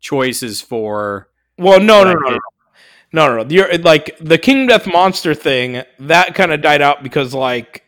choices 0.00 0.60
for. 0.60 1.28
Well, 1.56 1.80
no, 1.80 2.04
no, 2.04 2.12
no, 2.12 2.28
no, 2.30 2.38
no, 3.12 3.26
no, 3.28 3.42
no. 3.42 3.48
You're, 3.48 3.72
uh, 3.72 3.78
like 3.78 4.16
the 4.20 4.38
King 4.38 4.66
Death 4.66 4.86
Monster 4.86 5.34
thing 5.34 5.82
that 5.98 6.34
kind 6.34 6.52
of 6.52 6.60
died 6.60 6.82
out 6.82 7.02
because 7.02 7.34
like 7.34 7.84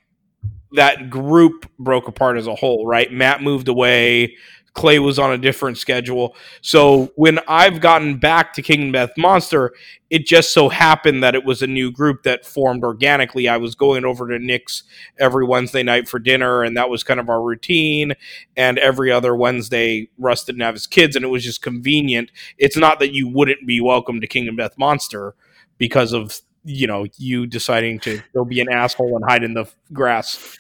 that 0.73 1.11
group 1.11 1.71
broke 1.79 2.09
apart 2.09 2.39
as 2.39 2.47
a 2.47 2.55
whole, 2.55 2.87
right? 2.87 3.13
Matt 3.13 3.43
moved 3.43 3.69
away. 3.69 4.37
Clay 4.75 4.99
was 4.99 5.19
on 5.19 5.33
a 5.33 5.39
different 5.39 5.79
schedule. 5.79 6.37
So 6.61 7.13
when 7.17 7.41
I've 7.49 7.81
gotten 7.81 8.19
back 8.19 8.53
to 8.55 8.63
King 8.63 8.93
Death 8.93 9.11
Monster, 9.17 9.73
it 10.11 10.27
just 10.27 10.53
so 10.53 10.69
happened 10.69 11.23
that 11.23 11.35
it 11.35 11.45
was 11.45 11.63
a 11.63 11.67
new 11.67 11.93
group 11.93 12.25
that 12.25 12.45
formed 12.45 12.83
organically. 12.83 13.49
I 13.49 13.57
was 13.57 13.75
going 13.75 14.05
over 14.05 14.29
to 14.29 14.39
Nick's 14.39 14.83
every 15.19 15.45
Wednesday 15.45 15.83
night 15.83 16.09
for 16.09 16.19
dinner, 16.19 16.63
and 16.63 16.77
that 16.77 16.91
was 16.91 17.05
kind 17.05 17.21
of 17.21 17.29
our 17.29 17.43
routine. 17.43 18.15
And 18.57 18.79
every 18.79 19.13
other 19.13 19.37
Wednesday, 19.37 20.09
Russ 20.19 20.45
didn't 20.45 20.63
have 20.63 20.75
his 20.75 20.87
kids, 20.87 21.15
and 21.15 21.25
it 21.25 21.29
was 21.29 21.45
just 21.45 21.63
convenient 21.63 22.31
it's 22.59 22.77
not 22.77 22.99
that 23.01 23.13
you 23.13 23.29
wouldn't 23.29 23.67
be 23.67 23.81
welcome 23.81 24.21
to 24.21 24.27
Kingdom 24.27 24.57
Death 24.57 24.77
Monster 24.79 25.35
because 25.79 26.13
of 26.13 26.41
you 26.65 26.87
know 26.87 27.07
you 27.17 27.47
deciding 27.47 27.99
to 28.01 28.23
go 28.35 28.45
be 28.45 28.61
an 28.61 28.71
asshole 28.71 29.17
and 29.17 29.25
hide 29.29 29.43
in 29.43 29.55
the 29.55 29.67
grass. 29.93 30.57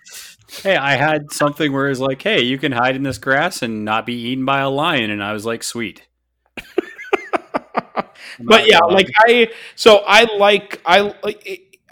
Hey, 0.59 0.77
I 0.77 0.97
had 0.97 1.33
something 1.33 1.73
where 1.73 1.89
it's 1.89 2.01
like, 2.01 2.21
hey, 2.23 2.43
you 2.43 2.59
can 2.59 2.73
hide 2.73 2.97
in 2.97 3.03
this 3.03 3.19
grass 3.19 3.63
and 3.63 3.85
not 3.85 4.05
be 4.07 4.15
eaten 4.15 4.45
by 4.45 4.61
a 4.61 4.71
lion, 4.71 5.11
and 5.11 5.23
I 5.23 5.33
was 5.33 5.47
like, 5.47 5.63
sweet. 5.63 6.07
But 8.39 8.67
yeah, 8.67 8.79
like 8.81 9.09
I 9.27 9.51
so 9.77 10.03
I 10.07 10.25
like 10.37 10.81
I 10.85 11.15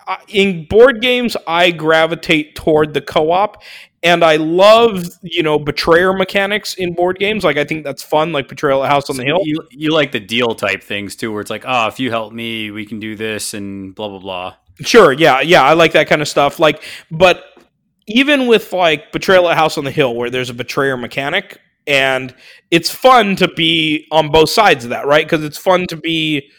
I- 0.07 0.19
in 0.29 0.65
board 0.65 1.03
games 1.03 1.37
I 1.47 1.71
gravitate 1.71 2.55
toward 2.55 2.95
the 2.95 3.03
co-op 3.03 3.63
and 4.03 4.25
I 4.25 4.37
love, 4.37 5.05
you 5.23 5.43
know, 5.43 5.59
betrayer 5.59 6.13
mechanics 6.15 6.75
in 6.75 6.95
board 6.95 7.19
games. 7.19 7.45
Like 7.45 7.59
I 7.59 7.65
think 7.65 7.85
that's 7.85 8.03
fun 8.03 8.33
like 8.33 8.49
Betrayal 8.49 8.83
at 8.85 8.91
House 8.91 9.11
on 9.11 9.17
the 9.17 9.25
Hill. 9.25 9.41
You, 9.43 9.61
you 9.71 9.93
like 9.93 10.13
the 10.13 10.21
deal 10.21 10.55
type 10.55 10.83
things 10.83 11.15
too, 11.17 11.31
where 11.33 11.41
it's 11.43 11.51
like, 11.51 11.65
oh, 11.67 11.89
if 11.89 12.01
you 12.01 12.11
help 12.11 12.33
me, 12.33 12.71
we 12.71 12.87
can 12.87 13.01
do 13.01 13.17
this 13.17 13.53
and 13.53 13.95
blah 13.95 14.09
blah 14.09 14.19
blah. 14.21 14.55
Sure, 14.81 15.13
yeah, 15.13 15.41
yeah, 15.41 15.63
I 15.65 15.73
like 15.73 15.93
that 15.93 16.07
kind 16.09 16.23
of 16.23 16.29
stuff. 16.29 16.61
Like, 16.61 16.83
but 17.11 17.45
even 18.09 18.47
with 18.47 18.73
like 18.73 19.13
Betrayal 19.13 19.49
at 19.49 19.57
House 19.57 19.79
on 19.79 19.85
the 19.85 19.91
Hill, 19.91 20.15
where 20.15 20.31
there's 20.31 20.51
a 20.51 20.55
betrayer 20.55 20.97
mechanic, 20.97 21.61
and 21.87 22.35
it's 22.71 22.91
fun 22.91 23.37
to 23.37 23.49
be 23.49 24.07
on 24.11 24.31
both 24.31 24.51
sides 24.51 24.85
of 24.85 24.91
that, 24.91 25.07
right? 25.07 25.25
Because 25.25 25.45
it's 25.45 25.59
fun 25.59 25.87
to 25.87 25.97
be 25.97 26.51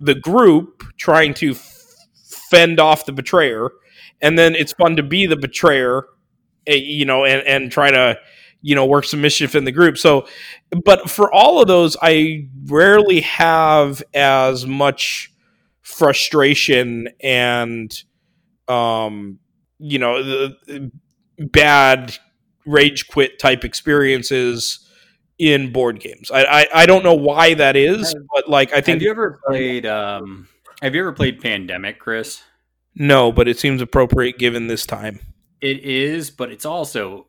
the 0.00 0.14
group 0.14 0.84
trying 0.96 1.34
to 1.34 1.50
f- 1.52 1.94
fend 2.50 2.80
off 2.80 3.06
the 3.06 3.12
betrayer, 3.12 3.70
and 4.20 4.38
then 4.38 4.54
it's 4.54 4.72
fun 4.72 4.96
to 4.96 5.02
be 5.02 5.26
the 5.26 5.36
betrayer, 5.36 6.04
eh, 6.66 6.74
you 6.74 7.04
know, 7.04 7.24
and 7.24 7.46
and 7.46 7.72
try 7.72 7.90
to 7.90 8.18
you 8.62 8.74
know 8.74 8.86
work 8.86 9.04
some 9.04 9.20
mischief 9.20 9.54
in 9.54 9.64
the 9.64 9.72
group. 9.72 9.98
So, 9.98 10.26
but 10.84 11.10
for 11.10 11.32
all 11.32 11.60
of 11.60 11.68
those, 11.68 11.96
I 12.00 12.48
rarely 12.66 13.20
have 13.22 14.02
as 14.14 14.66
much 14.66 15.32
frustration 15.82 17.08
and 17.22 17.90
um 18.68 19.38
you 19.78 19.98
know 19.98 20.22
the, 20.22 20.90
bad 21.38 22.16
rage 22.66 23.08
quit 23.08 23.38
type 23.38 23.64
experiences 23.64 24.86
in 25.38 25.72
board 25.72 26.00
games 26.00 26.30
I, 26.30 26.42
I 26.42 26.68
i 26.74 26.86
don't 26.86 27.04
know 27.04 27.14
why 27.14 27.54
that 27.54 27.76
is 27.76 28.14
but 28.34 28.48
like 28.48 28.72
i 28.72 28.80
think 28.80 28.96
have 28.96 29.02
you 29.02 29.10
ever 29.10 29.40
played? 29.46 29.86
Um, 29.86 30.48
have 30.82 30.94
you 30.94 31.00
ever 31.00 31.12
played 31.12 31.40
Pandemic, 31.40 31.98
Chris? 31.98 32.42
no 32.94 33.30
but 33.30 33.46
it 33.46 33.58
seems 33.58 33.80
appropriate 33.80 34.38
given 34.38 34.66
this 34.66 34.84
time 34.84 35.20
It 35.60 35.80
is, 35.80 36.30
but 36.30 36.52
it's 36.52 36.64
also 36.64 37.26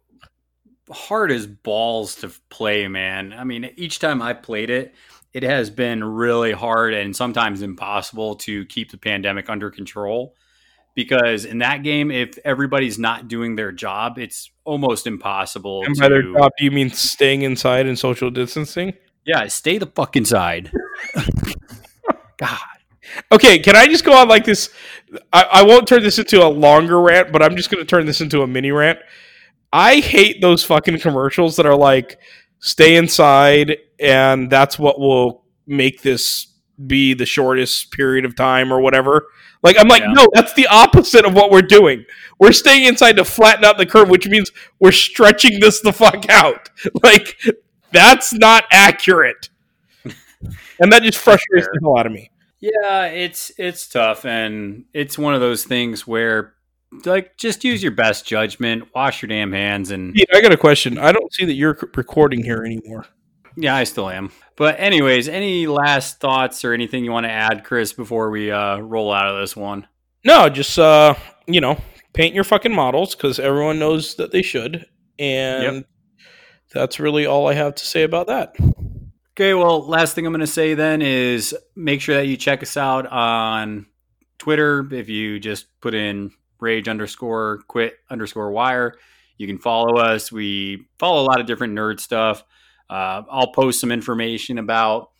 hard 0.91 1.31
as 1.31 1.47
balls 1.47 2.15
to 2.15 2.31
play, 2.49 2.87
man. 2.87 3.33
I 3.33 3.43
mean, 3.43 3.71
each 3.75 3.99
time 3.99 4.21
I 4.21 4.33
played 4.33 4.69
it, 4.69 4.93
it 5.33 5.43
has 5.43 5.69
been 5.69 6.03
really 6.03 6.51
hard 6.51 6.93
and 6.93 7.15
sometimes 7.15 7.61
impossible 7.61 8.35
to 8.35 8.65
keep 8.65 8.91
the 8.91 8.97
pandemic 8.97 9.49
under 9.49 9.69
control. 9.69 10.35
Because 10.99 11.45
in 11.45 11.59
that 11.59 11.81
game, 11.81 12.11
if 12.11 12.37
everybody's 12.43 12.99
not 12.99 13.29
doing 13.29 13.55
their 13.55 13.71
job, 13.71 14.19
it's 14.19 14.51
almost 14.65 15.07
impossible 15.07 15.81
and 15.85 15.95
to. 15.95 16.01
their 16.01 16.21
job 16.23 16.51
do 16.57 16.65
you 16.65 16.71
mean 16.71 16.89
staying 16.89 17.43
inside 17.43 17.85
and 17.85 17.97
social 17.97 18.29
distancing 18.29 18.91
Yeah, 19.23 19.47
stay 19.47 19.77
the 19.77 19.85
fuck 19.85 20.17
inside. 20.17 20.73
God. 22.37 22.59
Okay, 23.31 23.59
can 23.59 23.77
I 23.77 23.87
just 23.87 24.03
go 24.03 24.11
on 24.11 24.27
like 24.27 24.43
this? 24.43 24.71
I, 25.31 25.43
I 25.43 25.63
won't 25.63 25.87
turn 25.87 26.03
this 26.03 26.19
into 26.19 26.45
a 26.45 26.49
longer 26.49 26.99
rant, 26.99 27.31
but 27.31 27.41
I'm 27.41 27.55
just 27.55 27.71
going 27.71 27.81
to 27.81 27.87
turn 27.87 28.05
this 28.05 28.19
into 28.19 28.41
a 28.41 28.47
mini 28.47 28.71
rant. 28.71 28.99
I 29.71 30.01
hate 30.01 30.41
those 30.41 30.65
fucking 30.65 30.99
commercials 30.99 31.55
that 31.55 31.65
are 31.65 31.77
like, 31.77 32.19
stay 32.59 32.97
inside, 32.97 33.77
and 34.01 34.49
that's 34.49 34.77
what 34.77 34.99
will 34.99 35.45
make 35.65 36.01
this 36.01 36.47
be 36.85 37.13
the 37.13 37.25
shortest 37.25 37.91
period 37.91 38.25
of 38.25 38.35
time 38.35 38.73
or 38.73 38.81
whatever. 38.81 39.27
Like, 39.61 39.75
I'm 39.79 39.87
like, 39.87 40.01
Yeah. 40.03 40.13
no, 40.13 40.27
that's 40.33 40.53
the 40.53 40.67
opposite 40.67 41.25
of 41.25 41.33
what 41.33 41.51
we're 41.51 41.61
doing. 41.61 42.05
We're 42.39 42.51
staying 42.53 42.85
inside 42.85 43.17
to 43.17 43.25
flatten 43.25 43.65
out 43.65 43.77
the 43.77 43.85
curve, 43.85 44.09
which 44.09 44.27
means 44.27 44.51
we're 44.79 44.91
stretching 44.93 45.59
this 45.59 45.81
the 45.81 45.91
fuck 45.93 46.29
out. 46.29 46.69
Like, 47.03 47.37
that's 47.91 48.33
not 48.33 48.65
accurate. 48.71 49.49
And 50.79 50.93
that 50.93 51.03
just 51.03 51.17
frustrates 51.17 51.65
fair. 51.65 51.73
the 51.73 51.79
hell 51.81 51.97
out 51.99 52.05
of 52.05 52.13
me. 52.13 52.31
Yeah, 52.61 53.05
it's 53.07 53.51
it's 53.57 53.87
tough, 53.87 54.25
and 54.25 54.85
it's 54.93 55.17
one 55.17 55.33
of 55.33 55.41
those 55.41 55.65
things 55.65 56.07
where, 56.07 56.53
like, 57.05 57.35
just 57.37 57.65
use 57.65 57.83
your 57.83 57.91
best 57.91 58.25
judgment, 58.25 58.87
wash 58.95 59.21
your 59.21 59.27
damn 59.27 59.51
hands, 59.51 59.91
and 59.91 60.13
Pete, 60.13 60.29
I 60.33 60.39
got 60.41 60.53
a 60.53 60.57
question. 60.57 60.97
I 60.97 61.11
don't 61.11 61.33
see 61.33 61.43
that 61.45 61.53
you're 61.53 61.77
recording 61.95 62.43
here 62.43 62.63
anymore. 62.65 63.05
Yeah, 63.61 63.75
I 63.75 63.83
still 63.83 64.09
am. 64.09 64.31
But 64.55 64.79
anyways, 64.79 65.27
any 65.29 65.67
last 65.67 66.19
thoughts 66.19 66.65
or 66.65 66.73
anything 66.73 67.05
you 67.05 67.11
want 67.11 67.25
to 67.25 67.31
add, 67.31 67.63
Chris, 67.63 67.93
before 67.93 68.29
we 68.29 68.51
uh, 68.51 68.77
roll 68.79 69.13
out 69.13 69.27
of 69.27 69.39
this 69.39 69.55
one? 69.55 69.87
No, 70.25 70.49
just 70.49 70.77
uh, 70.77 71.15
you 71.47 71.61
know, 71.61 71.79
paint 72.13 72.35
your 72.35 72.43
fucking 72.43 72.73
models 72.73 73.15
because 73.15 73.39
everyone 73.39 73.79
knows 73.79 74.15
that 74.15 74.31
they 74.31 74.41
should, 74.41 74.85
and 75.17 75.75
Yep. 75.75 75.85
that's 76.73 76.99
really 76.99 77.25
all 77.25 77.47
I 77.47 77.53
have 77.53 77.75
to 77.75 77.85
say 77.85 78.03
about 78.03 78.27
that. 78.27 78.55
Okay, 79.31 79.53
well, 79.53 79.87
last 79.87 80.15
thing 80.15 80.25
I'm 80.25 80.33
going 80.33 80.41
to 80.41 80.47
say 80.47 80.73
then 80.73 81.01
is 81.01 81.55
make 81.75 82.01
sure 82.01 82.15
that 82.15 82.27
you 82.27 82.35
check 82.35 82.61
us 82.61 82.75
out 82.75 83.07
on 83.07 83.85
Twitter. 84.37 84.85
If 84.91 85.07
you 85.07 85.39
just 85.39 85.67
put 85.79 85.93
in 85.93 86.31
rage 86.59 86.89
underscore 86.89 87.61
quit 87.69 87.93
underscore 88.09 88.51
wire, 88.51 88.95
you 89.37 89.47
can 89.47 89.57
follow 89.57 89.95
us. 89.97 90.29
We 90.29 90.87
follow 90.99 91.21
a 91.21 91.27
lot 91.27 91.39
of 91.39 91.45
different 91.47 91.73
nerd 91.73 92.01
stuff. 92.01 92.43
Uh, 92.89 93.23
I'll 93.29 93.51
post 93.51 93.79
some 93.79 93.91
information 93.91 94.57
about 94.57 95.11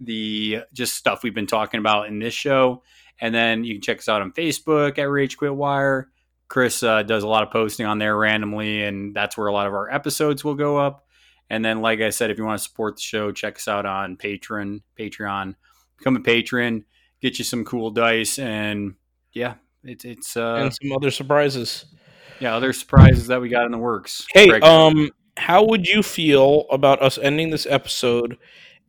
the 0.00 0.60
just 0.72 0.94
stuff 0.94 1.22
we've 1.22 1.34
been 1.34 1.46
talking 1.46 1.78
about 1.78 2.08
in 2.08 2.18
this 2.18 2.34
show. 2.34 2.82
And 3.20 3.34
then 3.34 3.64
you 3.64 3.74
can 3.74 3.82
check 3.82 3.98
us 3.98 4.08
out 4.08 4.22
on 4.22 4.32
Facebook 4.32 4.98
at 4.98 5.08
Rage 5.08 5.36
Quit 5.36 5.54
Wire. 5.54 6.10
Chris 6.48 6.82
uh, 6.82 7.02
does 7.02 7.22
a 7.22 7.28
lot 7.28 7.42
of 7.42 7.50
posting 7.50 7.86
on 7.86 7.98
there 7.98 8.16
randomly, 8.16 8.82
and 8.82 9.14
that's 9.14 9.36
where 9.36 9.46
a 9.46 9.52
lot 9.52 9.66
of 9.66 9.72
our 9.72 9.90
episodes 9.90 10.44
will 10.44 10.54
go 10.54 10.76
up. 10.76 11.06
And 11.50 11.64
then, 11.64 11.80
like 11.80 12.00
I 12.00 12.10
said, 12.10 12.30
if 12.30 12.38
you 12.38 12.44
want 12.44 12.58
to 12.58 12.64
support 12.64 12.96
the 12.96 13.02
show, 13.02 13.32
check 13.32 13.56
us 13.56 13.68
out 13.68 13.86
on 13.86 14.16
Patreon. 14.16 14.82
Patreon, 14.98 15.54
become 15.98 16.16
a 16.16 16.20
patron, 16.20 16.84
get 17.20 17.38
you 17.38 17.44
some 17.44 17.64
cool 17.64 17.90
dice, 17.90 18.38
and 18.38 18.94
yeah, 19.32 19.54
it's 19.82 20.04
it's 20.04 20.36
uh 20.36 20.54
and 20.54 20.74
some 20.74 20.92
other 20.92 21.10
surprises. 21.10 21.86
yeah 22.40 22.54
other 22.54 22.72
surprises 22.72 23.28
that 23.28 23.40
we 23.40 23.48
got 23.48 23.66
in 23.66 23.72
the 23.72 23.78
works. 23.78 24.26
Hey, 24.32 24.48
Greg, 24.48 24.62
um, 24.62 25.10
how 25.36 25.64
would 25.64 25.86
you 25.86 26.02
feel 26.02 26.66
about 26.70 27.02
us 27.02 27.18
ending 27.18 27.50
this 27.50 27.66
episode 27.66 28.38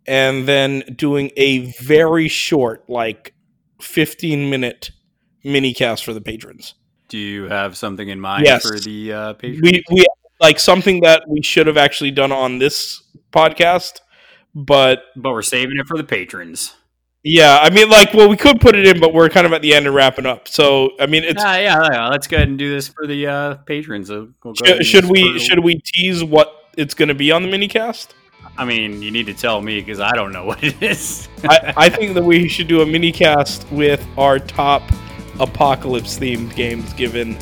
and 0.07 0.47
then 0.47 0.81
doing 0.95 1.31
a 1.37 1.71
very 1.81 2.27
short, 2.27 2.87
like 2.89 3.33
fifteen 3.81 4.49
minute 4.49 4.91
mini 5.43 5.73
cast 5.73 6.03
for 6.05 6.13
the 6.13 6.21
patrons? 6.21 6.75
do 7.07 7.19
you 7.19 7.43
have 7.43 7.77
something 7.77 8.09
in 8.09 8.19
mind 8.19 8.43
Yes. 8.45 8.67
for 8.67 8.79
the 8.79 9.13
uh, 9.13 9.33
Patreon? 9.35 9.61
We 9.61 9.83
we 9.91 10.05
like 10.41 10.59
something 10.59 11.01
that 11.01 11.23
we 11.27 11.41
should 11.43 11.67
have 11.67 11.77
actually 11.77 12.11
done 12.11 12.31
on 12.31 12.57
this 12.57 13.03
podcast, 13.31 13.99
but 14.55 15.03
but 15.15 15.31
we're 15.31 15.43
saving 15.43 15.77
it 15.77 15.87
for 15.87 15.97
the 15.97 16.03
patrons. 16.03 16.75
Yeah, 17.27 17.57
I 17.59 17.71
mean, 17.71 17.89
like, 17.89 18.13
well, 18.13 18.29
we 18.29 18.37
could 18.37 18.61
put 18.61 18.75
it 18.75 18.85
in, 18.85 18.99
but 18.99 19.11
we're 19.11 19.29
kind 19.29 19.47
of 19.47 19.53
at 19.53 19.63
the 19.63 19.73
end 19.73 19.87
and 19.87 19.95
wrapping 19.95 20.27
up. 20.27 20.47
So, 20.47 20.91
I 20.99 21.07
mean, 21.07 21.23
it's 21.23 21.41
yeah, 21.41 21.57
yeah, 21.57 21.89
yeah. 21.91 22.07
Let's 22.07 22.27
go 22.27 22.37
ahead 22.37 22.49
and 22.49 22.57
do 22.59 22.69
this 22.69 22.87
for 22.87 23.07
the 23.07 23.25
uh, 23.25 23.55
patrons. 23.55 24.11
Uh, 24.11 24.27
we'll 24.43 24.53
should, 24.53 24.85
should 24.85 25.05
we 25.05 25.39
should 25.39 25.57
we 25.57 25.81
tease 25.83 26.23
what 26.23 26.69
it's 26.77 26.93
going 26.93 27.07
to 27.07 27.15
be 27.15 27.31
on 27.31 27.41
the 27.41 27.49
mini 27.49 27.67
cast? 27.67 28.13
I 28.59 28.63
mean, 28.63 29.01
you 29.01 29.09
need 29.09 29.25
to 29.25 29.33
tell 29.33 29.59
me 29.59 29.79
because 29.79 29.99
I 29.99 30.11
don't 30.11 30.33
know 30.33 30.45
what 30.49 30.63
it 30.63 30.79
is. 30.83 31.27
I, 31.45 31.73
I 31.75 31.89
think 31.89 32.13
that 32.13 32.23
we 32.23 32.47
should 32.47 32.67
do 32.67 32.81
a 32.81 32.85
mini 32.85 33.11
cast 33.11 33.69
with 33.71 34.05
our 34.19 34.37
top 34.37 34.83
apocalypse 35.39 36.19
themed 36.19 36.55
games 36.55 36.93
given 36.93 37.39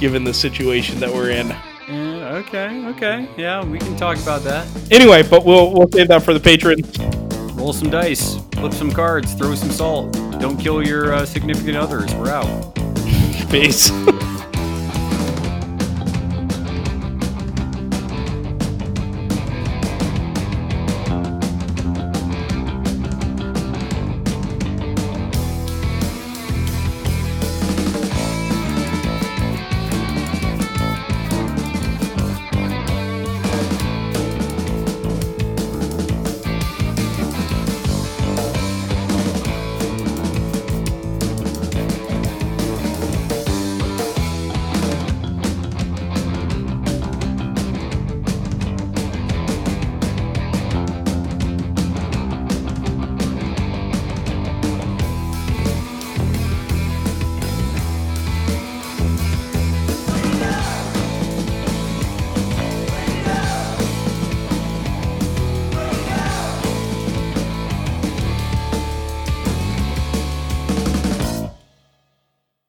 given 0.00 0.24
the 0.24 0.34
situation 0.34 0.98
that 0.98 1.14
we're 1.14 1.30
in. 1.30 1.54
Yeah, 1.88 2.42
okay, 2.44 2.84
okay. 2.86 3.28
Yeah, 3.36 3.64
we 3.64 3.78
can 3.78 3.96
talk 3.96 4.18
about 4.18 4.42
that. 4.42 4.66
Anyway, 4.90 5.22
but 5.22 5.44
we'll 5.44 5.72
we'll 5.72 5.88
save 5.92 6.08
that 6.08 6.24
for 6.24 6.34
the 6.34 6.40
patrons. 6.40 6.98
Roll 7.66 7.72
some 7.72 7.90
dice, 7.90 8.36
flip 8.52 8.72
some 8.72 8.92
cards, 8.92 9.34
throw 9.34 9.56
some 9.56 9.70
salt. 9.70 10.12
Don't 10.38 10.56
kill 10.56 10.86
your 10.86 11.12
uh, 11.12 11.26
significant 11.26 11.76
others. 11.76 12.14
We're 12.14 12.30
out. 12.30 12.76
Peace. 13.50 13.90